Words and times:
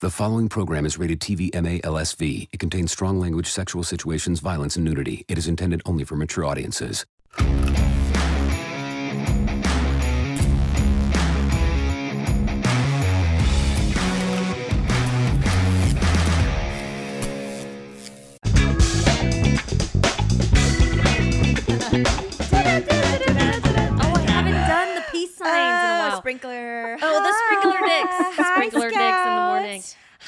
The 0.00 0.10
following 0.10 0.48
program 0.48 0.86
is 0.86 0.96
rated 0.96 1.20
TV 1.20 1.52
MA 1.52 1.78
LSV. 1.86 2.48
It 2.50 2.58
contains 2.58 2.90
strong 2.90 3.20
language, 3.20 3.46
sexual 3.46 3.82
situations, 3.82 4.40
violence, 4.40 4.76
and 4.76 4.82
nudity. 4.82 5.26
It 5.28 5.36
is 5.36 5.46
intended 5.46 5.82
only 5.84 6.04
for 6.04 6.16
mature 6.16 6.46
audiences. 6.46 7.04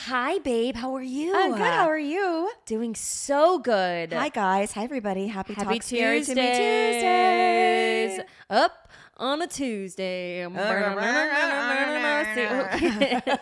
Hi, 0.07 0.41
babe. 0.41 0.75
How 0.75 0.97
are 0.97 1.03
you? 1.03 1.33
I'm 1.33 1.53
good. 1.53 1.61
How 1.61 1.87
are 1.89 1.97
you? 1.97 2.51
Doing 2.67 2.97
so 2.97 3.61
good. 3.61 4.13
Hi, 4.13 4.31
guys. 4.31 4.73
Hi, 4.73 4.83
everybody. 4.83 5.29
Happy, 5.29 5.55
Happy 5.55 5.79
Talk 5.79 5.85
Tuesdays. 5.85 6.27
Tuesdays. 6.27 8.15
Tuesday. 8.17 8.25
Up 8.51 8.91
on 9.17 9.43
a 9.43 9.47
Tuesday. 9.47 10.41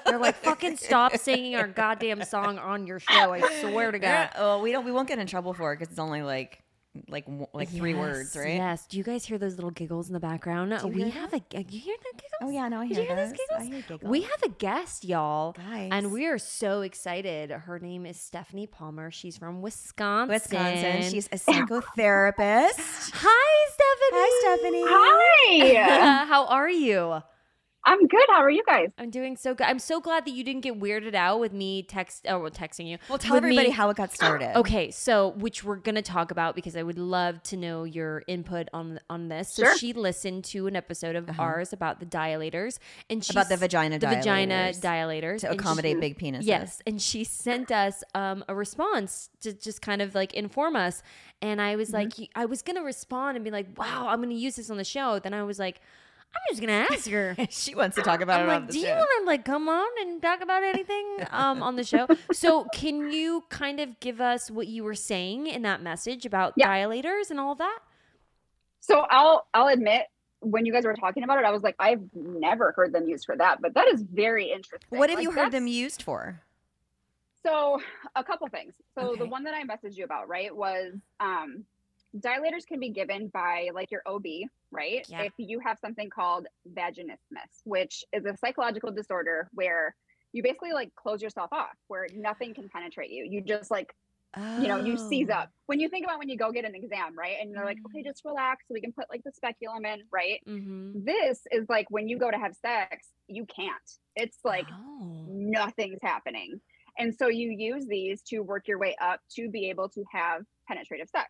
They're 0.05 0.19
like, 0.19 0.37
fucking 0.37 0.77
stop 0.77 1.17
singing 1.17 1.57
our 1.57 1.67
goddamn 1.67 2.23
song 2.25 2.59
on 2.59 2.87
your 2.87 2.99
show. 3.01 3.33
I 3.33 3.41
swear 3.63 3.91
to 3.91 3.99
God. 3.99 4.29
Oh, 4.37 4.61
we 4.61 4.71
don't. 4.71 4.85
We 4.85 4.93
won't 4.93 5.09
get 5.09 5.19
in 5.19 5.27
trouble 5.27 5.55
for 5.55 5.73
it 5.73 5.79
because 5.79 5.93
it's 5.93 5.99
only 5.99 6.21
like, 6.23 6.63
like, 7.09 7.25
w- 7.27 7.47
like 7.53 7.69
three 7.69 7.93
Yes, 7.93 7.99
words, 8.01 8.37
right? 8.37 8.55
Yes. 8.57 8.87
Do 8.87 8.99
you 8.99 9.05
guys 9.05 9.25
hear 9.25 9.39
those 9.39 9.55
little 9.55 9.71
giggles 9.71 10.09
in 10.09 10.13
the 10.15 10.21
background? 10.21 10.73
you 10.83 10.89
we 10.89 11.03
hear 11.03 11.11
have 11.13 11.33
a. 11.33 11.37
Uh, 11.37 11.63
you 11.69 11.79
hear 11.81 11.97
the 12.03 12.13
giggles? 12.17 12.41
Oh 12.43 12.51
yeah, 12.51 12.69
no, 12.69 12.81
I 12.81 12.89
Did 12.89 12.97
hear 12.97 13.03
you 13.03 13.09
hear 13.09 13.17
those 13.17 13.29
those. 13.31 13.39
giggles? 13.39 13.61
I 13.61 13.65
hear 13.65 13.83
giggles. 13.83 14.11
We 14.11 14.23
have 14.23 14.43
a 14.45 14.49
guest, 14.49 15.05
y'all. 15.05 15.53
Guys. 15.53 15.89
And 15.93 16.11
we 16.13 16.27
are 16.27 16.39
so 16.39 16.81
excited. 16.81 17.51
Her 17.51 17.79
name 17.79 18.07
is 18.07 18.19
Stephanie 18.19 18.67
Palmer. 18.67 19.11
She's 19.11 19.37
from 19.39 19.63
Wisconsin. 19.63 20.33
Wisconsin. 20.35 21.11
She's 21.11 21.27
a 21.29 21.37
psychotherapist. 21.37 23.13
Hi, 23.15 23.71
Stephanie. 23.73 24.11
Hi, 24.13 24.57
Stephanie. 24.57 24.83
Hi. 24.87 26.25
How 26.29 26.47
are 26.47 26.69
you? 26.71 27.23
I'm 27.83 28.07
good. 28.07 28.25
How 28.29 28.43
are 28.43 28.51
you 28.51 28.63
guys? 28.67 28.89
I'm 28.99 29.09
doing 29.11 29.37
so 29.39 29.55
good. 29.55 29.67
I'm 29.67 29.79
so 29.79 30.01
glad 30.01 30.27
that 30.27 30.33
you 30.33 30.45
didn't 30.45 30.61
get 30.61 30.79
weirded 30.79 31.15
out 31.15 31.41
with 31.41 31.53
me 31.55 31.83
text 31.83 32.27
oh 32.29 32.41
texting 32.43 32.87
you. 32.87 32.99
Well, 33.09 33.17
tell 33.19 33.35
with 33.37 33.45
everybody 33.45 33.69
me- 33.69 33.73
how 33.75 33.89
it 33.89 33.97
got 33.97 34.13
started. 34.13 34.55
Okay, 34.61 34.91
so 34.91 35.29
which 35.39 35.65
we're 35.65 35.77
gonna 35.77 36.03
talk 36.03 36.31
about 36.31 36.55
because 36.55 36.77
I 36.77 36.83
would 36.83 36.99
love 36.99 37.43
to 37.45 37.57
know 37.57 37.85
your 37.85 38.23
input 38.27 38.69
on 38.75 39.01
on 39.09 39.29
this. 39.29 39.55
So 39.55 39.65
Sure. 39.65 39.79
she 39.79 39.93
listened 39.95 40.45
to 40.47 40.67
an 40.67 40.77
episode 40.77 41.17
of 41.17 41.31
ours 41.41 41.73
about 41.73 42.01
the 42.01 42.07
dilators 42.07 42.79
and 43.09 43.25
she 43.25 43.31
Uh-huh. 43.31 43.41
About 43.41 43.49
the 43.49 43.57
vagina 43.57 43.99
the 43.99 44.09
vagina 44.09 44.55
dilators. 44.73 44.81
dilators 44.81 45.41
To 45.41 45.49
and 45.51 45.55
she- 45.55 45.59
accommodate 45.59 46.01
big 46.01 46.19
penises. 46.19 46.43
Yes, 46.43 46.83
and 46.87 47.01
she 47.01 47.25
sent 47.25 47.71
us 47.73 48.05
um, 48.15 48.45
a 48.49 48.55
response 48.55 49.31
to 49.41 49.55
just 49.55 49.81
kind 49.81 50.03
of 50.03 50.15
like 50.15 50.35
inform 50.35 50.77
us. 50.77 51.03
And 51.41 51.63
I 51.63 51.71
Mm-hmm. 51.71 51.79
was 51.79 51.91
like, 51.95 52.13
I 52.35 52.45
was 52.45 52.61
gonna 52.61 52.83
respond 52.83 53.37
and 53.39 53.45
be 53.45 53.51
like, 53.51 53.67
"Wow, 53.79 54.09
I'm 54.09 54.21
gonna 54.21 54.35
use 54.35 54.57
this 54.57 54.69
on 54.69 54.77
the 54.77 54.85
show." 54.85 55.19
Then 55.19 55.33
I 55.33 55.43
was 55.45 55.59
like, 55.59 55.81
I'm 56.35 56.41
just 56.51 56.61
gonna 56.61 56.87
ask 56.91 57.09
her. 57.11 57.37
she 57.51 57.75
wants 57.75 57.97
to 57.97 58.03
talk 58.03 58.21
about 58.21 58.41
I'm 58.41 58.49
it 58.49 58.53
on 58.53 58.61
like, 58.63 58.67
the 58.69 58.73
do 58.75 58.79
you 58.81 58.87
want 58.87 59.09
to 59.21 59.27
like 59.27 59.45
come 59.45 59.69
on 59.69 59.89
and 60.01 60.23
talk 60.23 60.41
about 60.41 60.63
anything 60.63 61.07
um, 61.31 61.63
on 61.63 61.77
the 61.77 61.85
show? 61.85 62.09
So, 62.33 62.65
can 62.73 63.11
you 63.11 63.45
kind 63.51 63.81
of 63.81 63.99
give 64.01 64.21
us 64.21 64.51
what 64.51 64.67
you 64.69 64.85
were 64.85 64.95
saying 64.95 65.47
in 65.49 65.63
that 65.63 65.83
message 65.83 66.25
about 66.25 66.55
Yeah. 66.57 66.69
dilators 66.69 67.31
and 67.31 67.41
all 67.41 67.55
that? 67.57 67.81
So 68.81 69.01
I'll 69.11 69.47
I'll 69.55 69.69
admit 69.69 70.03
when 70.41 70.65
you 70.65 70.73
guys 70.73 70.85
were 70.85 70.95
talking 70.95 71.23
about 71.23 71.39
it, 71.39 71.45
I 71.45 71.51
was 71.51 71.63
like, 71.63 71.75
I've 71.79 72.01
never 72.15 72.73
heard 72.73 72.93
them 72.95 73.07
used 73.09 73.27
for 73.27 73.37
that, 73.37 73.61
but 73.61 73.75
that 73.75 73.89
is 73.89 74.03
very 74.03 74.51
interesting. 74.51 74.99
what 74.99 75.11
have 75.11 75.19
Like, 75.19 75.25
you 75.25 75.33
heard 75.33 75.53
them 75.53 75.67
used 75.67 76.03
for? 76.03 76.41
So 77.45 77.81
a 78.17 78.25
couple 78.25 78.47
things. 78.49 78.75
So 78.99 79.17
the 79.17 79.27
one 79.27 79.45
that 79.45 79.55
I 79.55 79.63
messaged 79.65 79.97
you 79.97 80.05
about, 80.05 80.29
right, 80.29 80.55
was 80.55 80.95
um 81.21 81.65
dilators 82.17 82.67
can 82.67 82.81
be 82.81 82.91
given 82.91 83.29
by 83.29 83.71
like 83.75 83.91
your 83.91 84.03
OB, 84.07 84.25
right? 84.71 85.05
Yeah. 85.09 85.23
If 85.23 85.33
you 85.39 85.61
have 85.61 85.79
something 85.81 86.11
called 86.11 86.47
vaginismus, 86.77 87.63
which 87.65 88.05
is 88.13 88.25
a 88.25 88.37
psychological 88.37 88.91
disorder 88.91 89.49
where 89.53 89.95
you 90.33 90.43
basically 90.43 90.73
like 90.73 90.95
close 90.95 91.23
yourself 91.23 91.53
off, 91.53 91.77
where 91.89 92.07
nothing 92.15 92.55
can 92.55 92.69
penetrate 92.69 93.11
you. 93.11 93.27
You 93.29 93.41
just 93.43 93.71
like 93.71 93.93
you 94.37 94.69
know, 94.69 94.79
you 94.79 94.97
seize 94.97 95.29
Oh. 95.29 95.39
up. 95.39 95.51
When 95.67 95.81
you 95.81 95.89
think 95.89 96.05
about 96.05 96.19
when 96.19 96.29
you 96.29 96.37
go 96.37 96.53
get 96.53 96.65
an 96.65 96.75
exam, 96.75 97.19
right? 97.19 97.37
And 97.41 97.55
they're 97.55 97.65
like, 97.65 97.79
okay, 97.87 98.03
just 98.03 98.25
relax 98.25 98.65
so 98.69 98.75
we 98.75 98.81
can 98.81 98.93
put 98.93 99.07
like 99.11 99.23
the 99.25 99.33
speculum 99.33 99.85
in, 99.85 100.03
right? 100.13 100.41
Mm-hmm. 100.49 101.05
This 101.05 101.41
is 101.51 101.69
like 101.69 101.91
when 101.91 102.09
you 102.09 102.19
go 102.19 102.31
to 102.31 102.39
have 102.39 102.55
sex, 102.55 103.09
you 103.27 103.45
can't. 103.47 103.73
It's 104.15 104.39
like 104.45 104.67
oh. 104.73 105.25
nothing's 105.29 105.99
happening. 106.03 106.61
And 106.99 107.15
so 107.15 107.29
you 107.29 107.51
use 107.51 107.87
these 107.87 108.23
to 108.29 108.41
work 108.41 108.69
your 108.69 108.79
way 108.79 108.95
up 109.01 109.21
to 109.37 109.49
be 109.49 109.69
able 109.71 109.89
to 109.91 110.05
have 110.13 110.43
penetrative 110.69 111.09
sex. 111.09 111.29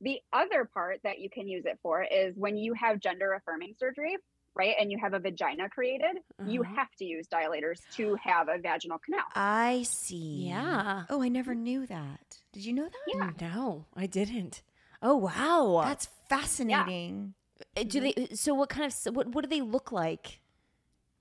The 0.00 0.20
other 0.32 0.64
part 0.66 1.00
that 1.04 1.18
you 1.18 1.30
can 1.30 1.48
use 1.48 1.64
it 1.66 1.78
for 1.82 2.02
is 2.02 2.34
when 2.36 2.56
you 2.56 2.74
have 2.74 3.00
gender 3.00 3.32
affirming 3.32 3.74
surgery, 3.78 4.16
right? 4.54 4.74
And 4.78 4.90
you 4.92 4.98
have 4.98 5.14
a 5.14 5.18
vagina 5.18 5.68
created, 5.70 6.16
you 6.46 6.62
Uh-huh. 6.62 6.74
have 6.76 6.90
to 6.98 7.04
use 7.04 7.26
dilators 7.28 7.80
to 7.96 8.14
have 8.16 8.48
a 8.48 8.58
vaginal 8.58 8.98
canal. 8.98 9.24
I 9.34 9.84
see. 9.84 10.46
Yeah. 10.48 11.04
Oh, 11.08 11.22
I 11.22 11.28
never 11.28 11.54
knew 11.54 11.86
that. 11.86 12.38
Did 12.52 12.64
you 12.64 12.72
know 12.74 12.84
that? 12.88 12.92
Yeah. 13.40 13.48
No, 13.54 13.86
I 13.94 14.06
didn't. 14.06 14.62
Oh 15.02 15.16
wow. 15.16 15.82
That's 15.84 16.08
fascinating. 16.28 17.34
Uh, 17.76 17.82
do 17.84 18.00
they? 18.00 18.28
So 18.34 18.54
what 18.54 18.68
kind 18.68 18.84
of 18.86 19.14
what 19.16 19.28
what 19.28 19.44
do 19.44 19.48
they 19.48 19.62
look 19.62 19.92
like? 19.92 20.40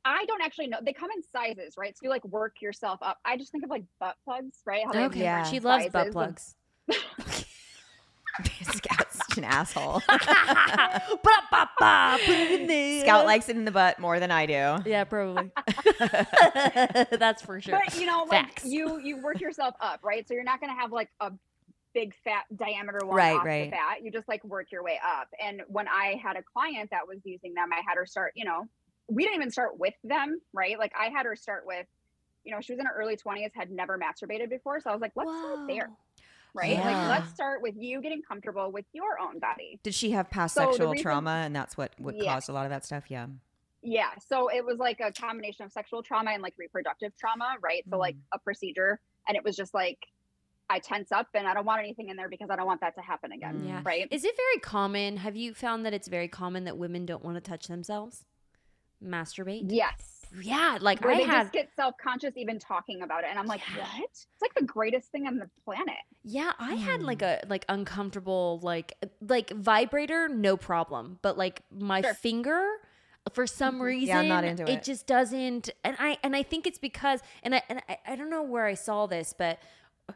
I 0.04 0.26
don't 0.26 0.42
actually 0.42 0.68
know. 0.68 0.78
They 0.82 0.94
come 0.94 1.10
in 1.12 1.24
sizes, 1.24 1.76
right? 1.78 1.96
So 1.98 2.02
you 2.04 2.10
like 2.10 2.24
work 2.26 2.62
yourself 2.62 3.00
up. 3.02 3.18
I 3.26 3.38
just 3.38 3.52
think 3.52 3.64
of 3.64 3.70
like 3.70 3.86
butt 4.00 4.16
plugs, 4.24 4.60
right? 4.66 4.84
How 4.86 5.06
Okay. 5.06 5.22
Yeah. 5.22 5.44
She 5.44 5.60
loves 5.60 5.90
butt 5.90 6.12
plugs. 6.12 6.56
Scout's 8.64 9.18
such 9.18 9.38
an 9.38 9.44
asshole. 9.44 10.02
Ba-ba-ba, 10.08 12.18
Put 12.26 12.36
it 12.36 12.62
in 12.62 12.68
there. 12.68 13.02
Scout 13.02 13.26
likes 13.26 13.50
it 13.50 13.56
in 13.56 13.66
the 13.66 13.72
butt 13.72 14.00
more 14.00 14.20
than 14.20 14.32
I 14.32 14.46
do. 14.46 14.78
Yeah, 14.90 15.04
probably. 15.04 15.52
That's 17.12 17.42
for 17.42 17.60
sure. 17.62 17.80
But 17.86 18.00
you 18.00 18.06
know, 18.06 18.26
like 18.30 18.46
Facts. 18.60 18.66
you 18.66 19.00
you 19.00 19.22
work 19.22 19.40
yourself 19.40 19.76
up, 19.80 20.02
right? 20.04 20.28
So 20.28 20.34
you're 20.34 20.44
not 20.44 20.60
gonna 20.62 20.76
have 20.76 20.92
like 20.92 21.10
a 21.20 21.32
big 21.94 22.14
fat 22.24 22.44
diameter 22.56 23.00
one 23.06 23.16
Right, 23.16 23.38
off 23.38 23.46
right. 23.46 23.66
the 23.66 23.72
bat. 23.72 24.04
You 24.04 24.12
just 24.12 24.28
like 24.28 24.44
work 24.44 24.72
your 24.72 24.84
way 24.84 25.00
up. 25.06 25.28
And 25.44 25.62
when 25.68 25.88
I 25.88 26.20
had 26.22 26.36
a 26.36 26.44
client 26.44 26.90
that 26.92 27.08
was 27.08 27.20
using 27.24 27.54
them, 27.54 27.70
I 27.72 27.78
had 27.88 27.96
her 27.96 28.06
start, 28.06 28.34
you 28.36 28.44
know, 28.46 28.66
we 29.08 29.24
didn't 29.24 29.36
even 29.38 29.52
start 29.52 29.80
with 29.80 29.94
them, 30.04 30.42
right? 30.54 30.78
Like 30.78 30.92
I 31.00 31.06
had 31.08 31.26
her 31.26 31.36
start 31.38 31.64
with, 31.66 31.86
you 32.44 32.52
know, 32.54 32.60
she 32.60 32.74
was 32.74 32.80
in 32.82 32.86
her 32.86 32.94
early 32.98 33.16
20s, 33.16 33.52
had 33.54 33.72
never 33.72 33.98
masturbated 33.98 34.50
before. 34.50 34.82
So 34.82 34.90
I 34.90 34.94
was 34.94 35.02
like, 35.02 35.14
let's 35.16 35.30
start 35.32 35.60
there, 35.68 35.88
Whoa. 35.88 35.96
Right? 36.56 36.72
Yeah. 36.72 37.08
Like 37.08 37.20
let's 37.20 37.34
start 37.34 37.62
with 37.62 37.76
you 37.78 38.02
getting 38.02 38.22
comfortable 38.22 38.72
with 38.72 38.86
your 38.94 39.20
own 39.20 39.40
body. 39.40 39.80
Did 39.84 39.94
she 39.94 40.12
have 40.12 40.30
past 40.30 40.56
So 40.56 40.72
sexual 40.72 40.92
reason- 40.92 41.04
trauma 41.04 41.44
and 41.46 41.56
that's 41.56 41.78
what, 41.78 41.92
what 41.98 42.16
Yeah. 42.16 42.34
caused 42.34 42.50
a 42.50 42.54
lot 42.54 42.66
of 42.66 42.72
that 42.72 42.86
stuff? 42.86 43.06
Yeah. 43.10 43.28
Yeah. 43.82 44.10
So 44.28 44.50
it 44.50 44.66
was 44.66 44.78
like 44.80 45.00
a 45.00 45.12
combination 45.12 45.66
of 45.66 45.72
sexual 45.72 46.02
trauma 46.02 46.32
and 46.32 46.42
like 46.42 46.54
reproductive 46.58 47.16
trauma, 47.18 47.56
right? 47.62 47.84
So 47.90 47.98
like 47.98 48.16
mm. 48.16 48.22
a 48.34 48.40
procedure. 48.40 49.00
And 49.28 49.38
it 49.38 49.44
was 49.44 49.56
just 49.56 49.74
like, 49.74 50.00
I 50.68 50.80
tense 50.80 51.12
up 51.12 51.28
and 51.36 51.48
I 51.48 51.54
don't 51.54 51.66
want 51.66 51.80
anything 51.82 52.10
in 52.10 52.18
there 52.18 52.30
because 52.30 52.50
I 52.50 52.56
don't 52.56 52.66
want 52.66 52.82
that 52.82 52.96
to 52.96 53.02
happen 53.02 53.32
again. 53.32 53.62
Mm. 53.62 53.68
Yeah. 53.68 53.82
Right. 53.86 54.08
Is 54.10 54.24
it 54.24 54.36
very 54.36 54.60
common? 54.62 55.18
Have 55.18 55.36
you 55.36 55.54
found 55.54 55.86
that 55.86 55.94
it's 55.94 56.08
very 56.08 56.28
common 56.28 56.64
that 56.64 56.78
women 56.78 57.06
don't 57.06 57.24
want 57.24 57.36
to 57.36 57.42
touch 57.42 57.68
themselves? 57.68 58.26
Masturbate? 59.06 59.66
Yes. 59.72 60.26
Yeah, 60.42 60.78
like 60.82 61.02
Where 61.02 61.14
I 61.14 61.18
they 61.18 61.24
had 61.24 61.44
just 61.44 61.54
get 61.54 61.70
self 61.76 61.96
conscious 62.02 62.34
even 62.36 62.60
talking 62.60 63.02
about 63.02 63.24
it. 63.24 63.28
And 63.30 63.40
I'm 63.40 63.48
like, 63.48 63.62
Yeah. 63.76 63.84
what? 63.84 64.04
It's 64.12 64.42
like 64.42 64.54
the 64.56 64.64
greatest 64.66 65.12
thing 65.12 65.28
on 65.28 65.38
the 65.38 65.50
planet. 65.64 65.96
Yeah, 66.24 66.52
I 66.60 66.74
had 66.74 67.04
like 67.04 67.22
Hmm. 67.22 67.26
a 67.26 67.42
like 67.48 67.66
uncomfortable 67.70 68.60
like 68.62 68.94
like 69.22 69.52
vibrator, 69.52 70.28
no 70.28 70.58
problem, 70.58 71.20
but 71.22 71.38
like 71.38 71.62
my 71.72 72.02
Sure. 72.02 72.14
finger 72.16 72.68
for 73.32 73.48
some 73.48 73.82
reason 73.82 74.08
Yeah, 74.08 74.20
I'm 74.20 74.28
not 74.28 74.44
into 74.44 74.72
it. 74.72 74.84
just 74.84 75.08
doesn't 75.08 75.70
and 75.84 75.96
I 76.00 76.18
and 76.24 76.36
I 76.36 76.44
think 76.44 76.68
it's 76.68 76.78
because 76.80 77.22
and 77.44 77.56
I 77.56 77.64
and 77.70 77.82
I, 77.90 77.98
I 78.08 78.16
don't 78.16 78.30
know 78.30 78.44
where 78.44 78.66
I 78.66 78.74
saw 78.74 79.06
this, 79.08 79.34
but 79.38 79.60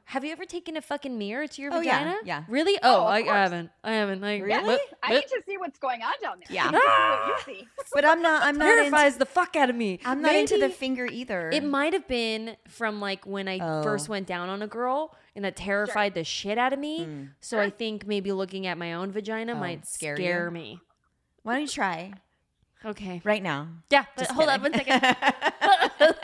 have 0.05 0.23
you 0.23 0.31
ever 0.31 0.45
taken 0.45 0.77
a 0.77 0.81
fucking 0.81 1.17
mirror 1.17 1.47
to 1.47 1.61
your 1.61 1.73
Oh, 1.73 1.79
vagina? 1.79 2.15
yeah. 2.23 2.43
Really? 2.47 2.77
Oh, 2.83 2.95
Oh, 2.95 3.01
of 3.01 3.07
I. 3.07 3.17
I 3.19 3.23
haven't. 3.23 3.69
I 3.83 3.91
haven't. 3.93 4.21
Like, 4.21 4.43
Really? 4.43 4.63
but- 4.63 4.81
I 5.01 5.09
but 5.09 5.15
need 5.15 5.23
to 5.23 5.41
see 5.47 5.57
what's 5.57 5.79
going 5.79 6.01
on 6.03 6.13
down 6.21 6.39
there. 6.39 6.55
Yeah. 6.55 6.67
I 6.67 6.71
need 6.71 6.77
to 6.77 7.43
see 7.45 7.51
what 7.51 7.57
you 7.57 7.59
see. 7.61 7.67
But 7.93 8.05
I'm 8.05 8.21
not, 8.21 8.43
I'm 8.43 8.57
not 8.57 8.65
terrifies 8.65 9.13
into, 9.13 9.19
the 9.19 9.25
fuck 9.25 9.55
out 9.55 9.69
of 9.69 9.75
me. 9.75 9.99
I'm 10.05 10.21
not 10.21 10.35
into 10.35 10.57
the 10.59 10.69
finger 10.69 11.05
either. 11.05 11.49
It 11.51 11.63
might 11.63 11.93
have 11.93 12.07
been 12.07 12.55
from 12.67 12.99
like 13.01 13.25
when 13.25 13.47
I 13.47 13.57
first 13.83 14.09
Oh. 14.09 14.11
went 14.11 14.27
down 14.27 14.47
on 14.49 14.61
a 14.61 14.67
girl 14.67 15.15
and 15.35 15.43
that 15.45 15.55
terrified 15.55 16.13
the 16.13 16.23
shit 16.23 16.57
out 16.57 16.71
of 16.73 16.79
me. 16.79 17.05
Mm. 17.05 17.29
So 17.41 17.59
I 17.59 17.69
think 17.71 18.05
maybe 18.05 18.31
looking 18.31 18.67
at 18.67 18.77
my 18.77 18.93
own 18.93 19.11
vagina 19.11 19.53
Oh, 19.53 19.59
might 19.59 19.87
scare 19.87 20.15
scare, 20.15 20.51
me. 20.51 20.79
Why 21.43 21.53
don't 21.53 21.61
you 21.63 21.67
try 21.67 22.13
Okay. 22.85 23.21
right 23.23 23.43
now? 23.43 23.67
Yeah. 23.89 24.05
but 24.15 24.21
Just 24.23 24.31
hold 24.31 24.49
on 24.49 24.61
kidding. 24.61 24.79
one 24.87 24.99
second. 25.01 26.15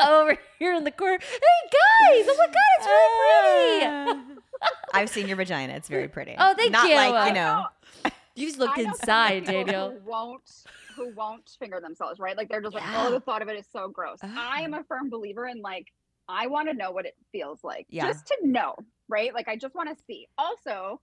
Over 0.00 0.38
here 0.58 0.74
in 0.74 0.84
the 0.84 0.90
corner. 0.90 1.18
Hey 1.20 2.18
guys! 2.18 2.26
Oh 2.28 2.36
my 2.38 2.46
god, 2.46 2.56
it's 2.78 3.86
really 3.86 4.16
pretty. 4.20 4.40
I've 4.94 5.08
seen 5.08 5.26
your 5.26 5.36
vagina. 5.36 5.72
It's 5.74 5.88
very 5.88 6.08
pretty. 6.08 6.34
Oh, 6.38 6.54
thank 6.54 6.70
Not 6.72 6.88
you. 6.88 6.94
like, 6.96 7.28
you 7.28 7.34
know. 7.34 7.66
You 8.34 8.46
just 8.46 8.58
look 8.58 8.70
I 8.70 8.76
know 8.80 8.84
some 8.84 8.92
inside, 8.94 9.44
Daniel. 9.44 9.90
Who 9.90 10.10
won't 10.10 10.50
who 10.96 11.12
won't 11.14 11.50
finger 11.58 11.80
themselves, 11.80 12.18
right? 12.18 12.34
Like 12.34 12.48
they're 12.48 12.62
just 12.62 12.72
like, 12.74 12.82
oh, 12.94 13.10
the 13.10 13.20
thought 13.20 13.42
of 13.42 13.48
it 13.48 13.58
is 13.58 13.66
so 13.70 13.88
gross. 13.88 14.20
Oh. 14.22 14.34
I 14.34 14.62
am 14.62 14.72
a 14.72 14.82
firm 14.84 15.10
believer 15.10 15.48
in 15.48 15.60
like 15.60 15.88
I 16.30 16.46
want 16.46 16.66
to 16.70 16.74
know 16.74 16.92
what 16.92 17.04
it 17.04 17.14
feels 17.30 17.62
like. 17.62 17.84
Yeah. 17.90 18.06
Just 18.06 18.26
to 18.28 18.36
know, 18.42 18.74
right? 19.06 19.34
Like 19.34 19.48
I 19.48 19.56
just 19.56 19.74
want 19.74 19.90
to 19.94 20.04
see. 20.06 20.28
Also, 20.38 20.98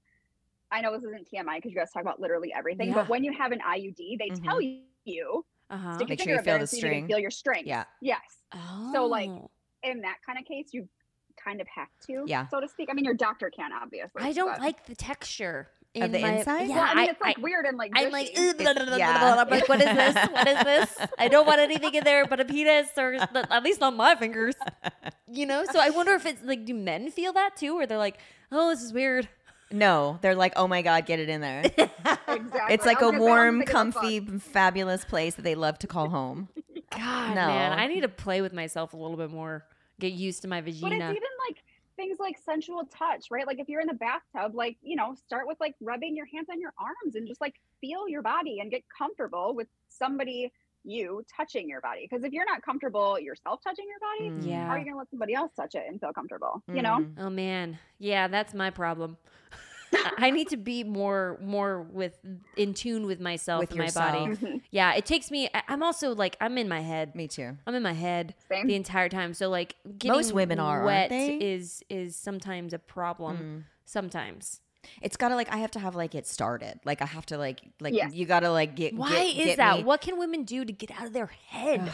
I 0.72 0.82
know 0.82 0.92
this 0.92 1.04
isn't 1.04 1.28
TMI 1.32 1.58
because 1.58 1.72
you 1.72 1.78
guys 1.78 1.92
talk 1.92 2.02
about 2.02 2.20
literally 2.20 2.52
everything, 2.52 2.88
Yeah. 2.90 2.96
but 2.96 3.10
when 3.10 3.24
you 3.24 3.32
have 3.34 3.52
an 3.52 3.60
IUD, 3.62 4.18
they 4.18 4.30
Mhm. 4.30 4.44
tell 4.44 4.60
you 4.60 4.80
Uh-huh. 5.08 5.96
stick 5.96 6.10
Make 6.10 6.20
your 6.20 6.26
sure 6.26 6.34
you 6.36 6.38
feel 6.38 6.44
there 6.54 6.60
the 6.60 6.68
so 6.68 6.76
you 6.78 6.82
can 6.82 6.90
string. 6.90 7.08
feel 7.08 7.20
your 7.20 7.32
strength. 7.32 7.68
Yeah. 7.68 7.84
Yes. 8.02 8.20
Oh. 8.54 8.92
So, 8.94 9.06
like, 9.06 9.30
In 9.84 10.02
that 10.02 10.18
kind 10.26 10.38
of 10.40 10.46
case, 10.46 10.68
you 10.72 10.88
kind 11.44 11.62
of 11.62 11.68
have 11.68 11.88
to, 12.08 12.24
Yeah. 12.28 12.48
so 12.50 12.60
to 12.60 12.68
speak. 12.68 12.90
I 12.92 12.94
mean, 12.94 13.06
your 13.06 13.14
doctor 13.14 13.50
can't 13.50 13.74
obviously. 13.74 14.22
I 14.22 14.34
don't 14.34 14.52
but- 14.52 14.60
like 14.62 14.86
the 14.86 14.96
texture 14.96 15.70
Of 15.96 16.04
in 16.04 16.12
the 16.12 16.20
my, 16.22 16.34
inside? 16.38 16.68
Yeah, 16.68 16.76
Well, 16.76 16.84
I 16.90 16.96
mean, 16.96 17.10
it's 17.10 17.22
like 17.22 17.38
I- 17.38 17.42
weird 17.42 17.66
and 17.66 17.78
like. 17.78 17.92
I'm 17.96 18.12
like, 18.12 18.34
gushy. 18.36 18.54
Blah, 18.64 18.74
blah, 18.74 18.86
blah, 18.86 18.96
yeah. 18.98 19.20
blah, 19.20 19.34
blah." 19.36 19.42
I'm 19.44 19.50
like, 19.50 19.70
what 19.70 19.80
is 19.80 19.86
this? 19.96 20.16
What 20.32 20.48
is 20.48 20.64
this? 20.64 21.08
I 21.18 21.28
don't 21.30 21.48
want 21.48 21.60
anything 21.62 21.94
in 21.96 22.04
there 22.04 22.26
but 22.26 22.40
a 22.42 22.46
penis, 22.46 22.90
or 22.98 23.14
at 23.14 23.64
least 23.64 23.80
not 23.80 23.96
my 23.96 24.16
fingers. 24.16 24.56
You 25.32 25.46
know. 25.46 25.64
So 25.72 25.80
I 25.80 25.92
wonder 25.92 26.14
if 26.16 26.26
it's 26.26 26.42
like, 26.44 26.66
do 26.66 26.74
men 26.74 27.12
feel 27.12 27.32
that 27.34 27.56
too, 27.56 27.76
or 27.80 27.86
they're 27.86 28.00
like, 28.00 28.18
oh, 28.52 28.70
this 28.72 28.82
is 28.82 28.92
weird. 28.92 29.30
No, 29.72 30.18
they're 30.22 30.36
like, 30.36 30.54
oh 30.56 30.68
my 30.68 30.82
god, 30.82 31.06
get 31.06 31.20
it 31.20 31.30
in 31.30 31.42
there. 31.42 31.62
exactly. 32.28 32.74
It's 32.74 32.86
like 32.86 33.02
I 33.02 33.06
a 33.06 33.12
was 33.12 33.12
gonna 33.12 33.18
say, 33.18 33.18
I 33.18 33.18
don't 33.18 33.20
warm, 33.20 33.54
think 33.60 33.70
it's 33.70 33.72
a 33.72 33.74
fuck. 33.74 33.94
comfy, 34.02 34.20
fabulous 34.40 35.06
place 35.06 35.36
that 35.36 35.44
they 35.44 35.56
love 35.56 35.78
to 35.80 35.88
call 35.88 36.10
home. 36.10 36.50
God, 36.92 37.30
No. 37.36 37.48
man, 37.48 37.78
I 37.78 37.88
need 37.88 38.02
to 38.02 38.10
play 38.10 38.42
with 38.42 38.54
myself 38.54 38.94
a 38.94 38.98
little 38.98 39.18
bit 39.18 39.30
more. 39.30 39.66
Get 40.00 40.14
used 40.14 40.42
to 40.42 40.48
my 40.48 40.62
vagina. 40.62 40.82
But 40.82 40.92
it's 40.94 41.00
vagina. 41.02 41.12
even 41.12 41.30
like 41.48 41.58
things 41.98 42.18
like 42.20 42.38
sensual 42.44 42.86
touch, 42.86 43.26
right? 43.30 43.46
Like 43.46 43.60
if 43.60 43.68
you're 43.70 43.82
in 43.82 43.88
the 43.88 43.94
bathtub, 43.94 44.56
like, 44.56 44.78
you 44.82 44.96
know, 44.96 45.14
start 45.16 45.46
with 45.48 45.58
like 45.60 45.76
rubbing 45.82 46.16
your 46.16 46.26
hands 46.26 46.48
on 46.50 46.60
your 46.60 46.74
arms 46.80 47.16
and 47.16 47.28
just 47.28 47.42
like 47.42 47.56
feel 47.82 48.08
your 48.08 48.22
body 48.22 48.60
and 48.62 48.72
get 48.72 48.84
comfortable 48.98 49.54
with 49.54 49.68
somebody, 49.90 50.52
you 50.84 51.24
touching 51.36 51.68
your 51.70 51.82
body. 51.82 52.08
Because 52.10 52.24
if 52.24 52.32
you're 52.34 52.46
not 52.46 52.62
comfortable 52.62 53.20
yourself 53.20 53.60
touching 53.64 53.86
your 53.88 54.00
body, 54.00 54.42
Mm. 54.42 54.50
yeah. 54.50 54.66
how 54.68 54.74
are 54.74 54.78
you 54.80 54.86
going 54.86 54.94
to 54.96 55.00
let 55.00 55.10
somebody 55.10 55.34
else 55.34 55.52
touch 55.56 55.76
it 55.76 55.84
and 55.88 56.00
feel 56.00 56.14
comfortable? 56.14 56.64
You 56.74 56.82
know? 56.82 56.98
Mm. 57.00 57.14
Oh 57.20 57.30
man, 57.30 57.78
yeah, 57.98 58.28
that's 58.28 58.54
my 58.54 58.70
problem. 58.70 59.18
I- 59.94 60.14
I 60.18 60.30
need 60.30 60.50
to 60.50 60.58
be 60.58 60.84
more 60.84 61.40
more 61.42 61.82
with 61.82 62.20
in 62.56 62.74
tune 62.76 63.08
with 63.08 63.20
myself 63.20 63.60
With 63.62 63.72
and 63.72 63.80
my 63.80 63.90
body. 63.92 64.26
yourself. 64.26 64.40
Mhm. 64.54 64.62
Yeah, 64.70 64.94
it 64.94 65.06
takes 65.08 65.32
me. 65.32 65.50
I- 65.54 65.64
I'm 65.68 65.82
also 65.82 66.14
like 66.14 66.38
I'm 66.40 66.58
in 66.60 66.68
my 66.70 66.82
head. 66.82 67.16
Me 67.16 67.28
too. 67.28 67.58
I'm 67.66 67.74
in 67.74 67.82
my 67.84 67.94
head 67.94 68.36
Same. 68.50 68.68
the 68.68 68.76
entire 68.76 69.10
time. 69.10 69.34
So 69.34 69.50
like 69.50 69.76
getting 69.98 70.12
Most 70.16 70.32
women 70.34 70.60
are, 70.60 70.76
aren't 70.82 70.86
wet 70.86 71.10
they? 71.10 71.38
is 71.38 71.84
is 71.90 72.16
sometimes 72.16 72.72
a 72.74 72.80
problem. 72.80 73.38
Mm. 73.38 73.64
Sometimes. 73.86 74.62
It's 75.02 75.18
gotta 75.18 75.36
like 75.36 75.52
I 75.52 75.58
have 75.58 75.72
to 75.72 75.80
have 75.80 75.96
like 75.96 76.16
it 76.16 76.26
started. 76.28 76.80
Like 76.86 77.02
I 77.02 77.06
have 77.06 77.26
to 77.28 77.38
like 77.38 77.62
like 77.80 77.94
Yes. 77.94 78.14
you 78.14 78.26
gotta 78.26 78.50
like 78.52 78.76
get. 78.76 78.96
Why 78.96 79.10
get- 79.10 79.38
is 79.38 79.46
get 79.46 79.58
that? 79.58 79.78
me- 79.80 79.84
What 79.84 80.02
can 80.02 80.18
women 80.18 80.44
do 80.44 80.64
to 80.66 80.72
get 80.72 80.92
out 80.92 81.06
of 81.08 81.14
their 81.14 81.28
head? 81.48 81.92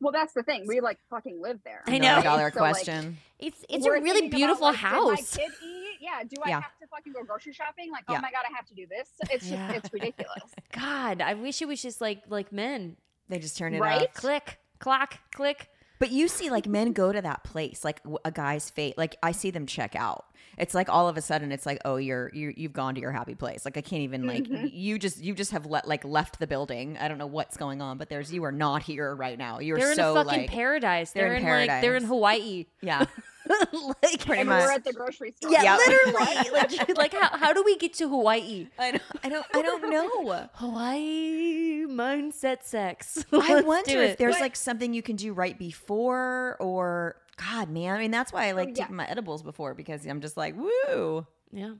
Well, 0.00 0.12
that's 0.12 0.32
the 0.32 0.42
thing. 0.44 0.64
We 0.66 0.80
like 0.80 0.98
fucking 1.10 1.40
live 1.40 1.58
there. 1.64 1.82
I 1.86 1.92
know. 1.92 1.98
Million 1.98 2.14
right? 2.16 2.24
dollar 2.24 2.50
So, 2.54 2.60
like, 2.60 2.74
question. 2.74 3.18
It's 3.38 3.64
it's 3.68 3.84
we're 3.84 3.96
a 3.96 4.00
really 4.00 4.20
thinking 4.20 4.28
about, 4.28 4.36
beautiful 4.36 4.66
like, 4.68 4.76
house. 4.76 5.30
Did 5.32 5.40
my 5.40 5.44
kid 5.46 5.52
eat? 5.64 5.98
Yeah. 6.00 6.22
Do 6.28 6.36
I 6.44 6.48
Yeah. 6.50 6.60
have 6.60 6.78
to 6.80 6.86
fucking 6.86 7.12
go 7.12 7.24
grocery 7.24 7.52
shopping? 7.52 7.90
Like, 7.90 8.04
oh 8.08 8.12
Yeah. 8.12 8.18
oh 8.18 8.22
my 8.22 8.30
god, 8.30 8.44
I 8.48 8.54
have 8.56 8.66
to 8.68 8.74
do 8.74 8.86
this. 8.86 9.08
It's 9.30 9.44
just, 9.44 9.50
Yeah. 9.50 9.72
it's 9.72 9.92
ridiculous. 9.92 10.42
God, 10.72 11.20
I 11.20 11.34
wish 11.34 11.60
it 11.62 11.66
was 11.68 11.82
just 11.82 12.00
like 12.00 12.22
like 12.28 12.52
men. 12.52 12.96
they 13.28 13.38
just 13.38 13.56
turn 13.58 13.74
it 13.74 13.80
Right? 13.80 14.02
off. 14.08 14.14
Click, 14.14 14.58
clock, 14.78 15.18
click. 15.34 15.68
But 15.98 16.10
you 16.12 16.28
see, 16.28 16.48
like 16.50 16.66
men 16.66 16.92
go 16.92 17.12
to 17.12 17.20
that 17.22 17.42
place, 17.44 17.84
like 17.84 18.00
a 18.24 18.30
guy's 18.30 18.70
fate. 18.70 18.96
Like 18.96 19.16
I 19.22 19.32
see 19.32 19.50
them 19.50 19.66
check 19.66 19.96
out. 19.96 20.26
It's 20.56 20.74
like 20.74 20.88
all 20.88 21.08
of 21.08 21.16
a 21.16 21.20
sudden, 21.20 21.52
it's 21.52 21.66
like, 21.66 21.78
oh, 21.84 21.96
you're 21.96 22.30
you 22.34 22.52
you've 22.56 22.72
gone 22.72 22.94
to 22.96 23.00
your 23.00 23.12
happy 23.12 23.34
place. 23.34 23.64
Like 23.64 23.76
I 23.76 23.80
can't 23.80 24.02
even 24.02 24.26
like 24.26 24.44
Mhm. 24.44 24.70
you 24.72 24.98
just 24.98 25.18
you 25.22 25.34
just 25.34 25.52
have 25.52 25.66
let 25.66 25.86
like 25.88 26.04
left 26.04 26.38
the 26.40 26.46
building. 26.46 26.96
I 26.98 27.08
don't 27.08 27.18
know 27.18 27.26
what's 27.26 27.56
going 27.56 27.80
on, 27.80 27.98
but 27.98 28.08
there's 28.08 28.32
you 28.32 28.44
are 28.44 28.52
not 28.52 28.82
here 28.82 29.14
right 29.14 29.38
now. 29.38 29.58
You're 29.60 29.78
They're 29.78 29.94
so 29.94 30.12
in 30.12 30.16
a 30.18 30.24
fucking 30.24 30.40
like 30.42 30.50
paradise. 30.50 31.12
they're 31.12 31.28
They're, 31.28 31.36
in 31.36 31.46
in, 31.46 31.66
like 31.68 31.80
they're 31.80 31.96
in. 31.96 32.04
Hawaii. 32.04 32.66
yeah. 32.80 33.04
like 34.02 34.24
Pretty 34.24 34.40
and 34.40 34.48
much. 34.48 34.62
we're 34.62 34.72
at 34.72 34.84
the 34.84 34.92
grocery 34.92 35.32
store. 35.32 35.50
Yeah, 35.52 35.62
Yep. 35.62 35.78
literally. 35.86 36.50
like, 36.52 36.96
like 36.98 37.14
how, 37.14 37.36
how 37.36 37.52
do 37.52 37.62
we 37.64 37.76
get 37.76 37.94
to 37.94 38.08
Hawaii? 38.08 38.68
I 38.78 38.90
don't 38.92 39.02
I 39.24 39.28
don't 39.28 39.46
I 39.54 39.62
don't 39.62 39.90
know. 39.90 40.48
Hawaii 40.54 41.84
mindset 41.86 42.62
sex. 42.62 43.24
I 43.32 43.36
Let's 43.54 43.66
wonder 43.66 44.02
if 44.02 44.12
it. 44.12 44.18
there's 44.18 44.40
like 44.40 44.56
something 44.56 44.92
you 44.92 45.02
can 45.02 45.16
do 45.16 45.32
right 45.32 45.58
before 45.58 46.56
or 46.60 47.16
God, 47.36 47.70
man. 47.70 47.94
I 47.94 47.98
mean, 47.98 48.10
that's 48.10 48.32
why 48.32 48.46
I 48.48 48.52
oh, 48.52 48.56
like 48.56 48.68
yeah. 48.70 48.74
taking 48.84 48.96
my 48.96 49.06
edibles 49.06 49.42
before 49.42 49.74
because 49.74 50.04
I'm 50.06 50.20
just 50.20 50.36
like, 50.36 50.54
woo. 50.56 51.26
yeah. 51.52 51.74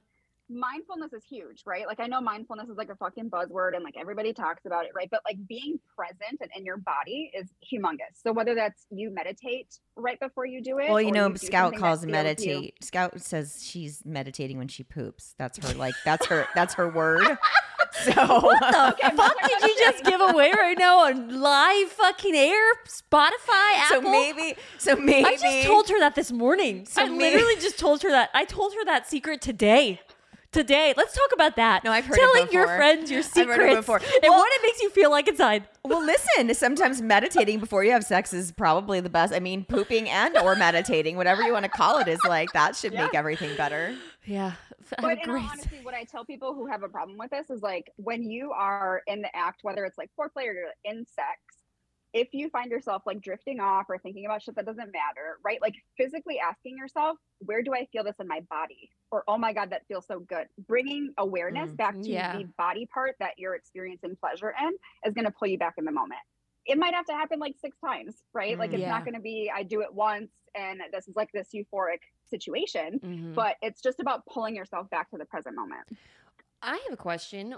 Mindfulness 0.50 1.12
is 1.12 1.22
huge, 1.28 1.62
right? 1.66 1.86
Like 1.86 2.00
I 2.00 2.06
know 2.06 2.20
mindfulness 2.20 2.68
is 2.68 2.76
like 2.76 2.88
a 2.88 2.96
fucking 2.96 3.30
buzzword 3.30 3.74
and 3.74 3.84
like 3.84 3.94
everybody 4.00 4.32
talks 4.32 4.64
about 4.66 4.84
it, 4.84 4.92
right? 4.94 5.08
But 5.10 5.20
like 5.24 5.36
being 5.48 5.78
present 5.96 6.40
and 6.40 6.50
in 6.56 6.64
your 6.64 6.78
body 6.78 7.30
is 7.38 7.48
humongous. 7.72 8.14
So 8.22 8.32
whether 8.32 8.54
that's 8.54 8.86
you 8.90 9.10
meditate 9.12 9.78
right 9.96 10.18
before 10.20 10.46
you 10.46 10.62
do 10.62 10.78
it, 10.78 10.88
Well, 10.90 11.00
you 11.02 11.12
know, 11.12 11.28
do 11.30 11.36
Scout 11.38 11.74
calls 11.76 12.00
feels 12.00 12.06
you- 12.06 12.12
meditate. 12.12 12.82
Scout 12.84 13.20
says 13.20 13.62
she's 13.64 14.02
meditating 14.04 14.58
when 14.58 14.68
she 14.68 14.82
poops. 14.82 15.34
That's 15.38 15.58
her 15.66 15.74
like 15.74 15.94
that's 16.04 16.26
her 16.26 16.46
that's 16.54 16.74
her 16.74 16.88
word. 16.88 17.26
So 18.02 18.12
What 18.12 18.60
the 18.60 18.92
Okay, 19.06 19.16
fuck 19.16 19.34
did 19.42 19.62
you 19.62 19.74
just 19.78 20.04
give 20.04 20.20
away 20.20 20.52
right 20.52 20.76
now 20.78 21.00
on 21.06 21.40
live 21.40 21.88
fucking 21.88 22.34
air? 22.36 22.74
Spotify, 22.86 23.72
Apple. 23.76 24.02
so 24.02 24.10
maybe 24.10 24.54
so 24.78 24.96
maybe 24.96 25.26
I 25.26 25.36
just 25.36 25.66
told 25.66 25.88
her 25.88 25.98
that 25.98 26.14
this 26.14 26.30
morning. 26.30 26.84
So 26.86 27.02
I 27.02 27.08
maybe- 27.08 27.18
literally 27.36 27.56
just 27.56 27.78
told 27.78 28.02
her 28.02 28.10
that. 28.10 28.30
I 28.34 28.44
told 28.44 28.74
her 28.74 28.84
that 28.84 29.08
secret 29.08 29.40
today. 29.40 30.00
Today, 30.58 30.92
let's 30.96 31.14
talk 31.14 31.30
about 31.32 31.54
that. 31.54 31.84
No, 31.84 31.92
I've 31.92 32.04
heard 32.04 32.18
it 32.18 32.32
telling 32.34 32.50
your 32.50 32.66
friends 32.66 33.12
your 33.12 33.20
I've 33.20 33.26
secrets 33.26 33.56
heard 33.60 33.70
it 33.70 33.76
before. 33.76 33.98
and 33.98 34.06
Well- 34.24 34.38
what 34.40 34.50
it 34.54 34.62
makes 34.64 34.82
you 34.82 34.90
feel 34.90 35.08
like 35.08 35.28
inside. 35.28 35.68
Well, 35.84 36.04
listen, 36.04 36.52
sometimes 36.52 37.00
meditating 37.00 37.60
before 37.60 37.84
you 37.84 37.92
have 37.92 38.02
sex 38.02 38.32
is 38.32 38.50
probably 38.50 38.98
the 38.98 39.08
best. 39.08 39.32
I 39.32 39.38
mean, 39.38 39.64
pooping 39.64 40.08
and 40.10 40.36
or 40.36 40.56
meditating, 40.56 41.16
whatever 41.16 41.42
you 41.42 41.52
want 41.52 41.62
to 41.64 41.70
call 41.70 41.98
it 41.98 42.08
is 42.08 42.18
like 42.24 42.52
that 42.54 42.74
should 42.74 42.92
make 42.92 43.14
everything 43.14 43.56
better. 43.56 43.94
Yeah, 44.26 44.54
I 44.98 45.00
But 45.00 45.08
have 45.10 45.18
a 45.18 45.22
in 45.22 45.30
all 45.30 45.48
honesty, 45.48 45.78
what 45.84 45.94
I 45.94 46.02
tell 46.02 46.24
people 46.24 46.52
who 46.54 46.66
have 46.66 46.82
a 46.82 46.88
problem 46.88 47.18
with 47.18 47.30
this 47.30 47.50
is 47.50 47.62
like 47.62 47.92
when 47.94 48.24
you 48.24 48.50
are 48.50 49.02
in 49.06 49.22
the 49.22 49.34
act, 49.36 49.60
whether 49.62 49.84
it's 49.84 49.96
like 49.96 50.10
foreplay 50.18 50.48
or 50.48 50.52
you're 50.54 50.64
in 50.84 51.06
sex, 51.06 51.38
if 52.12 52.28
you 52.32 52.48
find 52.50 52.70
yourself 52.70 53.02
like 53.06 53.20
drifting 53.20 53.60
off 53.60 53.86
or 53.88 53.98
thinking 53.98 54.24
about 54.24 54.42
shit 54.42 54.56
that 54.56 54.64
doesn't 54.66 54.92
matter, 54.92 55.38
right? 55.44 55.60
Like 55.60 55.74
physically 55.96 56.38
asking 56.38 56.76
yourself, 56.78 57.18
where 57.40 57.62
do 57.62 57.74
I 57.74 57.86
feel 57.92 58.04
this 58.04 58.16
in 58.20 58.26
my 58.26 58.40
body? 58.50 58.90
Or, 59.10 59.24
oh 59.28 59.36
my 59.38 59.52
God, 59.52 59.70
that 59.70 59.86
feels 59.88 60.06
so 60.06 60.20
good. 60.20 60.46
Bringing 60.66 61.12
awareness 61.18 61.70
Mm, 61.70 61.76
back 61.76 62.00
to 62.02 62.10
yeah. 62.10 62.32
the 62.36 62.44
body 62.56 62.86
part 62.92 63.16
that 63.20 63.32
you're 63.38 63.54
experiencing 63.54 64.16
pleasure 64.16 64.54
in 64.60 64.72
is 65.04 65.14
going 65.14 65.26
to 65.26 65.30
pull 65.30 65.48
you 65.48 65.58
back 65.58 65.74
in 65.76 65.84
the 65.84 65.92
moment. 65.92 66.20
It 66.66 66.78
might 66.78 66.94
have 66.94 67.06
to 67.06 67.12
happen 67.14 67.38
like 67.38 67.56
six 67.60 67.76
times, 67.78 68.22
right? 68.34 68.58
Like 68.58 68.70
Mm. 68.70 68.74
it's 68.74 68.80
Yeah. 68.82 68.88
not 68.90 69.04
going 69.04 69.14
to 69.14 69.20
be, 69.20 69.50
I 69.54 69.62
do 69.62 69.82
it 69.82 69.92
once 69.92 70.30
and 70.54 70.80
this 70.92 71.06
is 71.08 71.14
like 71.14 71.30
this 71.32 71.48
euphoric 71.54 71.98
situation 72.30 73.00
Mhm. 73.00 73.34
but 73.34 73.56
it's 73.62 73.80
just 73.82 74.00
about 74.00 74.24
pulling 74.26 74.56
yourself 74.56 74.88
back 74.90 75.10
to 75.10 75.18
the 75.18 75.24
present 75.26 75.54
moment. 75.56 75.82
I 76.62 76.76
have 76.84 76.92
a 76.92 76.96
question. 76.96 77.54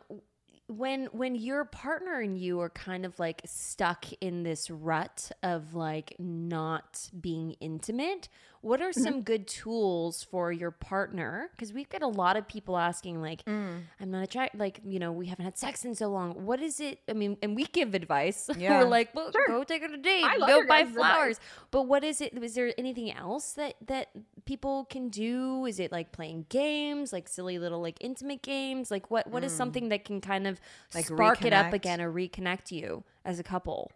When 0.71 1.07
when 1.07 1.35
your 1.35 1.65
partner 1.65 2.21
and 2.21 2.39
you 2.39 2.61
are 2.61 2.71
kind 2.71 3.05
of 3.05 3.19
like 3.19 3.43
stuck 3.45 4.07
in 4.21 4.45
this 4.45 4.71
rut 4.71 5.33
of 5.43 5.75
like 5.75 6.15
not 6.19 7.11
being 7.21 7.57
intimate, 7.61 8.29
what 8.63 8.83
are 8.83 8.91
mm-hmm. 8.91 9.03
some 9.03 9.23
good 9.23 9.47
tools 9.47 10.23
for 10.23 10.53
your 10.53 10.71
partner? 10.71 11.51
Because 11.53 11.73
we've 11.73 11.89
got 11.89 12.03
a 12.03 12.09
lot 12.09 12.37
of 12.37 12.47
people 12.47 12.77
asking 12.77 13.23
like, 13.23 13.43
mm. 13.47 13.81
I'm 13.99 14.11
not 14.11 14.23
attracted. 14.23 14.61
Like, 14.61 14.81
you 14.85 14.99
know, 14.99 15.13
we 15.13 15.27
haven't 15.27 15.47
had 15.47 15.57
sex 15.57 15.85
in 15.87 15.95
so 15.95 16.11
long. 16.11 16.45
What 16.45 16.61
is 16.61 16.79
it? 16.79 16.99
I 17.09 17.15
mean, 17.15 17.39
and 17.43 17.57
we 17.57 17.65
give 17.65 17.95
advice. 17.95 18.49
Yeah. 18.61 18.83
We're 18.83 18.91
like, 18.91 19.15
well, 19.15 19.33
Sure. 19.33 19.47
go 19.47 19.65
take 19.65 19.81
her 19.81 19.89
to 19.89 19.97
date. 19.97 20.23
Go 20.39 20.67
buy 20.67 20.83
guys' 20.83 20.89
advice. 20.89 20.95
flowers. 20.95 21.41
But 21.71 21.83
what 21.85 22.05
is 22.05 22.21
it? 22.21 22.37
Is 22.37 22.55
there 22.55 22.75
anything 22.77 23.11
else 23.11 23.53
that 23.55 23.77
that 23.87 24.09
people 24.45 24.85
can 24.87 25.09
do? 25.09 25.67
Is 25.67 25.79
it 25.81 25.93
like 25.93 26.13
playing 26.13 26.47
games, 26.49 27.13
like 27.13 27.29
silly 27.29 27.59
little 27.59 27.81
like 27.81 27.97
intimate 28.01 28.43
games? 28.43 28.91
Like 28.91 29.11
what 29.11 29.27
what 29.29 29.45
is 29.45 29.53
something 29.53 29.89
that 29.91 30.05
can 30.05 30.21
kind 30.21 30.47
of 30.47 30.61
Like 30.95 31.07
spark 31.07 31.45
it 31.45 31.53
up 31.53 31.73
again 31.73 32.01
or 32.01 32.13
reconnect 32.13 32.71
you 32.71 33.05
as 33.25 33.39
a 33.39 33.43
couple? 33.43 33.91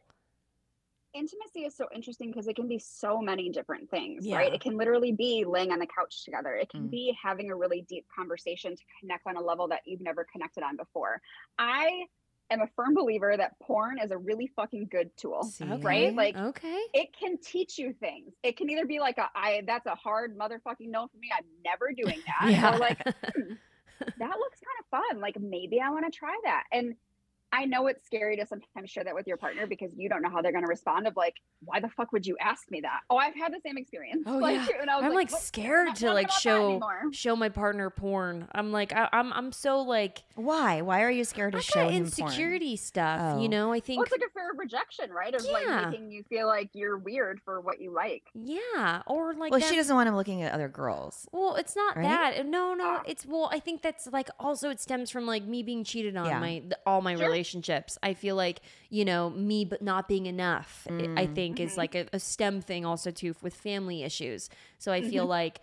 Intimacy 1.14 1.60
is 1.60 1.76
so 1.76 1.86
interesting 1.94 2.30
because 2.32 2.48
it 2.48 2.56
can 2.56 2.66
be 2.66 2.78
so 2.78 3.20
many 3.20 3.48
different 3.48 3.88
things, 3.88 4.26
Yeah. 4.26 4.36
right? 4.36 4.52
It 4.52 4.60
can 4.60 4.76
literally 4.76 5.12
be 5.12 5.44
laying 5.46 5.70
on 5.70 5.78
the 5.78 5.86
couch 5.86 6.24
together. 6.24 6.56
It 6.56 6.68
can 6.70 6.88
Mm. 6.88 6.90
be 6.90 7.16
having 7.22 7.50
a 7.52 7.56
really 7.56 7.82
deep 7.82 8.04
conversation 8.08 8.74
to 8.74 8.82
connect 8.98 9.24
on 9.28 9.36
a 9.36 9.40
level 9.40 9.68
that 9.68 9.82
you've 9.86 10.00
never 10.00 10.24
connected 10.24 10.64
on 10.64 10.76
before. 10.76 11.22
I 11.56 12.06
am 12.50 12.60
a 12.60 12.66
firm 12.76 12.94
believer 12.94 13.34
that 13.36 13.58
porn 13.60 13.98
is 13.98 14.10
a 14.10 14.18
really 14.18 14.46
fucking 14.54 14.88
good 14.90 15.10
tool. 15.16 15.42
See? 15.44 15.64
Right? 15.64 16.14
Like- 16.14 16.36
okay. 16.36 16.80
It 16.92 17.16
can 17.18 17.38
teach 17.38 17.78
you 17.78 17.92
things. 17.94 18.32
It 18.42 18.56
can 18.56 18.70
either 18.70 18.86
be 18.86 19.00
like 19.00 19.18
a 19.18 19.28
I 19.34 19.62
that's 19.66 19.86
a 19.86 19.94
hard 19.94 20.36
motherfucking 20.38 20.88
no 20.88 21.06
for 21.08 21.16
me. 21.18 21.30
I'm 21.36 21.44
never 21.64 21.92
doing 21.96 22.20
that. 22.26 22.50
Yeah. 22.50 22.74
Or 22.74 22.78
like 22.78 22.98
"Hmm, 23.02 23.54
that 23.98 24.38
looks 24.38 24.60
kind 24.60 24.78
of 24.80 24.86
fun. 24.90 25.20
Like 25.20 25.36
maybe 25.40 25.80
I 25.80 25.90
want 25.90 26.04
to 26.10 26.16
try 26.16 26.36
that. 26.44 26.64
And 26.72 26.94
I 27.56 27.66
know 27.66 27.86
it's 27.86 28.04
scary 28.04 28.36
to 28.38 28.46
sometimes 28.46 28.90
share 28.90 29.04
that 29.04 29.14
with 29.14 29.26
your 29.28 29.36
partner 29.36 29.66
because 29.66 29.90
you 29.96 30.08
don't 30.08 30.22
know 30.22 30.28
how 30.28 30.42
they're 30.42 30.50
going 30.52 30.64
to 30.64 30.68
respond. 30.68 31.06
Of 31.06 31.14
like, 31.16 31.36
why 31.64 31.78
the 31.78 31.88
fuck 31.88 32.10
would 32.12 32.26
you 32.26 32.36
ask 32.40 32.68
me 32.70 32.80
that? 32.80 33.00
Oh, 33.10 33.16
I've 33.16 33.34
had 33.36 33.52
the 33.52 33.60
same 33.64 33.78
experience. 33.78 34.24
Oh, 34.26 34.38
like, 34.38 34.56
yeah. 34.56 34.80
And 34.80 34.90
I 34.90 34.96
was 34.96 35.04
I'm 35.04 35.14
like, 35.14 35.30
"What? 35.30 35.40
scared 35.40 35.94
to 35.96 36.12
like 36.12 36.30
show 36.32 36.80
show 37.12 37.36
my 37.36 37.48
partner 37.48 37.90
porn. 37.90 38.48
I'm 38.52 38.72
like 38.72 38.92
I, 38.92 39.08
I'm 39.12 39.32
I'm 39.32 39.52
so 39.52 39.80
like 39.82 40.24
Why? 40.34 40.82
Why 40.82 41.02
are 41.02 41.10
you 41.10 41.24
scared 41.24 41.52
to 41.52 41.58
I 41.58 41.62
show 41.62 41.84
got 41.84 41.92
him 41.92 42.04
porn? 42.10 42.26
insecurity 42.28 42.76
stuff. 42.76 43.20
Oh. 43.36 43.40
You 43.40 43.48
know, 43.48 43.72
I 43.72 43.78
think 43.80 43.98
Well, 43.98 44.04
it's 44.04 44.12
like 44.12 44.28
a 44.28 44.32
fear 44.32 44.50
of 44.50 44.58
rejection, 44.58 45.10
right? 45.12 45.32
Of 45.34 45.44
Yeah. 45.44 45.52
like 45.52 45.90
making 45.90 46.10
you 46.10 46.24
feel 46.24 46.46
like 46.48 46.70
you're 46.72 46.98
weird 46.98 47.40
for 47.44 47.60
what 47.60 47.80
you 47.80 47.92
like. 47.92 48.24
yeah, 48.34 49.02
or 49.06 49.32
like 49.34 49.52
Well, 49.52 49.60
she 49.60 49.76
doesn't 49.76 49.94
want 49.94 50.08
him 50.08 50.16
looking 50.16 50.42
at 50.42 50.52
other 50.52 50.68
girls. 50.68 51.28
Well, 51.32 51.54
it's 51.54 51.76
not 51.76 51.96
Right? 51.96 52.02
that. 52.04 52.46
No, 52.46 52.74
no, 52.74 52.96
Ah. 52.98 53.02
it's 53.06 53.24
well. 53.24 53.48
I 53.52 53.60
think 53.60 53.82
that's 53.82 54.08
like 54.08 54.28
also 54.40 54.70
it 54.70 54.80
stems 54.80 55.10
from 55.10 55.24
like 55.26 55.44
me 55.44 55.62
being 55.62 55.84
cheated 55.84 56.16
on 56.16 56.26
Yeah. 56.26 56.38
my 56.40 56.62
all 56.84 57.00
my 57.00 57.14
Sure. 57.14 57.26
relationships. 57.26 57.43
I 58.02 58.14
feel 58.14 58.36
like 58.36 58.60
you 58.90 59.04
know 59.04 59.30
me, 59.30 59.64
but 59.64 59.82
not 59.82 60.08
being 60.08 60.26
enough. 60.26 60.86
i- 60.90 60.92
I 61.16 61.26
Mm. 61.26 61.34
think 61.34 61.60
is 61.60 61.74
Mhm. 61.74 61.76
like 61.76 61.94
a, 61.94 62.06
a 62.12 62.18
stem 62.20 62.60
thing 62.60 62.84
also 62.84 63.10
too 63.10 63.34
with 63.42 63.54
family 63.54 64.02
issues. 64.02 64.48
So 64.78 64.92
I 64.92 65.00
Mm-hmm. 65.00 65.10
feel 65.10 65.26
like 65.26 65.60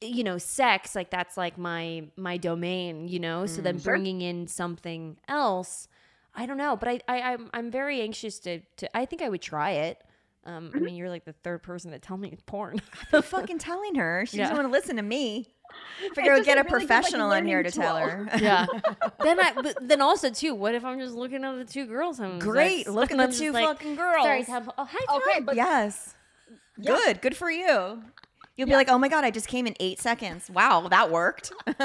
you 0.00 0.22
know 0.22 0.38
sex 0.38 0.94
like 0.94 1.10
that's 1.10 1.36
like 1.36 1.58
my 1.58 2.08
my 2.16 2.36
domain. 2.36 3.08
You 3.08 3.18
know, 3.20 3.46
so 3.46 3.60
then 3.62 3.78
Sure. 3.78 3.92
bringing 3.92 4.20
in 4.22 4.46
something 4.46 5.18
else. 5.28 5.88
I 6.34 6.46
don't 6.46 6.56
know, 6.58 6.76
but 6.76 6.88
I, 6.88 7.00
I 7.08 7.32
I'm 7.32 7.50
I'm 7.52 7.70
very 7.70 8.00
anxious 8.00 8.38
to 8.40 8.60
to. 8.76 8.96
I 8.96 9.04
think 9.06 9.22
I 9.22 9.28
would 9.28 9.42
try 9.42 9.70
it. 9.72 10.02
Um, 10.44 10.70
I 10.74 10.78
mean, 10.78 10.94
you're 10.94 11.10
like 11.10 11.24
the 11.26 11.32
third 11.34 11.62
person 11.62 11.90
to 11.90 11.98
tell 11.98 12.16
me 12.16 12.28
it's 12.30 12.42
porn. 12.46 12.80
I'm 13.12 13.22
fucking 13.34 13.58
telling 13.58 13.96
her. 13.96 14.24
She 14.26 14.36
Yeah. 14.38 14.44
doesn't 14.44 14.56
want 14.56 14.68
to 14.68 14.72
listen 14.72 14.96
to 14.96 15.02
me. 15.02 15.46
Figure 16.14 16.36
just 16.36 16.46
get 16.46 16.58
a 16.58 16.60
a 16.60 16.64
really 16.64 16.70
good, 16.70 16.88
like, 16.88 16.88
professional 16.88 17.32
in 17.32 17.46
here 17.46 17.58
learning 17.58 17.72
to 17.72 17.78
tell 17.78 17.96
her. 17.96 18.28
Yeah. 18.38 18.66
then 19.22 19.40
I 19.40 19.52
but 19.52 19.76
then 19.80 20.00
also 20.00 20.30
too, 20.30 20.54
what 20.54 20.74
if 20.74 20.84
I'm 20.84 20.98
just 20.98 21.14
looking 21.14 21.44
at 21.44 21.56
the 21.56 21.64
two 21.64 21.86
girls 21.86 22.20
I'm 22.20 22.38
Great. 22.38 22.84
sex? 22.84 22.90
Look 22.90 23.10
at 23.10 23.16
the 23.16 23.22
I'm 23.24 23.28
just 23.30 23.40
two 23.40 23.52
like, 23.52 23.66
fucking 23.66 23.96
girls. 23.96 24.24
Sorry, 24.24 24.44
Tom. 24.44 24.72
Oh, 24.78 24.84
hi, 24.84 24.98
Tom. 25.06 25.22
Okay, 25.28 25.40
but 25.40 25.56
yes. 25.56 26.14
Yeah. 26.78 26.92
Good. 26.96 27.20
Good 27.20 27.36
for 27.36 27.50
you. 27.50 28.02
You'll 28.56 28.66
be 28.66 28.74
like, 28.74 28.88
oh 28.88 28.98
my 28.98 29.08
God, 29.08 29.22
I 29.22 29.30
just 29.30 29.46
came 29.46 29.68
in 29.68 29.74
eight 29.78 30.00
seconds. 30.00 30.50
Wow, 30.50 30.88
that 30.88 31.12
worked. 31.12 31.52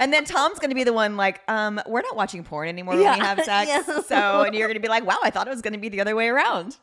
and 0.00 0.12
then 0.12 0.24
Tom's 0.24 0.60
going 0.60 0.70
to 0.70 0.76
be 0.76 0.84
the 0.84 0.92
one 0.92 1.16
like, 1.16 1.40
um, 1.48 1.80
we're 1.86 2.02
not 2.02 2.14
watching 2.14 2.44
porn 2.44 2.68
anymore 2.68 2.94
when 2.94 3.02
Yeah. 3.02 3.14
we 3.14 3.20
have 3.24 3.42
sex. 3.42 3.68
Yeah. 3.88 4.00
So, 4.02 4.42
and 4.42 4.54
you're 4.54 4.68
going 4.68 4.76
to 4.76 4.80
be 4.80 4.86
like, 4.88 5.04
wow, 5.04 5.18
I 5.22 5.30
thought 5.30 5.48
it 5.48 5.50
was 5.50 5.60
going 5.60 5.72
to 5.72 5.78
be 5.80 5.88
the 5.88 6.00
other 6.00 6.14
way 6.14 6.28
around. 6.28 6.76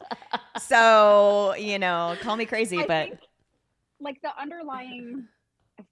So, 0.59 1.55
you 1.57 1.79
know, 1.79 2.17
call 2.21 2.35
me 2.35 2.45
crazy, 2.45 2.79
I 2.79 2.85
but 2.85 3.07
think, 3.09 3.19
like 3.99 4.21
the 4.21 4.29
underlying 4.39 5.27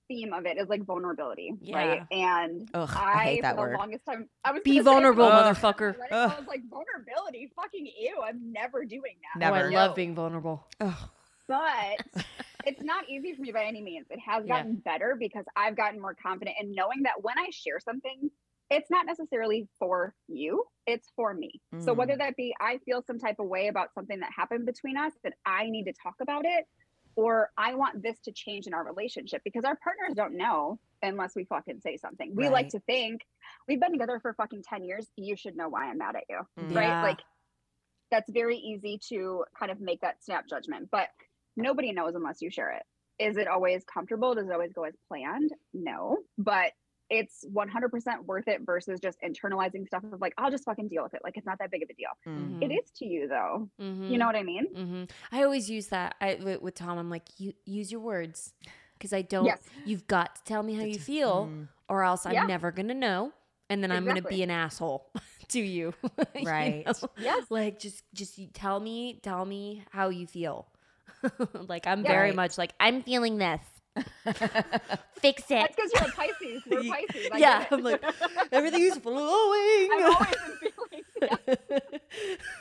theme 0.08 0.34
of 0.34 0.46
it 0.46 0.58
is 0.58 0.70
like 0.70 0.84
vulnerability, 0.86 1.54
Yeah. 1.62 1.76
right? 1.78 2.02
And 2.12 2.70
Ugh, 2.74 2.90
I 2.96 3.02
I, 3.02 3.24
hate 3.24 3.42
that 3.42 3.56
for 3.56 3.56
the 3.58 3.62
word. 3.72 3.78
longest 3.80 4.06
time, 4.06 4.30
I 4.44 4.52
was 4.52 4.62
Be 4.64 4.72
gonna 4.72 4.84
say 4.84 4.84
vulnerable, 4.86 5.26
when 5.26 5.34
I 5.34 5.40
Ugh. 5.42 5.50
was 5.50 5.58
motherfucker. 5.58 6.00
ready, 6.00 6.14
I 6.14 6.40
was 6.40 6.48
like, 6.48 6.62
vulnerability, 6.70 7.52
fucking 7.56 7.86
ew. 8.00 8.22
I'm 8.26 8.52
never 8.52 8.86
doing 8.86 9.16
that. 9.34 9.40
Never. 9.40 9.58
Oh, 9.58 9.60
I 9.68 9.70
love 9.70 9.96
being 9.96 10.16
vulnerable. 10.16 10.66
ugh, 10.80 11.10
but 11.48 12.00
it's 12.66 12.82
not 12.84 13.10
easy 13.10 13.34
for 13.36 13.42
me 13.42 13.52
by 13.52 13.66
any 13.66 13.82
means. 13.82 14.08
It 14.10 14.20
has 14.20 14.46
Yeah. 14.46 14.56
gotten 14.58 14.76
better 14.78 15.16
because 15.20 15.46
I've 15.56 15.76
gotten 15.76 16.00
more 16.00 16.16
confident 16.16 16.56
in 16.62 16.74
knowing 16.74 17.04
that 17.04 17.22
when 17.22 17.38
I 17.38 17.50
share 17.52 17.80
something, 17.80 18.30
it's 18.70 18.90
not 18.90 19.06
necessarily 19.06 19.68
for 19.78 20.16
you, 20.28 20.64
it's 20.88 21.12
for 21.16 21.34
me. 21.34 21.62
So 21.80 21.94
whether 21.94 22.14
Mm. 22.14 22.20
that 22.20 22.36
be 22.38 22.56
I 22.60 22.78
feel 22.86 23.04
some 23.06 23.20
type 23.20 23.36
of 23.40 23.48
way 23.48 23.68
about 23.68 23.94
something 23.94 24.20
that 24.22 24.32
happened 24.36 24.66
between 24.66 24.98
us 24.98 25.12
that 25.24 25.34
I 25.46 25.70
need 25.70 25.84
to 25.86 25.94
talk 25.94 26.16
about 26.22 26.46
it, 26.46 26.66
or 27.16 27.52
I 27.58 27.76
want 27.76 28.02
this 28.02 28.20
to 28.26 28.32
change 28.32 28.68
in 28.68 28.74
our 28.74 28.84
relationship 28.84 29.42
because 29.44 29.64
our 29.66 29.78
partners 29.84 30.16
don't 30.16 30.36
know 30.36 30.80
unless 31.02 31.36
we 31.36 31.44
fucking 31.46 31.80
say 31.82 31.98
something. 31.98 32.34
We 32.34 32.50
like 32.50 32.70
to 32.70 32.80
think 32.82 33.22
we've 33.68 33.80
been 33.80 33.92
together 33.92 34.20
for 34.22 34.34
fucking 34.34 34.64
10 34.64 34.84
years. 34.84 35.08
You 35.18 35.36
should 35.36 35.56
know 35.56 35.70
why 35.70 35.86
I'm 35.90 35.98
mad 35.98 36.16
at 36.16 36.24
you 36.30 36.40
Mm. 36.60 36.76
right? 36.76 37.04
Like 37.04 37.20
that's 38.12 38.30
very 38.32 38.58
easy 38.58 39.00
to 39.10 39.44
kind 39.58 39.72
of 39.72 39.80
make 39.80 40.02
that 40.02 40.24
snap 40.24 40.48
judgment, 40.48 40.90
but 40.92 41.10
nobody 41.58 41.92
knows 41.92 42.16
unless 42.16 42.42
you 42.42 42.50
share 42.50 42.72
it. 42.72 42.84
Is 43.20 43.38
it 43.38 43.48
always 43.48 43.84
comfortable? 43.84 44.36
Does 44.36 44.48
it 44.48 44.54
always 44.54 44.74
go 44.74 44.84
as 44.84 44.94
planned? 45.08 45.52
No, 45.74 46.18
but 46.38 46.72
it's 47.10 47.46
100% 47.54 48.26
worth 48.26 48.48
it 48.48 48.62
versus 48.66 49.00
just 49.00 49.20
internalizing 49.22 49.86
stuff 49.88 50.04
of 50.12 50.20
like, 50.22 50.34
I'll 50.38 50.50
just 50.52 50.64
fucking 50.66 50.88
deal 50.88 51.04
with 51.04 51.14
it. 51.14 51.22
Like, 51.24 51.38
it's 51.38 51.46
not 51.46 51.60
that 51.60 51.70
big 51.72 51.84
of 51.84 51.90
a 51.90 51.94
deal. 51.94 52.10
mm. 52.28 52.62
It 52.64 52.74
is 52.74 52.90
to 52.98 53.06
you, 53.06 53.28
though. 53.28 53.70
Mm-hmm. 53.80 54.12
You 54.12 54.18
know 54.18 54.26
what 54.26 54.36
I 54.36 54.44
mean? 54.44 54.66
hmm 54.74 55.04
I 55.32 55.44
always 55.44 55.70
use 55.70 55.88
that 55.88 56.16
I, 56.22 56.40
with, 56.42 56.62
with 56.62 56.76
Tom. 56.76 56.98
I'm 56.98 57.10
like, 57.10 57.24
you 57.38 57.54
use 57.66 57.92
your 57.92 58.02
words 58.02 58.54
because 58.98 59.14
I 59.14 59.22
don't. 59.22 59.46
Yes. 59.46 59.60
You've 59.86 60.08
got 60.08 60.38
to 60.38 60.44
tell 60.44 60.64
me 60.64 60.74
how 60.76 60.84
you 60.84 60.98
feel, 61.00 61.48
Mm. 61.48 61.68
or 61.90 62.04
else 62.04 62.26
I'm 62.26 62.34
Yeah. 62.34 62.46
never 62.46 62.72
gonna 62.72 62.94
know, 62.94 63.34
and 63.70 63.84
then 63.84 63.92
I'm 63.92 64.06
gonna 64.06 64.22
be 64.22 64.42
an 64.44 64.50
asshole 64.50 65.12
to 65.50 65.60
you. 65.60 65.94
you 66.36 66.48
Right. 66.48 66.86
know? 66.86 66.94
Yes. 67.18 67.44
Like 67.50 67.80
just 67.80 68.02
just 68.14 68.40
tell 68.54 68.80
me 68.80 69.20
tell 69.22 69.44
me 69.46 69.84
how 69.92 70.10
you 70.10 70.26
feel. 70.26 70.68
like 71.54 71.86
I'm 71.88 72.04
Yeah. 72.04 72.12
very 72.12 72.30
Right. 72.30 72.36
much 72.36 72.58
like 72.58 72.72
I'm 72.80 73.04
feeling 73.04 73.38
this. 73.38 73.62
Fix 75.16 75.44
it. 75.44 75.50
That's 75.50 75.76
because 75.76 75.92
you're 75.94 76.04
a 76.04 76.12
Pisces. 76.12 76.64
We're 76.70 76.84
Pisces. 76.92 77.30
I 77.32 77.38
yeah. 77.38 77.66
I'm 77.70 77.84
like 77.84 78.04
everything's 78.52 78.98
flowing. 78.98 79.90
I've 79.94 80.04
always 80.16 80.36
been 80.62 80.72
feeling. 80.72 81.04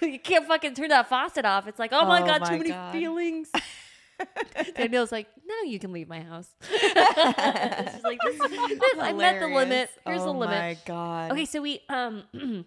Yeah. 0.01 0.09
you 0.09 0.19
can't 0.19 0.47
fucking 0.47 0.75
turn 0.75 0.89
that 0.89 1.09
faucet 1.09 1.45
off. 1.45 1.67
It's 1.67 1.79
like, 1.79 1.93
oh 1.93 2.07
my 2.07 2.23
Oh 2.23 2.27
god, 2.27 2.41
my 2.43 2.49
too 2.51 2.59
many 2.59 2.71
God. 2.71 2.93
feelings. 2.93 3.51
Danielle's 4.77 5.11
like, 5.11 5.27
now 5.47 5.63
you 5.69 5.79
can 5.81 5.93
leave 5.93 6.09
my 6.09 6.21
house. 6.21 6.49
She's 6.71 6.81
like, 8.05 8.21
this, 8.25 8.39
this, 8.39 8.95
I 9.01 9.13
met 9.13 9.41
the 9.41 9.49
limit. 9.49 9.91
Here's 10.07 10.21
oh 10.21 10.27
the 10.27 10.31
limit. 10.33 10.57
Oh 10.57 10.61
my 10.61 10.77
god. 10.85 11.33
Okay, 11.33 11.45
so 11.45 11.61
we 11.63 11.81
um 11.89 12.25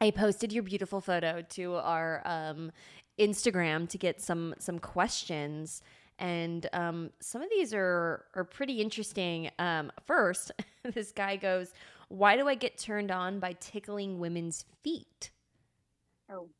I 0.00 0.10
posted 0.12 0.52
your 0.52 0.62
beautiful 0.62 1.00
photo 1.00 1.42
to 1.50 1.74
our 1.74 2.22
um 2.24 2.70
Instagram 3.18 3.88
to 3.90 3.98
get 3.98 4.22
some 4.22 4.54
some 4.58 4.78
questions 4.78 5.82
and 6.18 6.68
um 6.72 7.10
some 7.20 7.42
of 7.42 7.50
these 7.50 7.74
are 7.74 8.24
are 8.34 8.44
pretty 8.44 8.80
interesting. 8.80 9.50
Um 9.58 9.92
first, 10.06 10.52
this 10.94 11.12
guy 11.12 11.36
goes, 11.36 11.72
"Why 12.08 12.36
do 12.36 12.48
I 12.48 12.54
get 12.54 12.78
turned 12.78 13.10
on 13.10 13.40
by 13.40 13.54
tickling 13.54 14.18
women's 14.18 14.64
feet?" 14.82 15.30
Oh. 16.28 16.50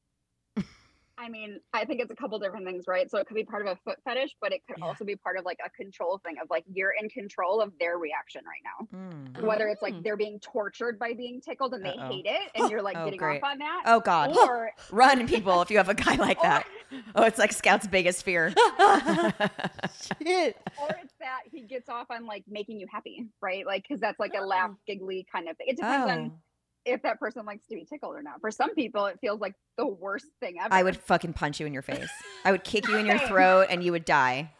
I 1.16 1.28
mean, 1.28 1.60
I 1.72 1.84
think 1.84 2.00
it's 2.00 2.10
a 2.10 2.16
couple 2.16 2.38
different 2.40 2.66
things, 2.66 2.84
right? 2.88 3.08
So 3.10 3.18
it 3.18 3.26
could 3.26 3.36
be 3.36 3.44
part 3.44 3.64
of 3.66 3.72
a 3.72 3.76
foot 3.84 3.98
fetish, 4.04 4.34
but 4.40 4.52
it 4.52 4.62
could 4.66 4.76
Yeah. 4.78 4.86
also 4.86 5.04
be 5.04 5.14
part 5.16 5.36
of 5.38 5.44
like 5.44 5.58
a 5.64 5.70
control 5.70 6.18
thing 6.24 6.36
of 6.42 6.48
like 6.50 6.64
you're 6.72 6.92
in 7.00 7.08
control 7.08 7.60
of 7.60 7.72
their 7.78 7.98
reaction 7.98 8.42
right 8.44 8.62
now. 8.64 8.98
Mm. 8.98 9.42
Whether 9.46 9.68
it's 9.68 9.80
Mm. 9.80 9.92
like 9.92 10.02
they're 10.02 10.16
being 10.16 10.40
tortured 10.40 10.98
by 10.98 11.12
being 11.14 11.40
tickled 11.40 11.72
and 11.74 11.84
they 11.84 11.90
Uh-oh. 11.90 12.08
hate 12.10 12.26
it 12.26 12.50
and 12.56 12.68
you're 12.70 12.82
like 12.82 12.96
Oh, 12.96 13.04
getting 13.04 13.18
great. 13.18 13.42
off 13.42 13.50
on 13.52 13.58
that. 13.58 13.82
Oh 13.86 14.00
god. 14.00 14.36
Or 14.36 14.72
Run, 14.90 15.26
people, 15.28 15.62
if 15.62 15.70
you 15.70 15.76
have 15.76 15.88
a 15.88 15.94
guy 15.94 16.16
like 16.16 16.40
that. 16.42 16.66
Oh, 17.16 17.24
it's 17.24 17.38
like 17.38 17.52
Scout's 17.52 17.86
biggest 17.88 18.22
fear. 18.24 18.50
Shit. 18.50 20.56
or 20.80 20.88
it's 21.02 21.14
that 21.20 21.40
he 21.50 21.62
gets 21.62 21.88
off 21.88 22.06
on 22.10 22.24
like 22.26 22.44
making 22.48 22.78
you 22.78 22.86
happy, 22.90 23.26
right? 23.40 23.66
Like 23.66 23.82
because 23.82 24.00
that's 24.00 24.18
like 24.20 24.32
a 24.38 24.44
laugh 24.44 24.70
giggly 24.86 25.26
kind 25.32 25.48
of 25.48 25.56
thing. 25.56 25.66
It 25.70 25.76
depends 25.76 26.10
on 26.10 26.30
Oh, 26.32 26.38
if 26.84 27.02
that 27.02 27.18
person 27.18 27.46
likes 27.46 27.66
to 27.68 27.74
be 27.74 27.84
tickled 27.84 28.14
or 28.14 28.22
not. 28.22 28.40
For 28.40 28.50
some 28.50 28.74
people, 28.74 29.06
it 29.06 29.18
feels 29.20 29.40
like 29.40 29.54
the 29.76 29.86
worst 29.86 30.26
thing 30.40 30.56
ever. 30.60 30.72
I 30.72 30.82
would 30.82 30.96
fucking 30.96 31.32
punch 31.32 31.60
you 31.60 31.66
in 31.66 31.72
your 31.72 31.82
face. 31.82 32.10
I 32.44 32.52
would 32.52 32.64
kick 32.64 32.88
you 32.88 32.96
in 32.96 33.06
your 33.06 33.18
throat 33.28 33.66
and 33.70 33.82
you 33.82 33.92
would 33.92 34.04
die. 34.04 34.52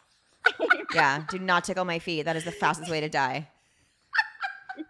Yeah, 0.94 1.24
do 1.28 1.38
not 1.38 1.64
tickle 1.64 1.84
my 1.84 1.98
feet. 1.98 2.22
That 2.22 2.36
is 2.36 2.44
the 2.44 2.52
fastest 2.52 2.90
way 2.90 3.00
to 3.00 3.08
die. 3.08 3.48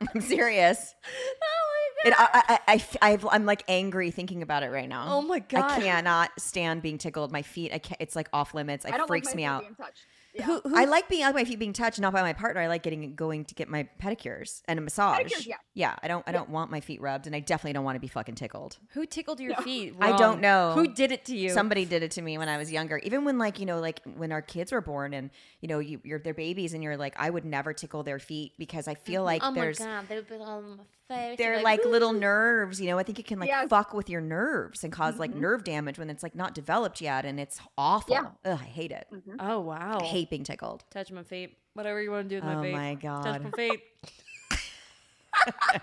I'm 0.14 0.20
serious. 0.20 0.94
Oh 1.04 2.08
It, 2.08 2.14
I, 2.16 2.58
I, 2.66 2.82
I, 3.02 3.18
I, 3.30 3.36
am 3.36 3.46
like 3.46 3.64
angry 3.68 4.10
thinking 4.10 4.42
about 4.42 4.62
it 4.62 4.70
right 4.70 4.88
now. 4.88 5.06
Oh 5.08 5.22
my 5.22 5.38
god. 5.38 5.70
I 5.70 5.80
cannot 5.80 6.30
stand 6.38 6.82
being 6.82 6.98
tickled. 6.98 7.32
My 7.32 7.42
feet, 7.42 7.72
I 7.72 7.78
can't, 7.78 8.00
it's 8.00 8.16
like 8.16 8.28
off 8.32 8.54
limits. 8.54 8.84
It 8.84 8.92
I 8.92 8.96
don't 8.96 9.06
freaks 9.06 9.28
like 9.28 9.36
my 9.36 9.36
me 9.36 9.42
feet 9.42 9.80
out. 9.80 9.92
Yeah. 10.34 10.46
Who, 10.46 10.60
who 10.64 10.76
I 10.76 10.84
like 10.86 11.08
being 11.08 11.22
out 11.22 11.32
my 11.34 11.44
feet 11.44 11.58
being 11.60 11.72
touched, 11.72 12.00
not 12.00 12.12
by 12.12 12.20
my 12.22 12.32
partner. 12.32 12.60
I 12.60 12.66
like 12.66 12.82
getting 12.82 13.14
going 13.14 13.44
to 13.44 13.54
get 13.54 13.68
my 13.68 13.88
pedicures 14.02 14.62
and 14.66 14.78
a 14.78 14.82
massage. 14.82 15.20
Pedicures, 15.32 15.46
yeah. 15.46 15.56
yeah. 15.74 15.94
I 16.02 16.08
don't 16.08 16.24
I 16.26 16.32
don't 16.32 16.50
want 16.50 16.70
my 16.72 16.80
feet 16.80 17.00
rubbed, 17.00 17.26
and 17.28 17.36
I 17.36 17.40
definitely 17.40 17.72
don't 17.74 17.84
want 17.84 17.96
to 17.96 18.00
be 18.00 18.08
fucking 18.08 18.34
tickled. 18.34 18.78
who 18.94 19.06
tickled 19.06 19.38
your 19.38 19.50
No. 19.56 19.62
feet? 19.62 19.94
I 20.00 20.16
don't 20.16 20.40
know. 20.40 20.72
Who 20.74 20.88
did 20.92 21.12
it 21.12 21.24
to 21.26 21.36
you? 21.36 21.50
Somebody 21.50 21.84
did 21.84 22.02
it 22.02 22.10
to 22.12 22.22
me 22.22 22.36
when 22.36 22.48
I 22.48 22.56
was 22.58 22.72
younger. 22.72 22.98
Even 23.04 23.24
when 23.24 23.38
like 23.38 23.60
you 23.60 23.66
know 23.66 23.78
like 23.80 24.00
when 24.16 24.32
our 24.32 24.42
kids 24.42 24.72
were 24.72 24.80
born 24.80 25.14
and 25.14 25.30
you 25.60 25.68
know 25.68 25.78
you, 25.78 26.00
you're 26.02 26.18
their 26.18 26.34
babies 26.34 26.74
and 26.74 26.82
you're 26.82 26.96
like 26.96 27.14
I 27.16 27.30
would 27.30 27.44
never 27.44 27.72
tickle 27.72 28.02
their 28.02 28.18
feet 28.18 28.52
because 28.58 28.88
I 28.88 28.94
feel 28.94 29.22
like 29.22 29.42
oh 29.44 29.50
my 29.52 29.60
there's 29.60 29.78
god, 29.78 30.08
they 30.08 30.16
would 30.16 30.28
be 30.28 30.34
on 30.36 30.78
my 30.78 30.84
face. 31.08 31.38
they're 31.38 31.54
You're 31.54 31.62
like, 31.62 31.84
little 31.84 32.12
nerves. 32.12 32.80
You 32.80 32.88
know 32.88 32.98
I 32.98 33.04
think 33.04 33.20
it 33.20 33.26
can 33.26 33.38
like 33.38 33.48
Yes. 33.50 33.68
fuck 33.68 33.94
with 33.94 34.10
your 34.10 34.20
nerves 34.20 34.82
and 34.82 34.90
because 34.90 35.16
like 35.18 35.32
Mhm. 35.32 35.40
nerve 35.40 35.62
damage 35.64 35.98
when 35.98 36.10
it's 36.10 36.22
like 36.24 36.34
not 36.34 36.54
developed 36.54 37.00
yet 37.00 37.24
and 37.24 37.38
it's 37.38 37.60
awful. 37.78 38.14
Yeah. 38.14 38.30
Ugh, 38.44 38.58
I 38.60 38.64
hate 38.64 38.90
it. 38.90 39.06
Mhm. 39.12 39.36
Oh 39.38 39.60
wow. 39.60 39.98
I 40.00 40.04
hate 40.04 40.23
being 40.30 40.44
tickled. 40.44 40.84
Touch 40.90 41.10
my 41.12 41.22
feet. 41.22 41.56
Whatever 41.74 42.00
you 42.02 42.10
want 42.10 42.28
to 42.28 42.34
do 42.34 42.36
with 42.36 42.44
my 42.44 42.54
oh 42.56 42.62
feet. 42.62 42.72
Oh 42.74 42.76
my 42.76 42.94
god. 42.94 43.24
Touch 43.24 43.42
my 43.42 43.50
god. 43.50 43.56
feet. 43.56 43.80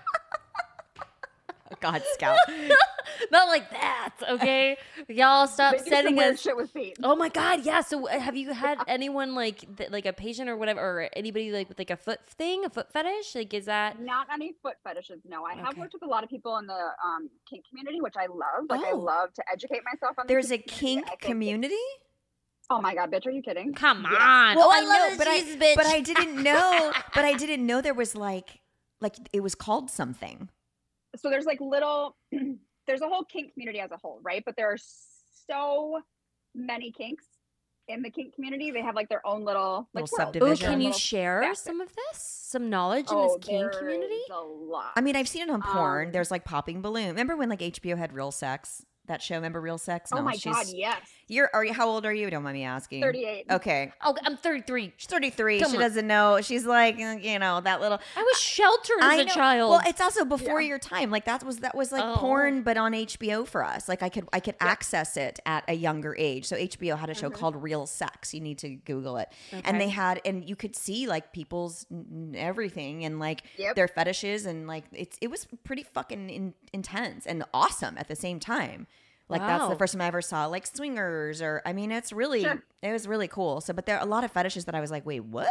God, 1.80 2.02
Scout. 2.14 2.38
Not 3.32 3.48
like 3.48 3.68
that, 3.70 4.14
okay? 4.28 4.76
Y'all 5.08 5.46
stop 5.48 5.72
They 5.72 5.78
do 5.78 5.84
some 5.84 5.90
sending 5.92 6.16
weird 6.16 6.34
us. 6.34 6.40
shit 6.40 6.56
with 6.56 6.70
feet. 6.70 6.96
Oh 7.02 7.16
my 7.16 7.28
god, 7.28 7.64
yeah. 7.64 7.80
So 7.80 8.06
uh, 8.08 8.18
have 8.20 8.36
you 8.36 8.52
had 8.52 8.78
anyone 8.86 9.34
like 9.34 9.64
th- 9.76 9.90
like 9.90 10.06
a 10.06 10.12
patient 10.12 10.48
or 10.48 10.56
whatever, 10.56 10.80
or 10.80 11.08
anybody 11.14 11.50
like 11.50 11.68
with 11.68 11.78
like 11.78 11.90
a 11.90 11.96
foot 11.96 12.20
thing, 12.26 12.64
a 12.64 12.70
foot 12.70 12.92
fetish? 12.92 13.34
Like, 13.34 13.52
is 13.54 13.64
that? 13.66 14.00
Not 14.00 14.28
any 14.32 14.52
foot 14.62 14.74
fetishes. 14.84 15.20
No, 15.26 15.44
I 15.44 15.54
have 15.54 15.76
worked 15.76 15.94
with 15.94 16.02
a 16.04 16.06
lot 16.06 16.22
of 16.22 16.30
people 16.30 16.56
in 16.58 16.66
the 16.66 16.72
um, 17.04 17.28
kink 17.48 17.64
community, 17.68 18.00
which 18.00 18.14
I 18.16 18.26
love. 18.26 18.66
Like, 18.68 18.84
I 18.84 18.92
Oh. 18.92 18.98
love 18.98 19.32
to 19.34 19.42
educate 19.50 19.80
myself 19.84 20.16
on. 20.18 20.26
the 20.26 20.32
There's 20.34 20.50
a 20.52 20.58
kink 20.58 21.06
I 21.06 21.10
think 21.10 21.22
it- 21.22 21.26
community. 21.26 21.74
Oh 22.70 22.80
my 22.80 22.94
god, 22.94 23.10
bitch, 23.12 23.26
are 23.26 23.30
you 23.30 23.42
kidding? 23.42 23.74
Come 23.74 24.02
Yes. 24.10 24.18
on. 24.20 24.56
Well, 24.56 24.68
oh, 24.68 24.70
I, 24.72 24.78
I, 24.78 24.80
know, 24.82 24.88
love 24.88 25.18
but 25.18 25.24
the 25.24 25.30
I 25.30 25.40
Jesus 25.40 25.56
bitch. 25.56 25.74
but 25.74 25.86
I 25.86 26.00
didn't 26.00 26.42
know. 26.42 26.92
but 27.14 27.24
I 27.24 27.34
didn't 27.34 27.66
know 27.66 27.80
there 27.80 27.94
was 27.94 28.14
like 28.14 28.60
like 29.00 29.16
it 29.32 29.40
was 29.40 29.54
called 29.54 29.90
something. 29.90 30.48
So 31.16 31.28
there's 31.30 31.44
like 31.44 31.60
little. 31.60 32.16
there's 32.86 33.00
a 33.02 33.08
whole 33.08 33.24
kink 33.24 33.52
community 33.52 33.80
as 33.80 33.90
a 33.90 33.96
whole, 33.96 34.20
right? 34.22 34.42
But 34.46 34.56
there 34.56 34.70
are 34.70 34.78
so 35.46 36.00
many 36.54 36.92
kinks 36.92 37.24
in 37.88 38.02
the 38.02 38.10
kink 38.10 38.34
community. 38.34 38.70
They 38.70 38.80
have 38.82 38.94
like 38.94 39.08
their 39.08 39.26
own 39.26 39.44
little 39.44 39.88
like 39.92 40.02
Little 40.04 40.18
world, 40.18 40.36
Ooh, 40.36 40.40
subdivision. 40.40 40.70
can 40.70 40.80
you 40.80 40.86
little 40.88 40.98
share 40.98 41.42
facet. 41.42 41.64
some 41.64 41.80
of 41.80 41.88
this? 41.94 42.18
Some 42.48 42.70
knowledge 42.70 43.10
in 43.10 43.16
Oh, 43.16 43.36
this 43.38 43.46
kink 43.48 43.72
community? 43.72 44.20
a 44.30 44.40
lot. 44.40 44.92
I 44.96 45.00
mean, 45.00 45.16
I've 45.16 45.28
seen 45.28 45.42
it 45.42 45.50
on 45.50 45.62
porn. 45.62 46.06
Um, 46.08 46.12
There's 46.12 46.30
like 46.30 46.44
popping 46.44 46.80
balloon. 46.82 47.08
Remember 47.08 47.36
when 47.36 47.48
like 47.48 47.60
HBO 47.60 47.96
had 47.98 48.12
Real 48.12 48.30
Sex? 48.30 48.84
That 49.06 49.20
show, 49.20 49.34
remember 49.34 49.60
Real 49.60 49.78
Sex? 49.78 50.10
oh 50.14 50.22
my 50.22 50.34
she's, 50.34 50.44
god, 50.54 50.66
yes. 50.68 51.00
You're 51.32 51.48
are 51.54 51.64
you? 51.64 51.72
How 51.72 51.88
old 51.88 52.04
are 52.04 52.12
you? 52.12 52.28
Don't 52.28 52.42
mind 52.42 52.58
me 52.58 52.64
asking. 52.64 53.00
Thirty-eight. 53.02 53.46
Okay, 53.50 53.90
Oh, 54.04 54.14
I'm 54.24 54.36
33. 54.36 54.92
she's 54.96 55.06
33. 55.06 55.60
Come 55.60 55.70
she 55.70 55.76
on. 55.78 55.82
doesn't 55.82 56.06
know. 56.06 56.40
She's 56.42 56.66
like, 56.66 56.96
uh, 56.96 57.16
you 57.20 57.38
know, 57.38 57.60
that 57.60 57.80
little. 57.80 57.98
I 58.16 58.22
was 58.22 58.38
sheltered 58.38 58.98
as 59.00 59.04
I 59.10 59.14
a 59.16 59.24
know. 59.24 59.32
child. 59.32 59.70
Well, 59.70 59.80
it's 59.86 60.00
also 60.00 60.24
before 60.26 60.60
Yeah. 60.60 60.68
your 60.68 60.78
time. 60.78 61.10
Like 61.10 61.24
that 61.24 61.42
was 61.42 61.58
that 61.60 61.74
was 61.74 61.90
like 61.90 62.04
Oh. 62.04 62.16
porn, 62.18 62.62
but 62.62 62.76
on 62.76 62.92
HBO 62.92 63.46
for 63.46 63.64
us. 63.64 63.88
Like 63.88 64.02
I 64.02 64.10
could 64.10 64.28
I 64.32 64.40
could 64.40 64.56
Yeah. 64.60 64.66
access 64.68 65.16
it 65.16 65.40
at 65.46 65.64
a 65.68 65.74
younger 65.74 66.14
age. 66.18 66.44
So 66.44 66.56
HBO 66.56 66.96
had 66.96 67.08
a 67.08 67.14
show 67.14 67.30
Mhm. 67.30 67.34
called 67.34 67.56
Real 67.62 67.86
Sex. 67.86 68.34
You 68.34 68.40
need 68.40 68.58
to 68.58 68.68
Google 68.68 69.16
it. 69.16 69.28
Okay. 69.52 69.62
And 69.64 69.80
they 69.80 69.88
had 69.88 70.20
and 70.26 70.46
you 70.46 70.54
could 70.54 70.76
see 70.76 71.06
like 71.06 71.32
people's 71.32 71.86
n- 71.90 72.34
everything 72.36 73.04
and 73.06 73.18
like 73.18 73.42
Yep. 73.56 73.76
their 73.76 73.88
fetishes 73.88 74.44
and 74.44 74.66
like 74.66 74.84
it's 74.92 75.16
it 75.22 75.28
was 75.28 75.46
pretty 75.64 75.82
fucking 75.82 76.28
in, 76.28 76.54
intense 76.74 77.26
and 77.26 77.42
awesome 77.54 77.96
at 77.96 78.08
the 78.08 78.16
same 78.16 78.38
time. 78.38 78.86
Like 79.32 79.40
that's 79.40 79.68
the 79.68 79.76
first 79.76 79.92
time 79.94 80.00
I 80.02 80.06
ever 80.06 80.22
saw 80.22 80.46
like 80.46 80.66
swingers 80.66 81.42
or 81.42 81.62
I 81.66 81.72
mean 81.72 81.90
it's 81.90 82.12
really 82.12 82.42
Sure. 82.42 82.62
it 82.82 82.92
was 82.92 83.08
really 83.08 83.28
cool. 83.28 83.60
So 83.60 83.72
but 83.72 83.86
there 83.86 83.96
are 83.98 84.02
a 84.02 84.08
lot 84.08 84.24
of 84.24 84.30
fetishes 84.32 84.66
that 84.66 84.74
I 84.74 84.80
was 84.80 84.90
like, 84.90 85.04
wait, 85.06 85.20
what? 85.24 85.48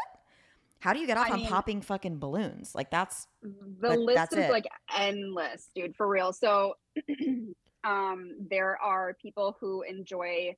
How 0.79 0.93
do 0.93 0.99
you 0.99 1.05
get 1.05 1.17
off 1.17 1.27
I 1.29 1.33
on 1.33 1.39
mean- 1.41 1.47
popping 1.47 1.81
fucking 1.81 2.17
balloons? 2.19 2.73
Like 2.73 2.89
that's 2.89 3.27
the 3.43 3.49
But 3.81 3.99
list 3.99 4.15
that's 4.15 4.33
is 4.35 4.45
it. 4.45 4.51
like 4.51 4.65
endless, 4.97 5.69
dude, 5.75 5.95
for 5.95 6.07
real. 6.07 6.33
So 6.33 6.75
um 7.83 8.35
there 8.49 8.77
are 8.81 9.15
people 9.21 9.57
who 9.59 9.81
enjoy 9.83 10.55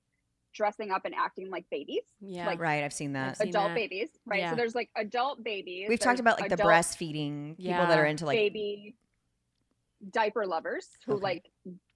dressing 0.54 0.92
up 0.92 1.02
and 1.06 1.16
acting 1.16 1.50
like 1.50 1.66
babies. 1.72 2.04
yeah. 2.22 2.46
like, 2.46 2.60
right. 2.60 2.84
I've 2.84 2.94
seen 2.94 3.14
that. 3.14 3.30
I've 3.32 3.38
seen 3.38 3.48
adult 3.50 3.70
that. 3.70 3.76
babies, 3.76 4.10
right? 4.28 4.40
Yeah. 4.42 4.52
So 4.52 4.56
there's 4.56 4.76
like 4.76 4.90
adult 4.96 5.44
babies. 5.44 5.88
We've 5.90 6.00
talked 6.00 6.20
about 6.20 6.40
like 6.40 6.52
the 6.52 6.58
breastfeeding 6.58 7.58
people 7.58 7.88
that 7.88 7.98
are 7.98 8.06
into 8.06 8.26
like 8.28 8.38
baby 8.38 8.94
diaper 10.12 10.46
lovers 10.46 10.88
who 11.06 11.14
Okay. 11.14 11.24
like 11.24 11.50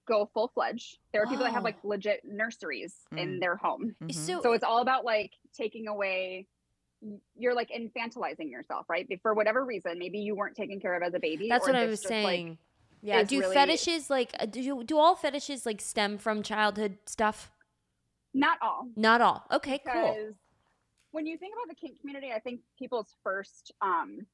go 0.08 0.28
full 0.34 0.48
fledged. 0.48 0.98
There 1.12 1.22
are 1.22 1.26
people 1.26 1.44
that 1.44 1.52
have 1.52 1.62
like 1.62 1.76
legit 1.84 2.24
nurseries 2.24 2.94
in 3.12 3.36
Mm. 3.36 3.40
their 3.40 3.56
home. 3.56 3.94
mhm. 4.02 4.12
So, 4.14 4.40
So 4.42 4.52
it's 4.54 4.64
all 4.64 4.80
about 4.80 5.04
like 5.04 5.32
taking 5.52 5.86
away 5.86 6.48
you're 7.36 7.54
like 7.54 7.68
infantilizing 7.70 8.50
yourself, 8.50 8.84
right? 8.90 9.06
For 9.22 9.32
whatever 9.32 9.64
reason, 9.64 10.00
maybe 10.00 10.18
you 10.18 10.34
weren't 10.34 10.56
taken 10.56 10.80
care 10.80 10.96
of 10.96 11.02
as 11.04 11.14
a 11.14 11.20
baby. 11.20 11.48
that's 11.48 11.68
or 11.68 11.72
what 11.72 11.80
I 11.80 11.86
was 11.86 12.00
just, 12.00 12.10
like, 12.10 12.24
saying. 12.24 12.58
yeah. 13.02 13.22
Do 13.22 13.38
really- 13.38 13.54
fetishes 13.54 14.10
like 14.10 14.34
uh, 14.40 14.46
do 14.46 14.60
you, 14.60 14.82
do 14.82 14.98
all 14.98 15.14
fetishes 15.14 15.64
like 15.64 15.80
stem 15.80 16.18
from 16.18 16.42
childhood 16.42 16.98
stuff? 17.06 17.52
not 18.34 18.58
all. 18.60 18.88
Not 18.96 19.20
all. 19.20 19.46
Okay, 19.52 19.78
cool. 19.78 20.34
when 21.12 21.26
you 21.26 21.38
think 21.38 21.54
about 21.54 21.68
the 21.68 21.74
kink 21.74 21.98
community, 22.00 22.30
I 22.32 22.40
think 22.40 22.60
people's 22.78 23.14
first 23.22 23.70
um 23.80 24.26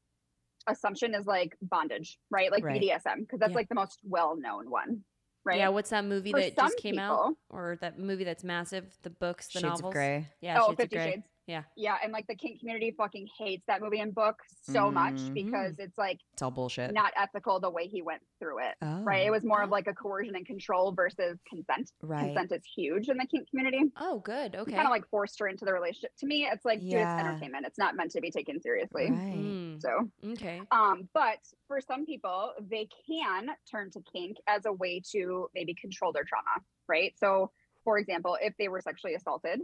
assumption 0.67 1.15
is 1.15 1.27
like 1.27 1.57
bondage, 1.61 2.19
right? 2.31 2.51
Like 2.51 2.65
Right. 2.65 2.81
BDSM, 2.81 3.21
because 3.21 3.39
that's 3.41 3.51
Yeah. 3.51 3.57
like 3.57 3.69
the 3.69 3.75
most 3.75 4.01
well-known 4.05 4.71
one, 4.71 5.05
right? 5.45 5.59
Yeah, 5.59 5.69
what's 5.69 5.91
that 5.91 6.05
movie 6.05 6.33
For 6.33 6.41
that 6.41 6.57
just 6.57 6.79
came 6.79 6.99
out? 6.99 7.35
Or 7.51 7.79
that 7.81 7.99
movie 7.99 8.25
that's 8.25 8.45
massive? 8.45 8.87
The 9.03 9.11
books, 9.11 9.47
the 9.49 9.61
Shades 9.61 9.65
novels. 9.65 9.85
of 9.85 9.93
Grey. 9.93 10.29
Yeah, 10.41 10.59
oh, 10.61 10.69
Shades 10.69 10.73
of 10.73 10.77
Fifty 10.79 10.97
Grey. 10.97 11.11
Shades. 11.13 11.27
Yeah. 11.47 11.63
Yeah, 11.77 11.97
and 12.03 12.13
like 12.13 12.27
the 12.27 12.35
kink 12.35 12.61
community 12.61 12.95
fucking 12.97 13.29
hates 13.39 13.65
that 13.67 13.83
movie 13.83 14.01
and 14.01 14.15
book 14.15 14.37
so 14.63 14.91
much 14.91 15.17
Mm. 15.17 15.35
because 15.35 15.79
it's 15.79 15.97
like 15.99 16.19
It's 16.33 16.41
all 16.43 16.51
bullshit. 16.51 16.93
not 16.95 17.13
ethical 17.17 17.61
the 17.61 17.69
way 17.71 17.87
he 17.87 18.01
went 18.01 18.23
through 18.39 18.61
it. 18.61 18.75
oh, 18.81 19.03
Right. 19.03 19.27
It 19.27 19.31
was 19.31 19.45
more 19.45 19.63
of 19.63 19.69
like 19.71 19.87
a 19.87 19.95
coercion 19.95 20.37
and 20.37 20.47
control 20.47 20.93
versus 20.93 21.39
consent. 21.49 21.93
right. 22.03 22.27
Consent 22.35 22.53
is 22.53 22.65
huge 22.65 23.09
in 23.11 23.19
the 23.19 23.27
kink 23.27 23.51
community. 23.51 23.81
Oh, 23.97 24.21
good. 24.21 24.55
Okay. 24.57 24.73
Kind 24.73 24.87
of 24.87 24.91
like 24.91 25.07
forced 25.09 25.39
her 25.41 25.49
into 25.49 25.65
the 25.67 25.73
relationship. 25.73 26.13
To 26.21 26.27
me, 26.27 26.47
it's 26.51 26.65
like, 26.65 26.81
dude, 26.81 26.95
it's 26.95 27.05
entertainment. 27.21 27.67
It's 27.67 27.79
not 27.79 27.95
meant 27.95 28.13
to 28.13 28.21
be 28.23 28.31
taken 28.31 28.61
seriously. 28.61 29.11
Right. 29.11 29.35
Mm, 29.37 29.81
So 29.83 30.09
okay. 30.31 30.63
Um, 30.71 31.09
but 31.13 31.39
for 31.69 31.81
some 31.81 32.07
people, 32.07 32.53
they 32.61 32.89
can 33.07 33.49
turn 33.71 33.91
to 33.91 34.01
kink 34.13 34.39
as 34.47 34.65
a 34.65 34.73
way 34.73 35.03
to 35.13 35.49
maybe 35.55 35.75
control 35.75 36.13
their 36.13 36.25
trauma, 36.25 36.65
right? 36.89 37.13
So, 37.19 37.51
for 37.85 37.99
example, 37.99 38.39
if 38.41 38.55
they 38.57 38.69
were 38.69 38.81
sexually 38.81 39.15
assaulted, 39.15 39.61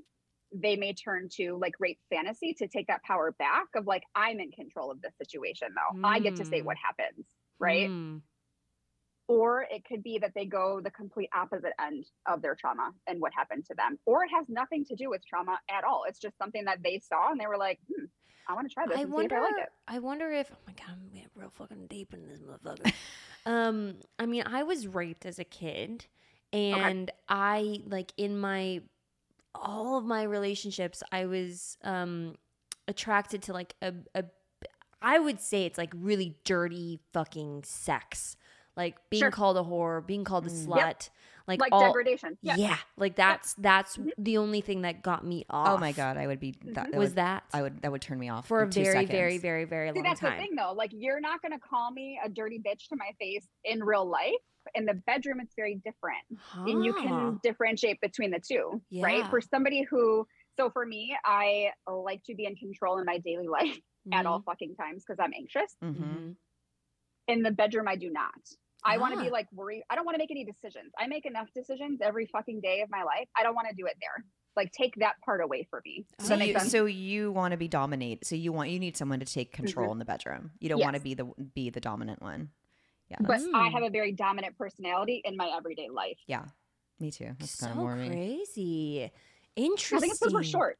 they 0.53 0.77
may 0.77 0.93
turn 0.93 1.29
to 1.37 1.57
like 1.61 1.75
rape 1.79 1.99
fantasy 2.11 2.55
to 2.55 2.67
take 2.69 2.89
that 2.89 3.03
power 3.05 3.33
back 3.39 3.67
of 3.77 3.87
like, 3.87 4.03
I'm 4.15 4.41
in 4.41 4.51
control 4.51 4.91
of 4.91 5.01
this 5.01 5.13
situation 5.17 5.69
though. 5.75 6.01
I 6.05 6.19
get 6.21 6.37
to 6.37 6.45
say 6.45 6.61
Mm. 6.61 6.65
what 6.65 6.77
happens, 6.77 7.27
right? 7.59 7.89
Mm, 7.89 8.23
Or 9.29 9.63
it 9.71 9.85
could 9.85 10.03
be 10.03 10.19
that 10.19 10.33
they 10.35 10.45
go 10.45 10.81
the 10.81 10.91
complete 10.91 11.29
opposite 11.33 11.73
end 11.81 12.05
of 12.27 12.43
their 12.43 12.57
trauma 12.57 12.91
and 13.07 13.21
what 13.21 13.33
happened 13.33 13.65
to 13.67 13.75
them. 13.77 13.97
Or 14.07 14.25
it 14.25 14.31
has 14.37 14.47
nothing 14.49 14.85
to 14.87 14.97
do 14.97 15.09
with 15.09 15.25
trauma 15.25 15.57
at 15.71 15.85
all. 15.85 16.03
It's 16.09 16.19
just 16.19 16.37
something 16.37 16.65
that 16.65 16.83
they 16.83 16.99
saw 16.99 17.31
and 17.31 17.39
they 17.41 17.47
were 17.47 17.57
like, 17.59 17.79
hmm, 17.89 18.07
I 18.49 18.55
want 18.55 18.69
to 18.69 18.75
try 18.75 18.87
this 18.89 18.99
I 18.99 19.05
wonder. 19.05 19.37
if 19.37 19.41
I 19.41 19.45
like 19.45 19.55
it. 19.63 19.69
I 19.87 19.99
wonder 20.01 20.31
if. 20.33 20.51
Oh 20.53 20.57
my 20.67 20.73
god, 20.73 20.97
I'm 21.01 21.09
getting 21.13 21.29
real 21.37 21.53
fucking 21.55 21.87
deep 21.87 22.13
in 22.13 22.27
this 22.27 22.41
motherfucker. 22.41 22.93
um, 23.47 23.95
I 24.19 24.27
mean, 24.27 24.43
I 24.47 24.65
was 24.65 24.89
raped 24.89 25.25
as 25.27 25.39
a 25.39 25.45
kid, 25.45 26.07
and 26.53 27.09
I 27.29 27.83
like 27.87 28.13
in 28.17 28.37
my 28.37 28.81
all 29.55 29.97
of 29.99 30.05
my 30.05 30.23
relationships, 30.23 31.03
I 31.13 31.27
was 31.27 31.77
um 31.83 32.37
attracted 32.89 33.43
to 33.43 33.53
like 33.53 33.75
a 33.83 33.95
a. 34.15 34.25
I 35.03 35.19
would 35.19 35.41
say 35.41 35.65
it's 35.65 35.79
like 35.79 35.93
really 35.97 36.37
dirty 36.45 37.01
fucking 37.15 37.63
sex, 37.65 38.37
like 38.77 38.97
being 39.09 39.23
Sure. 39.23 39.31
called 39.31 39.57
a 39.57 39.63
whore, 39.63 40.07
being 40.07 40.25
called 40.25 40.47
a 40.47 40.51
Mm. 40.51 40.67
slut, 40.67 40.77
Yep. 40.77 41.03
like, 41.47 41.61
Like 41.61 41.73
all. 41.73 41.87
degradation. 41.87 42.37
Yeah. 42.43 42.57
Yeah. 42.59 42.77
like 42.99 43.17
that's 43.17 43.55
that's 43.55 43.97
Mhm. 43.97 44.11
the 44.19 44.37
only 44.37 44.61
thing 44.61 44.83
that 44.83 45.03
got 45.03 45.25
me 45.25 45.47
off. 45.49 45.69
Oh 45.69 45.79
my 45.79 45.93
god, 45.93 46.19
I 46.19 46.27
would 46.27 46.39
be. 46.39 46.55
That, 46.65 46.91
that 46.93 46.99
was 46.99 47.11
would, 47.11 47.17
that 47.17 47.45
I 47.55 47.63
would. 47.63 47.81
That 47.81 47.93
would 47.93 48.03
turn 48.03 48.19
me 48.19 48.29
off 48.29 48.47
for 48.47 48.63
a 48.63 48.69
two 48.69 48.83
very, 48.83 48.93
seconds. 48.93 49.11
very, 49.11 49.39
very, 49.39 49.65
very 49.65 49.89
See, 49.89 49.95
long 49.95 50.03
that's 50.05 50.21
time. 50.21 50.37
the 50.39 50.43
thing 50.45 50.55
though. 50.55 50.73
Like, 50.75 50.91
you're 50.93 51.21
not 51.21 51.41
going 51.41 51.53
to 51.53 51.59
call 51.59 51.91
me 51.93 52.21
a 52.23 52.29
dirty 52.29 52.59
bitch 52.59 52.89
to 52.89 52.97
my 52.97 53.13
face 53.19 53.49
in 53.65 53.83
real 53.83 54.05
life. 54.05 54.35
In 54.75 54.87
the 54.87 54.95
bedroom, 54.95 55.41
it's 55.41 55.55
very 55.57 55.77
different. 55.77 56.19
And 56.55 56.85
you 56.85 56.93
can 56.95 57.41
differentiate 57.43 58.01
between 58.01 58.31
the 58.31 58.41
two, 58.41 58.81
right? 59.03 59.27
For 59.31 59.41
somebody 59.41 59.83
who, 59.83 60.27
so 60.59 60.71
for 60.71 60.85
me, 60.87 61.17
I 61.25 61.71
like 61.89 62.23
to 62.25 62.35
be 62.35 62.45
in 62.47 62.57
control 62.57 62.99
in 62.99 63.05
my 63.05 63.19
daily 63.19 63.49
life 63.49 63.79
at 64.13 64.27
all 64.27 64.43
fucking 64.43 64.75
times 64.77 65.05
because 65.07 65.19
I'm 65.23 65.33
anxious. 65.37 65.77
Mm-hmm. 65.83 66.03
Mhm. 66.05 66.37
In 67.29 67.43
the 67.43 67.51
bedroom, 67.53 67.87
I 67.89 67.97
do 67.97 68.11
not. 68.11 68.33
I 68.83 68.97
want 68.99 69.15
to 69.15 69.21
Ah. 69.21 69.25
be 69.25 69.31
like 69.31 69.47
worried. 69.53 69.83
I 69.91 69.95
don't 69.95 70.05
want 70.07 70.15
to 70.15 70.19
make 70.19 70.31
any 70.31 70.45
decisions. 70.45 70.93
I 70.99 71.07
make 71.07 71.27
enough 71.27 71.49
decisions 71.55 72.01
every 72.03 72.27
fucking 72.27 72.61
day 72.61 72.81
of 72.81 72.91
my 72.91 73.03
life. 73.03 73.29
I 73.37 73.43
don't 73.43 73.55
want 73.55 73.69
to 73.69 73.75
do 73.75 73.87
it 73.87 73.95
there. 74.01 74.25
Like, 74.57 74.73
take 74.73 74.95
that 74.97 75.15
part 75.25 75.41
away 75.41 75.67
for 75.71 75.81
me. 75.85 76.07
So 76.19 76.35
you, 76.35 76.59
so 76.59 76.87
you 76.87 77.31
want 77.31 77.53
to 77.53 77.57
be 77.59 77.69
dominate. 77.69 78.25
So 78.27 78.35
you 78.35 78.53
want 78.53 78.71
you 78.71 78.81
need 78.81 78.97
someone 78.97 79.21
to 79.21 79.27
take 79.27 79.53
control 79.53 79.93
in 79.93 79.99
the 79.99 80.05
bedroom. 80.05 80.51
You 80.61 80.71
don't 80.71 80.81
want 80.81 80.97
to 80.97 81.03
be 81.03 81.15
the 81.15 81.25
be 81.55 81.71
the 81.71 81.81
dominant 81.81 82.21
one. 82.21 82.51
Yeah, 83.11 83.17
but 83.21 83.29
that's, 83.29 83.45
I 83.55 83.69
Mm. 83.69 83.73
have 83.73 83.83
a 83.83 83.91
very 83.91 84.13
dominant 84.13 84.57
personality 84.57 85.21
in 85.25 85.37
my 85.37 85.51
everyday 85.57 85.89
life. 85.89 86.19
yeah, 86.27 86.45
me 87.01 87.11
too. 87.11 87.31
That's 87.39 87.53
so 87.53 87.67
kind 87.67 87.73
of 87.73 87.79
more 87.83 87.97
me. 87.97 88.07
crazy. 88.09 89.11
I 89.57 89.61
think 89.61 89.81
it's 89.81 90.19
because 90.19 90.33
we're 90.35 90.43
short. 90.45 90.79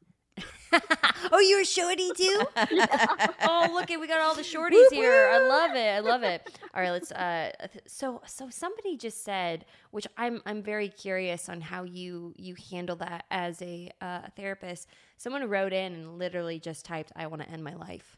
oh, 1.33 1.41
you're 1.41 1.61
a 1.63 1.65
shorty 1.65 2.11
too? 2.17 2.47
oh, 3.45 3.73
look 3.75 3.91
it, 3.91 3.99
we 4.01 4.07
got 4.07 4.21
all 4.21 4.35
the 4.35 4.43
shorties 4.43 4.71
Whoop, 4.73 4.93
here. 4.93 5.29
I 5.33 5.39
love 5.39 5.75
it. 5.77 5.89
I 5.89 5.99
love 5.99 6.23
it. 6.23 6.43
All 6.73 6.81
right, 6.81 6.91
let's 6.93 7.11
uh 7.13 7.51
so 7.87 8.23
so 8.27 8.49
somebody 8.49 8.97
just 8.97 9.25
said, 9.25 9.65
which 9.91 10.07
I'm 10.17 10.41
I'm 10.47 10.63
very 10.63 10.89
curious 10.89 11.49
on 11.49 11.61
how 11.61 11.83
you 11.83 12.33
you 12.37 12.55
handle 12.71 12.97
that 12.97 13.25
as 13.31 13.61
a 13.61 13.91
uh, 14.01 14.23
therapist. 14.37 14.87
Someone 15.17 15.47
wrote 15.49 15.73
in 15.73 15.93
and 15.95 16.19
literally 16.19 16.61
just 16.61 16.85
typed, 16.85 17.11
"I 17.17 17.27
want 17.27 17.43
to 17.43 17.51
end 17.51 17.65
my 17.65 17.75
life." 17.75 18.17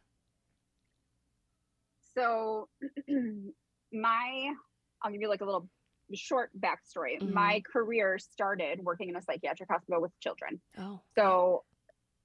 So 2.15 2.69
my 3.93 4.53
I'll 5.03 5.11
give 5.11 5.21
you 5.21 5.29
like 5.29 5.41
a 5.41 5.45
little 5.45 5.69
short 6.15 6.51
backstory. 6.59 7.19
Mhm. 7.21 7.33
My 7.33 7.61
career 7.61 8.19
started 8.19 8.81
working 8.83 9.09
in 9.09 9.17
a 9.17 9.23
psychiatric 9.23 9.69
hospital 9.71 10.01
with 10.01 10.19
children. 10.21 10.61
Oh. 10.79 11.01
So 11.17 11.65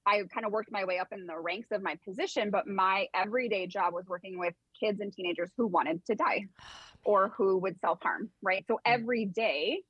I 0.06 0.22
kind 0.32 0.46
of 0.46 0.52
worked 0.52 0.70
my 0.72 0.84
way 0.84 0.98
up 0.98 1.08
in 1.12 1.26
the 1.26 1.38
ranks 1.38 1.70
of 1.70 1.82
my 1.82 1.96
position, 2.04 2.50
but 2.50 2.66
my 2.66 3.08
everyday 3.14 3.66
job 3.66 3.92
was 3.92 4.06
working 4.06 4.38
with 4.38 4.54
kids 4.78 5.00
and 5.00 5.12
teenagers 5.12 5.50
who 5.56 5.66
wanted 5.66 6.04
to 6.06 6.14
die 6.14 6.46
or 7.04 7.28
who 7.36 7.58
would 7.58 7.78
self 7.80 8.00
harm, 8.02 8.30
right? 8.42 8.64
So 8.66 8.80
every 8.84 9.26
day, 9.26 9.82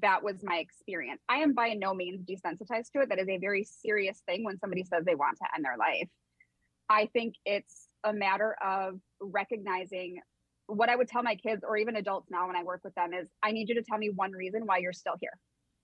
that 0.00 0.22
was 0.22 0.42
my 0.42 0.56
experience. 0.56 1.20
I 1.28 1.38
am 1.38 1.52
by 1.52 1.74
no 1.74 1.94
means 1.94 2.24
desensitized 2.24 2.92
to 2.92 3.02
it. 3.02 3.10
That 3.10 3.18
is 3.18 3.28
a 3.28 3.38
very 3.38 3.64
serious 3.64 4.22
thing 4.26 4.44
when 4.44 4.58
somebody 4.58 4.84
says 4.84 5.04
they 5.04 5.14
want 5.14 5.36
to 5.38 5.44
end 5.54 5.64
their 5.64 5.76
life. 5.76 6.08
I 6.88 7.06
think 7.06 7.34
it's 7.44 7.88
a 8.04 8.12
matter 8.12 8.56
of 8.62 9.00
recognizing 9.20 10.20
what 10.66 10.88
I 10.88 10.96
would 10.96 11.08
tell 11.08 11.22
my 11.22 11.34
kids 11.34 11.62
or 11.66 11.76
even 11.76 11.96
adults 11.96 12.28
now 12.30 12.46
when 12.46 12.56
I 12.56 12.62
work 12.62 12.80
with 12.84 12.94
them 12.94 13.12
is 13.12 13.28
I 13.42 13.52
need 13.52 13.68
you 13.68 13.74
to 13.76 13.82
tell 13.82 13.98
me 13.98 14.10
one 14.10 14.32
reason 14.32 14.62
why 14.64 14.78
you're 14.78 14.92
still 14.92 15.16
here, 15.20 15.38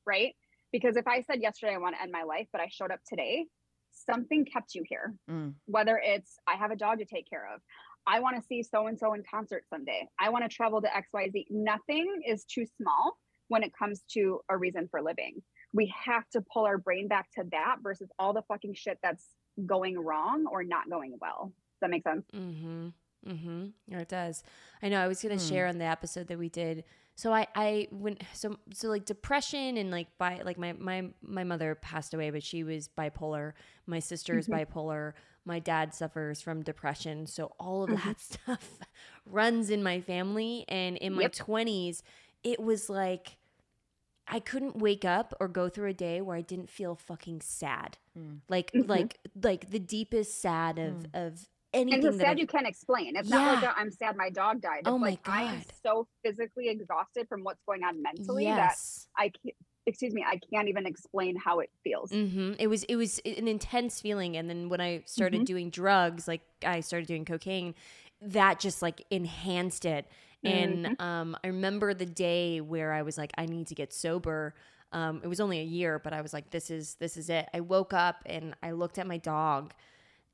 right? 0.06 0.34
Because 0.72 0.96
if 0.96 1.06
I 1.06 1.22
said 1.22 1.40
yesterday 1.40 1.74
I 1.74 1.78
want 1.78 1.96
to 1.96 2.02
end 2.02 2.12
my 2.12 2.22
life, 2.22 2.46
but 2.52 2.60
I 2.60 2.68
showed 2.70 2.90
up 2.90 3.00
today, 3.08 3.46
something 3.92 4.44
kept 4.44 4.74
you 4.74 4.82
here. 4.86 5.14
Mm. 5.30 5.54
Whether 5.66 6.00
it's 6.02 6.36
I 6.46 6.56
have 6.56 6.70
a 6.70 6.76
dog 6.76 6.98
to 6.98 7.04
take 7.04 7.28
care 7.28 7.48
of, 7.54 7.60
I 8.06 8.20
want 8.20 8.36
to 8.36 8.42
see 8.42 8.62
so 8.62 8.86
and 8.86 8.98
so 8.98 9.12
in 9.14 9.22
concert 9.28 9.64
someday, 9.68 10.06
I 10.18 10.30
want 10.30 10.44
to 10.44 10.54
travel 10.54 10.80
to 10.80 10.88
XYZ. 10.88 11.46
Nothing 11.50 12.22
is 12.26 12.44
too 12.44 12.64
small 12.80 13.18
when 13.48 13.62
it 13.62 13.72
comes 13.78 14.02
to 14.14 14.40
a 14.48 14.56
reason 14.56 14.88
for 14.90 15.02
living. 15.02 15.42
We 15.74 15.92
have 16.04 16.28
to 16.30 16.42
pull 16.52 16.64
our 16.64 16.78
brain 16.78 17.08
back 17.08 17.28
to 17.36 17.44
that 17.50 17.76
versus 17.82 18.08
all 18.18 18.32
the 18.32 18.42
fucking 18.48 18.74
shit 18.74 18.98
that's 19.02 19.26
going 19.66 19.98
wrong 19.98 20.46
or 20.50 20.64
not 20.64 20.88
going 20.88 21.16
well. 21.20 21.46
Does 21.46 21.80
that 21.82 21.90
make 21.90 22.02
sense? 22.02 22.24
Mm-hmm. 22.34 22.88
Mm-hmm. 23.28 23.66
Yeah, 23.86 23.98
it 24.00 24.08
does. 24.08 24.42
I 24.82 24.88
know. 24.88 25.00
I 25.00 25.08
was 25.08 25.20
gonna 25.22 25.34
Hmm. 25.36 25.48
share 25.48 25.66
on 25.66 25.78
the 25.78 25.84
episode 25.84 26.28
that 26.28 26.38
we 26.38 26.48
did. 26.48 26.84
So 27.14 27.32
I, 27.32 27.48
I 27.56 27.88
went 27.90 28.22
so 28.32 28.56
so 28.72 28.88
like 28.88 29.04
depression 29.04 29.76
and 29.76 29.90
like 29.90 30.16
by 30.18 30.40
like 30.44 30.56
my 30.58 30.72
my 30.74 31.08
my 31.20 31.44
mother 31.44 31.74
passed 31.74 32.14
away, 32.14 32.30
but 32.30 32.42
she 32.42 32.62
was 32.64 32.88
bipolar. 32.88 33.52
My 33.86 33.98
sister 33.98 34.38
is 34.38 34.46
bipolar. 34.48 35.14
My 35.44 35.58
dad 35.58 35.94
suffers 35.94 36.40
from 36.40 36.62
depression. 36.62 37.26
So 37.26 37.52
all 37.58 37.82
of 37.84 37.90
that 37.90 38.20
stuff 38.20 38.78
runs 39.26 39.68
in 39.70 39.82
my 39.82 40.00
family. 40.00 40.64
And 40.68 40.96
in 40.98 41.12
my 41.14 41.26
twenties, 41.26 42.02
it 42.44 42.60
was 42.60 42.88
like 42.88 43.36
I 44.28 44.40
couldn't 44.40 44.76
wake 44.76 45.04
up 45.04 45.34
or 45.40 45.48
go 45.48 45.68
through 45.68 45.88
a 45.88 45.94
day 45.94 46.20
where 46.20 46.36
I 46.36 46.42
didn't 46.42 46.68
feel 46.70 46.94
fucking 46.94 47.40
sad. 47.40 47.96
Mm. 48.16 48.40
Like 48.48 48.70
Mhm. 48.72 48.88
like 48.88 49.18
like 49.42 49.70
the 49.70 49.78
deepest 49.80 50.40
sad 50.40 50.78
of 50.78 50.94
Mm. 50.94 51.26
of 51.26 51.48
anything 51.74 52.04
it's 52.06 52.16
that 52.18 52.22
sad 52.22 52.30
I've- 52.32 52.40
you 52.40 52.46
can't 52.46 52.66
explain. 52.66 53.16
It's 53.16 53.28
not 53.28 53.46
like 53.60 53.76
i 53.76 53.80
I'm 53.80 53.90
sad 53.90 54.16
my 54.16 54.30
dog 54.30 54.60
died. 54.60 54.80
It's 54.80 54.88
Oh 54.88 54.98
my 54.98 55.10
like 55.10 55.28
I 55.28 55.42
am 55.42 55.62
so 55.84 56.06
physically 56.24 56.68
exhausted 56.68 57.28
from 57.28 57.44
what's 57.44 57.62
going 57.66 57.84
on 57.84 58.02
mentally 58.02 58.44
that. 58.46 58.76
I 59.16 59.30
can't, 59.30 59.56
excuse 59.86 60.12
me, 60.14 60.24
I 60.26 60.38
can't 60.52 60.68
even 60.68 60.86
explain 60.86 61.36
how 61.36 61.60
it 61.60 61.70
feels. 61.84 62.10
hmm 62.10 62.52
It 62.58 62.66
was 62.68 62.84
it 62.84 62.96
was 62.96 63.18
an 63.24 63.48
intense 63.48 64.00
feeling, 64.00 64.36
and 64.36 64.48
then 64.48 64.68
when 64.68 64.80
I 64.80 65.02
started 65.06 65.42
Mhm. 65.42 65.46
doing 65.46 65.70
drugs, 65.70 66.26
like 66.28 66.42
I 66.64 66.80
started 66.80 67.06
doing 67.08 67.24
cocaine, 67.24 67.74
that 68.20 68.60
just 68.60 68.82
like 68.82 69.04
enhanced 69.10 69.84
it. 69.84 70.06
And 70.44 70.84
Mm-hmm. 70.86 71.02
um, 71.02 71.36
I 71.42 71.48
remember 71.48 71.94
the 71.94 72.06
day 72.06 72.60
where 72.60 72.92
I 72.92 73.02
was 73.02 73.18
like, 73.18 73.32
I 73.36 73.46
need 73.46 73.66
to 73.68 73.74
get 73.74 73.92
sober. 73.92 74.54
Um, 74.92 75.20
it 75.24 75.26
was 75.26 75.40
only 75.40 75.58
a 75.58 75.64
year, 75.64 75.98
but 75.98 76.12
I 76.12 76.20
was 76.22 76.32
like, 76.32 76.50
this 76.50 76.70
is 76.70 76.94
this 76.96 77.16
is 77.16 77.28
it. 77.28 77.48
I 77.52 77.60
woke 77.60 77.92
up 77.92 78.22
and 78.24 78.54
I 78.62 78.70
looked 78.70 78.98
at 78.98 79.06
my 79.06 79.18
dog, 79.18 79.74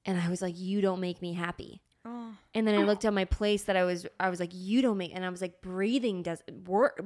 and 0.05 0.21
I 0.21 0.29
was 0.29 0.43
like, 0.43 0.59
you 0.59 0.81
don't 0.81 1.01
make 1.01 1.21
me 1.23 1.33
happy. 1.33 1.81
Oh. 2.05 2.33
And 2.55 2.67
then 2.69 2.75
I 2.75 2.85
looked 2.85 3.05
at 3.07 3.15
my 3.15 3.25
place 3.25 3.65
that 3.65 3.77
I 3.77 3.85
was, 3.85 4.07
I 4.21 4.29
was 4.29 4.39
like, 4.39 4.51
you 4.53 4.83
don't 4.83 4.99
make, 4.99 5.15
and 5.15 5.25
I 5.25 5.31
was 5.31 5.41
like, 5.41 5.63
breathing 5.63 6.23
doesn't 6.23 6.69
work. 6.69 7.01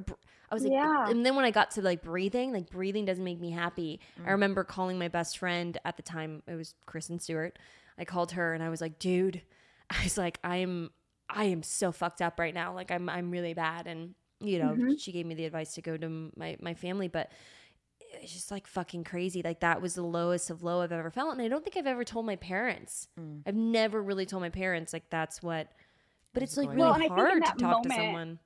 I 0.51 0.53
was 0.55 0.63
like, 0.63 0.73
Yeah. 0.73 1.09
and 1.09 1.25
then 1.25 1.35
when 1.35 1.45
I 1.45 1.51
got 1.51 1.71
to 1.71 1.81
like 1.81 2.01
breathing, 2.01 2.51
like 2.51 2.69
breathing 2.69 3.05
doesn't 3.05 3.23
make 3.23 3.39
me 3.39 3.51
happy. 3.51 3.99
Mm. 4.19 4.27
I 4.27 4.31
remember 4.31 4.63
calling 4.63 4.99
my 4.99 5.07
best 5.07 5.37
friend 5.37 5.77
at 5.85 5.95
the 5.95 6.03
time, 6.03 6.43
it 6.47 6.55
was 6.55 6.73
Kristen 6.85 7.19
Stewart. 7.19 7.57
I 7.97 8.03
called 8.05 8.31
her 8.33 8.53
and 8.53 8.63
I 8.63 8.69
was 8.69 8.81
like, 8.81 8.99
dude, 8.99 9.41
I 9.89 10.03
was 10.03 10.17
like, 10.17 10.39
I'm, 10.43 10.89
I 11.29 11.45
am 11.45 11.63
so 11.63 11.91
fucked 11.91 12.21
up 12.21 12.39
right 12.39 12.53
now. 12.53 12.73
Like 12.73 12.91
I'm, 12.91 13.07
I'm 13.09 13.31
really 13.31 13.53
bad. 13.53 13.87
And, 13.87 14.15
you 14.41 14.59
know, 14.59 14.69
Mhm. 14.77 14.99
she 14.99 15.11
gave 15.11 15.25
me 15.25 15.35
the 15.35 15.45
advice 15.45 15.75
to 15.75 15.81
go 15.81 15.95
to 15.97 16.31
my, 16.35 16.57
my 16.59 16.73
family, 16.73 17.07
but 17.07 17.31
it's 18.13 18.33
just 18.33 18.51
like 18.51 18.67
fucking 18.67 19.03
crazy. 19.03 19.41
Like 19.41 19.59
that 19.61 19.81
was 19.81 19.95
the 19.95 20.03
lowest 20.03 20.49
of 20.49 20.63
low 20.63 20.81
I've 20.81 20.91
ever 20.91 21.11
felt. 21.11 21.33
And 21.33 21.41
I 21.41 21.47
don't 21.47 21.63
think 21.63 21.77
I've 21.77 21.87
ever 21.87 22.03
told 22.03 22.25
my 22.25 22.35
parents. 22.35 23.07
Mm. 23.19 23.43
I've 23.45 23.55
never 23.55 24.01
really 24.01 24.25
told 24.25 24.41
my 24.41 24.49
parents 24.49 24.93
like 24.93 25.09
that's 25.09 25.41
what 25.41 25.71
but 26.33 26.43
it's 26.43 26.57
like 26.57 26.69
really. 26.69 26.79
Well, 26.79 26.93
and 26.93 27.03
I 27.03 27.07
think 27.07 27.11
in 27.19 27.25
hard 27.25 27.33
to 27.33 27.39
that 27.49 27.57
talk 27.59 27.83
to 27.83 27.89
someone. 27.89 28.39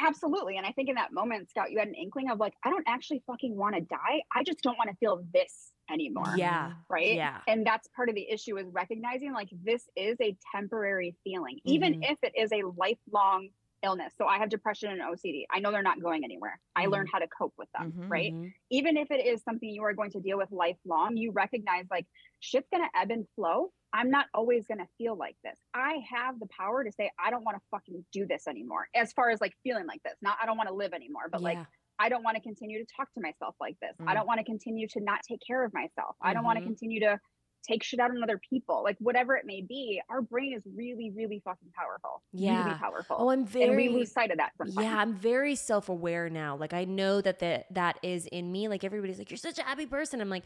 Absolutely. 0.00 0.56
And 0.56 0.66
I 0.66 0.72
think 0.72 0.88
in 0.88 0.96
that 0.96 1.12
moment, 1.12 1.50
Scout, 1.50 1.70
you 1.70 1.78
had 1.78 1.86
an 1.86 1.94
inkling 1.94 2.28
of 2.28 2.40
like, 2.40 2.54
I 2.64 2.70
don't 2.70 2.84
actually 2.88 3.22
fucking 3.28 3.54
want 3.56 3.76
to 3.76 3.80
die. 3.80 4.22
I 4.34 4.42
just 4.42 4.60
don't 4.60 4.76
want 4.76 4.90
to 4.90 4.96
feel 4.96 5.24
this 5.32 5.70
anymore. 5.90 6.34
Yeah. 6.36 6.72
Right. 6.88 7.14
Yeah. 7.14 7.38
And 7.46 7.64
that's 7.64 7.86
part 7.94 8.08
of 8.08 8.16
the 8.16 8.28
issue 8.28 8.58
is 8.58 8.66
recognizing 8.72 9.32
like 9.32 9.50
this 9.62 9.88
is 9.94 10.16
a 10.20 10.36
temporary 10.52 11.14
feeling, 11.22 11.60
even 11.64 12.00
Mhm. 12.00 12.10
if 12.10 12.18
it 12.24 12.32
is 12.36 12.50
a 12.52 12.62
lifelong 12.76 13.50
illness. 13.84 14.14
So 14.16 14.26
I 14.26 14.38
have 14.38 14.48
depression 14.48 14.90
and 14.90 15.00
OCD. 15.02 15.44
I 15.52 15.60
know 15.60 15.70
they're 15.70 15.82
not 15.82 16.00
going 16.00 16.24
anywhere. 16.24 16.58
I 16.74 16.86
Mhm. 16.86 16.90
learned 16.90 17.08
how 17.12 17.18
to 17.20 17.28
cope 17.28 17.54
with 17.56 17.70
them. 17.72 17.92
Mhm. 17.92 18.10
Right. 18.10 18.32
Mhm. 18.32 18.52
even 18.70 18.96
if 18.96 19.10
it 19.12 19.24
is 19.24 19.42
something 19.42 19.68
you 19.68 19.84
are 19.84 19.92
going 19.92 20.10
to 20.10 20.20
deal 20.20 20.36
with 20.38 20.50
lifelong, 20.50 21.16
you 21.16 21.30
recognize 21.30 21.86
like 21.90 22.06
shit's 22.40 22.68
going 22.70 22.82
to 22.82 22.98
ebb 22.98 23.10
and 23.12 23.28
flow. 23.36 23.72
I'm 23.92 24.10
not 24.10 24.26
always 24.34 24.66
going 24.66 24.78
to 24.78 24.88
feel 24.98 25.14
like 25.16 25.36
this. 25.44 25.60
I 25.74 25.98
have 26.10 26.40
the 26.40 26.46
power 26.48 26.82
to 26.82 26.90
say, 26.90 27.10
I 27.18 27.30
don't 27.30 27.44
want 27.44 27.56
to 27.56 27.62
fucking 27.70 28.04
do 28.12 28.26
this 28.26 28.48
anymore. 28.48 28.88
As 28.94 29.12
far 29.12 29.30
as 29.30 29.40
like 29.40 29.54
feeling 29.62 29.86
like 29.86 30.02
this, 30.02 30.16
not 30.22 30.38
I 30.42 30.46
don't 30.46 30.56
want 30.56 30.68
to 30.70 30.74
live 30.74 30.92
anymore, 30.94 31.28
but 31.30 31.42
like 31.42 31.58
I 32.00 32.08
don't 32.08 32.24
want 32.24 32.36
to 32.36 32.42
continue 32.42 32.84
to 32.84 32.86
talk 32.96 33.12
to 33.14 33.20
myself 33.20 33.54
like 33.60 33.78
this. 33.80 33.96
Mm. 34.00 34.08
I 34.08 34.14
don't 34.14 34.26
want 34.26 34.38
to 34.38 34.44
continue 34.44 34.88
to 34.88 35.00
not 35.00 35.20
take 35.22 35.40
care 35.46 35.62
of 35.64 35.72
myself. 35.72 36.16
I 36.20 36.34
don't 36.34 36.42
want 36.44 36.56
to 36.58 36.62
Mhm. 36.62 36.66
continue 36.68 37.00
to 37.00 37.20
take 37.66 37.82
shit 37.82 37.98
out 38.00 38.10
on 38.10 38.22
other 38.22 38.40
people. 38.50 38.82
Like 38.84 38.96
whatever 38.98 39.36
it 39.36 39.46
may 39.46 39.62
be, 39.62 40.00
our 40.08 40.20
brain 40.22 40.54
is 40.54 40.62
really, 40.76 41.10
really 41.14 41.40
fucking 41.44 41.68
powerful. 41.76 42.22
Really 42.32 42.46
Yeah. 42.46 42.76
powerful. 42.78 43.16
Oh, 43.18 43.30
I'm 43.30 43.40
and 43.40 43.48
very 43.48 43.88
we 43.88 43.94
lose 43.94 44.12
sight 44.12 44.30
of 44.30 44.36
that 44.38 44.52
sometimes. 44.58 44.76
Yeah, 44.84 44.98
I'm 44.98 45.14
very 45.14 45.54
self-aware 45.54 46.28
now. 46.30 46.56
Like 46.56 46.72
I 46.74 46.84
know 46.84 47.20
that 47.20 47.38
that 47.40 47.66
that 47.74 47.98
is 48.02 48.26
in 48.26 48.52
me. 48.52 48.68
Like 48.68 48.84
everybody's 48.84 49.18
like, 49.18 49.30
"You're 49.30 49.38
such 49.38 49.58
a 49.58 49.62
happy 49.62 49.86
person." 49.86 50.20
I'm 50.20 50.30
like, 50.30 50.44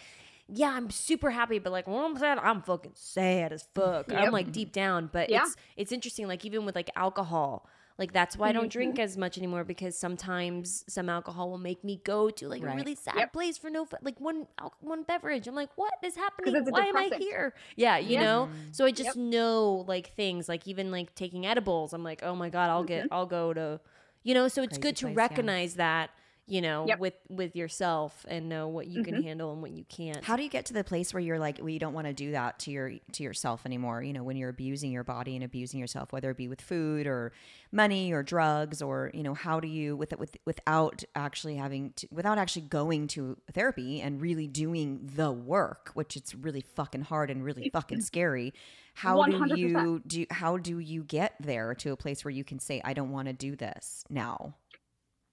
"Yeah, 0.48 0.70
I'm 0.70 0.90
super 0.90 1.30
happy," 1.30 1.58
but 1.58 1.72
like 1.72 1.86
when 1.86 1.98
I'm 1.98 2.16
sad, 2.16 2.38
I'm 2.38 2.62
fucking 2.62 2.92
sad 2.94 3.52
as 3.52 3.66
fuck. 3.74 4.12
I'm 4.12 4.32
like 4.32 4.52
deep 4.52 4.72
down, 4.72 5.10
but 5.12 5.28
Yeah. 5.30 5.42
it's 5.44 5.56
it's 5.76 5.92
interesting. 5.92 6.28
Like 6.28 6.44
even 6.44 6.64
with 6.64 6.74
like 6.76 6.90
alcohol, 6.96 7.68
like 7.98 8.12
that's 8.12 8.36
why 8.36 8.48
I 8.48 8.52
don't 8.52 8.70
drink 8.70 8.98
as 8.98 9.16
much 9.16 9.36
anymore 9.38 9.64
because 9.64 9.98
sometimes 9.98 10.84
some 10.88 11.08
alcohol 11.08 11.50
will 11.50 11.58
make 11.58 11.82
me 11.82 12.00
go 12.04 12.30
to 12.30 12.48
like 12.48 12.62
Right. 12.62 12.72
a 12.74 12.76
really 12.76 12.94
sad 12.94 13.16
Yep. 13.16 13.32
place 13.32 13.58
for 13.58 13.70
no 13.70 13.84
fu- 13.84 13.96
like 14.02 14.20
one 14.20 14.46
one 14.80 15.02
beverage. 15.02 15.46
I'm 15.48 15.54
like, 15.56 15.70
"What 15.76 15.94
is 16.04 16.14
happening? 16.16 16.54
it's 16.54 16.68
a 16.68 16.70
Why 16.70 16.86
am 16.86 16.96
I 16.96 17.10
here?" 17.18 17.54
Yeah, 17.76 17.98
you 17.98 18.14
Yeah. 18.14 18.22
know. 18.24 18.48
Mm. 18.52 18.74
So 18.76 18.84
I 18.84 18.92
just 18.92 19.16
know 19.16 19.84
like 19.88 20.14
things 20.14 20.48
like 20.48 20.66
even 20.68 20.90
like 20.92 21.14
taking 21.14 21.44
edibles. 21.44 21.92
I'm 21.92 22.04
like, 22.04 22.22
oh 22.22 22.34
my 22.36 22.48
god, 22.50 22.70
I'll 22.70 22.84
get, 22.84 23.08
I'll 23.10 23.26
go 23.26 23.52
to, 23.52 23.80
you 24.22 24.32
know. 24.34 24.46
So 24.48 24.62
it's 24.62 24.78
Crazy 24.78 24.80
good 24.82 24.96
to 24.96 25.04
place, 25.06 25.14
yeah. 25.16 25.22
recognize 25.22 25.74
that, 25.74 26.10
you 26.48 26.60
know, 26.62 26.86
Yep. 26.88 26.98
with 26.98 27.14
with 27.28 27.54
yourself 27.54 28.24
and 28.28 28.48
know 28.48 28.68
what 28.68 28.86
you 28.86 29.04
can 29.04 29.22
handle 29.22 29.52
and 29.52 29.60
what 29.62 29.70
you 29.70 29.84
can't. 29.84 30.24
How 30.24 30.34
do 30.36 30.42
you 30.42 30.48
get 30.48 30.64
to 30.66 30.72
the 30.72 30.82
place 30.82 31.12
where 31.12 31.20
you're 31.20 31.38
like, 31.38 31.58
well, 31.58 31.68
you 31.68 31.78
don't 31.78 31.92
want 31.92 32.06
to 32.06 32.12
do 32.12 32.32
that 32.32 32.58
to 32.60 32.70
your 32.70 32.92
to 33.12 33.22
yourself 33.22 33.66
anymore? 33.66 34.02
You 34.02 34.12
know, 34.12 34.22
when 34.22 34.36
you're 34.36 34.48
abusing 34.48 34.90
your 34.90 35.04
body 35.04 35.34
and 35.36 35.44
abusing 35.44 35.78
yourself, 35.78 36.12
whether 36.12 36.30
it 36.30 36.36
be 36.36 36.48
with 36.48 36.60
food 36.60 37.06
or 37.06 37.32
money 37.70 38.12
or 38.12 38.22
drugs, 38.22 38.80
or 38.80 39.10
you 39.12 39.22
know, 39.22 39.34
how 39.34 39.60
do 39.60 39.68
you 39.68 39.94
with 39.94 40.12
it 40.12 40.18
with 40.18 40.36
without 40.46 41.04
actually 41.14 41.56
having 41.56 41.92
to, 41.96 42.08
without 42.10 42.38
actually 42.38 42.62
going 42.62 43.06
to 43.08 43.36
therapy 43.52 44.00
and 44.00 44.20
really 44.20 44.46
doing 44.46 45.00
the 45.14 45.30
work, 45.30 45.90
which 45.94 46.16
it's 46.16 46.34
really 46.34 46.62
fucking 46.74 47.02
hard 47.02 47.30
and 47.30 47.44
really 47.44 47.68
fucking 47.70 48.00
scary. 48.10 48.54
How 48.94 49.22
do 49.26 49.38
100%. 49.38 49.56
you 49.56 50.02
do? 50.06 50.26
How 50.30 50.56
do 50.56 50.78
you 50.80 51.04
get 51.04 51.34
there 51.38 51.74
to 51.76 51.92
a 51.92 51.96
place 51.96 52.24
where 52.24 52.32
you 52.32 52.42
can 52.42 52.58
say, 52.58 52.80
I 52.84 52.94
don't 52.94 53.10
want 53.12 53.28
to 53.28 53.32
do 53.32 53.54
this 53.54 54.02
now? 54.10 54.54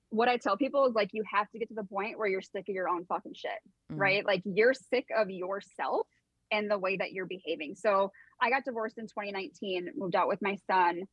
What 0.09 0.27
I 0.27 0.37
tell 0.37 0.55
people 0.57 0.85
is 0.85 0.93
like 0.93 1.09
you 1.13 1.23
have 1.31 1.49
to 1.51 1.59
get 1.59 1.67
to 1.69 1.73
the 1.73 1.83
point 1.83 2.17
where 2.17 2.27
you're 2.27 2.41
sick 2.41 2.65
of 2.69 2.75
your 2.75 2.87
own 2.89 3.05
fucking 3.05 3.33
shit, 3.33 3.51
Mm. 3.91 3.99
right? 3.99 4.25
Like 4.25 4.41
you're 4.45 4.73
sick 4.73 5.07
of 5.15 5.29
yourself 5.29 6.07
and 6.51 6.69
the 6.69 6.77
way 6.77 6.97
that 6.97 7.11
you're 7.11 7.25
behaving. 7.25 7.75
So 7.75 8.11
I 8.41 8.49
got 8.49 8.63
divorced 8.65 8.97
in 8.97 9.05
2019, 9.07 9.89
moved 9.95 10.15
out 10.15 10.27
with 10.27 10.41
my 10.41 10.55
son, 10.67 11.03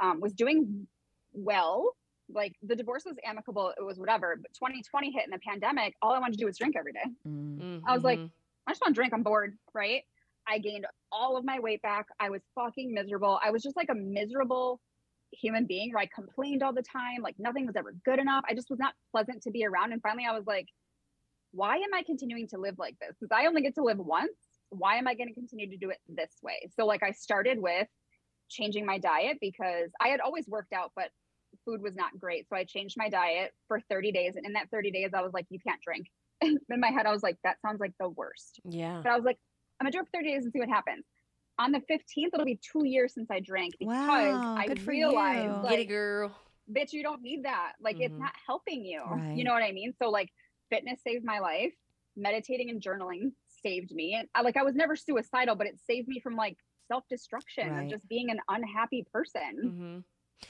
um, 0.00 0.20
was 0.20 0.32
doing 0.32 0.86
well. 1.32 1.92
Like 2.32 2.54
the 2.62 2.74
divorce 2.76 3.04
was 3.04 3.16
amicable, 3.24 3.72
it 3.76 3.82
was 3.82 3.98
whatever. 3.98 4.36
But 4.40 4.52
2020 4.54 5.12
hit 5.12 5.24
in 5.24 5.30
the 5.30 5.38
pandemic, 5.38 5.94
all 6.02 6.12
I 6.12 6.18
wanted 6.18 6.32
to 6.34 6.38
do 6.38 6.46
was 6.46 6.58
drink 6.58 6.74
every 6.78 6.92
day. 6.92 7.04
Mm. 7.26 7.82
I 7.86 7.94
was 7.94 8.02
like. 8.04 8.20
I 8.68 8.72
just 8.72 8.80
want 8.80 8.96
to 8.96 8.98
drink. 8.98 9.12
I'm 9.14 9.22
bored, 9.22 9.56
right? 9.74 10.02
I 10.44 10.58
gained 10.58 10.86
all 11.12 11.36
of 11.36 11.44
my 11.44 11.60
weight 11.60 11.80
back. 11.82 12.06
I 12.18 12.30
was 12.30 12.40
fucking 12.56 12.92
miserable. 12.92 13.38
I 13.40 13.52
was 13.52 13.62
just 13.62 13.76
like 13.76 13.90
a 13.90 13.94
miserable 13.94 14.80
human 15.32 15.66
being 15.66 15.92
where 15.92 16.02
I 16.02 16.08
complained 16.14 16.62
all 16.62 16.72
the 16.72 16.82
time. 16.82 17.22
Like 17.22 17.36
nothing 17.38 17.66
was 17.66 17.76
ever 17.76 17.94
good 18.04 18.18
enough. 18.18 18.44
I 18.48 18.54
just 18.54 18.70
was 18.70 18.78
not 18.78 18.94
pleasant 19.12 19.42
to 19.42 19.50
be 19.50 19.64
around. 19.64 19.92
And 19.92 20.02
finally, 20.02 20.24
I 20.28 20.32
was 20.32 20.46
like, 20.46 20.66
why 21.52 21.76
am 21.76 21.94
I 21.94 22.02
continuing 22.02 22.48
to 22.48 22.58
live 22.58 22.76
like 22.78 22.96
this? 23.00 23.16
Because 23.18 23.34
I 23.34 23.46
only 23.46 23.62
get 23.62 23.74
to 23.76 23.82
live 23.82 23.98
once. 23.98 24.32
Why 24.70 24.96
am 24.96 25.06
I 25.06 25.14
going 25.14 25.28
to 25.28 25.34
continue 25.34 25.70
to 25.70 25.76
do 25.76 25.90
it 25.90 25.98
this 26.08 26.32
way? 26.42 26.68
So, 26.74 26.86
like, 26.86 27.02
I 27.02 27.12
started 27.12 27.58
with 27.60 27.86
changing 28.48 28.84
my 28.84 28.98
diet 28.98 29.38
because 29.40 29.90
I 30.00 30.08
had 30.08 30.20
always 30.20 30.46
worked 30.48 30.72
out, 30.72 30.90
but 30.96 31.10
food 31.64 31.80
was 31.80 31.94
not 31.94 32.18
great. 32.18 32.48
So, 32.48 32.56
I 32.56 32.64
changed 32.64 32.96
my 32.98 33.08
diet 33.08 33.52
for 33.68 33.80
30 33.88 34.12
days. 34.12 34.34
And 34.36 34.44
in 34.44 34.54
that 34.54 34.68
30 34.72 34.90
days, 34.90 35.10
I 35.14 35.22
was 35.22 35.32
like, 35.32 35.46
you 35.50 35.60
can't 35.66 35.80
drink. 35.82 36.06
in 36.42 36.58
my 36.80 36.90
head, 36.90 37.06
I 37.06 37.12
was 37.12 37.22
like, 37.22 37.36
that 37.44 37.56
sounds 37.62 37.80
like 37.80 37.92
the 37.98 38.08
worst. 38.08 38.60
yeah, 38.64 39.00
But 39.02 39.12
I 39.12 39.16
was 39.16 39.24
like, 39.24 39.38
I'm 39.80 39.84
gonna 39.84 39.92
do 39.92 40.00
it 40.00 40.06
for 40.06 40.18
30 40.18 40.28
days 40.32 40.44
and 40.44 40.52
see 40.52 40.58
what 40.58 40.68
happens. 40.68 41.04
On 41.58 41.72
the 41.72 41.80
15th, 41.90 42.30
it'll 42.34 42.44
be 42.44 42.60
two 42.62 42.86
years 42.86 43.14
since 43.14 43.30
I 43.30 43.40
drank 43.40 43.74
because 43.78 43.96
Wow, 43.98 44.54
I 44.58 44.66
good 44.68 44.80
for 44.80 44.90
realized, 44.90 45.46
you. 45.46 45.60
like, 45.62 45.78
Get 45.78 45.88
girl. 45.88 46.32
bitch, 46.70 46.92
you 46.92 47.02
don't 47.02 47.22
need 47.22 47.44
that. 47.44 47.72
Like, 47.80 47.96
it's 47.98 48.14
Mhm. 48.16 48.20
not 48.20 48.34
helping 48.46 48.84
you. 48.84 49.02
Right. 49.02 49.36
You 49.36 49.44
know 49.44 49.52
what 49.52 49.62
I 49.62 49.72
mean? 49.72 49.94
So, 49.94 50.10
like, 50.10 50.30
fitness 50.68 51.00
saved 51.02 51.24
my 51.24 51.38
life. 51.38 51.74
Meditating 52.14 52.70
and 52.70 52.80
journaling 52.80 53.32
saved 53.46 53.92
me. 53.94 54.14
And 54.14 54.28
I, 54.34 54.42
like, 54.42 54.56
I 54.56 54.62
was 54.62 54.74
never 54.74 54.96
suicidal, 54.96 55.54
but 55.54 55.66
it 55.66 55.78
saved 55.80 56.08
me 56.08 56.20
from 56.20 56.34
like 56.36 56.56
self 56.88 57.04
destruction 57.08 57.68
Right. 57.68 57.80
and 57.80 57.90
just 57.90 58.06
being 58.08 58.30
an 58.30 58.40
unhappy 58.48 59.06
person. 59.12 59.60
hmm 59.60 59.98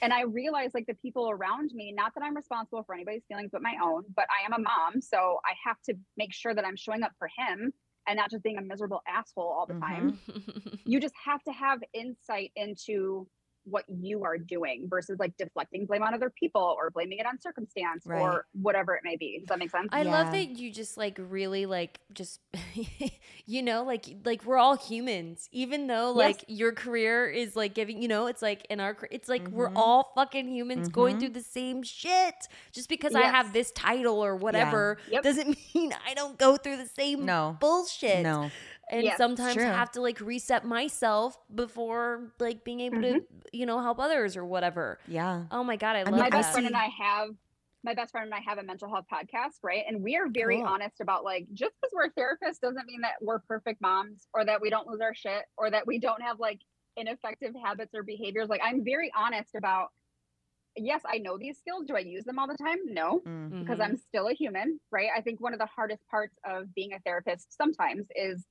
And 0.01 0.13
I 0.13 0.21
realized, 0.23 0.73
like, 0.73 0.85
the 0.87 0.93
people 0.95 1.29
around 1.29 1.71
me, 1.73 1.91
not 1.91 2.13
that 2.15 2.23
I'm 2.23 2.35
responsible 2.35 2.83
for 2.83 2.93
anybody's 2.93 3.25
feelings 3.27 3.49
but 3.51 3.61
my 3.61 3.77
own, 3.81 4.03
but 4.15 4.27
I 4.29 4.45
am 4.45 4.53
a 4.53 4.59
mom. 4.59 5.01
So 5.01 5.39
I 5.45 5.53
have 5.65 5.81
to 5.83 5.95
make 6.17 6.33
sure 6.33 6.53
that 6.53 6.65
I'm 6.65 6.75
showing 6.75 7.03
up 7.03 7.13
for 7.17 7.29
him 7.37 7.73
and 8.07 8.17
not 8.17 8.31
just 8.31 8.43
being 8.43 8.57
a 8.57 8.61
miserable 8.61 9.01
asshole 9.07 9.43
all 9.43 9.65
the 9.65 9.79
time. 9.79 10.19
Mm-hmm. 10.29 10.75
You 10.85 11.01
just 11.01 11.15
have 11.25 11.43
to 11.43 11.51
have 11.51 11.79
insight 11.93 12.51
into 12.55 13.27
what 13.69 13.83
you 13.89 14.23
are 14.23 14.37
doing 14.37 14.87
versus 14.89 15.17
like 15.19 15.35
deflecting 15.37 15.85
blame 15.85 16.01
on 16.03 16.13
other 16.13 16.29
people 16.29 16.75
or 16.77 16.89
blaming 16.89 17.19
it 17.19 17.25
on 17.25 17.39
circumstance 17.39 18.03
Right. 18.05 18.21
or 18.21 18.45
whatever 18.53 18.95
it 18.95 19.01
may 19.03 19.17
be. 19.17 19.39
Does 19.39 19.47
that 19.49 19.59
make 19.59 19.71
sense? 19.71 19.89
I 19.91 20.03
love 20.03 20.31
that 20.31 20.57
you 20.57 20.71
just 20.71 20.97
like 20.97 21.17
really 21.19 21.65
like 21.65 21.99
just 22.13 22.39
you 23.45 23.61
know 23.61 23.83
like 23.83 24.05
like 24.25 24.43
we're 24.45 24.57
all 24.57 24.77
humans 24.77 25.49
even 25.51 25.87
though 25.87 26.09
Yes. 26.09 26.15
like 26.37 26.45
your 26.47 26.71
career 26.71 27.27
is 27.29 27.55
like 27.55 27.73
giving 27.73 28.01
you 28.01 28.07
know 28.07 28.27
it's 28.27 28.41
like 28.41 28.65
in 28.69 28.79
our 28.79 28.95
it's 29.11 29.27
like 29.29 29.47
we're 29.49 29.69
Mhm. 29.69 29.73
all 29.77 30.11
fucking 30.15 30.47
humans 30.49 30.87
going 30.89 31.15
Mhm. 31.15 31.19
through 31.19 31.29
the 31.29 31.41
same 31.43 31.83
shit 31.83 32.47
just 32.71 32.89
because 32.89 33.15
I 33.15 33.23
have 33.23 33.53
this 33.53 33.71
title 33.71 34.23
or 34.23 34.35
whatever 34.35 34.97
Yep. 35.09 35.23
doesn't 35.23 35.57
mean 35.75 35.93
I 36.05 36.13
don't 36.13 36.37
go 36.37 36.57
through 36.57 36.77
the 36.77 36.87
same 36.87 37.25
No. 37.25 37.57
bullshit 37.59 38.23
No. 38.23 38.49
And 38.89 39.03
Yes, 39.03 39.17
sometimes 39.17 39.55
true. 39.55 39.63
have 39.65 39.91
to 39.91 40.01
like 40.01 40.19
reset 40.21 40.65
myself 40.65 41.37
before 41.53 42.31
like 42.39 42.63
being 42.63 42.79
able 42.79 43.01
to 43.01 43.21
you 43.51 43.65
know 43.65 43.79
help 43.81 43.99
others 43.99 44.37
or 44.37 44.45
whatever 44.45 44.97
Yeah. 45.07 45.43
oh 45.51 45.63
my 45.63 45.75
god 45.75 45.95
I, 45.95 46.03
mean, 46.03 46.11
love 46.13 46.19
my 46.19 46.29
that 46.29 46.31
best 46.31 46.51
friend 46.53 46.67
and 46.67 46.75
I 46.75 46.89
have 46.99 47.29
my 47.83 47.93
best 47.93 48.11
friend 48.11 48.25
and 48.25 48.33
I 48.33 48.39
have 48.39 48.57
a 48.57 48.63
mental 48.63 48.89
health 48.89 49.05
podcast, 49.11 49.59
right? 49.63 49.83
And 49.87 50.03
we 50.03 50.17
are 50.17 50.27
very 50.27 50.57
Cool. 50.57 50.65
honest 50.67 50.99
about 50.99 51.23
like 51.23 51.47
just 51.53 51.73
because 51.79 51.93
we're 51.93 52.09
therapists 52.09 52.59
doesn't 52.59 52.85
mean 52.85 53.01
that 53.01 53.13
we're 53.21 53.39
perfect 53.39 53.79
moms 53.81 54.27
or 54.33 54.43
that 54.43 54.59
we 54.61 54.69
don't 54.69 54.87
lose 54.87 54.99
our 54.99 55.13
shit 55.13 55.43
or 55.57 55.69
that 55.71 55.85
we 55.87 55.97
don't 55.99 56.21
have 56.21 56.39
like 56.39 56.59
ineffective 56.97 57.53
habits 57.63 57.93
or 57.93 58.03
behaviors. 58.03 58.49
Like 58.49 58.61
I'm 58.63 58.83
very 58.83 59.11
honest 59.15 59.55
about 59.55 59.89
yes, 60.75 61.01
I 61.07 61.17
know 61.19 61.37
these 61.37 61.57
skills. 61.59 61.85
Do 61.87 61.95
I 61.95 61.99
use 61.99 62.23
them 62.25 62.39
all 62.39 62.47
the 62.47 62.57
time? 62.57 62.77
No, 62.85 63.21
Mm. 63.25 63.59
because. 63.59 63.79
I'm 63.79 63.95
still 63.95 64.27
a 64.27 64.33
human, 64.33 64.79
right? 64.91 65.09
I 65.15 65.21
think 65.21 65.39
one 65.39 65.53
of 65.53 65.59
the 65.59 65.67
hardest 65.67 66.05
parts 66.09 66.37
of 66.45 66.73
being 66.75 66.93
a 66.93 66.99
therapist 66.99 67.55
sometimes 67.55 68.07
is 68.15 68.45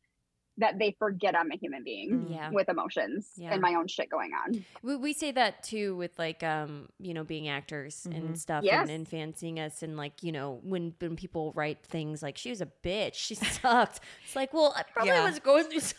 that 0.58 0.78
they 0.78 0.96
forget 0.98 1.36
I'm 1.36 1.50
a 1.52 1.56
human 1.56 1.84
being 1.84 2.10
Mm. 2.10 2.30
Yeah. 2.30 2.50
with 2.50 2.68
emotions 2.68 3.28
Yeah. 3.36 3.52
and 3.52 3.60
my 3.60 3.74
own 3.74 3.88
shit 3.88 4.08
going 4.08 4.32
on. 4.32 4.64
We, 4.82 4.96
we 4.96 5.12
say 5.12 5.30
that 5.32 5.62
too 5.62 5.96
with 5.96 6.18
like 6.18 6.42
um 6.42 6.88
you 6.98 7.12
know 7.14 7.24
being 7.24 7.48
actors 7.48 8.06
Mhm. 8.08 8.16
and 8.16 8.38
stuff 8.38 8.64
Yes. 8.64 8.82
and, 8.82 8.90
and 8.90 9.08
fancying 9.08 9.60
us 9.60 9.82
and 9.82 9.96
like 9.96 10.22
you 10.22 10.32
know 10.32 10.60
when 10.62 10.94
when 11.00 11.16
people 11.16 11.52
write 11.54 11.84
things 11.84 12.22
like 12.22 12.38
she 12.38 12.50
was 12.50 12.60
a 12.60 12.68
bitch 12.82 13.14
she 13.14 13.34
sucked 13.60 14.00
it's 14.24 14.36
like 14.36 14.54
well 14.54 14.72
I 14.76 14.82
probably 14.84 15.10
Yeah. 15.12 15.24
was 15.24 15.38
going 15.40 15.64
through 15.64 15.80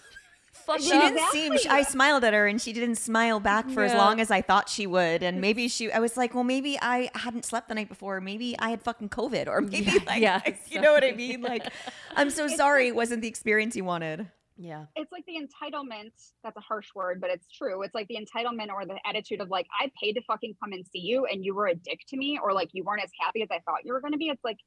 something 0.65 0.83
She 0.85 0.91
up. 0.91 1.01
didn't 1.13 1.29
seem. 1.31 1.53
Exactly. 1.53 1.79
I 1.79 1.83
smiled 1.83 2.23
at 2.25 2.33
her, 2.33 2.45
and 2.47 2.59
she 2.59 2.73
didn't 2.73 2.95
smile 2.95 3.39
back 3.39 3.69
for 3.69 3.83
as 3.83 3.93
long 3.93 4.19
as 4.19 4.31
I 4.31 4.41
thought 4.41 4.67
she 4.67 4.85
would. 4.87 5.21
And 5.23 5.39
maybe 5.47 5.67
she. 5.69 5.89
I 5.91 5.99
was 5.99 6.17
like, 6.17 6.33
well, 6.35 6.43
maybe 6.43 6.77
I 6.81 7.09
hadn't 7.13 7.45
slept 7.45 7.69
the 7.69 7.75
night 7.75 7.87
before. 7.87 8.19
Maybe 8.19 8.57
I 8.59 8.71
had 8.71 8.81
fucking 8.81 9.09
COVID, 9.09 9.47
or 9.47 9.61
maybe 9.61 9.85
Yeah, 9.91 9.99
like, 10.07 10.19
yeah, 10.21 10.41
you 10.67 10.81
know 10.81 10.91
what 10.91 11.03
I 11.05 11.11
mean? 11.11 11.41
Like, 11.41 11.71
I'm 12.17 12.29
so 12.31 12.47
sorry. 12.47 12.87
It 12.89 12.95
wasn't 12.95 13.21
the 13.21 13.27
experience 13.29 13.75
you 13.77 13.85
wanted. 13.85 14.27
Yeah 14.57 14.85
it's 14.95 15.11
like 15.11 15.23
the 15.27 15.33
entitlement 15.35 16.11
that's 16.43 16.57
a 16.57 16.61
harsh 16.61 16.87
word 16.95 17.21
but 17.21 17.29
it's 17.29 17.47
true 17.47 17.83
it's 17.83 17.93
like 17.95 18.07
the 18.07 18.15
entitlement 18.17 18.69
or 18.73 18.85
the 18.85 18.97
attitude 19.05 19.39
of 19.41 19.49
like 19.49 19.67
i 19.79 19.91
paid 20.01 20.13
to 20.13 20.21
fucking 20.23 20.55
come 20.61 20.71
and 20.73 20.85
see 20.87 20.99
you 20.99 21.25
and 21.25 21.45
you 21.45 21.53
were 21.53 21.67
a 21.67 21.75
dick 21.75 21.99
to 22.07 22.17
me 22.17 22.39
or 22.41 22.53
like 22.53 22.69
you 22.73 22.83
weren't 22.83 23.03
as 23.03 23.11
happy 23.19 23.41
as 23.41 23.49
i 23.51 23.59
thought 23.59 23.83
you 23.83 23.93
were 23.93 24.01
going 24.01 24.13
to 24.13 24.17
be 24.17 24.29
it's 24.29 24.43
like 24.43 24.57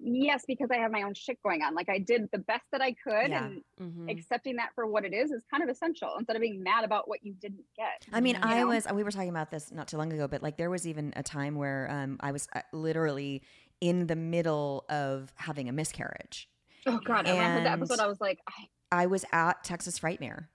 yes 0.00 0.44
because 0.46 0.70
i 0.70 0.76
have 0.76 0.92
my 0.92 1.02
own 1.02 1.12
shit 1.14 1.42
going 1.42 1.62
on 1.62 1.74
like 1.74 1.88
i 1.88 1.98
did 1.98 2.28
the 2.30 2.38
best 2.38 2.62
that 2.70 2.80
i 2.80 2.92
could 2.92 3.30
Yeah. 3.30 3.46
and 3.46 3.62
Mhm. 3.80 4.10
accepting 4.10 4.56
that 4.56 4.70
for 4.74 4.86
what 4.86 5.04
it 5.04 5.12
is 5.12 5.30
is 5.32 5.42
kind 5.50 5.62
of 5.62 5.68
essential 5.68 6.14
instead 6.18 6.36
of 6.36 6.40
being 6.42 6.62
mad 6.62 6.84
about 6.84 7.08
what 7.08 7.24
you 7.24 7.32
didn't 7.34 7.64
get 7.76 8.06
I 8.12 8.20
mean, 8.20 8.36
I 8.42 8.60
know? 8.60 8.68
was. 8.68 8.86
We 8.92 9.02
were 9.02 9.10
talking 9.10 9.28
about 9.28 9.50
this 9.50 9.70
not 9.72 9.88
too 9.88 9.96
long 9.96 10.12
ago, 10.12 10.26
but 10.28 10.42
like 10.42 10.56
there 10.56 10.70
was 10.70 10.86
even 10.86 11.12
a 11.16 11.22
time 11.22 11.54
where 11.56 11.88
um, 11.90 12.16
I 12.20 12.30
was 12.32 12.48
uh, 12.54 12.60
literally 12.72 13.42
in 13.80 14.06
the 14.08 14.16
middle 14.16 14.84
of 14.88 15.32
having 15.36 15.68
a 15.68 15.72
miscarriage. 15.72 16.48
oh 16.86 16.98
god 17.04 17.26
when 17.26 17.36
i 17.36 17.44
heard 17.44 17.64
that 17.66 17.72
And- 17.74 17.82
episode 17.82 18.00
i 18.00 18.06
was 18.06 18.20
like 18.20 18.38
I, 18.48 18.66
I 18.90 19.06
was 19.06 19.24
at 19.32 19.64
Texas 19.64 19.98
Frightmare. 19.98 20.46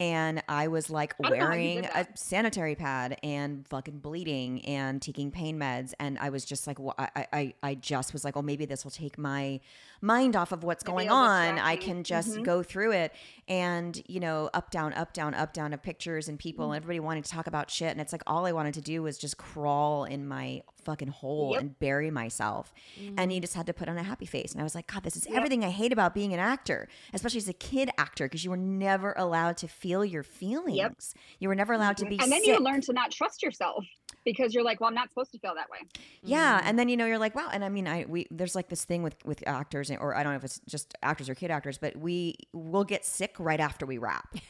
And 0.00 0.44
I 0.48 0.68
was 0.68 0.90
like 0.90 1.16
I 1.20 1.28
don't 1.28 1.38
know 1.40 1.46
how 1.46 1.52
you 1.54 1.58
wearing 1.80 1.84
a 1.86 2.06
sanitary 2.14 2.76
pad 2.76 3.18
and 3.24 3.66
fucking 3.66 3.98
bleeding 3.98 4.64
and 4.64 5.02
taking 5.02 5.32
pain 5.32 5.58
meds. 5.58 5.92
And 5.98 6.20
I 6.20 6.30
was 6.30 6.44
just 6.44 6.68
like, 6.68 6.78
well, 6.78 6.94
I, 6.96 7.26
I, 7.32 7.54
I 7.64 7.74
just 7.74 8.12
was 8.12 8.24
like, 8.24 8.36
oh, 8.36 8.42
maybe 8.42 8.64
this 8.64 8.84
will 8.84 8.92
take 8.92 9.18
my 9.18 9.58
mind 10.00 10.36
off 10.36 10.52
of 10.52 10.62
what's 10.62 10.84
Maybe 10.84 10.92
going 10.92 11.10
on. 11.10 11.58
I 11.58 11.74
can 11.74 12.04
just 12.04 12.36
Mhm. 12.36 12.44
go 12.44 12.62
through 12.62 12.92
it. 12.92 13.12
And, 13.48 14.00
you 14.06 14.20
know, 14.20 14.48
up, 14.54 14.70
down, 14.70 14.92
up, 14.94 15.12
down, 15.14 15.34
up, 15.34 15.52
down 15.52 15.72
of 15.72 15.82
pictures 15.82 16.28
and 16.28 16.38
people 16.38 16.66
Mm. 16.66 16.68
and 16.68 16.76
everybody 16.76 17.00
wanted 17.00 17.24
to 17.24 17.30
talk 17.32 17.48
about 17.48 17.68
shit. 17.68 17.90
And 17.90 18.00
it's 18.00 18.12
like, 18.12 18.22
all 18.24 18.46
I 18.46 18.52
wanted 18.52 18.74
to 18.74 18.80
do 18.80 19.02
was 19.02 19.18
just 19.18 19.36
crawl 19.36 20.04
in 20.04 20.28
my 20.28 20.62
fucking 20.88 21.08
hole 21.08 21.50
Yep. 21.52 21.60
and 21.60 21.78
bury 21.78 22.10
myself. 22.10 22.72
And 23.18 23.30
you 23.30 23.38
mm. 23.38 23.42
just 23.42 23.54
had 23.54 23.66
to 23.66 23.74
put 23.74 23.90
on 23.90 23.98
a 23.98 24.02
happy 24.02 24.24
face. 24.24 24.52
And 24.52 24.60
I 24.62 24.64
was 24.64 24.74
like, 24.74 24.86
God, 24.86 25.02
this 25.02 25.16
is 25.16 25.26
Yep. 25.26 25.36
everything 25.36 25.64
I 25.64 25.70
hate 25.70 25.92
about 25.92 26.14
being 26.14 26.32
an 26.32 26.40
actor, 26.40 26.88
especially 27.12 27.38
as 27.38 27.48
a 27.48 27.52
kid 27.52 27.90
actor, 27.98 28.24
because 28.24 28.42
you 28.42 28.50
were 28.50 28.56
never 28.56 29.12
allowed 29.16 29.58
to 29.58 29.68
feel 29.68 30.02
your 30.02 30.22
feelings. 30.22 31.14
You 31.40 31.48
were 31.48 31.54
never 31.54 31.74
allowed 31.74 31.98
to 31.98 32.04
mm-hmm. 32.04 32.16
be 32.16 32.22
and 32.22 32.32
then 32.32 32.40
sick. 32.40 32.58
you 32.58 32.64
learn 32.64 32.80
to 32.82 32.92
not 32.94 33.10
trust 33.10 33.42
yourself 33.42 33.84
because 34.24 34.52
you're 34.52 34.64
like 34.64 34.80
well 34.80 34.88
i'm 34.88 34.94
not 34.94 35.08
supposed 35.08 35.30
to 35.32 35.38
feel 35.38 35.54
that 35.54 35.70
way 35.70 35.78
Yeah, 36.22 36.60
mm. 36.60 36.62
and 36.64 36.78
then 36.78 36.88
you 36.88 36.96
know 36.96 37.06
you're 37.06 37.18
like, 37.18 37.34
wow. 37.34 37.48
And 37.52 37.64
I 37.64 37.68
mean, 37.68 37.86
I 37.86 38.04
we 38.08 38.26
there's 38.30 38.54
like 38.54 38.68
this 38.68 38.84
thing 38.84 39.02
with 39.02 39.16
with 39.24 39.46
actors, 39.46 39.90
or 39.90 40.14
I 40.16 40.22
don't 40.22 40.32
know 40.32 40.38
if 40.38 40.44
it's 40.44 40.60
just 40.66 40.94
actors 41.02 41.28
or 41.28 41.34
kid 41.34 41.50
actors, 41.50 41.78
but 41.78 41.96
we 41.96 42.34
will 42.52 42.84
get 42.84 43.04
sick 43.04 43.34
right 43.38 43.60
after 43.60 43.86
we 43.86 43.98
wrap. 43.98 44.34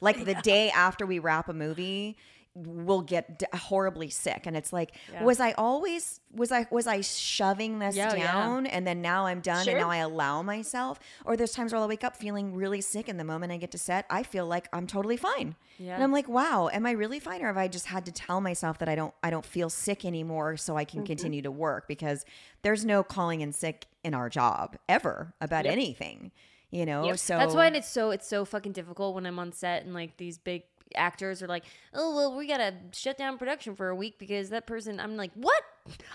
Like 0.00 0.24
the 0.24 0.34
day 0.34 0.70
after 0.70 1.06
we 1.06 1.18
wrap 1.18 1.48
a 1.48 1.52
movie, 1.52 2.16
we'll 2.66 3.02
get 3.02 3.38
d- 3.38 3.46
horribly 3.54 4.10
sick, 4.10 4.42
and 4.46 4.56
it's 4.56 4.72
like, 4.72 4.92
Yeah. 5.12 5.22
was 5.24 5.38
I 5.40 5.52
always 5.52 6.20
was 6.34 6.50
I 6.52 6.66
was 6.70 6.86
I 6.86 7.00
shoving 7.00 7.78
this 7.78 7.96
Yeah, 7.96 8.14
yeah. 8.14 8.32
down, 8.32 8.66
and 8.66 8.86
then 8.86 9.00
now 9.00 9.26
I'm 9.26 9.40
done, 9.40 9.64
Sure. 9.64 9.72
and 9.74 9.80
now 9.82 9.90
I 9.90 9.98
allow 9.98 10.42
myself, 10.42 10.98
or 11.24 11.36
there's 11.36 11.52
times 11.52 11.72
where 11.72 11.80
I'll 11.80 11.88
wake 11.88 12.04
up 12.04 12.16
feeling 12.16 12.54
really 12.54 12.80
sick, 12.80 13.08
and 13.08 13.18
the 13.18 13.24
moment 13.24 13.52
I 13.52 13.56
get 13.58 13.70
to 13.72 13.78
set, 13.78 14.04
I 14.10 14.22
feel 14.22 14.46
like 14.46 14.68
I'm 14.72 14.86
totally 14.86 15.16
fine. 15.16 15.54
Yeah. 15.78 15.94
And 15.94 16.02
I'm 16.02 16.10
like, 16.12 16.28
wow, 16.28 16.68
am 16.72 16.84
I 16.86 16.90
really 16.90 17.20
fine, 17.20 17.40
or 17.42 17.46
have 17.46 17.56
I 17.56 17.68
just 17.68 17.86
had 17.86 18.04
to 18.06 18.12
tell 18.12 18.40
myself 18.40 18.78
that 18.78 18.88
I 18.88 18.94
don't 18.94 19.14
I 19.22 19.30
don't 19.30 19.46
feel 19.46 19.70
sick 19.70 20.04
anymore, 20.04 20.56
so 20.56 20.76
I 20.76 20.84
Mm-hmm. 20.84 20.98
can 20.98 21.06
continue 21.06 21.42
to 21.42 21.50
work 21.50 21.86
because 21.86 22.24
there's 22.62 22.84
no 22.84 23.02
calling 23.02 23.40
in 23.40 23.52
sick 23.52 23.86
in 24.02 24.14
our 24.14 24.28
job 24.28 24.76
ever 24.88 25.34
about 25.40 25.64
Yep. 25.64 25.72
anything, 25.72 26.32
you 26.70 26.84
know. 26.86 27.04
Yep. 27.04 27.18
So 27.18 27.36
That's 27.38 27.54
why 27.54 27.66
it's 27.68 27.88
so 27.88 28.10
it's 28.10 28.26
so 28.26 28.44
fucking 28.44 28.72
difficult 28.72 29.14
when 29.14 29.24
I'm 29.26 29.38
on 29.38 29.52
set 29.52 29.84
and 29.84 29.94
like 29.94 30.16
these 30.16 30.38
big 30.38 30.64
actors 30.94 31.42
are 31.42 31.46
like, 31.48 31.64
oh 31.94 32.14
well, 32.14 32.36
we 32.36 32.46
gotta 32.46 32.74
shut 32.92 33.16
down 33.18 33.38
production 33.38 33.74
for 33.74 33.88
a 33.88 33.94
week 33.96 34.18
because 34.18 34.50
that 34.50 34.66
person. 34.66 35.00
I'm 35.00 35.16
like, 35.16 35.32
what? 35.34 35.62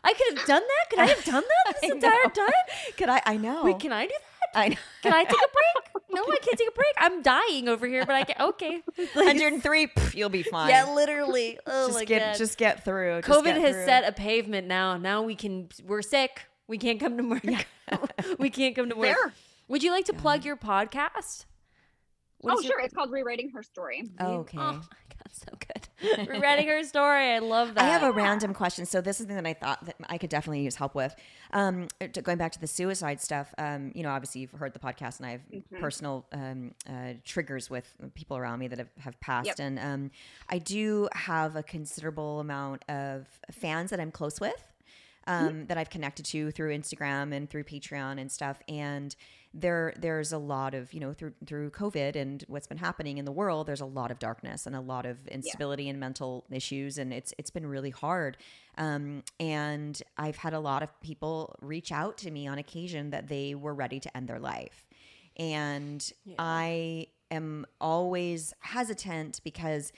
I 0.03 0.13
could 0.13 0.37
have 0.37 0.47
done 0.47 0.61
that. 0.63 0.89
Could 0.89 0.99
I 0.99 1.05
have 1.07 1.23
done 1.25 1.43
that 1.65 1.81
this 1.81 1.91
entire 1.91 2.29
time? 2.29 2.53
could 2.97 3.09
I? 3.09 3.21
I 3.25 3.37
know. 3.37 3.63
Wait, 3.63 3.79
can 3.79 3.91
I 3.91 4.05
do 4.05 4.13
that? 4.13 4.59
I 4.59 4.67
know. 4.69 4.75
Can 5.01 5.13
I 5.13 5.23
take 5.23 5.33
a 5.33 5.35
break? 5.35 5.89
No, 6.13 6.21
I 6.21 6.37
can't 6.43 6.59
take 6.59 6.67
a 6.69 6.71
break. 6.73 6.93
I'm 6.99 7.23
dying 7.23 7.67
over 7.67 7.87
here, 7.87 8.05
but 8.05 8.13
I 8.13 8.23
can. 8.23 8.39
Okay, 8.49 8.83
Like, 9.15 9.15
103, 9.15 9.87
pff, 9.87 10.13
you'll 10.13 10.29
be 10.29 10.43
fine. 10.43 10.69
yeah, 10.69 10.93
literally. 10.93 11.57
Oh 11.65 11.87
just 11.87 11.97
my 11.97 12.05
get 12.05 12.19
god. 12.33 12.37
just 12.37 12.57
get 12.59 12.85
through. 12.85 13.23
Just 13.23 13.39
COVID 13.39 13.45
get 13.45 13.57
has 13.57 13.75
through. 13.77 13.85
set 13.85 14.07
a 14.07 14.11
pavement 14.11 14.67
now. 14.67 14.95
Now 14.97 15.23
we 15.23 15.33
can. 15.33 15.69
We're 15.83 16.03
sick. 16.03 16.41
We 16.67 16.77
can't 16.77 16.99
come 16.99 17.17
to 17.17 17.23
work. 17.23 17.65
we 18.37 18.51
can't 18.51 18.75
come 18.75 18.89
to 18.89 18.95
work. 18.95 19.17
Fair. 19.17 19.33
Would 19.69 19.81
you 19.81 19.89
like 19.89 20.05
to 20.05 20.13
plug 20.13 20.45
your 20.45 20.55
podcast? 20.55 21.45
What 22.43 22.55
oh 22.55 22.59
is 22.59 22.65
your- 22.65 22.73
sure 22.73 22.79
it's 22.81 22.93
called 22.93 23.11
rewriting 23.11 23.49
her 23.51 23.63
story 23.63 24.03
Oh, 24.19 24.37
Okay. 24.41 24.57
Oh 24.57 24.61
my 24.73 24.73
god, 24.73 25.31
so 25.31 25.47
good. 25.57 26.27
Rewriting 26.27 26.67
her 26.67 26.83
story. 26.83 27.31
I 27.31 27.39
love 27.39 27.75
that. 27.75 27.83
I 27.83 27.87
have 27.87 28.03
a 28.03 28.11
random 28.11 28.53
question. 28.53 28.85
So 28.85 28.99
this 28.99 29.21
is 29.21 29.27
something 29.27 29.37
that 29.41 29.47
I 29.47 29.53
thought 29.53 29.85
that 29.85 29.95
I 30.09 30.17
could 30.17 30.29
definitely 30.29 30.61
use 30.63 30.75
help 30.75 30.95
with. 30.95 31.15
Um, 31.53 31.87
to- 31.99 32.21
going 32.21 32.37
back 32.37 32.51
to 32.53 32.59
the 32.59 32.67
suicide 32.67 33.21
stuff, 33.21 33.53
um, 33.57 33.91
you 33.95 34.03
know, 34.03 34.09
obviously 34.09 34.41
you've 34.41 34.51
heard 34.51 34.73
the 34.73 34.79
podcast, 34.79 35.19
and 35.21 35.27
I 35.27 35.31
have 35.31 35.79
personal 35.79 36.25
um, 36.33 36.71
uh, 36.89 37.13
triggers 37.23 37.69
with 37.69 37.93
people 38.15 38.35
around 38.35 38.59
me 38.59 38.67
that 38.67 38.79
have, 38.79 38.89
have 38.99 39.17
passed, 39.21 39.47
Yep. 39.47 39.55
and 39.59 39.79
um, 39.79 40.11
I 40.49 40.57
do 40.57 41.07
have 41.13 41.55
a 41.55 41.63
considerable 41.63 42.41
amount 42.41 42.83
of 42.89 43.25
fans 43.51 43.89
that 43.91 43.99
I'm 44.01 44.11
close 44.11 44.41
with. 44.41 44.61
Um, 45.25 45.67
That 45.67 45.77
I've 45.77 45.89
connected 45.89 46.25
to 46.25 46.51
through 46.51 46.75
Instagram 46.77 47.33
and 47.33 47.49
through 47.49 47.63
Patreon 47.63 48.19
and 48.19 48.29
stuff, 48.29 48.61
and 48.67 49.15
there 49.53 49.93
there's 49.97 50.31
a 50.31 50.37
lot 50.37 50.73
of 50.73 50.93
you 50.93 50.99
know 50.99 51.13
through 51.13 51.33
through 51.45 51.69
COVID 51.71 52.15
and 52.15 52.43
what's 52.47 52.67
been 52.67 52.77
happening 52.77 53.17
in 53.17 53.25
the 53.25 53.31
world. 53.31 53.67
There's 53.67 53.81
a 53.81 53.85
lot 53.85 54.09
of 54.09 54.19
darkness 54.19 54.65
and 54.65 54.75
a 54.75 54.81
lot 54.81 55.05
of 55.05 55.27
instability 55.27 55.89
and 55.89 55.99
mental 55.99 56.45
issues, 56.49 56.97
and 56.97 57.13
it's 57.13 57.33
it's 57.37 57.51
been 57.51 57.65
really 57.65 57.91
hard. 57.91 58.37
Um, 58.77 59.23
and 59.39 60.01
I've 60.17 60.37
had 60.37 60.53
a 60.53 60.59
lot 60.59 60.81
of 60.81 60.99
people 61.01 61.55
reach 61.61 61.91
out 61.91 62.17
to 62.19 62.31
me 62.31 62.47
on 62.47 62.57
occasion 62.57 63.11
that 63.11 63.27
they 63.27 63.53
were 63.53 63.73
ready 63.73 63.99
to 63.99 64.17
end 64.17 64.27
their 64.27 64.39
life, 64.39 64.85
and 65.37 66.11
I 66.39 67.07
am 67.29 67.65
always 67.79 68.53
hesitant 68.59 69.41
because 69.43 69.91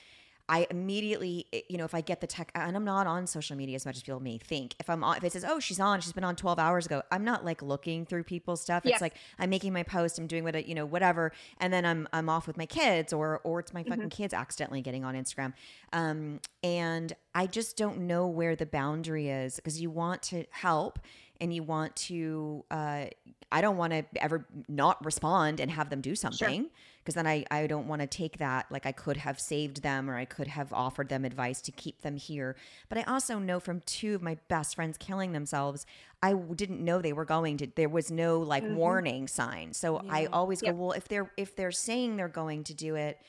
I 0.47 0.67
immediately, 0.69 1.47
eh, 1.51 1.61
you 1.69 1.77
know, 1.77 1.85
if 1.85 1.95
I 1.95 2.01
get 2.01 2.21
the 2.21 2.27
tech, 2.27 2.51
and 2.53 2.75
I'm 2.75 2.85
not 2.85 3.07
on 3.07 3.25
social 3.25 3.55
media 3.55 3.75
as 3.75 3.85
much 3.85 3.95
as 3.97 4.03
people 4.03 4.19
may 4.19 4.37
think. 4.37 4.75
If 4.79 4.89
I'm 4.89 5.03
on, 5.03 5.17
if 5.17 5.23
it 5.23 5.31
says, 5.31 5.43
"Oh, 5.43 5.59
she's 5.59 5.79
on," 5.79 6.01
she's 6.01 6.13
been 6.13 6.23
on 6.23 6.35
12 6.35 6.59
hours 6.59 6.85
ago. 6.85 7.01
I'm 7.11 7.23
not 7.23 7.43
like 7.43 7.61
looking 7.63 8.05
through 8.05 8.23
people's 8.25 8.61
stuff. 8.61 8.83
Yes. 8.85 8.95
It's 8.95 9.01
like 9.01 9.15
I'm 9.39 9.49
making 9.49 9.73
my 9.73 9.83
post, 9.83 10.19
I'm 10.19 10.27
doing 10.27 10.43
what 10.43 10.55
I- 10.55 10.59
you 10.59 10.75
know, 10.75 10.85
whatever, 10.85 11.31
and 11.59 11.73
then 11.73 11.85
I'm 11.85 12.07
I'm 12.13 12.29
off 12.29 12.45
with 12.47 12.57
my 12.57 12.65
kids, 12.67 13.11
or 13.11 13.39
or 13.43 13.59
it's 13.59 13.73
my 13.73 13.83
fucking 13.83 14.09
kids 14.09 14.33
accidentally 14.33 14.81
getting 14.81 15.03
on 15.03 15.15
Instagram. 15.15 15.53
Um, 15.93 16.39
and 16.63 17.13
I 17.33 17.47
just 17.47 17.75
don't 17.77 18.01
know 18.01 18.27
where 18.27 18.55
the 18.55 18.65
boundary 18.67 19.29
is 19.29 19.55
because 19.55 19.81
you 19.81 19.89
want 19.89 20.21
to 20.23 20.45
help 20.51 20.99
and 21.41 21.53
you 21.53 21.63
want 21.63 21.93
to 21.97 22.63
uh, 22.71 23.05
i 23.51 23.59
don't 23.59 23.75
want 23.75 23.91
to 23.91 24.05
ever 24.21 24.45
not 24.69 25.03
respond 25.03 25.59
and 25.59 25.69
have 25.69 25.89
them 25.89 25.99
do 25.99 26.15
something 26.15 26.69
because 27.05 27.13
then 27.13 27.27
I, 27.27 27.45
I 27.51 27.67
don't 27.67 27.87
want 27.87 28.01
to 28.01 28.07
take 28.07 28.39
that 28.39 28.65
like 28.71 28.87
i 28.87 28.91
could 28.91 29.17
have 29.17 29.39
saved 29.39 29.83
them 29.83 30.09
or 30.09 30.17
i 30.17 30.25
could 30.25 30.47
have 30.47 30.73
offered 30.73 31.07
them 31.07 31.23
advice 31.23 31.61
to 31.61 31.71
keep 31.71 32.01
them 32.01 32.17
here. 32.17 32.55
But 32.89 32.97
i 32.97 33.03
also 33.03 33.37
know 33.37 33.59
from 33.59 33.81
two 33.85 34.15
of 34.15 34.23
my 34.23 34.37
best 34.47 34.75
friends 34.75 34.97
killing 34.97 35.31
themselves 35.31 35.85
I 36.23 36.33
didn't 36.33 36.83
know 36.83 37.01
they 37.01 37.13
were 37.13 37.25
going 37.25 37.57
to 37.57 37.67
there 37.75 37.89
was 37.89 38.09
no 38.09 38.39
like 38.39 38.63
mm-hmm. 38.63 38.75
warning 38.75 39.27
sign. 39.27 39.73
So 39.73 40.01
i 40.09 40.25
always 40.25 40.63
Yep. 40.63 40.73
go 40.73 40.81
well 40.81 40.91
if 40.93 41.07
they're 41.07 41.31
if 41.37 41.55
they're 41.55 41.71
saying 41.71 42.17
they're 42.17 42.27
going 42.27 42.63
to 42.65 42.73
do 42.73 42.95
it 42.95 43.19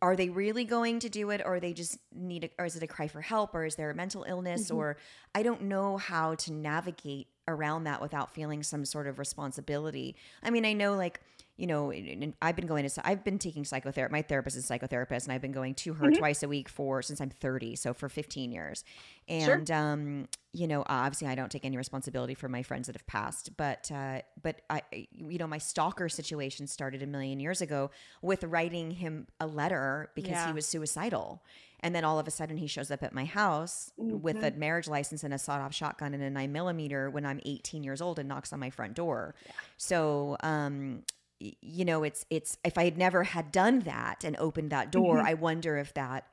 are 0.00 0.14
they 0.14 0.28
really 0.28 0.64
going 0.64 1.00
to 1.00 1.08
do 1.08 1.30
it? 1.30 1.42
Or 1.44 1.58
they 1.58 1.72
just 1.72 1.98
need 2.14 2.44
a, 2.44 2.50
or 2.56 2.66
is 2.66 2.76
it 2.76 2.84
a 2.84 2.86
cry 2.86 3.08
for 3.08 3.20
help? 3.20 3.52
Or 3.52 3.64
is 3.64 3.74
there 3.74 3.90
a 3.90 3.94
mental 3.94 4.24
illness? 4.28 4.66
Mm-hmm. 4.66 4.76
Or 4.76 4.96
i 5.34 5.42
don't 5.42 5.62
know 5.62 5.96
how 5.96 6.34
to 6.36 6.52
navigate 6.52 7.28
around 7.46 7.84
that 7.84 8.00
without 8.00 8.32
feeling 8.32 8.62
some 8.62 8.84
sort 8.84 9.06
of 9.06 9.18
responsibility. 9.18 10.16
I 10.42 10.50
mean 10.50 10.64
i 10.64 10.72
know 10.72 10.94
like 10.94 11.20
you 11.58 11.66
know 11.66 11.92
i've 12.40 12.54
been 12.56 12.66
going 12.68 12.88
to 12.88 13.06
i've 13.06 13.24
been 13.24 13.38
taking 13.38 13.64
psychotherapy 13.64 14.12
my 14.12 14.22
therapist 14.22 14.56
is 14.56 14.70
a 14.70 14.72
psychotherapist 14.78 15.24
and 15.24 15.32
i've 15.32 15.42
been 15.42 15.52
going 15.52 15.74
to 15.74 15.92
her 15.92 16.08
twice 16.12 16.42
a 16.44 16.48
week 16.48 16.68
for 16.68 17.02
since 17.02 17.20
i'm 17.20 17.28
30 17.30 17.74
so 17.76 17.92
for 17.92 18.08
15 18.08 18.52
years. 18.52 18.84
And 19.28 19.68
um 19.70 20.28
you 20.52 20.66
know 20.66 20.82
obviously 20.86 21.26
i 21.28 21.34
don't 21.34 21.50
take 21.50 21.64
any 21.64 21.76
responsibility 21.76 22.34
for 22.34 22.48
my 22.48 22.62
friends 22.62 22.86
that 22.86 22.94
have 22.96 23.06
passed 23.06 23.56
but 23.56 23.90
uh 23.92 24.20
but 24.42 24.62
i 24.70 24.80
you 25.12 25.36
know 25.36 25.46
my 25.48 25.58
stalker 25.58 26.08
situation 26.08 26.66
started 26.66 27.02
a 27.02 27.06
million 27.06 27.38
years 27.40 27.60
ago 27.60 27.90
with 28.22 28.44
writing 28.44 28.92
him 28.92 29.26
a 29.40 29.46
letter 29.46 30.10
because 30.14 30.30
Yeah. 30.30 30.46
he 30.46 30.52
was 30.54 30.64
suicidal. 30.64 31.42
And 31.80 31.94
then 31.94 32.02
all 32.04 32.18
of 32.18 32.26
a 32.26 32.30
sudden 32.32 32.56
he 32.56 32.66
shows 32.66 32.90
up 32.90 33.04
at 33.04 33.12
my 33.12 33.24
house 33.24 33.92
with 33.96 34.42
a 34.42 34.50
marriage 34.52 34.88
license 34.88 35.22
and 35.22 35.32
a 35.34 35.38
sawed 35.38 35.60
off 35.60 35.72
shotgun 35.74 36.12
and 36.14 36.22
a 36.22 36.30
nine 36.30 36.50
millimeter 36.52 37.08
when 37.10 37.24
i'm 37.26 37.40
18 37.44 37.82
years 37.84 38.00
old 38.00 38.18
and 38.18 38.28
knocks 38.28 38.52
on 38.52 38.58
my 38.60 38.70
front 38.70 38.94
door. 38.94 39.34
So 39.76 40.36
um 40.40 41.02
you 41.40 41.84
know 41.84 42.02
it's 42.02 42.24
it's 42.30 42.58
if 42.64 42.76
i 42.76 42.84
had 42.84 42.98
never 42.98 43.22
had 43.22 43.52
done 43.52 43.80
that 43.80 44.24
and 44.24 44.36
opened 44.38 44.70
that 44.70 44.90
door 44.90 45.20
i 45.20 45.34
wonder 45.34 45.78
if 45.78 45.94
that 45.94 46.26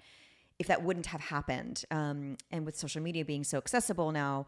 if 0.59 0.67
that 0.67 0.83
wouldn't 0.83 1.07
have 1.07 1.21
happened. 1.21 1.83
Um, 1.91 2.37
and 2.51 2.65
with 2.65 2.77
social 2.77 3.01
media 3.01 3.25
being 3.25 3.43
so 3.43 3.57
accessible 3.57 4.11
now 4.11 4.45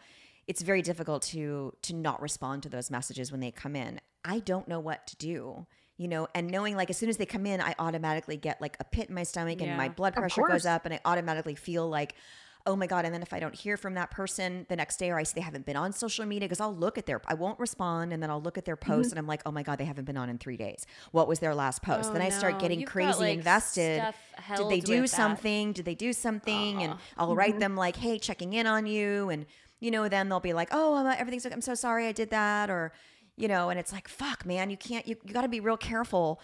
it's 0.48 0.62
very 0.62 0.82
difficult 0.82 1.24
to 1.24 1.74
to 1.82 1.94
not 1.94 2.22
respond 2.22 2.64
to 2.64 2.70
those 2.70 2.90
messages 2.90 3.32
when 3.32 3.42
they 3.42 3.52
come 3.52 3.76
in. 3.76 4.00
I 4.24 4.40
don't 4.40 4.68
know 4.68 4.80
what 4.80 5.06
to 5.08 5.18
do 5.18 5.68
you 5.98 6.08
know 6.08 6.28
and 6.36 6.48
knowing 6.48 6.76
like 6.76 6.90
as 6.90 6.98
soon 6.98 7.10
as 7.10 7.18
they 7.18 7.26
come 7.26 7.46
in 7.46 7.60
i 7.60 7.74
automatically 7.80 8.38
get 8.38 8.62
like 8.62 8.78
a 8.80 8.84
pit 8.84 9.10
in 9.10 9.16
my 9.16 9.24
stomach 9.24 9.62
and 9.62 9.76
my 9.76 9.90
blood 9.90 10.14
pressure 10.14 10.44
goes 10.48 10.66
up 10.66 10.86
and 10.86 10.94
i 10.94 11.00
automatically 11.06 11.56
feel 11.56 11.90
like 11.90 12.14
oh 12.68 12.76
my 12.76 12.86
god. 12.86 13.06
And 13.06 13.14
then 13.14 13.22
if 13.24 13.34
i 13.34 13.40
don't 13.40 13.56
hear 13.56 13.78
from 13.78 13.96
that 13.96 14.12
person 14.12 14.66
the 14.70 14.76
next 14.76 14.98
day 14.98 15.10
or 15.10 15.18
i 15.18 15.24
see 15.24 15.34
they 15.36 15.42
haven't 15.42 15.66
been 15.66 15.76
on 15.76 15.92
social 15.94 16.26
media 16.26 16.48
because 16.48 16.60
i'll 16.60 16.76
look 16.76 16.98
at 16.98 17.06
their 17.08 17.22
i 17.28 17.34
won't 17.34 17.60
respond. 17.60 18.14
And 18.14 18.22
then 18.22 18.30
i'll 18.30 18.42
look 18.42 18.58
at 18.58 18.66
their 18.66 18.76
Mm-hmm. 18.78 18.92
post 18.94 19.12
and 19.12 19.18
i'm 19.18 19.26
like 19.26 19.42
oh 19.46 19.52
my 19.52 19.64
god 19.64 19.80
they 19.80 19.86
haven't 19.86 20.06
been 20.06 20.18
on 20.18 20.30
in 20.30 20.38
three 20.38 20.58
days. 20.58 20.86
What 21.12 21.28
was 21.28 21.40
their 21.40 21.56
last 21.56 21.82
post? 21.82 22.10
Oh, 22.10 22.14
then 22.14 22.22
i 22.22 22.30
start 22.30 22.54
no. 22.56 22.60
getting 22.60 22.80
You've 22.82 22.88
got, 22.90 22.94
crazy 22.94 23.20
like, 23.20 23.38
invested. 23.38 24.04
did 24.56 24.70
they 24.70 24.80
do 24.82 25.02
with 25.02 25.12
that. 25.12 25.18
something? 25.18 25.74
Did 25.74 25.86
they 25.86 25.96
do 25.96 26.14
something? 26.14 26.84
And 26.84 26.94
i'll 27.18 27.36
write 27.36 27.60
them 27.60 27.76
like 27.76 27.96
hey 27.96 28.20
checking 28.20 28.54
in 28.54 28.68
on 28.68 28.86
you. 28.86 29.30
And 29.30 29.46
you 29.80 29.90
know 29.92 30.08
then 30.10 30.28
they'll 30.30 30.40
be 30.40 30.54
like 30.54 30.70
oh 30.72 30.96
I'm, 30.96 31.08
everything's 31.08 31.46
i'm 31.46 31.62
so 31.62 31.74
sorry 31.76 32.08
i 32.08 32.12
did 32.12 32.30
that. 32.32 32.70
Or 32.70 32.92
you 33.36 33.48
know 33.48 33.70
and 33.70 33.80
it's 33.80 33.92
like 33.94 34.08
fuck 34.08 34.46
man 34.46 34.70
you 34.70 34.78
can't 34.78 35.08
you, 35.08 35.16
you 35.24 35.34
got 35.34 35.44
to 35.44 35.48
be 35.48 35.60
real 35.60 35.78
careful 35.78 36.42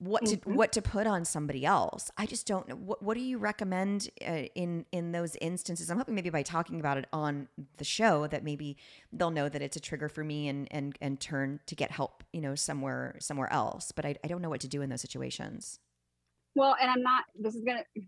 what 0.00 0.26
to 0.26 0.36
mm-hmm. 0.36 0.54
what 0.54 0.72
to 0.72 0.82
put 0.82 1.06
on 1.06 1.24
somebody 1.24 1.64
else. 1.64 2.10
I 2.16 2.26
just 2.26 2.46
don't 2.46 2.68
know 2.68 2.74
what, 2.74 3.02
what 3.02 3.16
do 3.16 3.22
you 3.22 3.38
recommend 3.38 4.10
uh, 4.26 4.46
in 4.54 4.86
in 4.90 5.12
those 5.12 5.36
instances? 5.40 5.90
I'm 5.90 5.98
hoping 5.98 6.14
maybe 6.14 6.30
by 6.30 6.42
talking 6.42 6.80
about 6.80 6.98
it 6.98 7.06
on 7.12 7.48
the 7.76 7.84
show 7.84 8.26
that 8.26 8.42
maybe 8.42 8.76
they'll 9.12 9.30
know 9.30 9.48
that 9.48 9.62
it's 9.62 9.76
a 9.76 9.80
trigger 9.80 10.08
for 10.08 10.24
me 10.24 10.48
and 10.48 10.66
and 10.70 10.96
and 11.00 11.20
turn 11.20 11.60
to 11.66 11.74
get 11.74 11.90
help 11.90 12.24
you 12.32 12.40
know 12.40 12.54
somewhere 12.54 13.16
somewhere 13.20 13.52
else. 13.52 13.92
But 13.92 14.04
i, 14.04 14.16
I 14.24 14.28
don't 14.28 14.42
know 14.42 14.50
what 14.50 14.60
to 14.62 14.68
do 14.68 14.82
in 14.82 14.90
those 14.90 15.02
situations. 15.02 15.78
Well, 16.54 16.76
and 16.80 16.90
I'm 16.90 17.02
not, 17.02 17.24
this 17.38 17.54
is 17.54 17.62
going 17.62 17.78
to, 17.78 18.02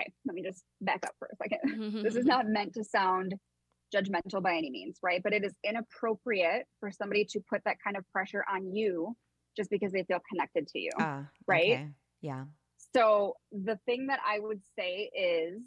okay, 0.00 0.12
let 0.24 0.34
me 0.34 0.42
just 0.42 0.64
back 0.80 1.04
up 1.04 1.14
for 1.18 1.28
a 1.32 1.36
second. 1.36 1.58
Mm-hmm, 1.66 2.02
this 2.02 2.14
is 2.14 2.20
mm-hmm. 2.20 2.28
not 2.28 2.46
meant 2.46 2.74
to 2.74 2.84
sound 2.84 3.34
judgmental 3.94 4.42
by 4.42 4.56
any 4.56 4.70
means, 4.70 4.98
right? 5.02 5.22
But 5.22 5.34
it 5.34 5.44
is 5.44 5.52
inappropriate 5.62 6.64
for 6.80 6.90
somebody 6.90 7.26
to 7.26 7.40
put 7.50 7.62
that 7.64 7.76
kind 7.84 7.96
of 7.96 8.04
pressure 8.10 8.44
on 8.50 8.74
you 8.74 9.14
just 9.56 9.70
because 9.70 9.92
they 9.92 10.04
feel 10.04 10.20
connected 10.30 10.66
to 10.68 10.78
you. 10.78 10.90
ah 10.98 11.24
Right? 11.46 11.72
okay. 11.72 11.88
yeah 12.20 12.44
So 12.94 13.36
the 13.52 13.78
thing 13.86 14.06
that 14.08 14.20
I 14.26 14.38
would 14.38 14.60
say 14.78 15.10
is 15.14 15.60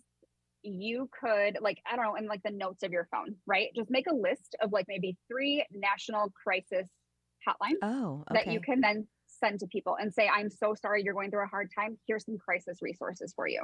you 0.63 1.09
could 1.19 1.57
like 1.61 1.79
I 1.85 1.95
don't 1.95 2.05
know 2.05 2.15
in 2.15 2.25
like 2.27 2.41
the 2.43 2.51
notes 2.51 2.83
of 2.83 2.91
your 2.91 3.07
phone, 3.11 3.35
right? 3.45 3.69
Just 3.75 3.89
make 3.91 4.07
a 4.09 4.15
list 4.15 4.55
of 4.61 4.71
like 4.71 4.85
maybe 4.87 5.17
three 5.27 5.65
national 5.71 6.31
crisis 6.31 6.89
hotlines 7.47 7.77
oh 7.83 8.23
okay 8.31 8.39
that 8.39 8.51
you 8.51 8.59
can 8.59 8.81
then 8.81 9.07
send 9.27 9.59
to 9.59 9.67
people 9.67 9.95
and 9.99 10.13
say 10.13 10.27
I'm 10.27 10.49
so 10.49 10.73
sorry 10.73 11.03
you're 11.03 11.13
going 11.13 11.29
through 11.31 11.43
a 11.43 11.47
hard 11.47 11.69
time. 11.77 11.97
Here's 12.07 12.25
some 12.25 12.37
crisis 12.37 12.79
resources 12.81 13.33
for 13.35 13.47
you. 13.47 13.61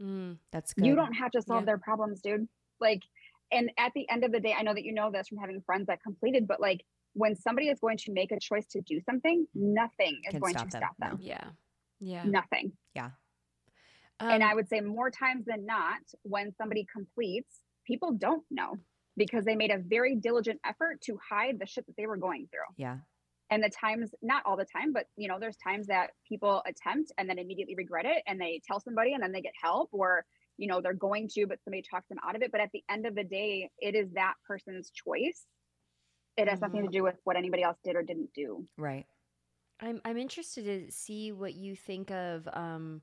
Mm, 0.00 0.38
that's 0.50 0.72
good 0.74 0.86
You 0.86 0.94
don't 0.96 1.12
have 1.14 1.30
to 1.32 1.42
solve 1.42 1.62
Yeah. 1.62 1.66
their 1.66 1.78
problems, 1.78 2.20
dude. 2.20 2.48
Like 2.80 3.02
and 3.50 3.70
at 3.78 3.92
the 3.94 4.08
end 4.08 4.24
of 4.24 4.32
the 4.32 4.40
day, 4.40 4.54
I 4.58 4.62
know 4.62 4.72
that 4.74 4.84
you 4.84 4.92
know 4.94 5.10
this 5.10 5.28
from 5.28 5.38
having 5.38 5.60
friends 5.62 5.86
that 5.86 6.02
completed, 6.02 6.46
but 6.48 6.60
like 6.60 6.80
when 7.14 7.34
somebody 7.36 7.68
is 7.68 7.78
going 7.80 7.98
to 7.98 8.12
make 8.12 8.32
a 8.32 8.40
choice 8.40 8.66
to 8.68 8.80
do 8.82 9.00
something, 9.00 9.46
nothing 9.54 10.20
is 10.26 10.30
Can 10.32 10.40
going 10.40 10.54
stop 10.54 10.66
to 10.68 10.72
them, 10.72 10.80
stop 10.82 10.94
no. 10.98 11.08
them. 11.16 11.18
yeah. 11.20 11.44
Yeah. 12.00 12.24
Nothing. 12.24 12.72
yeah 12.94 13.10
and 14.20 14.42
Um, 14.42 14.48
I 14.48 14.54
would 14.54 14.68
say 14.68 14.80
more 14.80 15.10
times 15.10 15.44
than 15.46 15.66
not, 15.66 16.00
when 16.22 16.52
somebody 16.52 16.86
completes, 16.92 17.60
people 17.86 18.12
don't 18.12 18.44
know 18.50 18.76
because 19.16 19.44
they 19.44 19.56
made 19.56 19.70
a 19.70 19.78
very 19.78 20.16
diligent 20.16 20.60
effort 20.64 21.00
to 21.02 21.18
hide 21.28 21.58
the 21.58 21.66
shit 21.66 21.86
that 21.86 21.96
they 21.96 22.06
were 22.06 22.16
going 22.16 22.48
through. 22.50 22.70
yeah 22.76 22.98
And 23.50 23.62
the 23.62 23.70
times, 23.70 24.10
not 24.22 24.42
all 24.46 24.56
the 24.56 24.64
time, 24.64 24.92
but 24.92 25.06
you 25.16 25.28
know, 25.28 25.38
there's 25.38 25.56
times 25.56 25.86
that 25.88 26.10
people 26.28 26.62
attempt 26.66 27.12
and 27.18 27.28
then 27.28 27.38
immediately 27.38 27.74
regret 27.76 28.06
it 28.06 28.22
and 28.26 28.40
they 28.40 28.60
tell 28.66 28.80
somebody 28.80 29.12
and 29.12 29.22
then 29.22 29.32
they 29.32 29.42
get 29.42 29.54
help 29.60 29.88
or, 29.92 30.24
you 30.56 30.68
know, 30.68 30.80
they're 30.80 30.94
going 30.94 31.28
to, 31.34 31.46
but 31.46 31.58
somebody 31.64 31.82
talks 31.88 32.08
them 32.08 32.18
out 32.26 32.36
of 32.36 32.42
it. 32.42 32.52
But 32.52 32.60
at 32.60 32.70
the 32.72 32.82
end 32.90 33.06
of 33.06 33.14
the 33.14 33.24
day, 33.24 33.70
it 33.78 33.94
is 33.94 34.10
that 34.14 34.34
person's 34.46 34.90
choice. 34.90 35.46
It 36.36 36.48
has 36.48 36.60
nothing 36.60 36.82
to 36.82 36.88
do 36.88 37.02
with 37.02 37.16
what 37.24 37.36
anybody 37.36 37.62
else 37.62 37.76
did 37.84 37.96
or 37.96 38.02
didn't 38.02 38.32
do. 38.34 38.64
right 38.76 39.06
I'm 39.80 40.00
I'm 40.04 40.16
interested 40.16 40.64
to 40.64 40.92
see 40.92 41.32
what 41.32 41.54
you 41.54 41.74
think 41.74 42.10
of. 42.12 42.48
Um, 42.52 43.00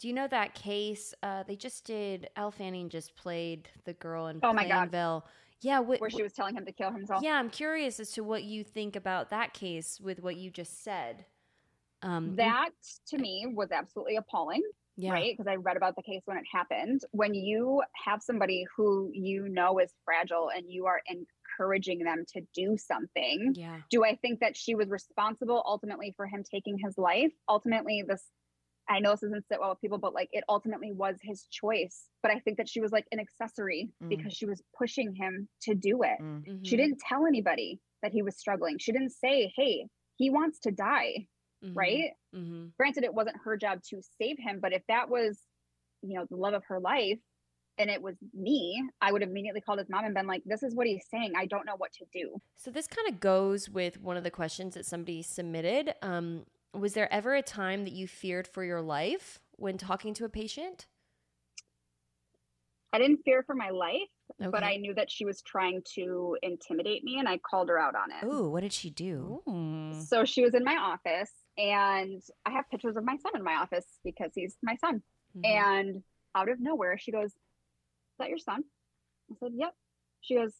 do 0.00 0.08
you 0.08 0.14
know 0.14 0.26
that 0.28 0.54
case? 0.54 1.14
Uh, 1.22 1.44
they 1.46 1.54
just 1.56 1.84
did. 1.86 2.28
Elle 2.36 2.50
Fanning 2.50 2.88
just 2.88 3.14
played 3.14 3.68
the 3.84 3.92
girl 3.94 4.26
in 4.26 4.40
Oh 4.42 4.52
my 4.52 4.66
God. 4.66 4.90
Plainville. 4.90 5.24
Yeah, 5.62 5.78
what, 5.78 6.00
Where 6.00 6.10
she 6.10 6.22
was 6.22 6.32
telling 6.34 6.54
him 6.56 6.66
to 6.66 6.72
kill 6.72 6.90
himself. 6.92 7.22
yeah, 7.22 7.34
I'm 7.38 7.48
curious 7.48 7.98
as 8.00 8.10
to 8.12 8.22
what 8.24 8.42
you 8.44 8.62
think 8.64 8.94
about 8.96 9.30
that 9.30 9.54
case 9.54 9.98
with 10.00 10.20
what 10.20 10.36
you 10.36 10.50
just 10.50 10.82
said. 10.84 11.24
Um, 12.02 12.34
That 12.36 12.70
to 13.08 13.18
me 13.18 13.46
was 13.54 13.70
absolutely 13.72 14.16
appalling. 14.16 14.62
yeah, 14.96 15.12
right? 15.12 15.32
Because 15.36 15.50
I 15.50 15.54
read 15.56 15.76
about 15.78 15.96
the 15.96 16.02
case 16.02 16.22
when 16.26 16.36
it 16.36 16.44
happened. 16.52 17.02
When 17.12 17.32
you 17.34 17.82
have 18.04 18.20
somebody 18.22 18.66
who 18.76 19.10
you 19.14 19.48
know 19.48 19.78
is 19.78 19.94
fragile 20.04 20.50
and 20.54 20.64
you 20.68 20.84
are 20.86 21.00
encouraging 21.60 22.00
them 22.00 22.24
to 22.34 22.40
do 22.54 22.76
something, 22.76 23.52
yeah, 23.56 23.78
do 23.90 24.04
I 24.04 24.16
think 24.16 24.40
that 24.40 24.56
she 24.56 24.74
was 24.74 24.88
responsible 24.88 25.62
ultimately 25.66 26.12
for 26.16 26.26
him 26.26 26.42
taking 26.42 26.78
his 26.78 26.96
life? 26.98 27.32
Ultimately, 27.48 28.04
this, 28.06 28.22
I 28.88 29.00
know 29.00 29.12
this 29.12 29.20
doesn't 29.20 29.46
sit 29.48 29.60
well 29.60 29.70
with 29.70 29.80
people, 29.80 29.98
but 29.98 30.14
like 30.14 30.28
it 30.32 30.44
ultimately 30.48 30.92
was 30.92 31.16
his 31.22 31.44
choice. 31.50 32.08
But 32.22 32.30
I 32.32 32.40
think 32.40 32.58
that 32.58 32.68
she 32.68 32.80
was 32.80 32.92
like 32.92 33.06
an 33.12 33.20
accessory 33.20 33.90
Mm. 34.02 34.08
because 34.08 34.32
she 34.34 34.46
was 34.46 34.62
pushing 34.78 35.14
him 35.14 35.48
to 35.62 35.74
do 35.74 36.02
it. 36.02 36.20
Mm. 36.20 36.44
Mhm, 36.46 36.66
She 36.66 36.76
didn't 36.76 36.98
tell 37.08 37.26
anybody 37.26 37.80
that 38.02 38.12
he 38.12 38.22
was 38.22 38.36
struggling. 38.36 38.78
She 38.78 38.92
didn't 38.92 39.10
say, 39.10 39.52
hey, 39.56 39.86
he 40.16 40.30
wants 40.30 40.60
to 40.60 40.70
die, 40.70 41.26
mhm, 41.64 41.72
right? 41.74 42.10
mhm. 42.34 42.72
granted 42.76 43.04
it 43.04 43.14
wasn't 43.14 43.36
her 43.44 43.56
job 43.56 43.80
to 43.82 44.00
save 44.20 44.36
him 44.38 44.60
but 44.60 44.72
if 44.74 44.82
that 44.88 45.08
was 45.08 45.40
you 46.02 46.14
know 46.18 46.26
the 46.28 46.36
love 46.36 46.52
of 46.52 46.62
her 46.64 46.78
life 46.80 47.18
and 47.78 47.90
it 47.90 48.00
was 48.00 48.14
me 48.34 48.82
i 49.00 49.12
would 49.12 49.20
have 49.22 49.30
immediately 49.30 49.60
called 49.60 49.78
his 49.78 49.88
mom 49.88 50.04
and 50.04 50.14
been 50.14 50.26
like 50.26 50.42
this 50.46 50.62
is 50.62 50.74
what 50.74 50.86
he's 50.86 51.04
saying 51.10 51.32
i 51.36 51.44
don't 51.46 51.66
know 51.66 51.76
what 51.76 51.92
to 51.92 52.04
do 52.12 52.40
So 52.56 52.70
this 52.70 52.86
kind 52.86 53.08
of 53.08 53.20
goes 53.20 53.68
with 53.68 54.00
one 54.00 54.16
of 54.16 54.24
the 54.24 54.30
questions 54.30 54.74
that 54.74 54.86
somebody 54.86 55.22
submitted. 55.22 55.94
Um, 56.02 56.46
was 56.72 56.94
there 56.94 57.12
ever 57.12 57.34
a 57.34 57.42
time 57.42 57.84
that 57.84 57.92
you 57.92 58.06
feared 58.06 58.46
for 58.48 58.62
your 58.64 58.82
life 58.82 59.38
when 59.56 59.78
talking 59.78 60.12
to 60.14 60.24
a 60.24 60.28
patient? 60.28 60.86
I 62.92 62.98
didn't 62.98 63.20
fear 63.24 63.42
for 63.42 63.54
my 63.54 63.70
life, 63.70 64.08
but 64.38 64.62
I 64.62 64.76
knew 64.76 64.94
that 64.94 65.10
she 65.10 65.24
was 65.24 65.42
trying 65.42 65.82
to 65.94 66.36
intimidate 66.42 67.04
me 67.04 67.18
and 67.18 67.28
I 67.28 67.38
called 67.38 67.68
her 67.68 67.78
out 67.78 67.94
on 67.94 68.10
it. 68.10 68.26
Ooh, 68.26 68.48
what 68.50 68.60
did 68.62 68.72
she 68.72 68.90
do? 68.90 69.42
Ooh. 69.48 70.00
So 70.02 70.24
she 70.24 70.42
was 70.42 70.54
in 70.54 70.64
my 70.64 70.76
office 70.76 71.30
and 71.58 72.22
I 72.46 72.50
have 72.52 72.64
pictures 72.70 72.96
of 72.96 73.04
my 73.04 73.16
son 73.16 73.32
in 73.34 73.42
my 73.42 73.54
office 73.54 73.86
because 74.04 74.32
he's 74.34 74.56
my 74.62 74.76
son. 74.76 75.02
Mhm. 75.36 75.44
And 75.46 76.02
out 76.34 76.48
of 76.48 76.58
nowhere, 76.60 76.96
she 76.98 77.12
goes, 77.12 77.32
Is 77.32 77.36
that 78.18 78.28
your 78.28 78.38
son? 78.38 78.62
I 79.30 79.34
said, 79.42 79.52
Yep. 79.56 79.72
She 80.20 80.34
goes, 80.36 80.52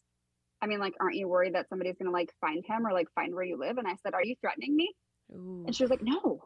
I 0.61 0.67
mean, 0.67 0.79
like, 0.79 0.93
aren't 0.99 1.15
you 1.15 1.27
worried 1.27 1.55
that 1.55 1.69
somebody's 1.69 1.97
gonna 1.97 2.11
like 2.11 2.31
find 2.41 2.63
him 2.65 2.85
or 2.85 2.93
like 2.93 3.07
find 3.15 3.33
where 3.33 3.43
you 3.43 3.57
live? 3.57 3.77
And 3.77 3.87
I 3.87 3.95
said, 4.03 4.13
Are 4.13 4.23
you 4.23 4.35
threatening 4.41 4.75
me? 4.75 4.93
Ooh. 5.33 5.63
And 5.65 5.75
she 5.75 5.83
was 5.83 5.89
like, 5.91 6.01
No. 6.03 6.41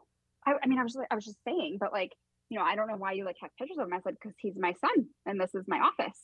I, 0.46 0.54
I 0.62 0.66
mean, 0.66 0.78
I 0.78 0.82
was 0.82 0.94
like, 0.94 1.08
I 1.10 1.14
was 1.14 1.24
just 1.24 1.38
saying, 1.46 1.78
but 1.80 1.92
like, 1.92 2.12
you 2.48 2.58
know, 2.58 2.64
I 2.64 2.74
don't 2.76 2.88
know 2.88 2.96
why 2.96 3.12
you 3.12 3.24
like 3.24 3.36
have 3.40 3.50
pictures 3.58 3.78
of 3.78 3.86
him. 3.86 3.92
I 3.94 4.00
said, 4.00 4.14
Because 4.20 4.36
he's 4.38 4.56
my 4.56 4.72
son 4.74 5.06
and 5.26 5.40
this 5.40 5.54
is 5.54 5.64
my 5.68 5.78
office. 5.78 6.18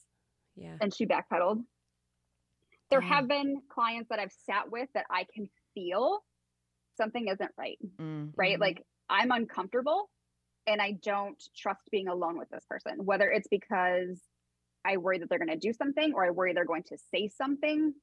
yeah. 0.56 0.76
And 0.80 0.92
she 0.94 1.06
backpedaled. 1.06 1.62
There 2.90 3.00
Damn. 3.00 3.08
have 3.10 3.28
been 3.28 3.60
clients 3.70 4.08
that 4.10 4.18
I've 4.18 4.32
sat 4.46 4.70
with 4.70 4.88
that 4.94 5.04
I 5.10 5.26
can 5.34 5.48
feel 5.74 6.20
something 6.96 7.28
isn't 7.28 7.52
right 7.56 7.78
Mm. 8.00 8.32
right? 8.36 8.58
Like 8.58 8.82
I'm 9.08 9.30
uncomfortable 9.30 10.10
and 10.66 10.80
I 10.82 10.92
don't 11.02 11.40
trust 11.56 11.82
being 11.90 12.08
alone 12.08 12.38
with 12.38 12.48
this 12.50 12.64
person, 12.68 13.04
whether 13.04 13.30
it's 13.30 13.48
because 13.48 14.20
I 14.88 14.96
worry 14.96 15.18
that 15.18 15.28
they're 15.28 15.38
going 15.38 15.50
to 15.50 15.56
do 15.68 15.72
something 15.72 16.14
or 16.14 16.24
I 16.24 16.30
worry 16.30 16.54
they're 16.54 16.64
going 16.64 16.84
to 16.84 16.98
say 17.14 17.28
something 17.28 17.94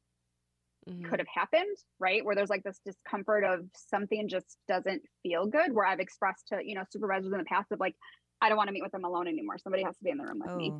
Mhm. 0.88 1.04
could 1.04 1.20
have 1.20 1.28
happened, 1.28 1.76
right? 2.00 2.24
Where 2.24 2.36
there's 2.36 2.50
like 2.50 2.64
this 2.64 2.80
discomfort 2.86 3.44
of 3.44 3.70
something 3.76 4.28
just 4.28 4.58
doesn't 4.68 5.04
feel 5.24 5.48
good. 5.48 5.74
Where 5.74 5.86
I've 5.86 6.00
expressed 6.00 6.48
to, 6.50 6.60
you 6.64 6.76
know, 6.76 6.84
supervisors 6.92 7.32
in 7.32 7.40
the 7.40 7.46
past 7.46 7.72
of 7.72 7.80
like, 7.80 7.96
I 8.42 8.50
don't 8.50 8.58
want 8.58 8.68
to 8.68 8.74
meet 8.74 8.84
with 8.84 8.92
them 8.92 9.06
alone 9.06 9.28
anymore. 9.28 9.58
Somebody 9.58 9.84
has 9.84 9.98
to 9.98 10.04
be 10.04 10.12
in 10.12 10.18
the 10.18 10.26
room 10.26 10.40
with 10.40 10.54
me. 10.56 10.76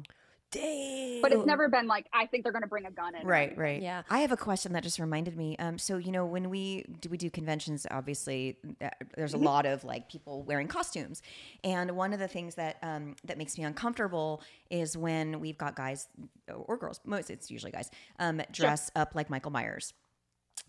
Dang. 0.56 1.22
But 1.22 1.32
it's 1.32 1.46
never 1.46 1.70
been 1.70 1.88
like, 1.88 2.06
I 2.14 2.26
think 2.28 2.44
they're 2.44 2.52
going 2.52 2.62
to 2.64 2.68
bring 2.68 2.86
a 2.86 2.92
gun 2.92 3.16
in. 3.16 3.26
right, 3.26 3.58
right. 3.58 3.82
Yeah. 3.82 4.04
I 4.10 4.20
have 4.20 4.32
a 4.32 4.38
question 4.38 4.74
that 4.74 4.84
just 4.84 5.00
reminded 5.00 5.36
me. 5.36 5.58
Um, 5.58 5.78
so 5.78 5.98
you 5.98 6.12
know, 6.12 6.26
when 6.26 6.50
we 6.50 6.86
do 7.02 7.10
we 7.10 7.18
do 7.18 7.30
conventions, 7.30 7.88
obviously 7.90 8.58
uh, 8.82 8.90
there's 9.16 9.34
a 9.34 9.38
Mhm. 9.38 9.44
lot 9.44 9.66
of 9.66 9.84
like 9.84 10.10
people 10.10 10.44
wearing 10.44 10.68
costumes, 10.68 11.22
and 11.64 11.92
one 11.96 12.14
of 12.14 12.20
the 12.20 12.28
things 12.28 12.56
that 12.56 12.78
um, 12.84 13.16
that 13.26 13.38
makes 13.38 13.58
me 13.58 13.64
uncomfortable 13.64 14.42
is 14.70 14.96
when 14.98 15.40
we've 15.40 15.58
got 15.58 15.76
guys 15.76 16.08
or 16.54 16.78
girls, 16.78 17.00
most 17.06 17.30
it's 17.30 17.50
usually 17.50 17.72
guys, 17.72 17.90
um, 18.20 18.42
dress 18.52 18.92
up 18.96 19.16
like 19.16 19.30
Michael 19.30 19.52
Myers, 19.52 19.94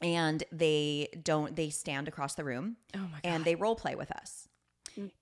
and 0.01 0.43
they 0.53 1.09
don't 1.22 1.55
they 1.57 1.70
stand 1.70 2.09
across 2.09 2.34
the 2.34 2.45
room 2.45 2.76
Oh 2.95 2.99
my 2.99 3.07
god. 3.09 3.20
and 3.24 3.45
they 3.45 3.55
role 3.55 3.76
play 3.76 3.95
with 3.95 4.11
us. 4.11 4.49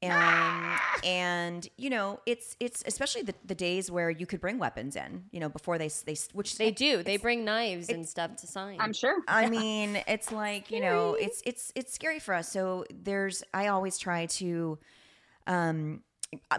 And 0.02 0.78
and 1.04 1.68
you 1.76 1.90
know 1.90 2.20
it's 2.26 2.56
it's 2.60 2.82
especially 2.86 3.22
the, 3.22 3.34
the 3.44 3.54
days 3.54 3.90
where 3.90 4.10
you 4.10 4.26
could 4.26 4.40
bring 4.40 4.58
weapons 4.58 4.96
in 4.96 5.24
you 5.30 5.40
know 5.40 5.48
before 5.48 5.78
they 5.78 5.88
they 6.06 6.16
which 6.32 6.56
they 6.58 6.70
do. 6.70 7.02
They 7.02 7.16
bring 7.16 7.44
knives 7.44 7.88
and 7.88 8.08
stuff 8.08 8.36
to 8.36 8.46
sign. 8.46 8.80
I'm 8.80 8.92
sure. 8.92 9.16
I 9.28 9.48
mean, 9.48 10.02
it's 10.06 10.30
like 10.32 10.70
you 10.70 10.80
know, 10.80 11.14
it's 11.14 11.42
it's 11.46 11.72
it's 11.74 11.92
scary 11.92 12.18
for 12.18 12.34
us. 12.34 12.48
So 12.50 12.84
there's, 12.92 13.42
I 13.52 13.68
always 13.68 13.98
try 13.98 14.26
to, 14.26 14.78
um, 15.46 16.02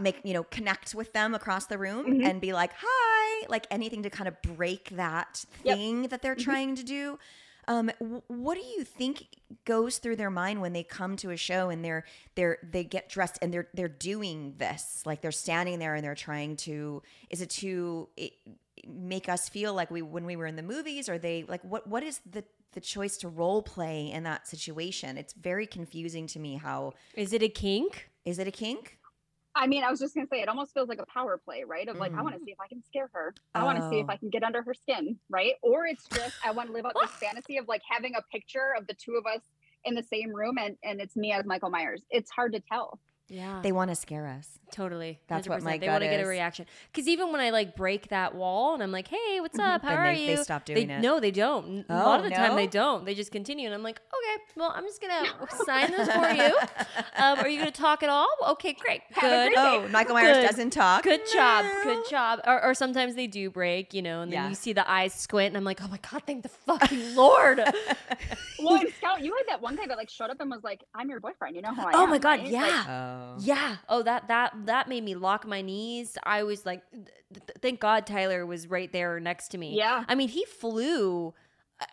make 0.01 0.21
you 0.23 0.33
know 0.33 0.43
connect 0.43 0.95
with 0.95 1.11
them 1.13 1.35
across 1.35 1.65
the 1.65 1.77
room 1.77 2.05
Mhm. 2.05 2.25
and 2.25 2.41
be 2.41 2.53
like, 2.53 2.71
hi, 2.77 3.45
like 3.49 3.67
anything 3.71 4.03
to 4.03 4.09
kind 4.09 4.27
of 4.27 4.41
break 4.41 4.89
that 4.91 5.43
Yep. 5.63 5.77
thing 5.77 6.01
that 6.09 6.21
they're 6.21 6.35
Mhm. 6.35 6.43
trying 6.43 6.75
to 6.75 6.83
do. 6.83 7.19
Um, 7.67 7.89
what 8.27 8.55
do 8.55 8.63
you 8.63 8.83
think 8.83 9.27
goes 9.65 9.97
through 9.97 10.17
their 10.17 10.29
mind 10.29 10.61
when 10.61 10.73
they 10.73 10.83
come 10.83 11.15
to 11.17 11.31
a 11.31 11.37
show 11.37 11.69
and 11.69 11.83
they're 11.83 12.05
they're 12.35 12.57
they 12.63 12.83
get 12.83 13.09
dressed 13.09 13.39
and 13.41 13.53
they're 13.53 13.67
they're 13.73 13.87
doing 13.87 14.55
this? 14.57 15.01
Like 15.05 15.21
they're 15.21 15.31
standing 15.31 15.79
there 15.79 15.95
and 15.95 16.03
they're 16.03 16.15
trying 16.15 16.57
to 16.57 17.01
is 17.29 17.41
it 17.41 17.49
to 17.51 18.09
it, 18.17 18.33
make 18.87 19.27
us 19.29 19.49
feel 19.49 19.73
like 19.73 19.89
we 19.89 20.01
when 20.01 20.25
we 20.25 20.35
were 20.35 20.45
in 20.45 20.55
the 20.55 20.63
movies 20.63 21.09
or 21.09 21.17
they 21.17 21.43
like 21.47 21.63
what 21.63 21.87
what 21.87 22.03
is 22.03 22.21
the 22.29 22.43
the 22.73 22.81
choice 22.81 23.15
to 23.17 23.29
role 23.29 23.61
play 23.61 24.11
in 24.11 24.23
that 24.23 24.47
situation? 24.47 25.17
It's 25.17 25.33
very 25.33 25.65
confusing 25.65 26.27
to 26.27 26.39
me 26.39 26.55
how 26.57 26.93
Is 27.15 27.33
it 27.33 27.41
a 27.41 27.49
kink? 27.49 28.09
is 28.25 28.37
it 28.39 28.47
a 28.47 28.51
kink 28.51 28.97
I 29.55 29.67
mean, 29.67 29.83
I 29.83 29.89
was 29.89 29.99
just 29.99 30.13
gonna 30.13 30.27
say 30.27 30.41
it 30.41 30.49
almost 30.49 30.73
feels 30.73 30.89
like 30.89 30.99
a 30.99 31.05
power 31.05 31.37
play, 31.43 31.63
right? 31.65 31.87
Of 31.87 31.95
like, 31.97 32.13
I 32.13 32.17
Mhm. 32.19 32.23
want 32.23 32.35
to 32.37 32.43
see 32.43 32.51
if 32.51 32.59
I 32.59 32.67
can 32.67 32.83
scare 32.83 33.09
her. 33.13 33.33
I 33.55 33.63
want 33.63 33.77
to 33.81 33.87
see 33.89 33.99
if 33.99 34.05
Oh. 34.09 34.13
I 34.13 34.17
can 34.17 34.29
get 34.29 34.43
under 34.43 34.61
her 34.61 34.73
skin, 34.73 35.17
right? 35.29 35.55
Or 35.61 35.85
it's 35.85 36.05
just 36.09 36.35
I 36.43 36.51
want 36.51 36.67
to 36.67 36.73
live 36.73 36.85
out 36.85 36.93
this 36.99 37.11
fantasy 37.21 37.57
of 37.57 37.67
like 37.67 37.81
having 37.89 38.15
a 38.15 38.21
picture 38.31 38.73
of 38.77 38.85
the 38.87 38.93
two 38.95 39.13
of 39.15 39.25
us 39.25 39.41
in 39.85 39.95
the 39.95 40.03
same 40.03 40.33
room 40.35 40.57
and 40.57 40.77
and 40.83 40.99
it's 40.99 41.15
me 41.15 41.31
as 41.31 41.45
Michael 41.45 41.69
Myers. 41.69 42.05
It's 42.09 42.29
hard 42.31 42.51
to 42.53 42.59
tell. 42.59 42.99
Yeah. 43.27 43.59
they 43.63 43.71
want 43.71 43.89
to 43.89 43.95
scare 43.95 44.27
us 44.27 44.47
Totally. 44.71 45.19
That's 45.27 45.47
what 45.47 45.61
100%. 45.61 45.63
my 45.63 45.77
They 45.77 45.87
want 45.87 46.01
to 46.03 46.09
get 46.09 46.19
a 46.23 46.27
reaction. 46.27 46.65
Because 46.91 47.07
even 47.07 47.31
when 47.31 47.39
I 47.39 47.51
like 47.51 47.75
break 47.77 48.09
that 48.09 48.35
wall 48.35 48.73
and 48.73 48.81
I'm 48.83 48.91
like, 48.91 49.07
hey, 49.07 49.39
what's 49.39 49.57
up? 49.59 49.83
How 49.83 49.93
are 49.95 50.13
they- 50.13 50.21
you? 50.31 50.35
they 50.35 50.43
stop 50.43 50.65
doing 50.65 50.87
they, 50.87 50.93
it. 50.95 51.01
No, 51.01 51.19
they 51.19 51.31
don't. 51.31 51.85
a 51.87 51.93
Oh, 51.93 51.95
lot 52.05 52.19
of 52.19 52.25
the 52.25 52.31
time 52.31 52.55
they 52.55 52.67
don't. 52.67 53.05
They 53.05 53.13
just 53.15 53.31
continue. 53.31 53.67
And 53.67 53.73
I'm 53.75 53.83
like, 53.83 53.99
okay, 53.99 54.43
well, 54.57 54.73
I'm 54.75 54.83
just 54.83 54.99
going 55.01 55.13
to 55.23 55.55
sign 55.65 55.91
this 55.91 56.09
for 56.11 56.29
you. 56.29 56.57
Um, 57.15 57.39
are 57.39 57.47
you 57.47 57.59
going 57.61 57.71
to 57.71 57.79
talk 57.81 58.03
at 58.03 58.09
all? 58.09 58.27
Okay, 58.49 58.73
great. 58.73 59.01
Good. 59.21 59.53
oh 59.55 59.87
michael 59.91 60.15
myers 60.15 60.37
Good. 60.37 60.47
doesn't 60.47 60.71
talk 60.71 61.03
Good 61.03 61.21
job. 61.33 61.65
Good 61.83 62.09
job. 62.09 62.39
Or, 62.45 62.61
or 62.61 62.73
sometimes 62.73 63.15
they 63.15 63.27
do 63.27 63.49
break, 63.49 63.93
you 63.93 64.01
know, 64.01 64.21
and 64.23 64.31
then 64.31 64.43
Yeah. 64.43 64.49
you 64.49 64.55
see 64.55 64.73
the 64.73 64.89
eyes 64.89 65.13
squint, 65.13 65.49
and 65.49 65.57
I'm 65.57 65.63
like, 65.63 65.81
oh 65.81 65.87
my 65.87 65.99
God, 66.11 66.23
thank 66.25 66.43
the 66.43 66.49
fucking 66.49 67.15
Lord. 67.15 67.61
Well, 68.57 68.81
in 68.81 68.91
Scout, 68.93 69.21
you 69.21 69.35
had 69.35 69.43
that 69.49 69.61
one 69.61 69.75
guy 69.75 69.85
that 69.85 69.97
like 69.97 70.09
showed 70.09 70.29
up 70.31 70.39
and 70.39 70.49
was 70.49 70.63
like, 70.63 70.83
"I'm 70.95 71.09
your 71.09 71.19
boyfriend." 71.19 71.55
You 71.57 71.61
know 71.61 71.75
who 71.75 71.81
I 71.81 71.89
am? 71.89 71.95
oh 71.95 72.07
my 72.07 72.17
God, 72.17 72.39
right? 72.39 72.47
yeah. 72.47 72.61
Like, 72.61 72.87
oh 72.89 73.14
Yeah. 73.39 73.77
Oh, 73.89 74.01
that 74.03 74.27
that 74.27 74.53
that 74.65 74.87
made 74.89 75.03
me 75.03 75.15
lock 75.15 75.45
my 75.47 75.61
knees. 75.61 76.17
I 76.23 76.43
was 76.43 76.65
like, 76.65 76.81
th- 76.91 77.05
th- 77.33 77.57
thank 77.61 77.79
God 77.79 78.05
Tyler 78.07 78.45
was 78.45 78.67
right 78.67 78.91
there 78.91 79.19
next 79.19 79.49
to 79.49 79.57
me. 79.57 79.75
Yeah. 79.77 80.03
I 80.07 80.15
mean, 80.15 80.29
he 80.29 80.45
flew. 80.45 81.33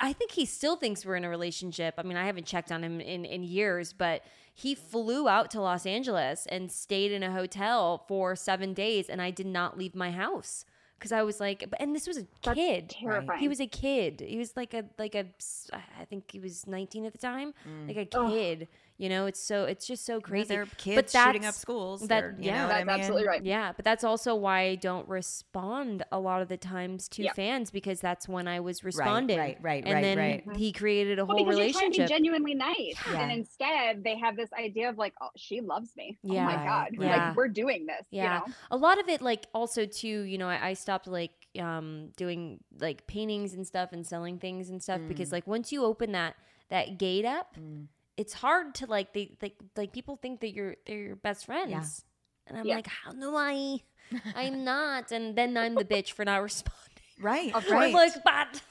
I- 0.00 0.12
think 0.12 0.30
he 0.32 0.46
still 0.46 0.76
thinks 0.76 1.04
we're 1.04 1.16
in 1.16 1.24
a 1.24 1.28
relationship. 1.28 1.94
I 1.98 2.02
mean, 2.02 2.16
I 2.16 2.24
haven't 2.26 2.46
checked 2.46 2.70
on 2.70 2.84
him 2.84 3.00
in 3.00 3.24
in 3.24 3.42
years, 3.42 3.92
but 3.92 4.22
he 4.54 4.74
flew 4.74 5.28
out 5.28 5.50
to 5.52 5.60
Los 5.60 5.86
Angeles 5.86 6.46
and 6.46 6.70
stayed 6.70 7.10
in 7.10 7.22
a 7.22 7.32
hotel 7.32 8.04
for 8.06 8.36
seven 8.36 8.74
days, 8.74 9.08
and 9.08 9.20
I 9.20 9.30
did 9.30 9.46
not 9.46 9.76
leave 9.78 9.94
my 9.94 10.10
house 10.12 10.64
because 10.98 11.10
I 11.10 11.22
was 11.24 11.40
like, 11.40 11.64
but- 11.68 11.80
and 11.80 11.96
this 11.96 12.06
was 12.06 12.16
a 12.18 12.26
That's 12.44 12.56
kid. 12.56 12.90
terrifying. 12.90 13.40
He 13.40 13.48
was 13.48 13.60
a 13.60 13.66
kid. 13.66 14.20
He 14.20 14.38
was 14.38 14.56
like 14.56 14.72
a 14.72 14.84
like 14.98 15.16
a, 15.16 15.26
I 15.72 16.04
think 16.04 16.30
he 16.30 16.38
was 16.38 16.64
19 16.68 17.04
at 17.06 17.12
the 17.12 17.18
time. 17.18 17.52
Mm. 17.68 17.88
Like 17.88 17.96
a 17.96 18.04
kid. 18.30 18.68
You 19.02 19.08
know, 19.08 19.26
it's 19.26 19.42
so 19.42 19.64
it's 19.64 19.84
just 19.84 20.06
so 20.06 20.20
crazy. 20.20 20.46
they're 20.46 20.66
kids 20.76 20.94
but 20.94 21.10
shooting 21.10 21.40
up 21.42 21.54
that's- 21.54 21.56
schools 21.58 22.02
that- 22.02 22.08
They're- 22.08 22.36
you 22.38 22.46
yeah. 22.46 22.62
know 22.62 22.66
what 22.68 22.76
I 22.76 22.84
mean? 22.84 22.88
absolutely 23.00 23.26
right. 23.26 23.44
Yeah, 23.44 23.72
but 23.74 23.84
that's 23.84 24.04
also 24.04 24.36
why 24.36 24.60
I 24.60 24.74
don't 24.76 25.08
respond 25.08 26.04
a 26.12 26.20
lot 26.20 26.40
of 26.40 26.46
the 26.48 26.56
times 26.56 27.08
to 27.08 27.24
Yep. 27.24 27.34
fans 27.34 27.70
because 27.72 28.00
that's 28.00 28.28
when 28.28 28.46
I 28.46 28.60
was 28.60 28.84
responding. 28.84 29.38
right 29.38 29.58
right 29.60 29.82
right. 29.82 29.84
and 29.84 29.94
right 29.94 30.02
then 30.02 30.18
right 30.18 30.56
he 30.56 30.70
created 30.70 31.18
a 31.18 31.24
Well, 31.24 31.36
whole 31.36 31.46
because 31.46 31.58
you're 31.58 31.72
trying 31.72 31.90
to 31.90 31.96
be 31.98 32.02
relationship. 32.02 32.08
genuinely 32.08 32.54
nice, 32.54 32.94
Yeah. 33.10 33.20
and 33.22 33.32
instead 33.32 34.04
they 34.04 34.16
have 34.18 34.36
this 34.36 34.52
idea 34.52 34.88
of 34.88 34.98
like, 34.98 35.14
"Oh, 35.20 35.30
she 35.36 35.60
loves 35.60 35.96
me. 35.96 36.16
Oh 36.24 36.32
Yeah. 36.32 36.44
my 36.44 36.54
god, 36.54 36.88
yeah. 36.92 37.26
like 37.28 37.36
we're 37.36 37.48
doing 37.48 37.86
this." 37.86 38.06
Yeah. 38.10 38.22
You 38.42 38.46
know? 38.46 38.54
a 38.70 38.76
lot 38.76 39.00
of 39.00 39.08
it, 39.08 39.20
like 39.20 39.46
also 39.52 39.84
too, 39.84 40.20
you 40.22 40.38
know, 40.38 40.48
I, 40.48 40.68
I 40.68 40.72
stopped 40.74 41.08
like 41.08 41.32
um 41.58 42.10
doing 42.16 42.60
like 42.78 43.08
paintings 43.08 43.52
and 43.54 43.66
stuff 43.66 43.92
and 43.92 44.06
selling 44.06 44.38
things 44.38 44.70
and 44.70 44.80
stuff 44.80 45.00
because 45.08 45.30
Mm. 45.30 45.32
like 45.32 45.46
once 45.48 45.72
you 45.72 45.84
open 45.84 46.12
that 46.12 46.36
that 46.70 46.98
gate 46.98 47.24
up, 47.24 47.56
Mm. 47.58 47.88
It's 48.22 48.32
hard 48.32 48.66
to 48.78 48.86
like 48.86 49.12
they 49.12 49.24
like 49.42 49.56
like 49.76 49.92
people 49.92 50.16
think 50.22 50.40
that 50.42 50.52
you're 50.56 50.76
they're 50.86 51.06
your 51.10 51.16
best 51.16 51.46
friends. 51.46 52.04
And 52.46 52.56
I'm 52.58 52.66
Yeah. 52.66 52.76
like, 52.78 52.86
how 52.88 53.12
do 53.12 53.34
I? 53.36 53.78
I'm 54.34 54.64
not. 54.64 55.12
And 55.12 55.36
then 55.36 55.56
I'm 55.56 55.74
the 55.76 55.84
bitch 55.84 56.12
for 56.12 56.24
not 56.24 56.42
responding. 56.50 57.10
right 57.20 57.54
Of 57.54 57.64
I'm 57.66 57.72
right 57.78 57.92
like, 57.92 58.14
but 58.24 58.62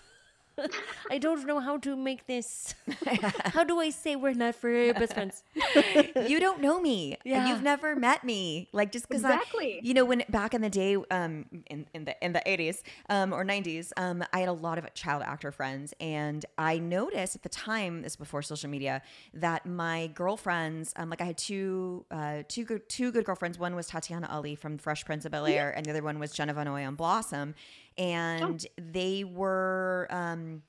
I 1.10 1.18
don't 1.18 1.46
know 1.46 1.60
how 1.60 1.78
to 1.80 1.96
make 1.96 2.28
this. 2.28 2.76
How 3.56 3.64
do 3.64 3.80
I 3.80 3.90
say 3.90 4.16
we're 4.16 4.34
not 4.34 4.56
for 4.56 4.94
best 4.94 5.14
friends? 5.14 5.44
you 6.28 6.40
don't 6.40 6.62
know 6.62 6.80
me. 6.80 7.18
Yeah. 7.26 7.48
You've 7.48 7.64
never 7.64 7.96
met 7.96 8.24
me. 8.24 8.70
Like 8.72 8.92
just 8.92 9.08
because 9.08 9.24
I, 9.24 9.36
Exactly. 9.36 9.80
you 9.84 9.94
know, 9.94 10.06
when 10.06 10.24
back 10.30 10.54
in 10.54 10.62
the 10.62 10.70
day, 10.70 10.96
um, 11.10 11.46
in, 11.68 11.86
in 11.94 12.06
the 12.06 12.16
in 12.24 12.34
the 12.34 12.42
eighties, 12.50 12.84
um, 13.10 13.34
or 13.34 13.44
nineties, 13.44 13.92
um, 13.98 14.24
I 14.34 14.40
had 14.40 14.50
a 14.50 14.54
lot 14.54 14.78
of 14.78 14.92
child 14.94 15.24
actor 15.24 15.52
friends, 15.52 15.94
and 16.00 16.46
I 16.58 16.78
noticed 16.80 17.36
at 17.36 17.44
the 17.44 17.50
time, 17.50 18.02
this 18.04 18.16
before 18.16 18.42
social 18.42 18.70
media, 18.70 19.02
that 19.34 19.66
my 19.66 20.08
girlfriends, 20.08 20.94
um, 20.96 21.10
like 21.10 21.22
I 21.22 21.26
had 21.26 21.38
two, 21.38 22.06
uh, 22.12 22.44
two 22.48 22.64
good, 22.66 22.88
two 22.90 23.12
good 23.12 23.26
girlfriends. 23.26 23.58
One 23.60 23.76
was 23.76 23.88
Tatiana 23.88 24.28
Ali 24.32 24.56
from 24.56 24.78
Fresh 24.78 25.06
Prince 25.06 25.26
of 25.26 25.32
Bel 25.32 25.46
Air, 25.46 25.72
and 25.76 25.86
the 25.86 25.92
other 25.92 26.04
one 26.04 26.20
was 26.20 26.32
Jenna 26.32 26.54
von 26.54 26.68
Oy 26.68 26.86
on 26.86 26.96
Blossom, 26.96 27.56
and 27.98 28.66
they 28.78 29.24
were. 29.24 30.08
Um, 30.10 30.64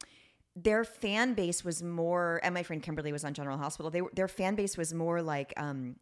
their 0.55 0.85
fan 0.85 1.33
base 1.33 1.65
was 1.65 1.83
more 1.83 2.39
and 2.43 2.53
my 2.53 2.63
friend 2.63 2.83
kimberly 2.83 3.11
was 3.11 3.25
on 3.25 3.33
general 3.33 3.57
hospital 3.57 3.91
they 3.91 4.03
were, 4.03 4.11
their 4.15 4.29
fan 4.29 4.55
base 4.55 4.77
was 4.77 4.93
more 4.93 5.23
like 5.23 5.55
um 5.57 5.97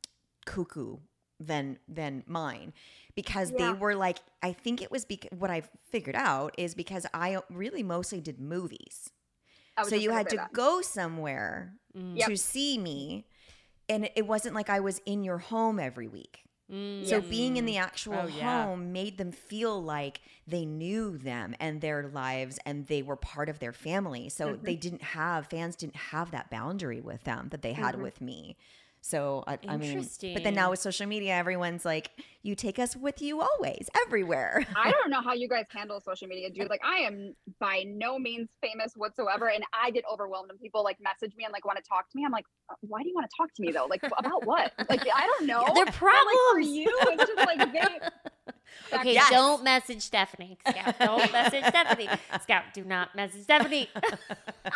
cuckoo 0.44 0.96
than 1.38 1.78
than 1.86 2.24
mine 2.26 2.72
because 3.14 3.52
they 3.52 3.72
were 3.72 3.94
like 3.94 4.18
i 4.42 4.52
think 4.52 4.82
it 4.82 4.90
was 4.90 5.04
bec- 5.04 5.28
what 5.38 5.52
i 5.52 5.62
figured 5.90 6.16
out 6.16 6.52
is 6.58 6.74
because 6.74 7.06
i 7.14 7.38
really 7.48 7.84
mostly 7.84 8.20
did 8.20 8.40
movies 8.40 9.12
so 9.88 9.94
you 9.94 10.10
had 10.10 10.28
to 10.28 10.34
that. 10.36 10.52
go 10.52 10.80
somewhere 10.82 11.74
Mm. 11.96 12.16
Yep. 12.18 12.28
to 12.30 12.36
see 12.36 12.76
me 12.76 13.26
and 13.88 14.10
it 14.16 14.26
wasn't 14.26 14.56
like 14.56 14.68
i 14.68 14.80
was 14.80 15.00
in 15.06 15.22
your 15.22 15.38
home 15.38 15.78
every 15.78 16.08
week 16.08 16.42
Mm, 16.70 17.06
So 17.06 17.20
being 17.20 17.56
in 17.56 17.64
the 17.64 17.76
actual 17.78 18.12
Oh, 18.14 18.26
yeah. 18.26 18.66
home 18.66 18.92
made 18.92 19.18
them 19.18 19.32
feel 19.32 19.82
like 19.82 20.20
they 20.46 20.64
knew 20.64 21.16
them 21.18 21.54
and 21.58 21.80
their 21.80 22.08
lives 22.08 22.58
and 22.64 22.86
they 22.86 23.02
were 23.02 23.16
part 23.16 23.48
of 23.48 23.58
their 23.58 23.72
family. 23.72 24.28
So 24.28 24.56
Mm-hmm. 24.56 24.64
they 24.64 24.76
didn't 24.76 25.02
have 25.02 25.46
fans 25.48 25.76
didn't 25.76 25.96
have 25.96 26.30
that 26.30 26.50
boundary 26.50 27.00
with 27.00 27.24
them 27.24 27.48
that 27.50 27.62
they 27.62 27.72
had 27.72 27.96
with 27.96 28.20
me. 28.20 28.56
So 29.02 29.44
I, 29.46 29.58
I 29.66 29.76
mean, 29.76 30.06
but 30.34 30.44
then 30.44 30.54
now 30.54 30.70
with 30.70 30.78
social 30.80 31.06
media, 31.06 31.34
everyone's 31.34 31.84
like, 31.86 32.10
"You 32.42 32.54
take 32.54 32.78
us 32.78 32.94
with 32.94 33.22
you 33.22 33.40
always, 33.40 33.88
everywhere." 34.06 34.66
I 34.76 34.90
don't 35.02 35.10
know 35.10 35.22
how 35.22 35.32
you 35.32 35.48
guys 35.48 35.64
handle 35.74 36.00
social 36.00 36.28
media, 36.28 36.50
dude. 36.50 36.68
Like, 36.68 36.82
I 36.84 36.98
am 36.98 37.34
by 37.58 37.84
no 37.86 38.18
means 38.18 38.50
famous 38.62 38.92
whatsoever, 38.96 39.48
and 39.48 39.64
I 39.72 39.90
get 39.90 40.04
overwhelmed 40.12 40.48
when 40.50 40.58
people 40.58 40.84
like 40.84 40.98
message 41.00 41.34
me 41.36 41.44
and 41.44 41.52
like 41.52 41.64
want 41.64 41.78
to 41.78 41.84
talk 41.88 42.10
to 42.10 42.16
me. 42.16 42.24
I'm 42.26 42.32
like, 42.32 42.44
"Uh, 42.70 42.74
why 42.82 43.02
do 43.02 43.08
you 43.08 43.14
want 43.14 43.28
to 43.30 43.36
talk 43.36 43.54
to 43.54 43.62
me 43.62 43.72
though? 43.72 43.86
Like, 43.86 44.02
about 44.02 44.44
what? 44.44 44.72
Like, 44.90 45.00
I 45.14 45.26
don't 45.26 45.46
know. 45.46 45.64
They're 45.74 45.86
But, 45.86 45.86
like 45.86 45.94
for 45.94 46.08
problems. 46.10 46.68
you, 46.68 46.86
it's 46.90 47.24
just 47.24 47.36
like 47.36 47.72
they. 47.72 48.08
Okay, 48.92 49.14
Yes. 49.14 49.30
don't 49.30 49.62
message 49.64 50.02
Stephanie. 50.02 50.58
Scout, 50.68 50.98
don't 50.98 51.32
message 51.32 51.64
Stephanie. 51.64 52.08
Scout, 52.42 52.64
do 52.74 52.84
not 52.84 53.14
message 53.14 53.42
Stephanie. 53.42 53.88
Not 54.64 54.72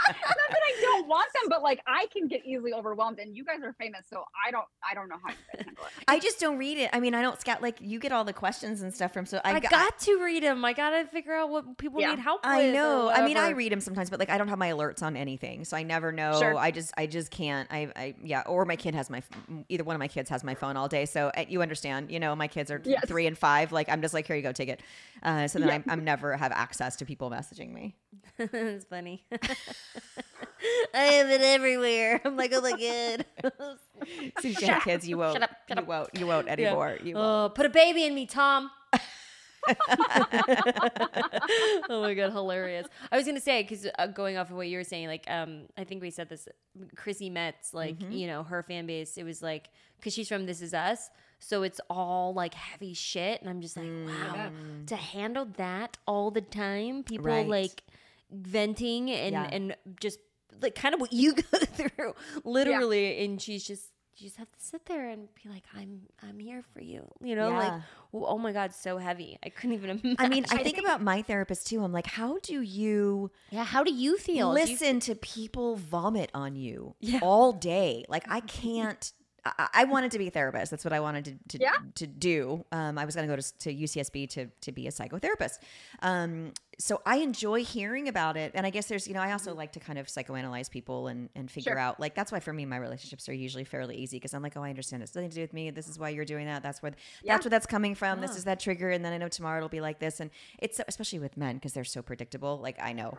that 0.51 0.61
I 0.67 0.81
don't 0.81 1.07
want 1.09 1.31
them, 1.35 1.49
but 1.49 1.63
like 1.63 1.81
I 1.87 2.07
can 2.13 2.27
get 2.29 2.45
easily 2.45 2.73
overwhelmed, 2.73 3.19
and 3.19 3.37
you 3.37 3.45
guys 3.45 3.59
are 3.63 3.73
famous, 3.75 4.07
so 4.11 4.25
I 4.47 4.51
don't. 4.51 4.65
I 4.89 4.95
don't 4.95 5.09
know 5.09 5.17
how 5.23 5.31
you 5.31 5.37
handle 5.57 5.85
it. 5.85 6.05
I 6.09 6.19
just 6.19 6.41
don't 6.41 6.59
read 6.59 6.79
it. 6.79 6.91
I 6.93 7.01
mean, 7.01 7.15
I 7.15 7.23
don't 7.23 7.41
scout 7.41 7.63
like 7.63 7.77
you 7.81 7.99
get 7.99 8.13
all 8.13 8.25
the 8.25 8.33
questions 8.33 8.83
and 8.83 8.93
stuff 8.95 9.13
from. 9.13 9.27
So 9.27 9.41
I, 9.45 9.55
I 9.55 9.61
got- 9.61 9.71
got 9.71 9.99
to 10.01 10.23
read 10.23 10.43
them. 10.43 10.65
I 10.65 10.73
gotta 10.73 11.07
figure 11.07 11.35
out 11.35 11.51
what 11.51 11.77
people 11.79 12.01
Yeah. 12.01 12.11
need 12.11 12.19
help 12.21 12.45
with. 12.45 12.53
I 12.53 12.71
know. 12.71 13.09
I 13.11 13.25
mean, 13.27 13.37
I 13.37 13.51
read 13.51 13.73
them 13.73 13.81
sometimes, 13.81 14.11
but 14.11 14.19
like 14.19 14.31
I 14.31 14.39
don't 14.39 14.49
have 14.49 14.59
my 14.59 14.71
alerts 14.71 15.03
on 15.03 15.17
anything, 15.17 15.65
so 15.65 15.77
I 15.77 15.83
never 15.83 16.13
know. 16.13 16.39
Sure. 16.41 16.57
I 16.57 16.71
just, 16.71 16.93
I 16.97 17.07
just 17.07 17.31
can't. 17.31 17.69
I, 17.71 17.91
I, 17.97 18.15
yeah. 18.23 18.43
Or 18.47 18.65
my 18.65 18.77
kid 18.77 18.95
has 18.95 19.11
my, 19.11 19.23
either 19.69 19.85
one 19.85 19.95
of 19.97 20.01
my 20.01 20.09
kids 20.09 20.31
has 20.31 20.43
my 20.45 20.55
phone 20.55 20.77
all 20.77 20.89
day, 20.89 21.05
so 21.07 21.31
uh, 21.37 21.45
you 21.49 21.63
understand. 21.63 22.11
You 22.11 22.21
know, 22.21 22.35
my 22.35 22.49
kids 22.49 22.71
are 22.71 22.81
Yes. 22.85 23.05
three 23.07 23.27
and 23.27 23.37
five. 23.37 23.73
Like 23.73 23.84
I'm 23.89 24.01
just 24.03 24.15
like, 24.15 24.27
here 24.27 24.37
you 24.37 24.43
go, 24.43 24.53
take 24.53 24.69
it. 24.69 24.81
Uh, 25.23 25.47
so 25.49 25.59
then 25.59 25.69
Yeah. 25.69 25.75
I'm, 25.75 25.85
I'm 25.89 26.05
never 26.05 26.37
have 26.37 26.53
access 26.53 26.97
to 26.97 27.05
people 27.05 27.31
messaging 27.31 27.73
me. 27.73 27.95
it's 28.39 28.85
funny. 28.85 29.25
I 30.95 30.99
have 30.99 31.29
it 31.31 31.41
everywhere. 31.43 32.21
I'm 32.25 32.37
like, 32.37 32.53
oh 32.55 32.61
my 32.61 32.71
god. 32.73 33.27
So 34.41 34.49
you 34.49 34.55
have 34.67 34.83
kids, 34.83 35.07
you 35.09 35.19
won't, 35.19 35.35
Shut 35.35 35.43
up, 35.43 35.51
shut 35.69 35.77
you 35.79 35.83
up. 35.83 35.89
won't, 35.89 36.11
you 36.19 36.27
won't 36.27 36.49
anymore. 36.49 36.99
You 37.03 37.15
won't. 37.17 37.27
Oh, 37.27 37.49
put 37.55 37.67
a 37.67 37.71
baby 37.71 38.05
in 38.05 38.15
me, 38.15 38.27
Tom. 38.27 38.71
oh 41.89 42.01
my 42.03 42.15
god, 42.15 42.33
hilarious! 42.33 42.87
I 43.11 43.17
was 43.17 43.25
gonna 43.27 43.41
say 43.41 43.63
because 43.63 43.87
uh, 43.99 44.07
going 44.09 44.37
off 44.37 44.51
of 44.51 44.57
what 44.57 44.69
you 44.69 44.77
were 44.79 44.85
saying, 44.85 45.09
like, 45.09 45.25
um, 45.29 45.63
I 45.79 45.85
think 45.85 46.03
we 46.03 46.11
said 46.11 46.29
this. 46.29 46.47
Chrissy 46.97 47.31
Metz, 47.31 47.73
like, 47.73 47.99
Mm-hmm. 47.99 48.13
you 48.13 48.27
know, 48.27 48.43
her 48.43 48.63
fan 48.63 48.87
base. 48.87 49.17
It 49.17 49.25
was 49.25 49.41
like 49.43 49.71
because 49.99 50.13
she's 50.13 50.29
from 50.29 50.45
This 50.47 50.61
Is 50.61 50.75
Us, 50.75 51.09
so 51.45 51.63
it's 51.63 51.81
all 51.91 52.33
like 52.35 52.55
heavy 52.55 52.95
shit, 52.95 53.41
and 53.41 53.51
I'm 53.51 53.61
just 53.61 53.77
like, 53.77 53.87
mm, 53.87 54.07
wow, 54.09 54.51
to 54.87 54.97
handle 54.97 55.47
that 55.57 55.99
all 56.07 56.31
the 56.31 56.41
time, 56.41 57.03
people 57.05 57.27
Right. 57.27 57.47
like 57.47 57.83
venting 58.31 59.11
and 59.11 59.33
Yeah. 59.33 59.49
and 59.53 59.77
just 60.01 60.19
like 60.63 60.75
kind 60.75 60.95
of 60.95 61.01
what 61.01 61.13
you 61.13 61.35
go 61.51 61.59
through, 61.59 62.15
literally, 62.45 63.25
and 63.25 63.41
she's 63.41 63.65
just. 63.65 63.91
You 64.17 64.29
just 64.29 64.37
have 64.37 64.53
to 64.53 64.61
sit 64.61 64.87
there 64.87 65.09
and 65.09 65.27
be 65.43 65.49
like, 65.51 65.65
"I'm, 65.77 66.03
I'm 66.23 66.39
here 66.39 66.63
for 66.73 66.81
you," 66.81 67.05
you 67.21 67.35
know. 67.35 67.51
Like, 67.51 67.67
Yeah. 67.73 67.81
oh 68.13 68.25
oh 68.27 68.39
my 68.39 68.53
god, 68.53 68.73
so 68.73 68.97
heavy. 68.97 69.37
I 69.45 69.49
couldn't 69.49 69.73
even 69.73 69.91
imagine. 69.91 70.15
I 70.21 70.29
mean, 70.29 70.45
I 70.53 70.63
think 70.63 70.79
about 70.79 71.03
my 71.03 71.21
therapist 71.23 71.67
too. 71.67 71.83
I'm 71.83 71.91
like, 71.93 72.07
how 72.07 72.39
do 72.45 72.61
you 72.63 73.33
yeah. 73.51 73.65
How 73.65 73.83
do 73.83 73.93
you 73.93 74.17
feel? 74.17 74.55
Do 74.55 74.61
you- 74.61 74.67
listen 74.69 75.01
to 75.01 75.17
people 75.17 75.75
vomit 75.75 76.31
on 76.33 76.55
you 76.55 76.95
Yeah. 77.01 77.19
all 77.23 77.53
day? 77.53 78.05
Like, 78.09 78.23
I 78.31 78.39
can't. 78.63 79.13
I, 79.45 79.69
I 79.75 79.85
wanted 79.85 80.11
to 80.13 80.19
be 80.19 80.29
a 80.29 80.31
therapist. 80.31 80.71
That's 80.71 80.85
what 80.85 80.93
I 80.93 81.01
wanted 81.01 81.25
to 81.25 81.59
to, 81.59 81.63
Yeah. 81.63 81.73
to 81.97 82.07
do. 82.07 82.65
Um, 82.73 82.99
I 82.99 83.05
was 83.05 83.15
going 83.15 83.29
to 83.29 83.33
go 83.37 83.41
to, 83.41 83.59
to 83.59 83.75
UCSB 83.75 84.31
to 84.31 84.47
to 84.63 84.73
be 84.73 84.87
a 84.87 84.91
psychotherapist. 84.91 85.59
Um, 86.03 86.53
so 86.79 87.01
I 87.07 87.17
enjoy 87.17 87.65
hearing 87.65 88.09
about 88.09 88.37
it, 88.37 88.53
and 88.55 88.67
I 88.67 88.71
guess 88.71 88.87
there's 88.87 89.07
you 89.07 89.15
know 89.15 89.21
I 89.21 89.33
also 89.33 89.51
mm-hmm. 89.51 89.59
like 89.59 89.73
to 89.73 89.81
kind 89.81 89.99
of 89.99 90.07
psychoanalyze 90.07 90.71
people 90.71 91.09
and 91.09 91.29
and 91.35 91.51
figure 91.51 91.73
Sure. 91.73 91.79
out 91.79 92.01
like 92.01 92.15
that's 92.15 92.33
why 92.33 92.41
for 92.41 92.53
me 92.53 92.65
my 92.67 92.77
relationships 92.77 93.29
are 93.29 93.33
usually 93.33 93.65
fairly 93.65 93.97
easy 93.97 94.17
because 94.17 94.35
I'm 94.35 94.43
like 94.43 94.57
oh 94.57 94.63
I 94.63 94.71
understand 94.71 95.03
it's 95.03 95.15
nothing 95.15 95.31
to 95.31 95.35
do 95.35 95.41
with 95.41 95.53
me. 95.53 95.71
This 95.71 95.89
is 95.89 95.99
why 95.99 96.11
you're 96.11 96.25
doing 96.25 96.47
that. 96.47 96.63
That's 96.63 96.83
where 96.83 96.93
Yeah. 97.23 97.35
that's 97.35 97.45
where 97.45 97.51
that's 97.51 97.67
coming 97.67 97.95
from. 97.95 98.21
This 98.21 98.37
is 98.37 98.45
that 98.45 98.61
trigger, 98.61 98.91
and 98.91 99.05
then 99.05 99.13
I 99.13 99.19
know 99.19 99.29
tomorrow 99.29 99.59
it'll 99.59 99.69
be 99.69 99.81
like 99.81 99.99
this, 99.99 100.21
and 100.21 100.31
it's 100.59 100.81
especially 100.87 101.19
with 101.19 101.37
men 101.37 101.57
because 101.57 101.73
they're 101.73 101.85
so 101.85 102.03
predictable. 102.03 102.59
Like 102.59 102.81
I 102.81 102.93
know 102.93 103.19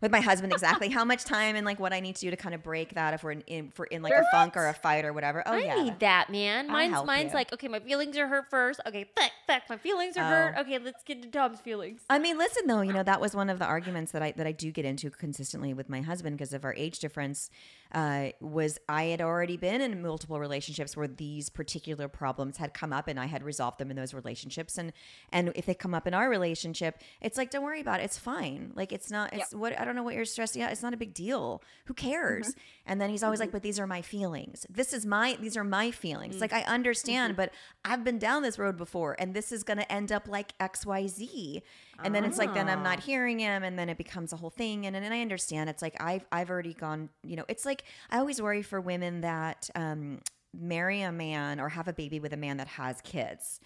with 0.00 0.10
my 0.10 0.20
husband 0.20 0.52
exactly 0.52 0.88
how 0.88 1.04
much 1.04 1.24
time 1.24 1.56
and 1.56 1.66
like 1.66 1.78
what 1.78 1.92
I 1.92 2.00
need 2.00 2.16
to 2.16 2.20
do 2.22 2.30
to 2.30 2.36
kind 2.36 2.54
of 2.54 2.62
break 2.62 2.94
that 2.94 3.14
if 3.14 3.22
we're 3.22 3.32
in, 3.32 3.40
in 3.42 3.70
for 3.70 3.84
in 3.86 4.02
like 4.02 4.12
a 4.12 4.24
funk 4.32 4.56
or 4.56 4.66
a 4.66 4.74
fight 4.74 5.04
or 5.04 5.12
whatever. 5.12 5.42
Oh 5.44 5.52
I 5.52 5.58
yeah. 5.58 5.82
need 5.82 6.00
that, 6.00 6.30
man. 6.30 6.68
Mine's 6.68 7.04
mine's 7.04 7.32
you. 7.32 7.34
like, 7.34 7.52
okay, 7.52 7.68
my 7.68 7.80
feelings 7.80 8.16
are 8.16 8.26
hurt 8.26 8.48
first. 8.50 8.80
Okay, 8.86 9.06
fuck, 9.16 9.30
fuck, 9.46 9.62
my 9.68 9.76
feelings 9.76 10.16
are 10.16 10.24
hurt. 10.24 10.54
Oh. 10.56 10.60
Okay, 10.62 10.78
let's 10.78 11.02
get 11.04 11.22
to 11.22 11.28
Tom's 11.28 11.60
feelings. 11.60 12.02
I 12.08 12.18
mean, 12.18 12.38
listen 12.38 12.66
though, 12.66 12.80
you 12.90 12.96
know 12.96 13.04
that 13.04 13.20
was 13.20 13.36
one 13.36 13.48
of 13.48 13.60
the 13.60 13.64
arguments 13.64 14.10
that 14.10 14.20
I 14.20 14.32
that 14.32 14.48
I 14.48 14.52
do 14.52 14.72
get 14.72 14.84
into 14.84 15.10
consistently 15.10 15.72
with 15.72 15.88
my 15.88 16.00
husband 16.00 16.36
because 16.36 16.52
of 16.52 16.64
our 16.64 16.74
age 16.74 16.98
difference. 16.98 17.48
Uh, 17.92 18.28
was 18.40 18.78
I 18.88 19.04
had 19.04 19.20
already 19.20 19.56
been 19.56 19.80
in 19.80 20.00
multiple 20.02 20.38
relationships 20.38 20.96
where 20.96 21.08
these 21.08 21.48
particular 21.50 22.08
problems 22.08 22.56
had 22.56 22.72
come 22.72 22.92
up, 22.92 23.08
and 23.08 23.18
I 23.18 23.26
had 23.26 23.42
resolved 23.42 23.78
them 23.78 23.90
in 23.90 23.96
those 23.96 24.14
relationships. 24.14 24.78
And 24.78 24.92
and 25.32 25.52
if 25.54 25.66
they 25.66 25.74
come 25.74 25.94
up 25.94 26.06
in 26.06 26.14
our 26.14 26.28
relationship, 26.30 26.98
it's 27.20 27.36
like 27.36 27.50
don't 27.50 27.64
worry 27.64 27.80
about 27.80 28.00
it. 28.00 28.04
It's 28.04 28.18
fine. 28.18 28.72
Like 28.74 28.92
it's 28.92 29.10
not. 29.10 29.32
It's 29.32 29.54
what 29.54 29.78
I 29.78 29.84
don't 29.84 29.96
know 29.96 30.02
what 30.02 30.14
you're 30.14 30.24
stressing 30.24 30.62
out. 30.62 30.72
It's 30.72 30.82
not 30.82 30.94
a 30.94 30.96
big 30.96 31.14
deal. 31.14 31.62
Who 31.86 31.94
cares? 31.94 32.48
Mm-hmm. 32.48 32.60
And 32.86 33.00
then 33.00 33.10
he's 33.10 33.22
always 33.22 33.40
like, 33.40 33.48
mm-hmm. 33.48 33.56
but 33.56 33.62
these 33.62 33.78
are 33.78 33.86
my 33.86 34.02
feelings. 34.02 34.66
This 34.68 34.92
is 34.92 35.04
my. 35.06 35.36
These 35.40 35.56
are 35.56 35.64
my 35.64 35.90
feelings. 35.90 36.36
Mm. 36.36 36.40
Like 36.40 36.52
I 36.52 36.62
understand, 36.62 37.32
mm-hmm. 37.32 37.42
but 37.42 37.52
I've 37.84 38.04
been 38.04 38.18
down 38.18 38.42
this 38.42 38.58
road 38.58 38.76
before, 38.76 39.16
and 39.18 39.34
this 39.34 39.52
is 39.52 39.62
going 39.62 39.78
to 39.78 39.92
end 39.92 40.12
up 40.12 40.28
like 40.28 40.52
X 40.60 40.86
Y 40.86 41.06
Z. 41.06 41.62
And 42.02 42.14
then 42.14 42.24
it's 42.24 42.38
like 42.38 42.54
then 42.54 42.68
I'm 42.68 42.82
not 42.82 42.98
ah. 42.98 43.02
hearing 43.02 43.38
him, 43.38 43.62
and 43.62 43.78
then 43.78 43.88
it 43.88 43.98
becomes 43.98 44.32
a 44.32 44.36
whole 44.36 44.50
thing. 44.50 44.86
And 44.86 44.96
and 44.96 45.12
I 45.12 45.20
understand. 45.20 45.68
It's 45.68 45.82
like 45.82 46.00
I've 46.00 46.24
I've 46.32 46.50
already 46.50 46.74
gone. 46.74 47.10
You 47.22 47.36
know, 47.36 47.44
it's 47.48 47.66
like 47.66 47.79
I 48.10 48.18
always 48.18 48.40
worry 48.40 48.62
for 48.62 48.80
women 48.80 49.20
that 49.22 49.68
um, 49.74 50.20
marry 50.52 51.02
a 51.02 51.12
man 51.12 51.60
or 51.60 51.68
have 51.70 51.88
a 51.88 51.92
baby 51.92 52.20
with 52.20 52.32
a 52.32 52.36
man 52.36 52.56
that 52.58 52.68
has 52.68 53.00
kids. 53.02 53.60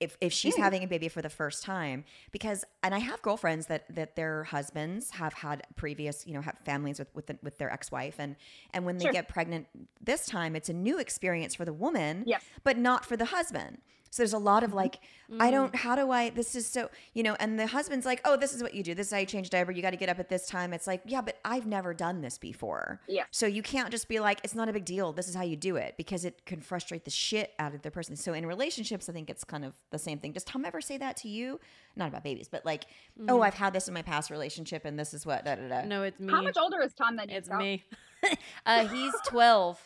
If, 0.00 0.16
if 0.22 0.32
she's 0.32 0.56
having 0.56 0.82
a 0.82 0.86
baby 0.86 1.08
for 1.08 1.20
the 1.20 1.28
first 1.28 1.62
time 1.62 2.04
because 2.32 2.64
and 2.82 2.94
I 2.94 2.98
have 3.00 3.20
girlfriends 3.20 3.66
that 3.66 3.94
that 3.94 4.16
their 4.16 4.44
husbands 4.44 5.10
have 5.10 5.34
had 5.34 5.62
previous 5.76 6.26
you 6.26 6.32
know 6.32 6.40
have 6.40 6.56
families 6.64 6.98
with 6.98 7.14
with, 7.14 7.26
the, 7.26 7.38
with 7.42 7.58
their 7.58 7.70
ex-wife 7.70 8.14
and 8.18 8.36
and 8.72 8.86
when 8.86 8.96
they 8.96 9.04
Sure. 9.04 9.12
get 9.12 9.28
pregnant 9.28 9.66
this 10.00 10.24
time 10.24 10.56
it's 10.56 10.70
a 10.70 10.72
new 10.72 10.98
experience 10.98 11.54
for 11.54 11.66
the 11.66 11.74
woman 11.74 12.22
Yes. 12.26 12.42
but 12.64 12.78
not 12.78 13.04
for 13.04 13.18
the 13.18 13.26
husband 13.26 13.82
so 14.10 14.22
there's 14.22 14.32
a 14.32 14.38
lot 14.38 14.62
Mm-hmm. 14.62 14.72
of 14.72 14.74
like 14.74 15.00
I 15.38 15.52
don't 15.52 15.74
how 15.76 15.94
do 15.94 16.10
I 16.10 16.30
this 16.30 16.56
is 16.56 16.66
so 16.66 16.90
you 17.14 17.22
know 17.22 17.36
and 17.38 17.56
the 17.58 17.68
husband's 17.68 18.04
like 18.04 18.20
oh 18.24 18.36
this 18.36 18.52
is 18.52 18.62
what 18.64 18.74
you 18.74 18.82
do 18.82 18.94
this 18.96 19.06
is 19.06 19.12
how 19.12 19.18
you 19.20 19.26
change 19.26 19.48
diaper 19.48 19.70
you 19.70 19.80
got 19.80 19.90
to 19.92 19.96
get 19.96 20.08
up 20.08 20.18
at 20.18 20.28
this 20.28 20.48
time 20.48 20.72
it's 20.72 20.88
like 20.88 21.02
yeah 21.06 21.20
but 21.20 21.38
I've 21.44 21.66
never 21.66 21.94
done 21.94 22.20
this 22.20 22.36
before 22.36 23.00
Yeah. 23.06 23.22
so 23.30 23.46
you 23.46 23.62
can't 23.62 23.90
just 23.90 24.08
be 24.08 24.18
like, 24.18 24.40
it's 24.42 24.54
not 24.56 24.68
a 24.68 24.72
big 24.72 24.84
deal. 24.84 25.12
This 25.12 25.28
is 25.28 25.34
how 25.36 25.42
you 25.44 25.54
do 25.56 25.76
it 25.76 25.94
because 25.96 26.24
it 26.24 26.44
can 26.46 26.60
frustrate 26.60 27.04
the 27.04 27.10
shit 27.12 27.52
out 27.60 27.74
of 27.74 27.82
the 27.82 27.90
person. 27.92 28.16
So 28.16 28.32
in 28.32 28.44
relationships, 28.44 29.08
I 29.08 29.12
think 29.12 29.30
it's 29.30 29.44
kind 29.44 29.64
of 29.64 29.74
the 29.90 29.98
same 29.98 30.18
thing. 30.18 30.32
Does 30.32 30.42
Tom 30.44 30.64
ever 30.64 30.80
say 30.80 30.98
that 30.98 31.16
to 31.18 31.28
you? 31.28 31.60
Not 31.96 32.08
about 32.08 32.24
babies, 32.24 32.48
but 32.48 32.66
like, 32.66 32.86
oh, 33.28 33.40
I've 33.42 33.54
had 33.54 33.72
this 33.72 33.86
in 33.88 33.94
my 33.94 34.02
past 34.02 34.30
relationship 34.30 34.84
and 34.84 34.98
this 34.98 35.14
is 35.14 35.24
what, 35.24 35.44
da 35.44 35.54
da 35.54 35.68
da. 35.68 35.74
Mm-hmm. 35.76 35.88
No, 35.88 36.02
it's 36.02 36.18
me. 36.20 36.32
How 36.32 36.42
much 36.42 36.56
older 36.56 36.80
is 36.82 36.92
Tom 36.94 37.14
than 37.16 37.28
you? 37.28 37.36
it's 37.36 37.46
Scout? 37.46 37.60
me. 37.60 37.84
uh, 38.66 38.86
he's 38.88 39.14
twelve. 39.26 39.78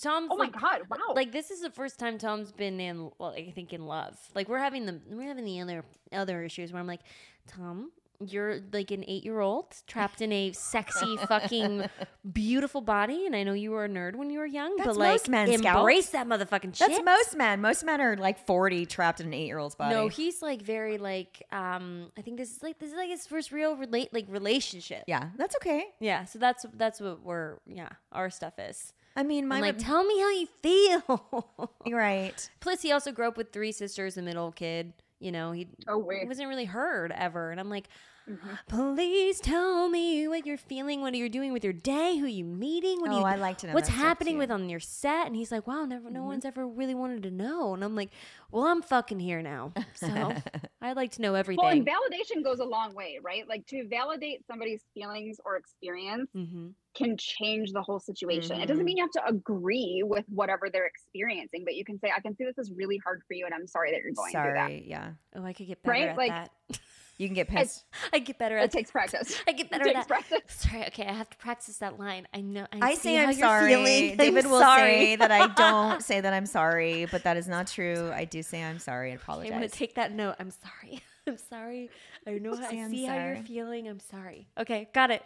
Tom's 0.00 0.28
Oh 0.30 0.36
my 0.36 0.44
like, 0.44 0.60
god! 0.60 0.82
Wow. 0.90 1.14
like 1.14 1.32
this 1.32 1.50
is 1.50 1.60
the 1.62 1.70
first 1.70 1.98
time 1.98 2.18
Tom's 2.18 2.52
been 2.52 2.78
in, 2.80 3.10
well, 3.18 3.30
I 3.30 3.50
think 3.50 3.72
in 3.72 3.86
love. 3.86 4.16
Like 4.34 4.48
we're 4.48 4.58
having 4.58 4.86
the 4.86 5.00
we're 5.10 5.26
having 5.28 5.44
the 5.44 5.60
other 5.60 5.84
other 6.12 6.42
issues 6.42 6.72
where 6.72 6.80
I'm 6.80 6.86
like, 6.86 7.00
Tom, 7.48 7.90
you're 8.24 8.60
like 8.72 8.90
an 8.92 9.02
eight 9.08 9.24
year 9.24 9.40
old 9.40 9.74
trapped 9.86 10.20
in 10.20 10.30
a 10.30 10.52
sexy 10.52 11.16
fucking 11.28 11.88
beautiful 12.32 12.80
body, 12.80 13.26
and 13.26 13.34
I 13.34 13.42
know 13.42 13.52
you 13.54 13.70
were 13.72 13.84
a 13.86 13.88
nerd 13.88 14.14
when 14.14 14.30
you 14.30 14.38
were 14.38 14.46
young, 14.46 14.76
That's 14.76 14.88
but 14.88 14.96
like 14.96 15.10
most 15.12 15.28
men, 15.28 15.58
Scout. 15.58 15.78
embrace 15.78 16.10
that 16.10 16.26
motherfucking 16.28 16.76
shit. 16.76 16.88
That's 16.88 17.02
most 17.04 17.36
men. 17.36 17.60
Most 17.60 17.82
men 17.84 18.00
are 18.00 18.16
like 18.16 18.46
40 18.46 18.86
trapped 18.86 19.20
in 19.20 19.26
an 19.28 19.34
eight 19.34 19.46
year 19.46 19.58
old's 19.58 19.74
body. 19.74 19.94
No, 19.94 20.08
he's 20.08 20.42
like 20.42 20.62
very 20.62 20.98
like 20.98 21.42
um 21.50 22.12
I 22.16 22.20
think 22.22 22.36
this 22.36 22.54
is 22.54 22.62
like 22.62 22.78
this 22.78 22.90
is 22.90 22.96
like 22.96 23.08
his 23.08 23.26
first 23.26 23.50
real 23.52 23.74
relate 23.74 24.12
like 24.12 24.26
relationship. 24.28 25.04
yeah, 25.08 25.30
that's 25.36 25.56
okay. 25.56 25.86
Yeah, 25.98 26.24
so 26.26 26.38
that's 26.38 26.64
that's 26.74 27.00
what 27.00 27.22
we're 27.22 27.56
yeah, 27.66 27.88
our 28.12 28.30
stuff 28.30 28.58
is. 28.58 28.92
I 29.14 29.22
mean, 29.22 29.46
my 29.46 29.56
I'm 29.56 29.62
like, 29.62 29.78
tell 29.78 30.04
me 30.04 30.18
how 30.18 30.30
you 30.30 30.48
feel. 30.62 31.70
right. 31.90 32.50
Plus, 32.60 32.82
he 32.82 32.92
also 32.92 33.12
grew 33.12 33.28
up 33.28 33.36
with 33.36 33.52
three 33.52 33.72
sisters, 33.72 34.16
a 34.16 34.22
middle 34.22 34.52
kid. 34.52 34.92
You 35.20 35.32
know, 35.32 35.52
he 35.52 35.68
oh 35.86 35.98
wait. 35.98 36.26
wasn't 36.26 36.48
really 36.48 36.64
heard 36.64 37.12
ever, 37.12 37.50
and 37.50 37.60
I'm 37.60 37.70
like, 37.70 37.88
Mhm. 38.28 38.58
Please 38.68 39.40
tell 39.40 39.88
me 39.88 40.28
what 40.28 40.46
you're 40.46 40.56
feeling, 40.56 41.00
what 41.00 41.14
you're 41.14 41.28
doing 41.28 41.52
with 41.52 41.64
your 41.64 41.72
day, 41.72 42.16
who 42.16 42.26
you 42.26 42.44
meeting, 42.44 43.00
what 43.00 43.10
Oh, 43.10 43.18
you, 43.18 43.24
I 43.24 43.36
like 43.36 43.58
to 43.58 43.66
know 43.66 43.74
what's 43.74 43.88
happening 43.88 44.38
with 44.38 44.50
on 44.50 44.68
your 44.68 44.80
set. 44.80 45.26
And 45.26 45.34
he's 45.34 45.50
like, 45.50 45.66
wow, 45.66 45.84
never, 45.84 46.08
no 46.10 46.20
Mhm. 46.20 46.24
one's 46.26 46.44
ever 46.44 46.66
really 46.66 46.94
wanted 46.94 47.22
to 47.24 47.30
know. 47.30 47.74
And 47.74 47.82
I'm 47.82 47.96
like, 47.96 48.10
well, 48.50 48.64
I'm 48.64 48.82
fucking 48.82 49.18
here 49.20 49.42
now, 49.42 49.72
so 49.94 50.06
I'd 50.80 50.96
like 50.96 51.12
to 51.12 51.22
know 51.22 51.34
everything. 51.34 51.62
Well, 51.64 51.72
and 51.72 51.86
validation 51.86 52.44
goes 52.44 52.58
a 52.60 52.64
long 52.64 52.94
way, 52.94 53.18
right? 53.22 53.48
Like 53.48 53.66
to 53.68 53.86
validate 53.88 54.46
somebody's 54.46 54.84
feelings 54.94 55.38
or 55.44 55.56
experience 55.56 56.30
mm-hmm. 56.36 56.68
can 56.94 57.16
change 57.16 57.72
the 57.72 57.82
whole 57.82 57.98
situation. 57.98 58.60
It 58.60 58.66
doesn't 58.66 58.84
mean 58.84 58.98
you 58.98 59.04
have 59.04 59.10
to 59.12 59.26
agree 59.26 60.02
with 60.04 60.24
whatever 60.28 60.68
they're 60.70 60.86
experiencing, 60.86 61.64
but 61.64 61.74
you 61.74 61.84
can 61.84 61.98
say, 61.98 62.12
I 62.14 62.20
can 62.20 62.36
see 62.36 62.44
this 62.44 62.58
is 62.58 62.70
really 62.72 62.98
hard 63.04 63.22
for 63.26 63.34
you 63.34 63.46
and 63.46 63.54
I'm 63.54 63.66
sorry 63.66 63.90
that 63.92 64.00
you're 64.02 64.12
going 64.12 64.32
through 64.32 64.52
that. 64.54 64.68
Sorry, 64.68 64.84
yeah. 64.86 65.12
Oh, 65.34 65.44
I 65.44 65.52
could 65.52 65.66
get 65.66 65.82
better 65.82 65.92
Right? 65.92 66.08
at 66.10 66.16
Like, 66.16 66.30
that. 66.30 66.50
You 67.18 67.28
can 67.28 67.34
get 67.34 67.48
It's- 67.50 67.84
pissed. 67.92 68.12
I 68.12 68.18
get 68.18 68.38
better 68.38 68.56
It 68.58 68.62
at 68.62 68.70
takes 68.72 68.90
practice. 68.90 69.40
I 69.46 69.52
get 69.52 69.66
It 69.66 69.70
better 69.70 69.82
at 69.88 69.94
takes 69.94 70.06
that. 70.06 70.08
practice. 70.08 70.40
Sorry, 70.54 70.86
okay, 70.86 71.04
I 71.06 71.12
have 71.12 71.30
to 71.30 71.36
practice 71.36 71.76
that 71.78 71.98
line. 71.98 72.26
I 72.34 72.40
know. 72.40 72.66
I, 72.72 72.78
I 72.90 72.94
see 72.94 73.00
say 73.00 73.14
how 73.16 73.22
I'm 73.24 73.30
you're 73.30 73.38
sorry. 73.48 73.68
feeling. 73.74 74.16
David 74.18 74.44
I'm 74.46 74.50
will 74.50 74.58
sorry. 74.60 74.90
say 74.90 75.16
that 75.16 75.30
I 75.30 75.46
don't 75.48 76.02
say 76.02 76.20
that 76.20 76.32
I'm 76.32 76.46
sorry, 76.46 77.06
but 77.10 77.22
that 77.24 77.36
is 77.36 77.46
not 77.48 77.66
true. 77.68 78.10
I 78.12 78.24
do 78.24 78.42
say 78.42 78.62
I'm 78.64 78.78
sorry 78.78 79.10
and 79.12 79.18
I'm 79.20 79.22
apologize. 79.22 79.50
gonna 79.52 79.68
take 79.68 79.94
that 79.96 80.12
note. 80.12 80.36
I'm 80.40 80.50
sorry. 80.50 81.02
I'm 81.26 81.36
sorry. 81.36 81.90
I 82.26 82.32
know. 82.32 82.56
how- 82.56 82.64
I 82.66 82.70
I'm 82.74 82.90
see 82.90 83.04
how 83.04 83.14
you're 83.26 83.36
feeling. 83.44 83.86
I'm 83.88 84.00
sorry. 84.00 84.48
Okay, 84.58 84.88
got 84.92 85.10
it. 85.12 85.22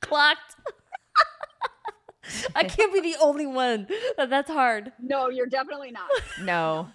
Clocked. 0.00 0.56
I 2.54 2.64
can't 2.64 2.92
be 2.92 3.00
the 3.00 3.16
only 3.20 3.46
one. 3.46 3.86
That's 4.16 4.50
hard. 4.50 4.92
No, 5.00 5.30
you're 5.30 5.46
definitely 5.46 5.90
not. 5.90 6.08
no, 6.42 6.88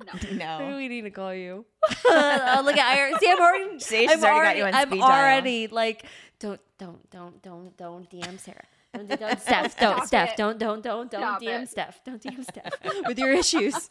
No. 0.06 0.12
Maybe 0.22 0.36
no. 0.36 0.76
we 0.76 0.88
need 0.88 1.02
to 1.02 1.10
call 1.10 1.34
you. 1.34 1.64
oh, 2.06 2.62
look 2.64 2.76
at 2.76 2.86
I 2.86 3.18
see. 3.18 3.30
I'm 3.30 3.40
already. 3.40 3.78
See, 3.80 4.08
she's 4.08 4.10
I'm 4.24 4.24
already 4.24 4.44
got 4.48 4.56
you 4.58 4.64
on 4.64 4.74
I'm 4.74 4.88
speed 4.88 5.00
dial. 5.00 5.10
already 5.10 5.66
like, 5.66 6.04
don't, 6.38 6.60
don't, 6.78 7.10
don't, 7.10 7.42
don't, 7.42 7.76
don't 7.76 8.10
DM 8.10 8.38
Sarah. 8.38 8.64
Don't, 8.94 9.08
don't, 9.08 9.40
Steph. 9.40 9.78
Don't, 9.78 9.96
Stop 9.96 10.06
Steph. 10.06 10.30
it. 10.30 10.36
Don't, 10.36 10.58
don't, 10.58 10.82
don't, 10.82 11.10
don't 11.10 11.20
Stop 11.20 11.42
DM 11.42 11.62
it. 11.62 11.68
Steph. 11.68 12.00
Don't 12.04 12.22
DM 12.22 12.42
Steph 12.42 12.72
with 13.06 13.18
your 13.18 13.32
issues. 13.32 13.88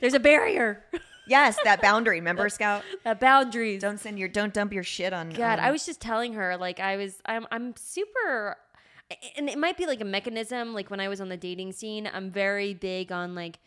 There's 0.00 0.14
a 0.14 0.20
barrier. 0.20 0.84
Yes, 1.26 1.58
that 1.64 1.82
boundary. 1.82 2.16
Remember, 2.20 2.48
Scout? 2.48 2.84
Uh, 3.04 3.14
boundaries. 3.14 3.82
Don't 3.82 4.00
send 4.00 4.18
your, 4.18 4.28
don't 4.28 4.54
dump 4.54 4.72
your 4.72 4.82
shit 4.82 5.12
on. 5.12 5.30
God, 5.30 5.58
on- 5.58 5.64
I 5.64 5.70
was 5.70 5.84
just 5.84 6.00
telling 6.00 6.32
her 6.34 6.56
like 6.56 6.80
I 6.80 6.96
was 6.96 7.20
I'm 7.26 7.46
I'm 7.50 7.74
super 7.76 8.56
and 9.36 9.48
it 9.48 9.58
might 9.58 9.76
be 9.76 9.86
like 9.86 10.00
a 10.00 10.04
mechanism 10.04 10.74
like 10.74 10.90
when 10.90 11.00
I 11.00 11.08
was 11.08 11.20
on 11.20 11.28
the 11.28 11.36
dating 11.36 11.72
scene, 11.72 12.08
I'm 12.12 12.30
very 12.30 12.74
big 12.74 13.12
on 13.12 13.34
like 13.34 13.58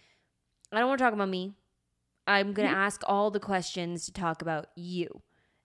I 0.71 0.79
don't 0.79 0.87
want 0.89 0.99
to 0.99 1.03
talk 1.05 1.13
about 1.13 1.29
me. 1.29 1.53
I'm 2.27 2.53
going 2.53 2.69
to 2.69 2.75
ask 2.75 3.01
all 3.07 3.31
the 3.31 3.39
questions 3.39 4.05
to 4.05 4.13
talk 4.13 4.41
about 4.41 4.67
you. 4.75 5.21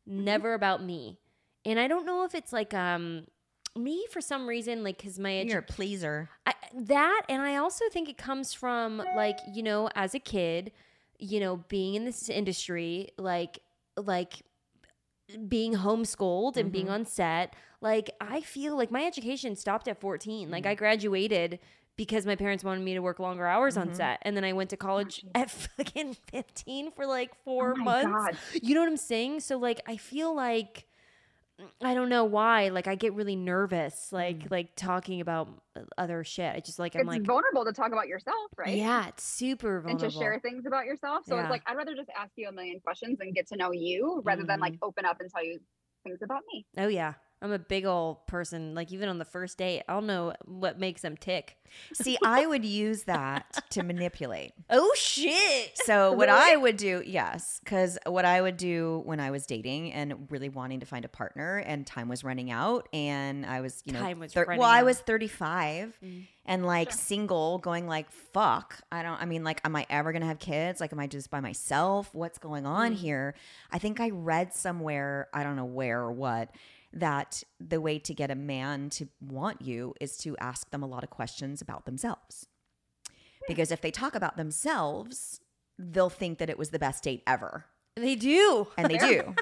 Never 0.06 0.54
about 0.54 0.82
me. 0.82 1.18
And 1.64 1.78
I 1.78 1.88
don't 1.88 2.06
know 2.06 2.24
if 2.24 2.34
it's 2.34 2.52
like 2.52 2.72
um 2.74 3.26
me 3.76 4.06
for 4.10 4.20
some 4.22 4.46
reason 4.46 4.82
like 4.82 5.02
cuz 5.02 5.18
my 5.18 5.30
edu- 5.32 5.50
You're 5.50 5.58
a 5.58 5.62
pleaser. 5.62 6.30
I, 6.46 6.54
that 6.74 7.22
and 7.28 7.42
i 7.42 7.56
also 7.56 7.84
think 7.90 8.08
it 8.08 8.16
comes 8.16 8.52
from 8.54 8.98
like 9.16 9.38
you 9.52 9.62
know 9.62 9.88
as 9.94 10.14
a 10.14 10.18
kid 10.18 10.72
you 11.18 11.40
know 11.40 11.56
being 11.68 11.94
in 11.94 12.04
this 12.06 12.28
industry 12.30 13.10
like 13.18 13.58
like 13.96 14.42
being 15.48 15.74
homeschooled 15.74 16.56
and 16.56 16.70
being 16.72 16.86
Mhm. 16.86 16.92
on 16.92 17.04
set 17.04 17.54
like 17.80 18.10
i 18.20 18.40
feel 18.40 18.76
like 18.76 18.90
my 18.90 19.04
education 19.04 19.56
stopped 19.56 19.88
at 19.88 20.00
14 20.00 20.50
like 20.50 20.66
i 20.66 20.74
graduated 20.74 21.58
because 21.96 22.26
my 22.26 22.36
parents 22.36 22.62
wanted 22.62 22.84
me 22.84 22.94
to 22.94 23.00
work 23.00 23.18
longer 23.18 23.46
hours 23.46 23.76
on 23.76 23.88
Mhm. 23.90 23.96
set 23.96 24.18
and 24.22 24.36
then 24.36 24.44
i 24.44 24.52
went 24.52 24.70
to 24.70 24.76
college 24.76 25.24
at 25.34 25.50
fucking 25.76 26.14
15 26.30 26.90
for 26.92 27.06
like 27.06 27.34
four 27.44 27.72
Oh 27.72 27.82
months 27.82 28.06
God. 28.26 28.36
you 28.62 28.74
know 28.74 28.80
what 28.80 28.88
i'm 28.88 28.96
saying 28.96 29.40
so 29.40 29.56
like 29.58 29.80
i 29.86 29.96
feel 29.96 30.34
like 30.34 30.86
I 31.80 31.94
don't 31.94 32.10
know 32.10 32.24
why. 32.24 32.68
Like 32.68 32.86
I 32.86 32.96
get 32.96 33.14
really 33.14 33.34
nervous, 33.34 34.12
like 34.12 34.40
Mm. 34.40 34.50
like 34.50 34.76
talking 34.76 35.22
about 35.22 35.48
other 35.96 36.22
shit. 36.22 36.54
I 36.54 36.60
just 36.60 36.78
like 36.78 36.94
I'm 36.94 37.00
It's 37.00 37.08
like, 37.08 37.22
vulnerable 37.24 37.64
to 37.64 37.72
talk 37.72 37.92
about 37.92 38.08
yourself, 38.08 38.50
right? 38.58 38.76
yeah, 38.76 39.08
it's 39.08 39.24
super 39.24 39.80
vulnerable. 39.80 40.04
And 40.04 40.12
to 40.12 40.18
share 40.18 40.38
things 40.40 40.66
about 40.66 40.84
yourself. 40.84 41.24
So 41.24 41.34
Yeah. 41.34 41.40
it's 41.44 41.50
like, 41.50 41.62
I'd 41.66 41.78
rather 41.78 41.94
just 41.94 42.10
ask 42.14 42.30
you 42.36 42.48
a 42.50 42.52
million 42.52 42.78
questions 42.80 43.20
and 43.20 43.34
get 43.34 43.46
to 43.48 43.56
know 43.56 43.72
you 43.72 44.20
rather 44.22 44.44
than 44.44 44.60
like 44.60 44.74
Mm-hmm. 44.74 44.84
open 44.84 45.06
up 45.06 45.18
and 45.20 45.30
tell 45.30 45.42
you 45.42 45.58
things 46.04 46.18
about 46.22 46.42
me. 46.52 46.66
Oh 46.76 46.88
yeah, 46.88 47.14
I'm 47.42 47.52
a 47.52 47.58
big 47.58 47.84
old 47.84 48.26
person. 48.26 48.74
Like 48.74 48.92
even 48.92 49.08
on 49.10 49.18
the 49.18 49.24
first 49.26 49.58
date, 49.58 49.82
I'll 49.88 50.00
know 50.00 50.32
what 50.46 50.78
makes 50.80 51.02
them 51.02 51.16
tick. 51.16 51.56
See, 51.92 52.16
I 52.24 52.46
would 52.46 52.64
use 52.64 53.02
that 53.04 53.62
to 53.70 53.82
manipulate. 53.82 54.52
Oh 54.70 54.92
shit! 54.96 55.72
So 55.84 56.12
what 56.12 56.28
Really? 56.28 56.52
I 56.52 56.56
would 56.56 56.76
do, 56.76 57.02
yes, 57.06 57.60
because 57.62 57.98
what 58.06 58.24
I 58.24 58.40
would 58.42 58.56
do 58.56 59.02
when 59.04 59.20
I 59.20 59.30
was 59.30 59.46
dating 59.46 59.92
and 59.92 60.26
really 60.30 60.48
wanting 60.48 60.80
to 60.80 60.86
find 60.86 61.04
a 61.04 61.08
partner, 61.08 61.58
and 61.58 61.86
time 61.86 62.08
was 62.08 62.24
running 62.24 62.50
out, 62.50 62.88
and 62.92 63.44
I 63.46 63.60
was, 63.60 63.82
you 63.84 63.92
know, 63.92 64.00
Time 64.00 64.18
was 64.18 64.32
thir- 64.32 64.44
running 64.44 64.60
well, 64.60 64.68
I 64.70 64.82
was 64.82 64.98
thirty 64.98 65.28
five, 65.28 65.96
Mm. 66.04 66.26
and 66.46 66.66
like 66.66 66.90
Sure. 66.90 66.98
single, 66.98 67.58
going 67.58 67.86
like, 67.86 68.10
fuck, 68.10 68.80
I 68.90 69.02
don't. 69.02 69.20
I 69.20 69.24
mean, 69.26 69.44
like, 69.44 69.60
am 69.64 69.76
I 69.76 69.86
ever 69.88 70.12
gonna 70.12 70.26
have 70.26 70.38
kids? 70.40 70.80
Like, 70.80 70.92
am 70.92 70.98
I 71.00 71.06
just 71.06 71.30
by 71.30 71.40
myself? 71.40 72.10
What's 72.12 72.38
going 72.38 72.66
on 72.66 72.92
Mm. 72.92 72.96
here? 72.96 73.34
I 73.70 73.78
think 73.78 74.00
I 74.00 74.10
read 74.10 74.52
somewhere, 74.52 75.28
I 75.32 75.42
don't 75.44 75.56
know 75.56 75.64
where 75.64 76.00
or 76.00 76.12
what. 76.12 76.50
That 76.96 77.42
the 77.60 77.80
way 77.80 77.98
to 77.98 78.14
get 78.14 78.30
a 78.30 78.34
man 78.34 78.88
to 78.90 79.08
want 79.20 79.60
you 79.60 79.94
is 80.00 80.16
to 80.18 80.36
ask 80.38 80.70
them 80.70 80.82
a 80.82 80.86
lot 80.86 81.04
of 81.04 81.10
questions 81.10 81.60
about 81.60 81.84
themselves. 81.84 82.46
Because 83.46 83.70
if 83.70 83.80
they 83.80 83.90
talk 83.90 84.14
about 84.14 84.36
themselves, 84.36 85.40
they'll 85.78 86.10
think 86.10 86.38
that 86.38 86.50
it 86.50 86.58
was 86.58 86.70
the 86.70 86.78
best 86.78 87.04
date 87.04 87.22
ever. 87.26 87.66
They 87.96 88.14
do. 88.14 88.68
And 88.76 88.90
they 88.90 88.98
do. 89.12 89.34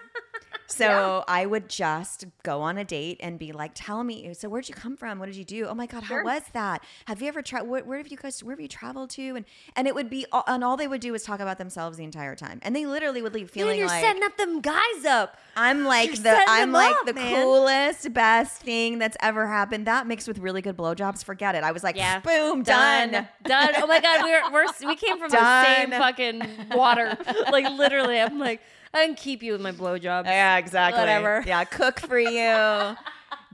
So 0.76 1.24
I 1.28 1.46
would 1.46 1.68
just 1.68 2.24
go 2.42 2.60
on 2.62 2.78
a 2.78 2.84
date 2.84 3.18
and 3.22 3.38
be 3.38 3.52
like, 3.52 3.72
"Tell 3.74 4.04
me, 4.04 4.32
so 4.34 4.48
where'd 4.48 4.68
you 4.68 4.74
come 4.74 4.96
from? 4.96 5.18
What 5.18 5.26
did 5.26 5.36
you 5.36 5.44
do? 5.44 5.66
Oh 5.66 5.74
my 5.74 5.86
god, 5.86 6.04
Sure. 6.04 6.18
how 6.20 6.24
was 6.24 6.42
that? 6.52 6.82
Have 7.06 7.22
you 7.22 7.28
ever 7.28 7.42
tried? 7.42 7.62
Where, 7.62 7.84
where 7.84 7.98
have 7.98 8.08
you 8.08 8.16
guys? 8.16 8.42
Where 8.42 8.52
have 8.54 8.60
you 8.60 8.68
traveled 8.68 9.10
to?" 9.10 9.36
And 9.36 9.44
and 9.76 9.86
it 9.86 9.94
would 9.94 10.10
be, 10.10 10.26
all- 10.32 10.44
and 10.46 10.62
all 10.64 10.76
they 10.76 10.88
would 10.88 11.00
do 11.00 11.12
was 11.12 11.22
talk 11.22 11.40
about 11.40 11.58
themselves 11.58 11.96
the 11.96 12.04
entire 12.04 12.34
time, 12.34 12.58
and 12.62 12.74
they 12.74 12.86
literally 12.86 13.22
would 13.22 13.34
leave 13.34 13.54
Man, 13.54 13.64
feeling 13.64 13.78
you're 13.78 13.88
like 13.88 14.02
setting 14.02 14.22
up 14.22 14.36
them 14.36 14.60
guys 14.60 15.04
up. 15.08 15.36
I'm 15.56 15.84
like 15.84 16.08
You're 16.08 16.16
the 16.24 16.40
I'm 16.48 16.72
like 16.72 16.94
up, 16.96 17.06
the 17.06 17.14
man. 17.14 17.42
coolest, 17.42 18.12
best 18.12 18.60
thing 18.62 18.98
that's 18.98 19.16
ever 19.20 19.46
happened. 19.46 19.86
That 19.86 20.06
mixed 20.06 20.26
with 20.28 20.38
really 20.38 20.62
good 20.62 20.76
blowjobs, 20.76 21.24
forget 21.24 21.54
it. 21.54 21.62
I 21.64 21.72
was 21.72 21.84
like, 21.84 21.96
Yeah. 21.96 22.20
boom, 22.20 22.62
done. 22.62 23.28
Done. 23.44 23.70
Oh 23.76 23.86
my 23.86 24.00
god, 24.00 24.22
we're 24.24 24.50
we're 24.52 24.66
we 24.88 24.96
came 24.96 25.18
from 25.20 25.30
the 25.30 25.64
same 25.64 25.90
fucking 25.90 26.42
water. 26.74 27.16
Like 27.52 27.68
literally, 27.70 28.18
I'm 28.20 28.38
like, 28.38 28.60
I 28.94 29.06
can 29.06 29.14
keep 29.16 29.42
you 29.42 29.52
with 29.52 29.60
my 29.60 29.72
blowjobs. 29.72 30.26
Yeah, 30.26 30.56
exactly. 30.56 31.00
Whatever. 31.00 31.42
Yeah, 31.46 31.64
cook 31.64 32.00
for 32.00 32.18
you. 32.18 32.96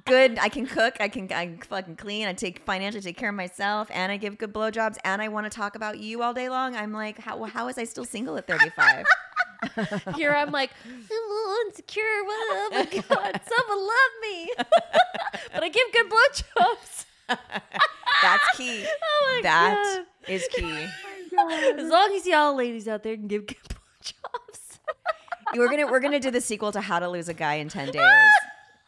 Good. 0.06 0.38
I 0.38 0.48
can 0.48 0.66
cook. 0.66 0.96
I 1.00 1.08
can. 1.08 1.24
I 1.32 1.46
can 1.46 1.58
fucking 1.58 1.96
clean. 1.96 2.26
I 2.26 2.32
take 2.32 2.60
financially 2.64 3.02
take 3.02 3.16
care 3.16 3.28
of 3.30 3.34
myself, 3.34 3.88
and 3.92 4.10
I 4.12 4.16
give 4.16 4.38
good 4.38 4.52
blowjobs, 4.52 4.96
and 5.04 5.20
I 5.20 5.28
want 5.28 5.50
to 5.50 5.54
talk 5.56 5.74
about 5.74 5.98
you 5.98 6.22
all 6.22 6.32
day 6.34 6.48
long. 6.48 6.74
I'm 6.76 6.92
like, 6.92 7.18
how 7.18 7.42
how 7.44 7.68
is 7.68 7.78
I 7.78 7.84
still 7.84 8.04
single 8.04 8.36
at 8.36 8.46
35? 8.46 9.04
Here 10.16 10.32
I'm 10.34 10.50
like, 10.52 10.70
I'm 10.86 10.92
a 10.92 11.34
little 11.34 11.54
insecure. 11.66 12.02
Oh 12.02 12.68
my 12.72 12.84
god, 13.08 13.40
someone 13.46 13.86
love 13.86 14.12
me. 14.22 14.50
but 15.52 15.62
I 15.62 15.68
give 15.68 15.86
good 15.92 16.10
blowjobs. 16.10 17.04
That's 18.22 18.56
key. 18.56 18.84
Oh 19.02 19.40
That 19.42 20.02
god. 20.26 20.30
is 20.32 20.48
key. 20.50 20.86
Oh 21.38 21.74
as 21.78 21.88
long 21.88 22.12
as 22.16 22.26
y'all 22.26 22.54
ladies 22.56 22.88
out 22.88 23.02
there 23.02 23.16
can 23.16 23.28
give 23.28 23.46
good 23.46 23.56
blowjobs. 23.68 24.49
We're 25.56 25.68
gonna 25.68 25.86
we're 25.86 26.00
gonna 26.00 26.20
do 26.20 26.30
the 26.30 26.40
sequel 26.40 26.72
to 26.72 26.80
How 26.80 26.98
to 26.98 27.08
Lose 27.08 27.28
a 27.28 27.34
Guy 27.34 27.54
in 27.54 27.68
10 27.68 27.90
Days. 27.90 28.30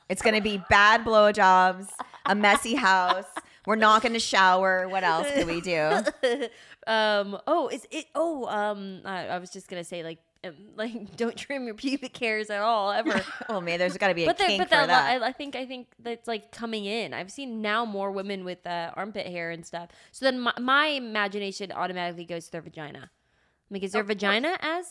It's 0.08 0.22
gonna 0.22 0.40
be 0.40 0.62
bad 0.68 1.04
blowjobs, 1.04 1.88
a 2.26 2.34
messy 2.34 2.74
house. 2.74 3.26
We're 3.66 3.76
not 3.76 4.02
gonna 4.02 4.18
shower. 4.20 4.88
What 4.88 5.04
else 5.04 5.30
can 5.30 5.46
we 5.46 5.60
do? 5.60 5.78
um. 6.86 7.38
Oh, 7.46 7.68
is 7.68 7.86
it? 7.90 8.06
Oh. 8.14 8.46
Um. 8.46 9.00
I, 9.04 9.28
I 9.28 9.38
was 9.38 9.50
just 9.50 9.68
gonna 9.68 9.84
say 9.84 10.02
like. 10.02 10.18
um, 10.44 10.54
Like, 10.76 11.16
don't 11.16 11.36
trim 11.36 11.64
your 11.66 11.74
pubic 11.74 12.16
hairs 12.16 12.50
at 12.50 12.60
all 12.60 12.90
ever. 12.90 13.22
Oh 13.48 13.60
man, 13.60 13.78
there's 13.78 13.96
got 13.96 14.08
to 14.08 14.14
be 14.14 14.24
a 14.24 14.26
but 14.26 14.38
there, 14.38 14.48
kink 14.48 14.60
but 14.60 14.68
for 14.68 14.74
that, 14.74 14.86
that. 14.88 15.22
I, 15.22 15.28
I 15.28 15.32
think 15.32 15.54
I 15.56 15.64
think 15.66 15.86
that's 15.98 16.26
like 16.26 16.50
coming 16.52 16.84
in. 16.84 17.14
I've 17.14 17.30
seen 17.30 17.60
now 17.62 17.84
more 17.84 18.10
women 18.10 18.44
with 18.44 18.66
uh, 18.66 18.90
armpit 18.94 19.26
hair 19.26 19.50
and 19.50 19.64
stuff. 19.64 19.90
So 20.10 20.24
then 20.24 20.40
my, 20.40 20.52
my 20.60 20.86
imagination 20.86 21.70
automatically 21.72 22.24
goes 22.24 22.46
to 22.46 22.52
their 22.52 22.62
vagina. 22.62 22.98
I'm 22.98 23.74
like, 23.74 23.82
is 23.84 23.92
their 23.92 24.02
course. 24.02 24.14
vagina 24.14 24.56
as? 24.60 24.86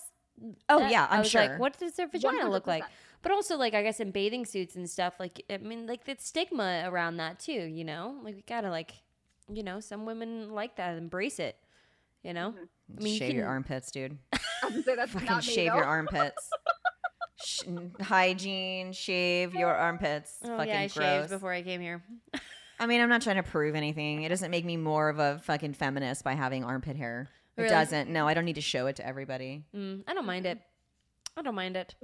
Oh 0.70 0.84
uh, 0.84 0.90
yeah, 0.90 1.08
I 1.10 1.16
I'm 1.16 1.20
was 1.20 1.30
sure. 1.30 1.42
Like, 1.42 1.60
what 1.60 1.78
does 1.80 1.94
their 1.94 2.08
vagina 2.08 2.50
look 2.50 2.68
like? 2.68 2.84
But 3.22 3.32
also, 3.32 3.56
like, 3.58 3.74
I 3.76 3.84
guess 3.84 4.00
in 4.00 4.12
bathing 4.12 4.46
suits 4.46 4.76
and 4.76 4.90
stuff, 4.90 5.14
like, 5.20 5.44
I 5.50 5.58
mean, 5.58 5.86
like, 5.86 6.06
the 6.06 6.16
stigma 6.18 6.84
around 6.86 7.18
that 7.18 7.40
too. 7.40 7.52
You 7.52 7.84
know, 7.84 8.16
like 8.24 8.36
we 8.36 8.42
gotta 8.48 8.70
like, 8.70 8.92
you 9.52 9.64
know, 9.64 9.80
some 9.80 10.06
women 10.06 10.50
like 10.52 10.76
that, 10.78 10.98
embrace 10.98 11.40
it. 11.40 11.58
You 12.24 12.34
know, 12.34 12.54
I 12.98 13.02
mean, 13.04 13.14
you 13.14 13.20
shave 13.20 13.36
your 13.36 13.48
armpits, 13.48 13.92
dude. 13.92 14.18
I 14.34 14.38
was 14.66 14.72
gonna 14.74 14.84
say 14.84 14.96
that's 14.96 15.12
Fucking 15.12 15.28
not 15.28 15.46
me, 15.48 15.54
shave 15.54 15.72
though. 15.72 15.78
your 15.78 15.86
armpits. 15.86 16.50
Sh- 17.44 17.64
hygiene, 18.00 18.92
shave 18.94 19.56
your 19.56 19.74
armpits. 19.74 20.38
Oh 20.44 20.58
fucking 20.58 20.68
yeah, 20.70 20.80
I 20.82 20.88
gross. 20.88 20.94
shaved 20.94 21.30
before 21.32 21.52
I 21.52 21.64
came 21.64 21.82
here. 21.82 22.04
I 22.80 22.86
mean, 22.86 23.02
I'm 23.02 23.10
not 23.10 23.22
trying 23.24 23.38
to 23.38 23.44
prove 23.44 23.74
anything. 23.76 24.24
It 24.24 24.30
doesn't 24.30 24.52
make 24.52 24.66
me 24.66 24.78
more 24.78 25.10
of 25.10 25.18
a 25.20 25.40
fucking 25.46 25.74
feminist 25.74 26.24
by 26.24 26.34
having 26.34 26.64
armpit 26.64 26.96
hair. 26.98 27.30
It 27.62 27.66
Really? 27.66 27.76
doesn't. 27.76 28.10
No, 28.10 28.28
I 28.28 28.34
don't 28.34 28.46
need 28.46 28.56
to 28.56 28.62
show 28.62 28.88
it 28.88 28.96
to 28.98 29.06
everybody. 29.08 29.64
Mm, 29.76 30.04
I 30.08 30.14
don't 30.14 30.26
mind 30.26 30.46
it. 30.46 30.60
I 31.38 31.42
don't 31.42 31.56
mind 31.56 31.76
it. 31.78 31.96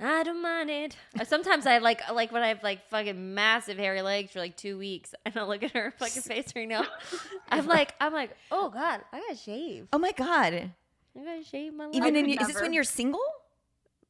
I 0.00 0.24
don't 0.24 0.42
mind 0.42 0.70
it. 0.70 0.96
Sometimes 1.24 1.66
I 1.66 1.78
like 1.78 2.00
like 2.12 2.32
when 2.32 2.42
I 2.42 2.48
have 2.48 2.62
like 2.64 2.88
fucking 2.88 3.34
massive 3.34 3.78
hairy 3.78 4.02
legs 4.02 4.32
for 4.32 4.40
like 4.40 4.56
two 4.56 4.76
weeks, 4.76 5.14
and 5.24 5.36
I 5.36 5.44
look 5.44 5.62
at 5.62 5.70
her 5.72 5.92
fucking 5.98 6.22
face 6.22 6.52
right 6.56 6.66
now. 6.68 6.84
I'm 7.48 7.66
like, 7.66 7.94
I'm 8.00 8.12
like, 8.12 8.36
oh 8.50 8.70
god, 8.70 9.02
I 9.12 9.20
gotta 9.20 9.36
shave. 9.36 9.86
Oh 9.92 9.98
my 9.98 10.12
god! 10.12 10.52
I 11.16 11.24
gotta 11.24 11.44
shave 11.44 11.74
my 11.74 11.84
legs. 11.86 11.96
Even 11.96 12.16
in 12.16 12.28
your, 12.28 12.40
is 12.42 12.48
this 12.48 12.60
when 12.60 12.72
you're 12.72 12.82
single 12.84 13.22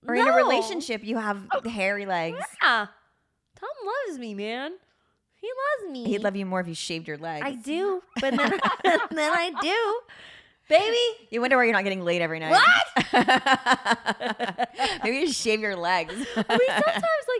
or 0.06 0.14
in 0.14 0.26
a 0.26 0.32
relationship? 0.34 1.04
You 1.04 1.18
have 1.18 1.46
hairy 1.66 2.06
legs. 2.06 2.38
Yeah, 2.62 2.86
Tom 3.56 3.70
loves 4.06 4.18
me, 4.18 4.32
man. 4.34 4.72
He 5.34 5.48
loves 5.82 5.92
me. 5.92 6.04
He'd 6.06 6.22
love 6.22 6.34
you 6.34 6.46
more 6.46 6.60
if 6.60 6.66
you 6.68 6.74
shaved 6.74 7.06
your 7.06 7.18
legs. 7.18 7.44
I 7.44 7.52
do, 7.52 8.02
but 8.22 8.34
then 8.34 8.50
then 9.10 9.32
I 9.36 9.52
do, 9.60 10.00
baby. 10.68 10.96
You 11.30 11.40
wonder 11.40 11.56
why 11.56 11.64
you're 11.64 11.72
not 11.72 11.84
getting 11.84 12.02
laid 12.04 12.22
every 12.22 12.38
night. 12.40 12.50
What? 12.52 13.08
Maybe 15.04 15.18
you 15.18 15.32
shave 15.32 15.60
your 15.60 15.76
legs. 15.76 16.12
we 16.16 16.24
sometimes 16.24 16.46
like 16.46 16.54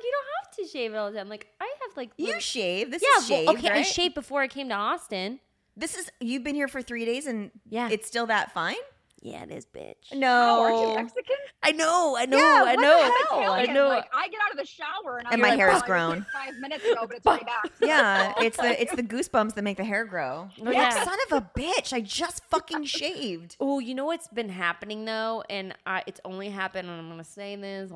you 0.03 0.12
don't 0.12 0.27
have 0.37 0.57
to 0.57 0.66
shave 0.70 0.93
it 0.93 0.97
all 0.97 1.11
the 1.11 1.18
time. 1.18 1.29
Like 1.29 1.47
I 1.61 1.64
have 1.64 1.97
like 1.97 2.11
you 2.16 2.27
little- 2.27 2.41
shave. 2.41 2.91
This 2.91 3.03
yeah, 3.03 3.22
is 3.22 3.31
well, 3.31 3.39
shaved, 3.55 3.64
okay. 3.64 3.70
I 3.70 3.83
shaved 3.83 4.14
before 4.14 4.41
I 4.43 4.49
came 4.49 4.68
to 4.68 4.75
Austin. 4.75 5.41
This 5.77 5.97
is 5.97 6.11
you've 6.20 6.45
been 6.45 6.55
here 6.55 6.68
for 6.68 6.83
three 6.83 7.05
days 7.05 7.27
and 7.27 7.51
Yeah. 7.68 7.89
it's 7.91 8.07
still 8.07 8.27
that 8.27 8.53
fine. 8.53 8.77
Yeah, 9.25 9.43
it 9.45 9.51
is, 9.51 9.64
bitch. 9.64 10.12
No, 10.14 10.59
Oh, 10.59 10.61
aren't 10.61 10.81
you 10.81 10.95
Mexican? 10.95 11.37
I 11.62 11.72
know, 11.72 12.14
I 12.14 12.27
know, 12.27 12.37
Yeah, 12.37 12.45
I 12.45 12.62
what 12.62 12.77
the 12.77 12.83
know. 12.83 13.41
hell? 13.41 13.53
I 13.53 13.64
know. 13.64 13.89
Like, 13.89 14.05
I 14.14 14.29
get 14.29 14.39
out 14.45 14.51
of 14.53 14.59
the 14.59 14.66
shower 14.66 15.16
and, 15.16 15.27
I'm 15.27 15.33
And 15.33 15.41
my 15.43 15.49
like, 15.49 15.59
hair 15.59 15.70
is 15.70 15.81
"Oh, 15.83 15.87
grown." 15.87 16.27
Five 16.31 16.59
minutes 16.59 16.85
ago, 16.85 17.07
but 17.07 17.16
it's 17.16 17.27
already 17.27 17.47
back. 17.47 17.70
Yeah, 17.81 18.35
it's 18.43 18.59
the 18.59 18.81
it's 18.83 18.95
the 18.95 19.03
goosebumps 19.03 19.55
that 19.55 19.62
make 19.64 19.79
the 19.79 19.85
hair 19.85 20.05
grow. 20.05 20.51
Oh, 20.61 20.62
Like, 20.62 20.75
yeah. 20.75 21.03
son 21.05 21.16
of 21.31 21.39
a 21.43 21.51
bitch! 21.59 21.95
I 21.95 22.03
just 22.03 22.45
fucking 22.51 22.85
shaved. 22.85 23.57
Oh, 23.61 23.79
you 23.79 23.95
know 23.95 24.05
what's 24.05 24.29
been 24.29 24.51
happening 24.51 25.07
though, 25.07 25.43
and 25.49 25.75
I, 25.87 26.03
it's 26.07 26.20
only 26.27 26.51
happened. 26.51 26.91
And 26.91 27.01
I'm 27.01 27.09
gonna 27.09 27.25
say 27.25 27.57
this. 27.57 27.91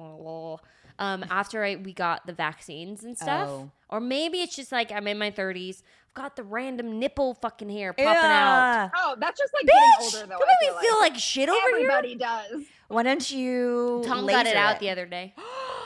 Um, 0.99 1.24
after 1.30 1.64
I 1.64 1.76
we 1.76 1.92
got 1.92 2.26
the 2.26 2.32
vaccines 2.32 3.05
and 3.05 3.16
stuff, 3.16 3.49
Oh. 3.49 3.70
or 3.88 4.01
maybe 4.01 4.38
it's 4.42 4.57
just 4.57 4.72
like 4.72 4.90
I'm 4.90 5.07
in 5.07 5.16
my 5.18 5.30
30s. 5.30 5.82
I've 6.09 6.14
got 6.14 6.36
the 6.36 6.42
random 6.42 6.99
nipple 6.99 7.34
fucking 7.34 7.70
hair 7.70 7.92
popping 7.92 8.07
out. 8.09 8.90
Oh, 8.96 9.14
that's 9.20 9.38
just 9.38 9.53
like 9.55 9.64
Bitch, 9.66 10.12
getting 10.12 10.22
older, 10.22 10.26
though. 10.26 10.38
don't 10.38 10.49
I 10.49 10.55
make 10.72 10.82
me 10.82 10.88
feel 10.88 10.99
like 10.99 11.16
shit 11.16 11.49
over 11.49 11.59
everybody 11.70 12.14
does. 12.16 12.64
Why 12.88 13.03
don't 13.05 13.30
you? 13.30 14.01
here. 14.05 14.12
Tom 14.12 14.26
got 14.26 14.46
it 14.46 14.51
laser 14.51 14.59
out 14.59 14.80
the 14.80 14.90
other 14.90 15.07
day. 15.07 15.34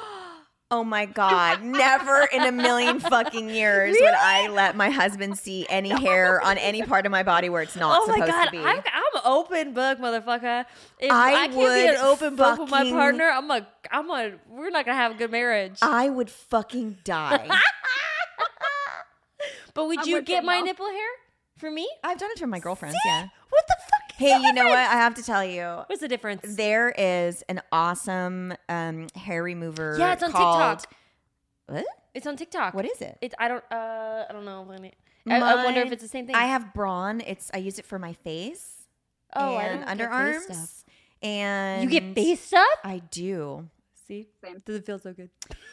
Oh 0.72 0.82
my 0.82 1.04
god! 1.04 1.62
Never 1.62 2.26
in 2.32 2.44
a 2.44 2.50
million 2.50 2.98
fucking 2.98 3.50
years 3.50 3.94
would 4.00 4.14
I 4.14 4.48
let 4.48 4.74
my 4.74 4.88
husband 4.88 5.38
see 5.38 5.66
any 5.68 5.90
hair 5.90 6.40
on 6.40 6.56
any 6.56 6.82
part 6.82 7.04
of 7.04 7.12
my 7.12 7.22
body 7.22 7.50
where 7.50 7.60
it's 7.60 7.76
not 7.76 8.00
oh 8.00 8.06
supposed 8.06 8.26
god, 8.26 8.46
to 8.46 8.50
be. 8.52 8.58
I'm, 8.58 8.78
I'm 8.78 9.20
open 9.22 9.74
book, 9.74 9.98
motherfucker. 9.98 10.64
If 10.98 11.12
I 11.12 11.34
I, 11.34 11.48
can't 11.48 11.54
be 11.54 11.88
an 11.88 11.96
open 11.96 12.36
book 12.36 12.58
with 12.58 12.70
my 12.70 12.88
partner, 12.88 13.28
I'm 13.28 13.50
a, 13.50 13.66
I'm 13.90 14.10
a, 14.10 14.32
we're 14.48 14.70
not 14.70 14.86
gonna 14.86 14.96
have 14.96 15.12
a 15.12 15.14
good 15.14 15.30
marriage. 15.30 15.78
I 15.82 16.08
would 16.08 16.30
fucking 16.30 17.00
die. 17.04 17.46
but 19.74 19.86
would 19.86 19.98
I'm 19.98 20.08
you 20.08 20.22
get 20.22 20.42
my 20.42 20.54
Danielle. 20.54 20.64
nipple 20.64 20.88
hair 20.88 21.08
for 21.58 21.70
me? 21.70 21.86
I've 22.02 22.16
done 22.16 22.30
it 22.32 22.38
for 22.38 22.46
my 22.46 22.60
girlfriends. 22.60 22.96
Yeah. 23.04 23.28
What 23.50 23.64
the 23.68 23.76
Hey, 24.22 24.40
you 24.40 24.52
know 24.52 24.66
what? 24.66 24.78
I 24.78 24.94
have 24.94 25.14
to 25.14 25.22
tell 25.22 25.44
you. 25.44 25.62
What's 25.86 26.00
the 26.00 26.08
difference? 26.08 26.56
There 26.56 26.90
is 26.96 27.42
an 27.48 27.60
awesome 27.72 28.54
um, 28.68 29.08
hair 29.16 29.42
remover. 29.42 29.96
Yeah, 29.98 30.12
it's 30.12 30.22
on 30.22 30.30
called- 30.32 30.78
TikTok. 30.78 30.94
What? 31.66 31.84
It's 32.14 32.26
on 32.26 32.36
TikTok. 32.36 32.74
What 32.74 32.84
is 32.84 33.00
it? 33.00 33.18
It. 33.20 33.34
I 33.38 33.48
don't. 33.48 33.64
Uh. 33.70 34.24
I 34.28 34.32
don't 34.32 34.44
know. 34.44 34.66
I, 35.28 35.36
I 35.38 35.64
wonder 35.64 35.80
if 35.80 35.86
Mine- 35.86 35.92
it's 35.92 36.02
the 36.02 36.08
same 36.08 36.26
thing. 36.26 36.34
I 36.34 36.46
have 36.46 36.74
Braun. 36.74 37.20
It's 37.20 37.50
I 37.54 37.58
use 37.58 37.78
it 37.78 37.84
for 37.84 37.98
my 37.98 38.12
face 38.12 38.86
oh, 39.34 39.56
I 39.56 39.64
and 39.64 39.80
don't 39.86 39.98
get 39.98 40.10
underarms. 40.10 40.32
face 40.46 40.58
stuff. 40.58 40.84
And 41.22 41.84
You 41.84 42.00
get 42.00 42.14
face 42.14 42.40
stuff? 42.40 42.66
I 42.84 43.02
do. 43.10 43.68
See, 44.12 44.28
Same. 44.44 44.62
does 44.66 44.76
it 44.76 44.84
feel 44.86 44.98
so 44.98 45.12
good? 45.14 45.30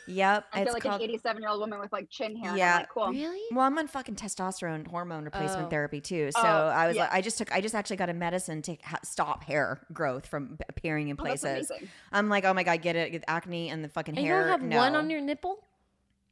Yep. 0.07 0.45
I 0.53 0.59
it's 0.61 0.67
feel 0.67 0.73
like 0.73 0.83
called. 0.83 1.01
an 1.01 1.09
87 1.09 1.41
year 1.41 1.49
old 1.51 1.59
woman 1.59 1.79
with 1.79 1.91
like 1.91 2.09
chin 2.09 2.37
hair. 2.37 2.55
Yeah. 2.55 2.73
I'm 2.75 2.79
like, 2.79 2.89
cool. 2.89 3.07
Really? 3.09 3.41
well, 3.51 3.65
I'm 3.65 3.77
on 3.77 3.87
fucking 3.87 4.15
testosterone 4.15 4.87
hormone 4.87 5.25
replacement 5.25 5.67
Oh. 5.67 5.69
therapy 5.69 5.99
too. 5.99 6.31
So 6.31 6.39
Oh, 6.41 6.45
I 6.47 6.87
was 6.87 6.95
yeah. 6.95 7.03
like, 7.03 7.13
I 7.13 7.21
just 7.21 7.37
took, 7.37 7.51
I 7.51 7.59
just 7.59 7.75
actually 7.75 7.97
got 7.97 8.09
a 8.09 8.13
medicine 8.13 8.61
to 8.63 8.77
ha- 8.83 8.99
stop 9.03 9.43
hair 9.43 9.81
growth 9.91 10.25
from 10.25 10.57
appearing 10.69 11.09
in 11.09 11.17
Oh, 11.19 11.23
that's 11.25 11.41
places. 11.41 11.69
amazing. 11.69 11.89
I'm 12.13 12.29
like, 12.29 12.45
oh 12.45 12.53
my 12.53 12.63
god, 12.63 12.81
get 12.81 12.95
it, 12.95 13.11
get 13.11 13.23
acne 13.27 13.69
and 13.69 13.83
the 13.83 13.89
fucking 13.89 14.15
And 14.17 14.25
you 14.25 14.31
hair. 14.31 14.41
don't 14.43 14.49
have 14.51 14.61
no. 14.61 14.77
one 14.77 14.95
on 14.95 15.09
your 15.09 15.19
nipple? 15.21 15.63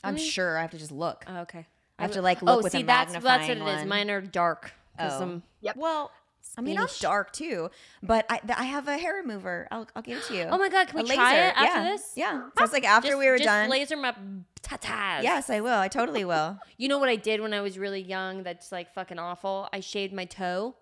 I'm 0.04 0.16
sure 0.18 0.58
I 0.58 0.62
have 0.62 0.72
to 0.72 0.78
just 0.78 0.92
look. 0.94 1.26
Oh, 1.28 1.40
okay. 1.40 1.66
I 2.00 2.04
have 2.04 2.12
to 2.14 2.22
like 2.22 2.42
look 2.42 2.60
oh, 2.60 2.64
with 2.64 2.72
see, 2.72 2.82
a 2.82 2.86
that's 2.86 3.12
magnifying 3.14 3.48
that's 3.50 3.60
what 3.60 3.68
it 3.70 3.72
is. 3.74 3.80
one. 3.80 3.90
Mine 3.90 4.10
are 4.12 4.22
dark. 4.22 4.72
'cause 4.98 5.20
Oh. 5.20 5.24
I'm 5.24 5.44
Yep. 5.62 5.76
Well, 5.76 6.12
I 6.58 6.62
mean, 6.62 6.78
I'm 6.78 6.88
dark 7.00 7.34
too, 7.34 7.70
but 8.04 8.26
I, 8.30 8.38
th- 8.38 8.58
I 8.58 8.64
have 8.64 8.88
a 8.88 8.98
hair 8.98 9.16
remover. 9.16 9.68
I'll, 9.72 9.88
I'll 9.96 10.02
give 10.02 10.20
it 10.20 10.24
to 10.26 10.36
you. 10.36 10.44
Oh 10.50 10.58
my 10.58 10.70
god, 10.70 10.88
can 10.88 11.00
A 11.00 11.04
we 11.04 11.16
try 11.16 11.34
laser, 11.34 11.48
it 11.50 11.54
after 11.58 11.64
yeah, 11.80 11.84
this? 11.92 12.12
Yeah. 12.16 12.42
So 12.58 12.64
it's 12.64 12.74
like 12.74 12.84
after 12.86 13.10
Just- 13.10 13.20
we 13.20 13.28
were 13.30 13.38
just 13.38 13.46
done. 13.48 13.70
laser 13.70 13.98
my 13.98 14.14
tatas. 14.62 15.24
Yes, 15.24 15.50
I 15.50 15.62
will. 15.62 15.78
I 15.80 15.88
totally 15.88 16.26
will. 16.26 16.58
You 16.78 16.88
know 16.90 17.00
what 17.00 17.10
I 17.10 17.16
did 17.16 17.42
when 17.42 17.54
I 17.54 17.62
was 17.62 17.78
really 17.80 18.02
young? 18.02 18.44
That's 18.44 18.72
like 18.72 18.94
fucking 18.94 19.18
awful. 19.20 19.68
I 19.74 19.80
shaved 19.80 20.14
my 20.14 20.26
toe. 20.26 20.76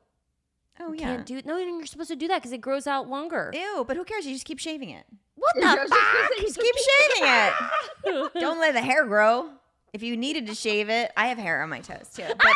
Oh 0.79 0.91
You 0.91 0.99
yeah. 0.99 1.05
Can't 1.15 1.25
do 1.25 1.41
no. 1.45 1.57
You're 1.57 1.85
supposed 1.85 2.09
to 2.09 2.15
do 2.17 2.27
that 2.27 2.39
because 2.39 2.51
it 2.51 2.59
grows 2.59 2.85
out 2.85 3.07
longer. 3.09 3.49
Ew, 3.53 3.85
but 3.87 3.95
who 3.95 4.03
cares? 4.03 4.25
You 4.25 4.33
just 4.33 4.45
keep 4.45 4.59
shaving 4.59 4.89
it. 4.89 5.05
what 5.35 5.53
the 5.55 5.61
just 5.61 5.93
fuck? 5.93 6.31
Just 6.41 6.59
keep 6.59 6.75
shaving 6.75 7.29
it. 7.31 7.53
Don't 8.05 8.33
Don't 8.39 8.59
let 8.59 8.73
the 8.73 8.81
hair 8.81 9.05
grow. 9.05 9.49
If 9.93 10.03
you 10.03 10.17
needed 10.17 10.47
to 10.47 10.55
shave 10.55 10.89
it, 10.89 11.11
I 11.15 11.27
have 11.27 11.37
hair 11.37 11.63
on 11.63 11.69
my 11.69 11.79
toes 11.79 12.09
too. 12.13 12.23
But 12.27 12.53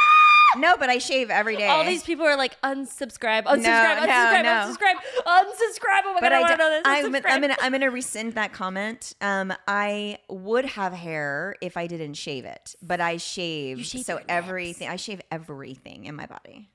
no, 0.58 0.78
but 0.78 0.89
I 0.89 0.97
shave 0.97 1.30
every 1.30 1.56
day. 1.56 1.68
All 1.68 1.86
these 1.86 2.04
people 2.04 2.26
are 2.26 2.38
like 2.38 2.60
unsubscribe, 2.62 3.43
unsubscribe, 3.43 3.64
no, 3.64 4.08
unsubscribe, 4.08 4.43
no. 4.43 4.50
unsubscribe, 4.50 4.95
unsubscribe. 5.26 6.02
Oh 6.06 6.14
my 6.14 6.20
but 6.22 6.30
god, 6.30 6.32
I, 6.32 6.38
I, 6.38 6.41
want 6.41 6.52
to 6.52 6.58
know 6.58 6.70
this. 6.70 6.82
I'm, 6.86 7.16
I'm 7.26 7.41
gonna 7.41 7.58
I'm 7.62 7.72
gonna 7.72 7.91
rescind 7.91 8.34
that 8.34 8.54
comment. 8.54 9.16
Um, 9.22 9.54
I 9.68 10.20
would 10.30 10.66
have 10.66 10.93
hair 10.93 11.56
if 11.62 11.78
I 11.78 11.88
didn't 11.88 12.16
shave 12.16 12.45
it, 12.45 12.76
but 12.82 13.02
I 13.02 13.18
shave, 13.18 13.86
shave 13.86 14.06
so 14.06 14.20
everything. 14.28 14.89
I 14.89 14.95
shave 14.95 15.22
everything 15.32 16.06
in 16.06 16.16
my 16.16 16.26
body. 16.26 16.70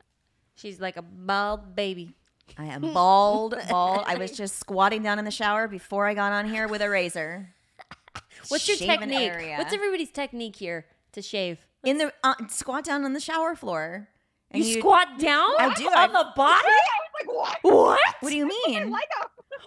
She's 0.57 0.81
like 0.81 0.97
a 0.97 1.03
bald 1.03 1.75
baby. 1.75 2.14
I 2.59 2.66
am 2.66 2.93
bald, 2.93 3.57
bald. 3.70 4.05
I 4.07 4.16
was 4.16 4.33
just 4.33 4.59
squatting 4.59 5.03
down 5.03 5.18
in 5.18 5.25
the 5.25 5.31
shower 5.31 5.66
before 5.66 6.07
I 6.07 6.14
got 6.14 6.33
on 6.33 6.49
here 6.49 6.68
with 6.68 6.83
a 6.83 6.89
razor. 6.89 7.55
What's 8.49 8.68
your 8.68 8.77
Shave 8.77 9.01
technique? 9.01 9.33
What's 9.59 9.72
everybody's 9.72 10.11
technique 10.11 10.57
here 10.57 10.87
to 11.12 11.22
shave? 11.22 11.66
In 11.85 11.99
the 11.99 12.12
uh, 12.22 12.35
squat 12.49 12.85
down 12.85 13.05
on 13.05 13.12
the 13.12 13.20
shower 13.20 13.55
floor? 13.55 14.09
And 14.51 14.64
You, 14.64 14.78
squat 14.80 15.18
down 15.18 15.51
I 15.59 15.74
do, 15.74 15.87
on 15.89 15.97
I- 15.97 16.07
the 16.07 16.26
body. 16.37 16.62
I 16.66 16.80
was 17.01 17.26
like, 17.26 17.28
what? 17.37 17.59
What? 17.62 18.01
What 18.20 18.30
do 18.30 18.37
you 18.37 18.47
mean? 18.47 18.95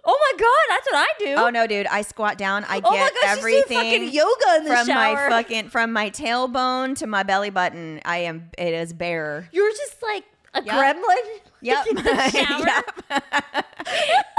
Oh 0.09 0.17
my 0.31 0.39
god, 0.39 0.49
that's 0.69 0.87
what 0.91 0.95
I 0.95 1.07
do. 1.19 1.35
Oh 1.37 1.49
no, 1.49 1.67
dude! 1.67 1.87
I 1.87 2.01
squat 2.01 2.37
down. 2.37 2.63
I 2.69 2.79
Oh 2.83 2.91
my 2.91 2.97
get 2.97 3.13
gosh, 3.21 3.35
she's 3.35 3.41
doing 3.43 3.55
everything 3.57 3.77
fucking 3.77 4.09
yoga 4.13 4.55
in 4.57 4.63
the 4.65 4.69
from 4.69 4.87
my 4.87 5.15
fucking 5.29 5.69
from 5.69 5.91
my 5.93 6.09
tailbone 6.09 6.95
to 6.97 7.07
my 7.07 7.23
belly 7.23 7.49
button. 7.49 7.99
I 8.05 8.19
am. 8.19 8.49
It 8.57 8.73
is 8.73 8.93
bare. 8.93 9.49
You're 9.51 9.71
just 9.71 10.01
like 10.01 10.23
a 10.53 10.63
Yep. 10.63 10.73
gremlin. 10.75 11.39
Yep. 11.61 11.85
shower. 12.31 12.65
yep. 12.65 12.85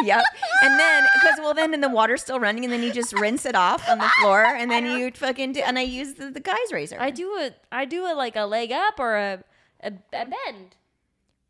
yep. 0.03 0.25
And 0.63 0.79
then, 0.79 1.05
because 1.15 1.39
well, 1.41 1.55
then 1.55 1.75
and 1.75 1.83
the 1.83 1.89
water's 1.89 2.23
still 2.23 2.39
running, 2.41 2.65
and 2.65 2.73
then 2.73 2.83
you 2.83 2.93
just 2.93 3.13
rinse 3.13 3.45
it 3.47 3.55
off 3.55 3.89
on 3.89 3.99
the 3.99 4.09
floor, 4.21 4.45
and 4.45 4.71
then 4.71 4.85
you 4.87 5.11
fucking 5.13 5.53
do, 5.53 5.61
and 5.61 5.79
I 5.79 5.83
use 5.83 6.15
the, 6.15 6.31
the 6.31 6.41
guy's 6.41 6.73
razor. 6.73 6.97
I 7.01 7.11
do 7.11 7.31
a 7.39 7.51
I 7.73 7.85
do 7.85 8.05
a 8.07 8.15
like 8.15 8.37
a 8.37 8.45
leg 8.45 8.71
up 8.73 8.99
or 9.01 9.17
a 9.17 9.45
a, 9.83 9.89
a 9.89 10.27
bend. 10.27 10.77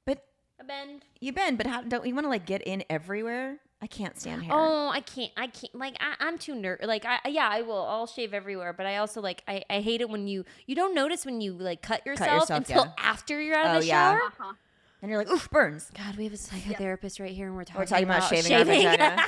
but 0.05 0.25
A 0.61 0.64
bend. 0.64 1.05
you 1.21 1.33
bend, 1.33 1.59
but 1.59 1.66
how 1.66 1.83
don't 1.83 2.07
you 2.07 2.14
want 2.14 2.25
to 2.25 2.31
like 2.31 2.47
get 2.47 2.62
in 2.62 2.85
everywhere? 2.89 3.59
I 3.81 3.87
can't 3.87 4.19
stand 4.19 4.43
hair. 4.43 4.53
Oh, 4.55 4.89
I 4.89 5.01
can't. 5.01 5.31
I 5.37 5.47
can't. 5.47 5.73
Like 5.75 5.97
I, 6.01 6.14
I'm 6.19 6.37
too 6.37 6.55
ner. 6.57 6.79
Like 6.83 7.05
I, 7.05 7.21
yeah, 7.29 7.49
I 7.49 7.62
will. 7.62 7.85
I'll 7.87 8.09
shave 8.09 8.35
everywhere, 8.35 8.73
but 8.73 8.87
I 8.87 8.97
also 8.97 9.21
like. 9.21 9.43
I, 9.47 9.62
I 9.71 9.81
hate 9.81 10.01
it 10.01 10.09
when 10.11 10.27
you 10.27 10.45
you 10.66 10.75
don't 10.75 10.95
notice 10.97 11.25
when 11.25 11.41
you 11.41 11.53
like 11.53 11.81
cut 11.81 12.05
yourself, 12.05 12.41
yourself, 12.43 12.59
until 12.59 12.85
yeah. 12.87 12.93
after 12.99 13.41
you're 13.41 13.57
out 13.57 13.66
of 13.66 13.77
Oh, 13.77 13.81
the 13.81 13.87
yeah. 13.87 14.11
shower. 14.11 14.21
uh-huh. 14.27 14.53
And 15.01 15.11
you're 15.11 15.18
like, 15.18 15.30
oof, 15.30 15.49
burns. 15.51 15.90
God, 15.96 16.16
we 16.16 16.24
have 16.24 16.32
a 16.32 16.36
psychotherapist 16.36 17.20
right 17.20 17.30
here, 17.30 17.46
and 17.46 17.55
we're 17.57 17.64
talking, 17.64 17.80
We're 17.80 17.86
talking 17.86 18.05
about, 18.05 18.28
shaving, 18.28 18.53
our 18.53 18.64
vagina. 18.64 19.24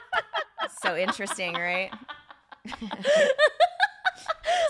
so 0.82 0.96
interesting, 0.96 1.54
right? 1.54 1.90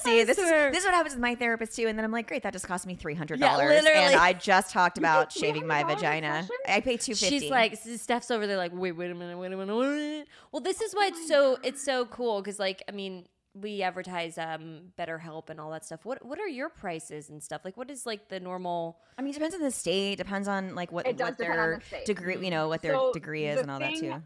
See, 0.03 0.25
this 0.25 0.37
is, 0.37 0.49
this 0.51 0.79
is 0.79 0.85
what 0.85 0.95
happens 0.95 1.15
with 1.15 1.21
my 1.23 1.37
therapist 1.37 1.77
too. 1.77 1.87
And 1.87 1.97
then 1.97 2.05
I'm 2.05 2.11
like, 2.11 2.27
great, 2.27 2.43
that 2.43 2.53
just 2.53 2.67
cost 2.67 2.87
me 2.89 2.97
three 2.97 3.15
hundred 3.15 3.39
Yeah, 3.39 3.53
dollars. 3.53 3.69
literally. 3.85 4.07
and 4.15 4.17
I 4.17 4.33
just 4.33 4.73
talked 4.73 4.99
about 4.99 5.31
shaving 5.31 5.65
my 5.65 5.85
vagina. 5.85 6.49
I 6.69 6.81
pay 6.81 6.97
two 6.97 7.15
fifty. 7.15 7.39
She's 7.39 7.51
like, 7.51 7.77
Steph's 7.77 8.31
over 8.33 8.47
there, 8.49 8.57
like, 8.57 8.73
wait, 8.75 8.93
wait 8.93 9.13
a 9.13 9.15
minute, 9.15 9.39
wait 9.39 9.53
a 9.53 9.57
minute. 9.57 9.77
Wait 9.77 9.87
a 9.87 9.91
minute. 9.91 10.29
Well, 10.51 10.61
this 10.61 10.81
is 10.81 10.93
why 10.93 11.07
it's 11.07 11.29
so 11.29 11.57
it's 11.63 11.85
so 11.85 12.05
cool 12.07 12.43
because, 12.43 12.59
like, 12.59 12.83
I 12.89 12.93
mean, 12.93 13.27
we 13.55 13.83
advertise 13.83 14.39
um 14.39 14.93
BetterHelp 14.99 15.51
and 15.51 15.61
all 15.61 15.71
that 15.71 15.85
stuff. 15.85 16.05
What 16.05 16.25
what 16.25 16.39
are 16.39 16.49
your 16.49 16.69
prices 16.69 17.29
and 17.31 17.43
stuff? 17.43 17.63
Like, 17.65 17.77
what 17.77 17.91
is 17.91 18.07
like 18.07 18.29
the 18.29 18.41
normal? 18.41 18.99
I 19.19 19.23
mean, 19.23 19.31
it 19.31 19.35
depends 19.35 19.55
on 19.55 19.61
the 19.61 19.71
state. 19.71 20.17
Depends 20.19 20.49
on 20.49 20.75
like 20.75 20.91
what, 20.91 21.07
It 21.07 21.17
does 21.17 21.31
what 21.31 21.39
their 21.39 21.83
the 21.91 22.05
degree, 22.07 22.43
you 22.45 22.51
know, 22.51 22.69
what 22.69 22.83
their 22.83 22.95
So, 22.95 23.13
degree 23.13 23.45
is 23.45 23.57
the 23.57 23.63
and 23.63 23.71
all 23.71 23.79
that 23.79 23.95
too. 23.95 24.23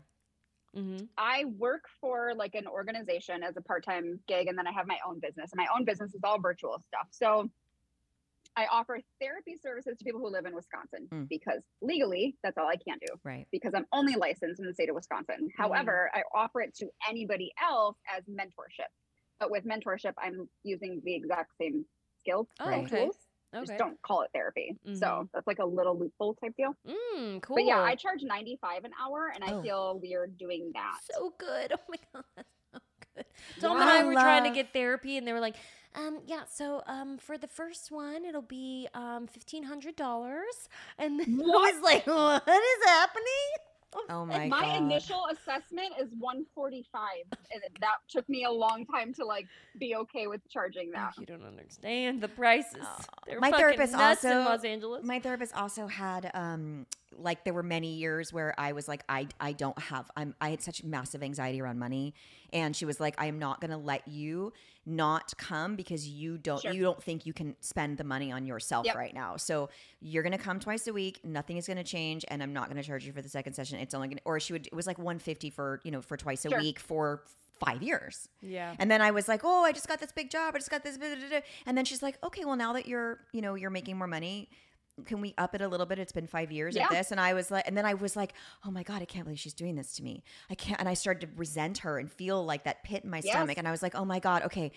Mm-hmm. 0.77 1.05
I 1.17 1.45
work 1.59 1.85
for 2.01 2.35
like 2.37 2.55
an 2.55 2.67
organization 2.67 3.43
as 3.43 3.57
a 3.57 3.63
part-time 3.63 4.21
gig 4.29 4.47
and 4.47 4.59
then 4.59 4.67
I 4.67 4.73
have 4.73 4.87
my 4.87 4.99
own 5.07 5.21
business 5.21 5.51
and 5.53 5.59
my 5.59 5.67
own 5.75 5.85
business 5.87 6.15
is 6.15 6.21
all 6.23 6.39
virtual 6.39 6.83
stuff. 6.87 7.09
So 7.11 7.49
I 8.59 8.67
offer 8.71 9.01
therapy 9.21 9.57
services 9.61 9.97
to 9.99 10.05
people 10.05 10.21
who 10.21 10.29
live 10.29 10.45
in 10.47 10.55
Wisconsin 10.55 11.09
Mm. 11.11 11.29
because 11.29 11.63
legally 11.81 12.37
that's 12.43 12.59
all 12.59 12.69
I 12.69 12.77
can 12.77 12.99
do 13.01 13.15
Right. 13.25 13.47
because 13.51 13.73
I'm 13.75 13.87
only 13.93 14.17
licensed 14.17 14.61
in 14.61 14.67
the 14.67 14.75
state 14.75 14.89
of 14.91 14.95
Wisconsin. 14.95 15.49
However, 15.57 16.11
I 16.15 16.23
offer 16.35 16.61
it 16.61 16.75
to 16.77 16.89
anybody 17.09 17.53
else 17.63 17.97
as 18.15 18.25
mentorship. 18.25 18.93
But 19.39 19.51
with 19.51 19.65
mentorship, 19.65 20.15
I'm 20.19 20.49
using 20.65 21.01
the 21.05 21.15
exact 21.15 21.53
same 21.61 21.85
skills 22.21 22.47
Oh, 22.61 22.67
Right. 22.69 22.79
and 22.79 22.87
okay. 22.87 23.05
tools. 23.05 23.17
Okay. 23.55 23.65
Just 23.67 23.79
don't 23.79 24.01
call 24.03 24.23
it 24.23 24.31
therapy. 24.35 24.77
Mhm. 24.87 24.99
So 24.99 25.29
that's 25.33 25.47
like 25.47 25.61
a 25.61 25.65
little 25.65 25.97
loophole 25.99 26.35
type 26.35 26.55
deal. 26.57 26.75
Mm, 26.87 27.41
cool. 27.43 27.57
But 27.57 27.65
yeah, 27.65 27.81
I 27.81 27.95
charge 27.95 28.23
95 28.23 28.85
an 28.85 28.93
hour 29.01 29.33
and 29.35 29.45
Oh. 29.45 29.61
I 29.61 29.63
feel 29.63 29.99
weird 29.99 30.37
doing 30.37 30.73
that. 30.75 30.99
so 31.13 31.33
good. 31.39 31.73
Oh 31.79 31.81
my 31.89 31.97
god, 32.13 32.25
that's 32.37 32.49
so 32.73 32.81
good. 33.15 33.25
Tom 33.61 33.77
Yeah. 33.77 33.83
and 33.83 33.91
I 33.91 34.01
I 34.01 34.05
were 34.05 34.13
trying 34.15 34.45
to 34.45 34.51
get 34.51 34.73
therapy, 34.73 35.17
and 35.17 35.27
they 35.27 35.33
were 35.33 35.41
like, 35.41 35.57
um, 35.95 36.21
"Yeah, 36.27 36.45
so 36.47 36.83
um, 36.87 37.17
for 37.19 37.39
the 37.39 37.47
first 37.49 37.91
one, 37.91 38.25
it'll 38.27 38.43
be 38.43 38.89
um 38.95 39.27
fifteen 39.27 39.63
hundred 39.63 39.97
dollars." 39.97 40.69
And 40.99 41.19
then 41.21 41.41
I 41.41 41.73
was 41.73 41.83
like, 41.83 42.07
"What 42.07 42.47
is 42.49 42.85
happening?" 42.85 43.49
Oh 44.11 44.25
my, 44.25 44.47
my 44.49 44.61
god. 44.63 44.83
initial 44.83 45.27
assessment 45.31 45.93
is 46.01 46.09
145 46.19 47.03
and 47.53 47.63
that 47.81 47.97
took 48.09 48.29
me 48.29 48.45
a 48.45 48.51
long 48.51 48.87
time 48.87 49.13
to 49.15 49.25
like 49.25 49.47
be 49.79 49.95
okay 49.97 50.27
with 50.27 50.41
charging 50.51 50.91
that. 50.93 51.13
You 51.19 51.27
don't 51.27 51.45
understand 51.45 52.21
the 52.21 52.29
prices. 52.29 52.85
They're 53.27 53.41
My 53.41 53.51
therapist 53.51 53.93
nuts 53.93 54.25
in 54.25 54.33
also- 54.33 54.51
Los 54.51 54.65
Angeles. 54.65 55.05
My 55.05 55.19
therapist 55.19 55.55
also 55.57 55.87
had 55.87 56.31
um 56.35 56.87
like 57.19 57.45
there 57.45 57.55
were 57.55 57.63
many 57.63 57.95
years 57.95 58.33
where 58.33 58.55
I 58.59 58.73
was 58.73 58.89
like 58.89 59.03
I 59.09 59.29
I 59.41 59.53
don't 59.53 59.79
have 59.79 60.11
I'm 60.17 60.35
I 60.41 60.51
had 60.51 60.63
such 60.63 60.85
massive 60.85 61.23
anxiety 61.23 61.61
around 61.61 61.79
money 61.79 62.15
and 62.53 62.75
she 62.77 62.85
was 62.85 63.01
like 63.01 63.15
I 63.19 63.27
am 63.27 63.39
not 63.39 63.61
going 63.61 63.71
to 63.71 63.77
let 63.77 64.07
you 64.07 64.53
not 64.87 65.37
come 65.37 65.75
because 65.75 66.09
you 66.09 66.39
don't 66.39 66.63
Sure. 66.63 66.73
you 66.73 66.81
don't 66.83 67.03
think 67.03 67.27
you 67.27 67.33
can 67.33 67.57
spend 67.61 67.99
the 67.99 68.05
money 68.05 68.31
on 68.31 68.47
yourself 68.47 68.87
Yep. 68.87 68.95
right 68.95 69.13
now. 69.13 69.37
So 69.37 69.69
you're 70.01 70.23
going 70.23 70.33
to 70.37 70.39
come 70.43 70.61
twice 70.61 70.87
a 70.87 70.93
week, 70.93 71.21
nothing 71.25 71.57
is 71.57 71.67
going 71.67 71.77
to 71.79 71.85
change 71.85 72.25
and 72.29 72.41
I'm 72.43 72.53
not 72.53 72.69
going 72.71 72.77
to 72.81 72.87
charge 72.87 73.05
you 73.05 73.13
for 73.13 73.21
the 73.21 73.29
second 73.29 73.55
session. 73.55 73.79
It's 73.81 73.95
only 73.95 74.07
going 74.09 74.19
to 74.19 74.23
or 74.25 74.39
she 74.39 74.53
would 74.53 74.67
it 74.69 74.73
was 74.75 74.87
like 74.87 74.99
150 74.99 75.51
for, 75.51 75.81
you 75.83 75.91
know, 75.91 76.01
for 76.01 76.17
twice 76.17 76.45
a 76.45 76.51
Sure. 76.51 76.61
week 76.61 76.79
for 76.79 77.23
5 77.59 77.83
years. 77.83 78.29
yeah. 78.43 78.75
And 78.79 78.91
then 78.91 79.01
I 79.03 79.11
was 79.11 79.29
like, 79.29 79.41
"Oh, 79.43 79.65
I 79.65 79.73
just 79.73 79.89
got 79.89 79.99
this 79.99 80.13
big 80.13 80.31
job. 80.31 80.55
I 80.55 80.59
just 80.59 80.71
got 80.71 80.85
this." 80.85 80.97
blah, 80.99 81.09
blah, 81.17 81.29
blah." 81.29 81.41
And 81.65 81.77
then 81.77 81.85
she's 81.85 82.03
like, 82.03 82.19
"Okay, 82.23 82.45
well 82.45 82.55
now 82.57 82.73
that 82.75 82.87
you're, 82.87 83.21
you 83.33 83.41
know, 83.41 83.55
you're 83.55 83.71
making 83.71 83.97
more 83.97 84.07
money, 84.07 84.51
can 85.05 85.21
we 85.21 85.35
up 85.39 85.55
it 85.55 85.61
a 85.61 85.69
little 85.69 85.87
bit? 85.87 85.99
It's 85.99 86.13
been 86.13 86.27
five 86.27 86.51
years 86.51 86.75
Yeah. 86.75 86.85
at 86.85 86.91
this." 86.91 87.11
And 87.11 87.21
I 87.21 87.35
was 87.35 87.51
like, 87.51 87.67
and 87.67 87.77
then 87.77 87.85
I 87.85 87.95
was 87.95 88.17
like, 88.17 88.33
"Oh 88.65 88.71
my 88.71 88.83
god, 88.83 89.03
I 89.03 89.05
can't 89.05 89.25
believe 89.25 89.39
she's 89.39 89.55
doing 89.55 89.75
this 89.77 89.95
to 89.97 90.03
me. 90.03 90.23
I 90.51 90.55
can't." 90.55 90.81
And 90.81 90.89
I 90.89 90.95
started 90.95 91.27
to 91.27 91.33
resent 91.37 91.79
her 91.79 91.99
and 91.99 92.11
feel 92.11 92.45
like 92.45 92.65
that 92.65 92.83
pit 92.83 93.05
in 93.05 93.11
my 93.11 93.21
Yes. 93.23 93.33
stomach. 93.33 93.59
And 93.59 93.69
I 93.69 93.71
was 93.71 93.83
like, 93.83 93.95
"Oh 93.95 94.05
my 94.05 94.19
god, 94.19 94.43
okay." 94.45 94.73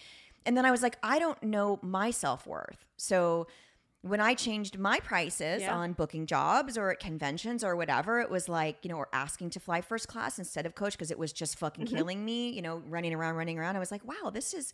And 0.46 0.56
then 0.58 0.66
I 0.66 0.72
was 0.72 0.82
like, 0.82 0.98
"I 1.04 1.20
don't 1.20 1.42
know 1.44 1.80
my 1.82 2.12
self 2.12 2.46
worth." 2.48 2.86
So 2.98 3.48
when 4.02 4.22
I 4.22 4.34
changed 4.34 4.78
my 4.80 4.98
prices 5.02 5.62
Yeah. 5.62 5.76
on 5.76 5.92
booking 5.92 6.26
jobs 6.26 6.78
or 6.78 6.90
at 6.92 7.00
conventions 7.02 7.66
or 7.66 7.76
whatever, 7.76 8.22
it 8.22 8.30
was 8.30 8.48
like, 8.48 8.78
you 8.84 8.90
know, 8.90 8.96
or 8.96 9.10
asking 9.12 9.50
to 9.50 9.60
fly 9.60 9.82
first 9.82 10.08
class 10.08 10.40
instead 10.40 10.66
of 10.66 10.74
coach 10.74 10.94
because 10.94 11.12
it 11.12 11.20
was 11.20 11.34
just 11.34 11.58
fucking 11.58 11.86
Mhm. 11.86 11.90
killing 11.98 12.24
me, 12.24 12.50
you 12.50 12.62
know, 12.62 12.78
running 12.88 13.14
around, 13.14 13.36
running 13.36 13.60
around. 13.60 13.76
I 13.76 13.80
was 13.80 13.92
like, 13.92 14.06
wow, 14.06 14.30
this 14.30 14.54
is, 14.54 14.72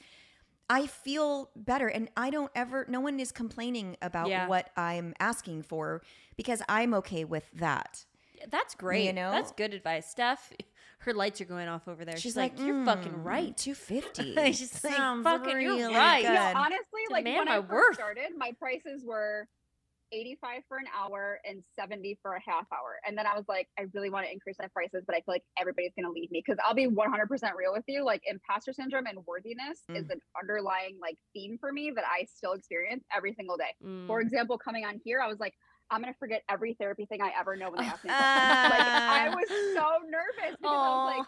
I 0.69 0.87
feel 0.87 1.51
better. 1.55 1.87
And 1.87 2.09
I 2.17 2.29
don't 2.29 2.51
ever, 2.55 2.85
no 2.89 2.99
one 2.99 3.19
is 3.19 3.31
complaining 3.31 3.97
about 4.01 4.27
Yeah. 4.29 4.47
what 4.47 4.69
I'm 4.75 5.13
asking 5.19 5.63
for 5.63 6.01
because 6.37 6.61
I'm 6.67 6.93
okay 6.95 7.23
with 7.23 7.49
that. 7.53 8.05
That's 8.49 8.75
great. 8.75 9.05
You 9.05 9.13
know? 9.13 9.31
That's 9.31 9.51
good 9.51 9.73
advice. 9.73 10.09
Steph, 10.09 10.51
her 10.99 11.13
lights 11.13 11.39
are 11.41 11.45
going 11.45 11.67
off 11.67 11.87
over 11.87 12.03
there. 12.03 12.17
She's, 12.17 12.35
like, 12.35 12.59
"You're 12.59 12.75
"Mm, 12.75 12.85
fucking 12.85 13.23
right." 13.23 13.55
250. 13.55 14.35
She's 14.53 14.83
like, 14.83 14.93
Sounds 14.93 15.23
"Fucking, 15.23 15.61
you're 15.61 15.75
really 15.75 15.93
right." 15.95 16.23
You 16.23 16.29
know, 16.29 16.47
good. 16.47 16.55
honestly, 16.57 17.01
like 17.11 17.25
when 17.25 17.47
I 17.47 17.57
first 17.61 17.71
worth. 17.71 17.95
started, 17.95 18.29
my 18.37 18.51
prices 18.59 19.03
were 19.05 19.47
85 20.15 20.61
for 20.67 20.77
an 20.77 20.85
hour 20.97 21.39
and 21.43 21.61
70 21.77 22.17
for 22.21 22.33
a 22.35 22.41
half 22.45 22.65
hour. 22.71 22.99
And 23.05 23.17
then 23.17 23.27
I 23.27 23.35
was 23.35 23.43
like, 23.49 23.67
I 23.77 23.83
really 23.93 24.09
want 24.09 24.25
to 24.25 24.31
increase 24.31 24.55
my 24.59 24.67
prices, 24.73 25.03
but 25.05 25.15
I 25.15 25.19
feel 25.19 25.35
like 25.35 25.43
everybody's 25.59 25.91
going 25.97 26.05
to 26.05 26.11
leave 26.11 26.31
me 26.31 26.41
because 26.45 26.57
I'll 26.65 26.73
be 26.73 26.87
100% 26.87 26.95
real 27.57 27.73
with 27.73 27.83
you. 27.87 28.05
Like 28.05 28.21
imposter 28.25 28.71
syndrome 28.73 29.05
and 29.07 29.19
worthiness 29.27 29.83
is 29.93 30.05
Mm. 30.05 30.11
an 30.13 30.21
underlying 30.39 30.97
like 31.01 31.17
theme 31.33 31.57
for 31.59 31.71
me 31.73 31.91
that 31.95 32.05
I 32.05 32.25
still 32.25 32.53
experience 32.53 33.03
every 33.15 33.33
single 33.33 33.57
day. 33.57 33.73
Mm. 33.83 34.07
For 34.07 34.21
example, 34.21 34.57
coming 34.57 34.85
on 34.85 34.99
here, 35.03 35.19
I 35.21 35.27
was 35.27 35.39
like, 35.39 35.53
I'm 35.91 36.01
gonna 36.01 36.15
forget 36.17 36.41
every 36.49 36.73
therapy 36.75 37.05
thing 37.05 37.21
I 37.21 37.31
ever 37.39 37.55
know 37.55 37.69
when 37.69 37.81
they 37.81 37.87
ask 37.87 38.03
me. 38.03 38.09
question. 38.09 38.49
like 38.69 38.87
I 38.87 39.29
was 39.29 39.45
so 39.75 39.85
nervous 40.09 40.57
because 40.59 40.81
I 40.81 40.95
was 40.95 41.15
like, 41.17 41.27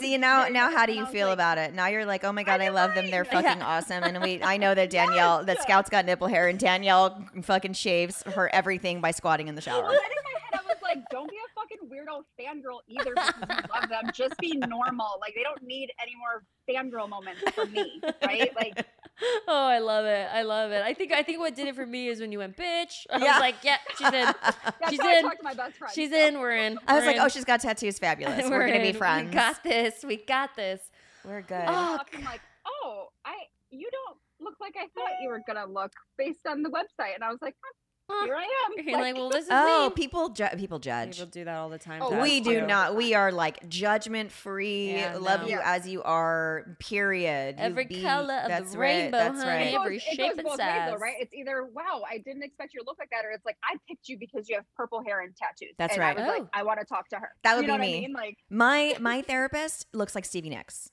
See 0.00 0.16
now, 0.16 0.48
now 0.48 0.70
how 0.70 0.86
do 0.86 0.92
you 0.92 1.06
feel 1.06 1.28
like, 1.28 1.34
about 1.34 1.58
it? 1.58 1.74
Now 1.74 1.88
you're 1.88 2.06
like, 2.06 2.24
oh 2.24 2.32
my 2.32 2.42
god, 2.42 2.60
I 2.60 2.68
I'm 2.68 2.74
love 2.74 2.94
them. 2.94 3.10
They're 3.10 3.24
fucking 3.24 3.62
awesome. 3.62 4.02
And 4.04 4.22
we, 4.22 4.42
I 4.42 4.56
know 4.56 4.74
that 4.74 4.90
Danielle, 4.90 5.44
that. 5.44 5.62
Scout's 5.62 5.90
got 5.90 6.06
nipple 6.06 6.26
hair, 6.26 6.48
and 6.48 6.58
Danielle 6.58 7.24
fucking 7.42 7.74
shaves 7.74 8.22
her 8.22 8.52
everything 8.54 9.00
by 9.00 9.10
squatting 9.10 9.48
in 9.48 9.54
the 9.54 9.60
shower. 9.60 9.82
Well, 9.82 9.92
head, 9.92 10.10
I 10.54 10.58
was 10.66 10.76
like, 10.82 10.98
don't 11.10 11.30
be 11.30 11.36
a 11.36 11.54
fucking 11.54 11.88
weirdo 11.88 12.22
fangirl 12.38 12.80
either 12.88 13.14
because 13.14 13.34
you 13.40 13.80
love 13.80 13.88
them. 13.88 14.10
Just 14.12 14.36
be 14.38 14.56
normal. 14.56 15.18
Like, 15.20 15.34
they 15.34 15.42
don't 15.42 15.62
need 15.62 15.90
any 16.00 16.14
more 16.16 16.44
fangirl 16.68 17.08
moments 17.08 17.42
from 17.54 17.72
me, 17.72 18.00
right? 18.24 18.54
Like, 18.56 18.86
oh, 19.48 19.66
I 19.66 19.78
love 19.78 20.04
it. 20.06 20.28
I 20.32 20.42
love 20.42 20.72
it. 20.72 20.82
I 20.82 20.94
think 20.94 21.12
I 21.12 21.22
think 21.22 21.38
what 21.38 21.54
did 21.54 21.68
it 21.68 21.74
for 21.74 21.86
me 21.86 22.08
is 22.08 22.20
when 22.20 22.32
you 22.32 22.38
went, 22.38 22.56
bitch. 22.56 23.06
I 23.10 23.18
Yeah. 23.18 23.32
was 23.34 23.40
like, 23.40 23.56
yeah, 23.62 23.76
she's 23.98 24.06
in. 24.08 24.12
that's 24.42 24.90
She's 24.90 25.00
how 25.00 25.08
I 25.08 25.14
in. 25.16 25.22
talk 25.24 25.38
to 25.38 25.44
my 25.44 25.54
best 25.54 25.76
friend. 25.76 25.92
She's 25.94 26.10
so. 26.10 26.16
in. 26.16 26.38
We're 26.40 26.56
in. 26.56 26.78
I 26.86 26.94
was 26.94 27.02
We're 27.02 27.06
like, 27.08 27.16
in. 27.16 27.22
oh, 27.22 27.28
she's 27.28 27.44
got 27.44 27.60
tattoos. 27.60 27.98
Fabulous. 27.98 28.48
We're, 28.48 28.66
gonna 28.66 28.80
be 28.80 28.92
friends. 28.92 29.28
We 29.28 29.34
got 29.34 29.62
this. 29.62 29.94
We 30.04 30.16
got 30.16 30.56
this. 30.56 30.80
We're 31.24 31.42
good. 31.42 31.64
Oh, 31.66 31.98
I'm 32.14 32.24
like, 32.24 32.40
oh, 32.66 33.08
I, 33.24 33.34
you 33.70 33.88
don't 33.90 34.18
look 34.40 34.54
like 34.60 34.74
I 34.76 34.86
thought 34.98 35.10
you 35.22 35.28
were 35.28 35.40
gonna 35.46 35.66
look 35.66 35.92
based 36.18 36.46
on 36.48 36.62
the 36.62 36.70
website, 36.70 37.14
and 37.14 37.22
I 37.22 37.30
was 37.30 37.40
like, 37.40 37.54
huh, 37.62 37.72
Huh. 37.72 37.81
Here 38.24 38.36
I 38.36 38.42
am. 38.42 38.86
You're 38.88 39.00
like, 39.00 39.14
well, 39.14 39.30
this 39.30 39.44
is 39.44 39.50
Oh, 39.52 39.88
me. 39.88 39.94
people, 39.94 40.28
ju- 40.30 40.46
people 40.56 40.78
judge. 40.78 41.16
People 41.16 41.30
do 41.30 41.44
that 41.44 41.56
all 41.56 41.68
the 41.68 41.78
time. 41.78 42.00
Oh, 42.02 42.20
we 42.20 42.40
do 42.40 42.60
too. 42.60 42.66
not. 42.66 42.94
We 42.96 43.14
are 43.14 43.32
like 43.32 43.68
judgment 43.68 44.30
free. 44.32 44.92
Yeah, 44.92 45.16
love 45.16 45.42
no. 45.42 45.46
you 45.48 45.56
Yeah. 45.56 45.62
as 45.74 45.88
you 45.88 46.02
are. 46.02 46.76
Period. 46.78 47.56
Every 47.58 47.84
be- 47.86 48.02
color 48.02 48.34
of 48.34 48.48
the 48.48 48.78
right, 48.78 49.02
rainbow, 49.02 49.18
That's 49.18 49.38
honey. 49.42 49.50
right. 49.50 49.66
It 49.68 49.72
goes, 49.72 49.84
every 49.84 49.98
shape 49.98 50.18
goes 50.18 50.28
and 50.38 50.44
both 50.46 50.58
ways, 50.58 50.90
though, 50.90 50.96
right? 50.96 51.14
It's 51.20 51.34
either 51.34 51.64
wow, 51.72 52.02
I 52.08 52.18
didn't 52.18 52.42
expect 52.42 52.74
you 52.74 52.80
to 52.80 52.86
look 52.86 52.98
like 52.98 53.10
that, 53.10 53.24
or 53.24 53.30
it's 53.30 53.44
like 53.44 53.56
I 53.64 53.76
picked 53.88 54.08
you 54.08 54.18
because 54.18 54.48
you 54.48 54.56
have 54.56 54.64
purple 54.76 55.02
hair 55.04 55.20
and 55.20 55.34
tattoos. 55.36 55.74
That's 55.78 55.94
and 55.94 56.00
right. 56.00 56.16
Oh. 56.18 56.22
I 56.22 56.24
Oh. 56.24 56.28
like, 56.38 56.42
I 56.54 56.62
want 56.62 56.80
to 56.80 56.86
talk 56.86 57.08
to 57.08 57.16
her. 57.16 57.30
That 57.44 57.56
would 57.56 57.62
you 57.62 57.68
know 57.68 57.74
be 57.76 57.80
what 57.80 57.86
me. 57.86 57.96
I 57.98 58.00
mean? 58.00 58.12
Like, 58.12 58.36
My 58.50 58.96
my 59.00 59.22
therapist 59.22 59.86
looks 59.92 60.14
like 60.14 60.24
Stevie 60.24 60.50
Nicks. 60.50 60.90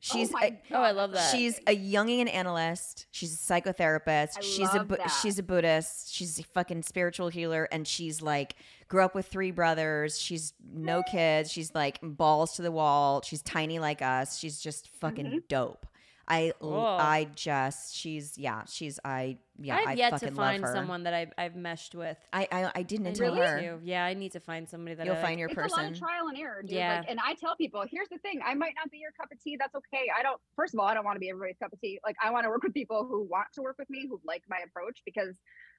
She's 0.00 0.32
oh, 0.32 0.38
a, 0.40 0.60
Oh, 0.72 0.80
I 0.82 0.92
love 0.92 1.12
that. 1.12 1.30
she's 1.34 1.58
a 1.66 1.76
Jungian 1.76 2.32
analyst. 2.32 3.06
She's 3.10 3.34
a 3.34 3.36
psychotherapist. 3.36 4.38
I 4.38 4.40
she's 4.40 4.72
a 4.74 4.84
that. 4.88 5.08
she's 5.08 5.38
a 5.38 5.42
Buddhist. 5.42 6.14
She's 6.14 6.38
a 6.38 6.44
fucking 6.44 6.82
spiritual 6.82 7.28
healer, 7.28 7.68
and 7.72 7.86
she's 7.86 8.22
like 8.22 8.54
grew 8.88 9.02
up 9.04 9.14
with 9.14 9.26
three 9.26 9.50
brothers. 9.50 10.18
She's 10.18 10.52
no 10.72 11.02
kids. 11.02 11.50
She's 11.50 11.74
like 11.74 11.98
balls 12.02 12.54
to 12.56 12.62
the 12.62 12.70
wall. 12.72 13.22
She's 13.22 13.42
tiny 13.42 13.78
like 13.80 14.00
us. 14.02 14.38
She's 14.38 14.60
just 14.60 14.88
fucking 15.00 15.26
Mm-hmm. 15.26 15.38
dope. 15.48 15.86
I 16.28 16.52
Cool. 16.60 16.78
I 16.78 17.28
just 17.34 17.94
she's 17.96 18.36
yeah 18.38 18.62
she's 18.68 19.00
I 19.04 19.38
yeah 19.60 19.76
I've 19.76 19.88
I 19.88 19.92
yet 19.94 20.10
fucking 20.12 20.28
to 20.30 20.34
find 20.34 20.64
someone 20.66 21.02
that 21.04 21.14
I've, 21.14 21.32
I've 21.36 21.56
meshed 21.56 21.94
with. 21.94 22.16
I 22.32 22.46
I, 22.50 22.70
I 22.76 22.82
didn't 22.82 23.06
I 23.06 23.10
until 23.10 23.34
need 23.34 23.40
her. 23.42 23.60
to. 23.60 23.78
Yeah, 23.84 24.04
I 24.04 24.14
need 24.14 24.32
to 24.32 24.40
find 24.40 24.68
somebody 24.68 24.94
that 24.94 25.04
You'll 25.06 25.16
I 25.16 25.22
find 25.22 25.32
like. 25.32 25.38
your 25.40 25.48
it's 25.50 25.56
a 25.58 25.60
lot 25.60 25.70
person. 25.70 25.92
of 25.92 25.98
trial 25.98 26.28
and 26.28 26.38
error, 26.38 26.62
dude. 26.62 26.70
Yeah. 26.72 26.98
Like, 27.00 27.10
and 27.10 27.18
I 27.24 27.34
tell 27.34 27.56
people, 27.56 27.84
here's 27.90 28.08
the 28.08 28.18
thing: 28.18 28.40
I 28.44 28.54
might 28.54 28.74
not 28.76 28.90
be 28.90 28.98
your 28.98 29.10
cup 29.12 29.30
of 29.32 29.40
tea. 29.42 29.56
That's 29.58 29.74
okay. 29.74 30.06
I 30.16 30.22
don't. 30.22 30.40
First 30.56 30.74
of 30.74 30.80
all, 30.80 30.86
I 30.86 30.94
don't 30.94 31.04
want 31.04 31.16
to 31.16 31.20
be 31.20 31.30
everybody's 31.30 31.58
cup 31.58 31.72
of 31.72 31.80
tea. 31.80 31.98
Like, 32.04 32.16
I 32.22 32.30
want 32.30 32.44
to 32.44 32.50
work 32.50 32.62
with 32.62 32.74
people 32.74 33.06
who 33.08 33.24
want 33.28 33.48
to 33.54 33.62
work 33.62 33.76
with 33.78 33.90
me, 33.90 34.06
who 34.08 34.20
like 34.24 34.42
my 34.48 34.58
approach, 34.66 35.02
because 35.04 35.36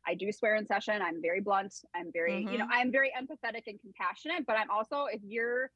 I 0.07 0.15
do 0.15 0.31
swear 0.31 0.55
in 0.55 0.65
session. 0.65 1.01
I'm 1.01 1.21
very 1.21 1.41
blunt. 1.41 1.73
I'm 1.95 2.11
very, 2.13 2.39
you 2.39 2.57
know, 2.57 2.65
Mm-hmm. 2.65 2.71
I'm 2.73 2.91
very 2.91 3.11
empathetic 3.19 3.63
and 3.67 3.79
compassionate. 3.81 4.45
But 4.45 4.57
I'm 4.57 4.69
also, 4.69 5.05
if 5.11 5.21
you're 5.25 5.71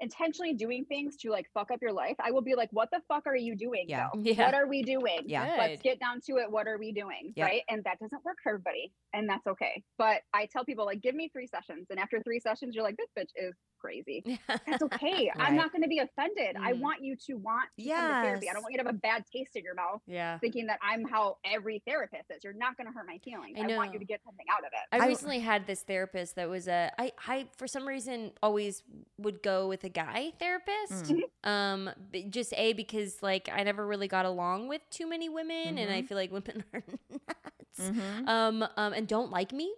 intentionally 0.00 0.54
doing 0.54 0.84
things 0.84 1.16
to 1.18 1.30
like 1.30 1.46
fuck 1.54 1.70
up 1.70 1.80
your 1.82 1.92
life, 1.92 2.16
I 2.24 2.30
will 2.30 2.42
be 2.42 2.54
like, 2.54 2.68
what 2.72 2.88
the 2.90 3.00
fuck 3.08 3.26
are 3.26 3.36
you 3.36 3.54
doing? 3.56 3.84
Yeah. 3.88 4.08
Yeah. 4.14 4.44
What 4.46 4.54
are 4.54 4.66
we 4.66 4.82
doing? 4.82 5.20
Yeah. 5.26 5.54
Let's 5.58 5.82
get 5.82 5.98
down 6.00 6.20
to 6.26 6.38
it. 6.38 6.50
What 6.50 6.66
are 6.66 6.78
we 6.78 6.92
doing? 6.92 7.32
Yep. 7.36 7.46
Right. 7.46 7.62
And 7.68 7.84
that 7.84 7.98
doesn't 8.00 8.24
work 8.24 8.36
for 8.42 8.50
everybody. 8.50 8.92
And 9.12 9.28
that's 9.28 9.46
okay. 9.46 9.82
But 9.98 10.22
I 10.32 10.46
tell 10.46 10.64
people, 10.64 10.86
like, 10.86 11.00
give 11.02 11.14
me 11.14 11.28
three 11.32 11.46
sessions. 11.46 11.86
And 11.90 11.98
after 11.98 12.20
three 12.22 12.40
sessions, 12.40 12.74
you're 12.74 12.84
like, 12.84 12.96
this 12.96 13.08
bitch 13.18 13.30
is 13.36 13.54
crazy. 13.80 14.38
That's 14.66 14.82
okay. 14.82 15.30
Right. 15.36 15.48
I'm 15.48 15.56
not 15.56 15.72
going 15.72 15.82
to 15.82 15.88
be 15.88 15.98
offended. 15.98 16.56
I 16.60 16.72
Mm. 16.72 16.80
want 16.80 17.02
you 17.02 17.16
to 17.26 17.34
want 17.34 17.68
to 17.78 17.88
come 17.88 18.08
to 18.08 18.22
therapy. 18.22 18.48
I 18.50 18.52
don't 18.52 18.62
want 18.62 18.72
you 18.72 18.78
to 18.78 18.84
have 18.84 18.94
a 18.94 18.98
bad 18.98 19.24
taste 19.34 19.56
in 19.56 19.64
your 19.64 19.74
mouth 19.74 20.00
yeah. 20.06 20.38
thinking 20.38 20.66
that 20.66 20.78
I'm 20.82 21.04
how 21.04 21.38
every 21.44 21.82
therapist 21.86 22.30
is. 22.30 22.44
You're 22.44 22.52
not 22.52 22.76
going 22.76 22.86
to 22.86 22.92
hurt 22.92 23.06
my 23.06 23.18
feelings. 23.24 23.56
I 23.58 23.72
I, 23.72 23.76
want 23.76 23.92
you 23.92 23.98
to 23.98 24.04
get 24.04 24.20
something 24.24 24.46
out 24.52 24.60
of 24.60 24.66
it. 24.72 25.00
I 25.00 25.04
I- 25.04 25.08
recently 25.08 25.40
had 25.40 25.66
this 25.66 25.82
therapist 25.82 26.36
that 26.36 26.48
was 26.48 26.68
a 26.68 26.92
I 26.98 27.12
I 27.26 27.46
for 27.56 27.66
some 27.66 27.86
reason 27.88 28.32
always 28.42 28.82
would 29.18 29.42
go 29.42 29.66
with 29.66 29.82
a 29.84 29.88
guy 29.90 30.32
therapist. 30.38 31.12
Um 31.44 31.90
just 32.30 32.52
a 32.56 32.72
because 32.72 33.22
like 33.22 33.48
I 33.52 33.62
never 33.64 33.86
really 33.86 34.08
got 34.08 34.24
along 34.26 34.68
with 34.68 34.82
too 34.90 35.06
many 35.08 35.28
women 35.28 35.78
and 35.78 35.90
I 35.90 36.02
feel 36.02 36.16
like 36.16 36.30
women 36.32 36.64
are 36.72 36.82
nuts. 37.10 37.80
Mhm. 37.80 38.28
Um 38.28 38.62
um 38.76 38.92
and 38.92 39.06
don't 39.08 39.30
like 39.30 39.52
me. 39.52 39.72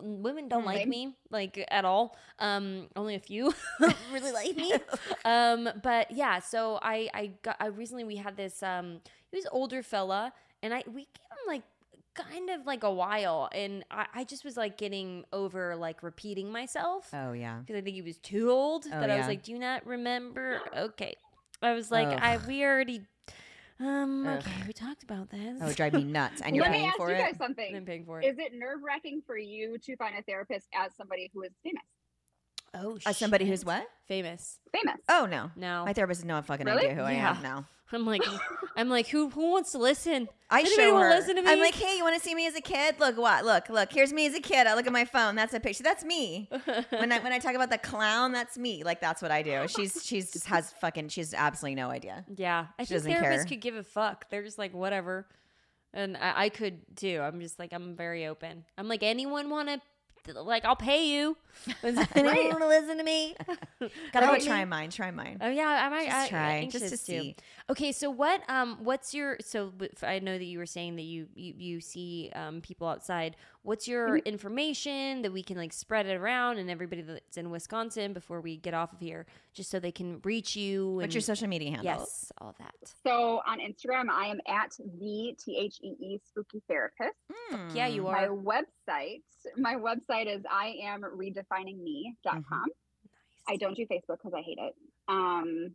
Women 0.00 0.48
don't 0.48 0.64
like 0.64 0.86
me 0.88 1.16
like 1.30 1.62
at 1.70 1.84
all. 1.84 2.16
Um 2.38 2.88
only 2.96 3.14
a 3.14 3.20
few 3.20 3.52
really 4.12 4.32
like 4.32 4.56
me. 4.56 4.72
Um 5.24 5.68
but 5.82 6.10
yeah, 6.10 6.38
so 6.40 6.78
I 6.82 7.08
I 7.14 7.32
got 7.42 7.56
I 7.60 7.66
recently 7.66 8.04
we 8.04 8.16
had 8.16 8.36
this 8.36 8.62
um 8.62 9.00
he 9.30 9.36
was 9.36 9.46
older 9.52 9.82
fella 9.82 10.32
and 10.62 10.72
I 10.74 10.82
we 10.86 11.02
gave 11.02 11.04
him 11.04 11.06
like 11.30 11.31
kind 12.14 12.50
of 12.50 12.66
like 12.66 12.82
a 12.82 12.92
while, 12.92 13.48
and 13.52 13.84
I, 13.90 14.06
I 14.14 14.24
just 14.24 14.44
was 14.44 14.56
like 14.56 14.76
getting 14.78 15.24
over 15.32 15.76
like 15.76 16.02
repeating 16.02 16.50
myself 16.52 17.08
Oh 17.12 17.32
yeah. 17.32 17.58
because 17.60 17.76
I 17.76 17.80
think 17.82 17.94
he 17.94 18.02
was 18.02 18.18
too 18.18 18.50
old. 18.50 18.86
Oh, 18.86 19.00
that 19.00 19.10
I 19.10 19.16
was 19.18 19.26
like, 19.26 19.42
"Do 19.44 19.52
you 19.52 19.58
not 19.58 19.86
remember?" 19.86 20.60
Okay, 20.76 21.14
I 21.62 21.72
was 21.72 21.90
like, 21.90 22.08
Ugh. 22.08 22.18
"I 22.20 22.36
we 22.46 22.64
already." 22.64 23.02
Um. 23.80 24.26
Ugh. 24.26 24.38
Okay, 24.38 24.62
we 24.66 24.72
talked 24.72 25.02
about 25.02 25.30
this. 25.30 25.58
oh 25.62 25.72
drive 25.72 25.94
me 25.94 26.04
nuts. 26.04 26.40
And 26.42 26.54
you're 26.54 26.64
Let 26.64 26.72
me 26.72 26.78
paying 26.78 26.88
ask 26.88 26.96
for 26.98 27.08
you 27.10 27.16
it. 27.16 27.18
guys 27.18 27.28
And 27.30 27.38
something. 27.38 27.76
I'm 27.76 27.84
paying 27.84 28.04
for 28.04 28.20
it. 28.20 28.26
Is 28.26 28.38
it 28.38 28.52
nerve 28.54 28.80
wracking 28.86 29.22
for 29.26 29.36
you 29.36 29.78
to 29.78 29.96
find 29.96 30.14
a 30.16 30.22
therapist 30.22 30.68
as 30.74 30.94
somebody 30.94 31.30
who 31.34 31.42
is 31.42 31.52
famous? 31.64 31.82
oh, 32.74 32.98
As 33.06 33.16
somebody 33.16 33.44
who's 33.46 33.64
what? 33.64 33.86
famous? 34.06 34.58
Famous. 34.72 35.00
Oh 35.08 35.26
no. 35.30 35.50
No, 35.56 35.84
My 35.84 35.92
therapist 35.92 36.20
has 36.20 36.24
no 36.26 36.40
fucking 36.42 36.66
Really? 36.66 36.84
idea 36.86 36.94
who 36.94 37.02
I 37.02 37.12
Yeah. 37.12 37.36
am 37.36 37.42
now. 37.42 37.66
I'm 37.92 38.06
like, 38.06 38.22
I'm 38.76 38.88
like, 38.88 39.08
who 39.08 39.28
who 39.30 39.50
wants 39.50 39.72
to 39.72 39.78
listen? 39.78 40.28
I 40.50 40.60
Anybody 40.60 40.76
show 40.76 40.98
her. 40.98 41.10
Listen 41.10 41.36
to 41.36 41.42
me? 41.42 41.50
I'm 41.50 41.58
like, 41.60 41.74
hey, 41.74 41.96
you 41.96 42.02
want 42.04 42.14
to 42.16 42.20
see 42.26 42.34
me 42.34 42.46
as 42.46 42.54
a 42.54 42.60
kid? 42.60 42.96
Look, 43.00 43.16
what? 43.16 43.44
Look, 43.44 43.68
look. 43.68 43.92
Here's 43.92 44.12
me 44.12 44.26
as 44.26 44.34
a 44.34 44.40
kid. 44.40 44.66
I 44.66 44.74
look 44.74 44.86
at 44.86 44.92
my 44.92 45.04
phone. 45.04 45.34
That's 45.34 45.54
a 45.54 45.60
picture. 45.60 45.82
That's 45.82 46.04
me. 46.04 46.48
when 46.90 47.12
I 47.12 47.18
when 47.20 47.32
I 47.32 47.38
talk 47.38 47.54
about 47.54 47.70
the 47.70 47.78
clown, 47.78 48.32
that's 48.32 48.56
me. 48.58 48.82
Like 48.84 49.00
that's 49.00 49.20
what 49.22 49.30
I 49.30 49.42
do. 49.42 49.66
She's 49.68 50.02
she's 50.04 50.32
just 50.32 50.46
has 50.48 50.72
fucking. 50.80 51.08
She's 51.08 51.34
absolutely 51.34 51.76
no 51.76 51.90
idea. 51.90 52.24
Yeah, 52.34 52.66
I 52.78 52.84
She 52.84 52.94
think 52.94 53.04
doesn't 53.04 53.12
therapists 53.12 53.36
care. 53.36 53.44
could 53.46 53.60
give 53.60 53.74
a 53.76 53.82
fuck. 53.84 54.28
They're 54.30 54.42
just 54.42 54.58
like 54.58 54.72
whatever, 54.74 55.26
and 55.92 56.16
I, 56.16 56.44
I 56.44 56.48
could 56.48 56.80
too. 56.96 57.20
I'm 57.22 57.40
just 57.40 57.58
like 57.58 57.72
I'm 57.72 57.96
very 57.96 58.26
open. 58.26 58.64
I'm 58.78 58.88
like 58.88 59.02
anyone 59.02 59.50
want 59.50 59.68
to. 59.68 59.80
Like 60.40 60.64
I'll 60.64 60.76
pay 60.76 61.08
you. 61.08 61.36
Does 61.82 61.96
anyone 62.14 62.34
Right. 62.34 62.50
want 62.50 62.62
to 62.62 62.68
listen 62.68 62.98
to 62.98 63.04
me? 63.04 63.34
Gotta 64.12 64.26
Help 64.26 64.38
go 64.38 64.40
me? 64.40 64.46
try 64.46 64.64
mine. 64.64 64.90
Try 64.90 65.10
mine. 65.10 65.38
Oh 65.40 65.48
yeah, 65.48 65.66
I 65.86 65.88
might 65.88 66.06
Just 66.06 66.16
I, 66.16 66.28
try, 66.28 66.52
I'm 66.58 66.68
just 66.70 66.88
to 66.90 66.96
anxious 66.96 67.06
too. 67.06 67.12
see. 67.12 67.36
Okay, 67.70 67.92
so 67.92 68.10
what? 68.10 68.42
Um, 68.48 68.78
what's 68.82 69.14
your? 69.14 69.36
So 69.40 69.72
I 70.02 70.18
know 70.18 70.38
that 70.38 70.44
you 70.44 70.58
were 70.58 70.66
saying 70.66 70.96
that 70.96 71.02
you 71.02 71.28
you, 71.34 71.54
you 71.56 71.80
see 71.80 72.30
um 72.34 72.60
people 72.60 72.88
outside. 72.88 73.36
What's 73.62 73.86
your 73.86 74.18
Mm-hmm. 74.18 74.26
information 74.26 75.22
that 75.22 75.32
we 75.32 75.42
can 75.42 75.56
like 75.56 75.72
spread 75.72 76.06
it 76.06 76.14
around 76.16 76.58
and 76.58 76.68
everybody 76.68 77.02
that's 77.02 77.36
in 77.36 77.50
Wisconsin 77.50 78.12
before 78.12 78.40
we 78.40 78.56
get 78.56 78.74
off 78.74 78.92
of 78.92 78.98
here, 79.00 79.24
just 79.54 79.70
so 79.70 79.78
they 79.78 79.92
can 79.92 80.20
reach 80.24 80.56
you. 80.56 80.96
What's 80.96 81.14
your 81.14 81.20
social 81.22 81.46
media 81.46 81.70
handle? 81.70 81.84
Yes, 81.84 82.32
all 82.38 82.54
that. 82.58 82.74
So 83.06 83.40
on 83.46 83.60
Instagram, 83.60 84.08
I 84.10 84.26
am 84.26 84.40
at 84.48 84.72
the 84.78 85.36
T 85.38 85.56
H 85.58 85.78
E 85.82 85.94
E 86.00 86.18
Spooky 86.28 86.60
Therapist. 86.68 87.14
Yeah, 87.74 87.86
you 87.86 88.06
are. 88.08 88.12
My 88.12 88.24
are. 88.26 88.36
website, 88.36 89.22
my 89.56 89.74
website 89.74 90.26
is 90.34 90.42
I 90.50 90.74
am 90.82 91.02
redefiningme.com. 91.42 92.64
I 93.48 93.56
don't 93.56 93.76
do 93.76 93.86
Facebook 93.86 94.18
because 94.22 94.34
I 94.34 94.42
hate 94.42 94.58
it. 94.58 94.74
Um, 95.08 95.74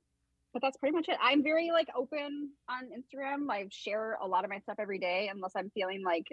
but 0.53 0.61
that's 0.61 0.77
pretty 0.77 0.95
much 0.95 1.09
it. 1.09 1.17
I'm 1.21 1.43
very 1.43 1.71
like 1.71 1.87
open 1.95 2.51
on 2.69 2.85
Instagram. 2.85 3.51
I 3.51 3.67
share 3.69 4.17
a 4.21 4.27
lot 4.27 4.43
of 4.43 4.49
my 4.49 4.59
stuff 4.59 4.77
every 4.79 4.99
day, 4.99 5.29
unless 5.31 5.51
I'm 5.55 5.69
feeling 5.71 6.03
like 6.03 6.25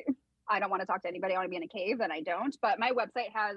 I 0.49 0.61
don't 0.61 0.71
want 0.71 0.81
to 0.81 0.87
talk 0.87 1.03
to 1.03 1.09
anybody. 1.09 1.35
I 1.35 1.39
want 1.39 1.47
to 1.47 1.51
be 1.51 1.57
in 1.57 1.63
a 1.63 1.69
cave, 1.69 1.99
then 1.99 2.13
I 2.13 2.21
don't. 2.21 2.57
But 2.63 2.79
my 2.79 2.91
website 2.91 3.33
has, 3.35 3.57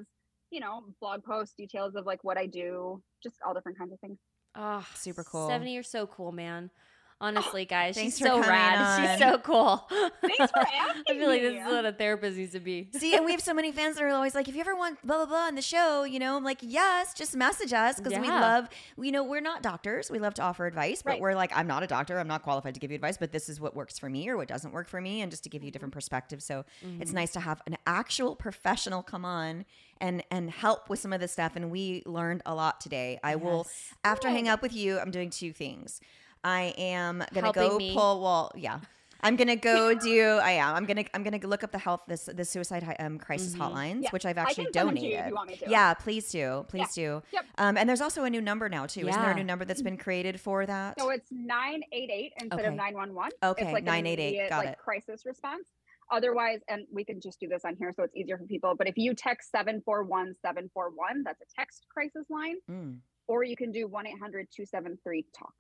you 0.49 0.59
know, 0.59 0.83
blog 0.99 1.23
posts, 1.23 1.55
details 1.55 1.95
of 1.95 2.05
like 2.05 2.23
what 2.23 2.37
I 2.37 2.47
do, 2.47 3.01
just 3.21 3.35
all 3.45 3.53
different 3.53 3.77
kinds 3.77 3.93
of 3.93 3.99
things. 3.99 4.17
Oh, 4.55 4.85
Super 4.95 5.23
cool. 5.23 5.47
70 5.47 5.71
you're 5.71 5.83
so 5.83 6.07
cool, 6.07 6.31
man. 6.31 6.71
Honestly, 7.19 7.65
guys, 7.65 7.95
Thanks 7.95 8.17
she's 8.17 8.23
so 8.23 8.35
coming 8.35 8.49
rad. 8.49 9.17
She's 9.17 9.19
so 9.19 9.39
cool. 9.39 9.87
Thanks 9.89 10.51
for 10.51 10.59
I 10.59 11.01
feel 11.07 11.27
like 11.27 11.41
this 11.41 11.59
is 11.59 11.65
what 11.65 11.83
a 11.83 11.91
therapist 11.91 12.37
needs 12.37 12.51
to 12.51 12.59
be. 12.59 12.89
See, 12.93 13.15
and 13.15 13.25
we 13.25 13.31
have 13.31 13.41
so 13.41 13.55
many 13.55 13.71
fans 13.71 13.95
that 13.95 14.03
are 14.03 14.09
always 14.09 14.35
like, 14.35 14.47
if 14.47 14.53
you 14.53 14.61
ever 14.61 14.75
want 14.75 15.01
blah 15.05 15.17
blah 15.17 15.25
blah 15.25 15.47
on 15.47 15.55
the 15.55 15.63
show, 15.63 16.03
you 16.03 16.19
know, 16.19 16.37
I'm 16.37 16.43
like, 16.43 16.59
yes, 16.61 17.15
just 17.15 17.35
message 17.35 17.73
us 17.73 17.99
because 17.99 18.19
we 18.19 18.27
love, 18.27 18.69
you 19.01 19.11
know, 19.11 19.23
we're 19.23 19.41
not 19.41 19.63
doctors. 19.63 20.11
We 20.11 20.19
love 20.19 20.35
to 20.35 20.43
offer 20.43 20.67
advice, 20.67 21.01
but 21.01 21.11
Right. 21.11 21.21
we're 21.21 21.33
like, 21.33 21.51
I'm 21.55 21.65
not 21.65 21.81
a 21.81 21.87
doctor. 21.87 22.19
I'm 22.19 22.27
not 22.27 22.43
qualified 22.43 22.75
to 22.75 22.79
give 22.79 22.91
you 22.91 22.95
advice, 22.95 23.17
but 23.17 23.31
this 23.31 23.49
is 23.49 23.59
what 23.59 23.75
works 23.75 23.97
for 23.97 24.09
me 24.09 24.29
or 24.29 24.37
what 24.37 24.47
doesn't 24.47 24.71
work 24.71 24.87
for 24.87 25.01
me, 25.01 25.21
and 25.21 25.31
just 25.31 25.43
to 25.45 25.49
give 25.49 25.63
you 25.63 25.69
mm-hmm. 25.69 25.73
different 25.73 25.93
perspectives. 25.95 26.45
So 26.45 26.65
it's 26.81 27.09
mm-hmm. 27.09 27.15
nice 27.15 27.31
to 27.31 27.39
have 27.39 27.63
an 27.65 27.77
actual 27.87 28.35
professional 28.35 29.01
come 29.01 29.25
on 29.25 29.65
and 29.99 30.23
and 30.29 30.51
help 30.51 30.87
with 30.87 30.99
some 30.99 31.13
of 31.13 31.19
this 31.19 31.31
stuff. 31.31 31.55
And 31.55 31.71
we 31.71 32.03
learned 32.05 32.43
a 32.45 32.53
lot 32.53 32.79
today. 32.79 33.19
I 33.23 33.37
will 33.37 33.63
Yes. 33.65 33.93
after 34.03 34.29
hang 34.29 34.47
up 34.47 34.61
with 34.61 34.73
you. 34.73 34.99
I'm 34.99 35.09
doing 35.09 35.31
two 35.31 35.51
things. 35.51 35.99
I 36.43 36.73
am 36.77 37.23
gonna 37.33 37.47
Helping 37.47 37.69
go 37.69 37.77
me. 37.77 37.93
pull. 37.93 38.21
Well, 38.21 38.51
yeah. 38.55 38.79
I'm 39.21 39.35
gonna 39.35 39.55
go 39.55 39.93
do. 39.99 40.39
I 40.43 40.51
am. 40.51 40.75
I'm 40.75 40.85
gonna. 40.85 41.03
I'm 41.13 41.23
gonna 41.23 41.39
look 41.43 41.63
up 41.63 41.71
the 41.71 41.79
health 41.79 42.01
this 42.07 42.25
the 42.31 42.45
suicide 42.45 42.95
um, 42.99 43.17
crisis 43.17 43.55
Mhm. 43.55 43.59
hotlines, 43.71 44.03
Yeah, 44.03 44.09
which 44.11 44.25
I've 44.25 44.37
actually 44.37 44.65
can 44.65 44.73
send 44.73 44.89
them 44.89 44.95
to 44.95 45.01
donated. 45.01 45.11
you 45.11 45.23
if 45.23 45.27
you 45.29 45.33
want 45.35 45.49
me 45.49 45.55
to. 45.57 45.69
Yeah, 45.69 45.93
please 45.95 46.29
do. 46.31 46.65
Please 46.69 46.93
do. 46.93 47.23
Yep. 47.31 47.45
Um, 47.57 47.77
and 47.77 47.89
there's 47.89 48.01
also 48.01 48.25
a 48.25 48.29
new 48.29 48.41
number 48.41 48.69
now 48.69 48.85
too. 48.85 49.07
Isn't 49.07 49.19
there 49.21 49.31
a 49.31 49.35
new 49.35 49.43
number 49.43 49.65
that's 49.65 49.81
been 49.81 49.97
created 49.97 50.39
for 50.39 50.65
that? 50.67 50.99
So 50.99 51.09
it's 51.09 51.29
988 51.31 52.33
instead 52.41 52.59
Okay. 52.59 52.67
of 52.67 52.75
911. 52.75 53.31
Okay, 53.43 53.63
it's 53.63 53.73
like 53.73 53.83
988, 53.83 54.27
immediate, 54.27 54.49
got 54.49 54.57
like 54.65 54.73
it. 54.73 54.77
crisis 54.77 55.25
response. 55.25 55.67
Otherwise, 56.09 56.61
and 56.69 56.85
we 56.93 57.03
can 57.03 57.19
just 57.19 57.37
do 57.39 57.49
this 57.49 57.65
on 57.65 57.75
here 57.75 57.91
so 57.93 58.03
it's 58.03 58.15
easier 58.15 58.37
for 58.37 58.45
people. 58.45 58.75
But 58.77 58.87
if 58.87 58.97
you 58.97 59.13
text 59.13 59.51
741 59.51 60.35
741, 60.41 61.23
that's 61.23 61.41
a 61.41 61.45
text 61.59 61.85
crisis 61.93 62.25
line, 62.29 62.55
Mm, 62.69 62.99
or 63.27 63.43
you 63.43 63.57
can 63.57 63.71
do 63.73 63.87
1 63.87 64.07
800 64.07 64.47
273 64.55 65.25
TALK. 65.33 65.53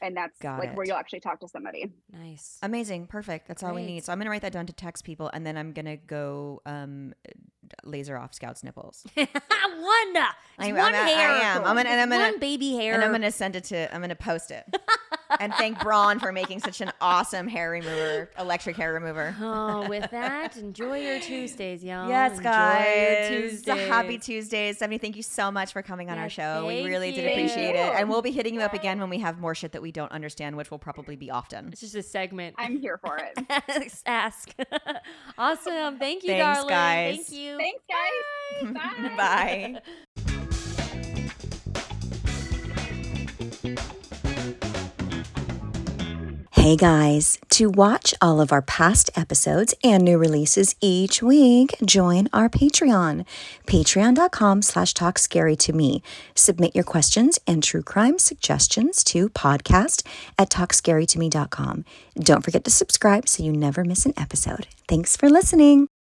And 0.00 0.16
that's 0.16 0.38
Got 0.38 0.60
like 0.60 0.76
where 0.76 0.86
you'll 0.86 0.96
actually 0.96 1.20
talk 1.20 1.40
to 1.40 1.48
somebody. 1.48 1.92
Nice. 2.12 2.58
amazing. 2.62 3.06
Perfect. 3.08 3.48
That's 3.48 3.62
all 3.62 3.74
we 3.74 3.84
need. 3.84 4.04
So 4.04 4.12
I'm 4.12 4.18
gonna 4.18 4.30
write 4.30 4.42
that 4.42 4.52
down 4.52 4.66
to 4.66 4.72
text 4.72 5.04
people, 5.04 5.28
and 5.32 5.44
then 5.46 5.56
I'm 5.56 5.72
gonna 5.72 5.96
go 5.96 6.62
um, 6.66 7.14
laser 7.84 8.16
off 8.16 8.32
Scout's 8.34 8.62
nipples. 8.62 9.04
one. 9.14 9.26
I'm- 9.26 10.74
one 10.74 10.78
I'm 10.78 10.94
at- 10.94 11.04
I 11.04 11.08
hair. 11.08 11.28
am. 11.30 11.64
I'm 11.64 11.76
gonna- 11.76 11.88
and 11.88 12.00
I'm 12.00 12.10
gonna- 12.10 12.30
one 12.32 12.38
baby 12.38 12.74
hair. 12.74 12.94
And 12.94 13.02
I'm 13.04 13.10
gonna 13.12 13.32
send 13.32 13.56
it 13.56 13.64
to. 13.64 13.92
I'm 13.94 14.00
gonna 14.00 14.14
post 14.14 14.50
it. 14.50 14.64
and 15.40 15.52
thank 15.54 15.80
Braun 15.80 16.18
for 16.18 16.32
making 16.32 16.60
such 16.60 16.80
an 16.80 16.90
awesome 17.00 17.48
hair 17.48 17.70
remover, 17.70 18.30
electric 18.38 18.76
hair 18.76 18.92
remover. 18.92 19.34
Oh, 19.40 19.88
with 19.88 20.10
that, 20.10 20.56
enjoy 20.56 21.00
your 21.00 21.20
Tuesdays, 21.20 21.82
y'all. 21.84 22.08
Yes, 22.08 22.32
Enjoy 22.32 22.42
guys. 22.44 23.30
Your 23.30 23.44
It's 23.44 23.68
a 23.68 23.74
happy 23.74 24.18
Tuesdays. 24.18 24.24
Tuesday. 24.48 24.72
Stephanie, 24.72 24.98
thank 24.98 25.16
you 25.16 25.22
so 25.22 25.50
much 25.50 25.72
for 25.72 25.82
coming 25.82 26.10
on 26.10 26.18
our 26.18 26.28
show. 26.28 26.66
We 26.66 26.76
thank 26.76 26.88
really 26.88 27.12
did 27.12 27.26
appreciate 27.30 27.74
it. 27.74 27.94
And 27.94 28.08
we'll 28.08 28.22
be 28.22 28.30
hitting 28.30 28.54
you 28.54 28.60
up 28.60 28.74
again 28.74 29.00
when 29.00 29.10
we 29.10 29.18
have 29.18 29.38
more 29.38 29.54
shit 29.54 29.72
that 29.72 29.82
we 29.82 29.92
don't 29.92 30.12
understand, 30.12 30.56
which 30.56 30.70
will 30.70 30.78
probably 30.78 31.16
be 31.16 31.30
often. 31.30 31.68
It's 31.72 31.80
just 31.80 31.94
a 31.94 32.02
segment. 32.02 32.54
I'm 32.58 32.78
here 32.78 32.98
for 32.98 33.18
it. 33.18 34.02
Ask. 34.06 34.54
awesome. 35.38 35.98
Thank 35.98 36.22
you, 36.24 36.30
Thanks, 36.30 36.58
darling. 36.58 36.68
guys. 36.68 37.16
Thank 37.16 37.32
you. 37.40 37.56
Thanks, 37.58 37.82
guys. 37.88 38.72
Bye. 39.16 39.80
Bye. 43.74 43.84
Hey 46.68 46.76
guys, 46.76 47.38
to 47.48 47.70
watch 47.70 48.12
all 48.20 48.42
of 48.42 48.52
our 48.52 48.60
past 48.60 49.08
episodes 49.16 49.72
and 49.82 50.04
new 50.04 50.18
releases 50.18 50.76
each 50.82 51.22
week, 51.22 51.74
join 51.82 52.28
our 52.30 52.50
Patreon, 52.50 53.24
patreon.com 53.66 54.60
slash 54.60 54.92
talk 54.92 55.18
to 55.18 55.72
me. 55.72 56.02
Submit 56.34 56.74
your 56.74 56.84
questions 56.84 57.38
and 57.46 57.62
true 57.62 57.82
crime 57.82 58.18
suggestions 58.18 59.02
to 59.04 59.30
podcast 59.30 60.06
at 60.38 60.50
talkscarytome.com. 60.50 61.86
Don't 62.16 62.44
forget 62.44 62.64
to 62.64 62.70
subscribe 62.70 63.30
so 63.30 63.42
you 63.42 63.52
never 63.54 63.82
miss 63.82 64.04
an 64.04 64.12
episode. 64.18 64.66
Thanks 64.86 65.16
for 65.16 65.30
listening. 65.30 65.88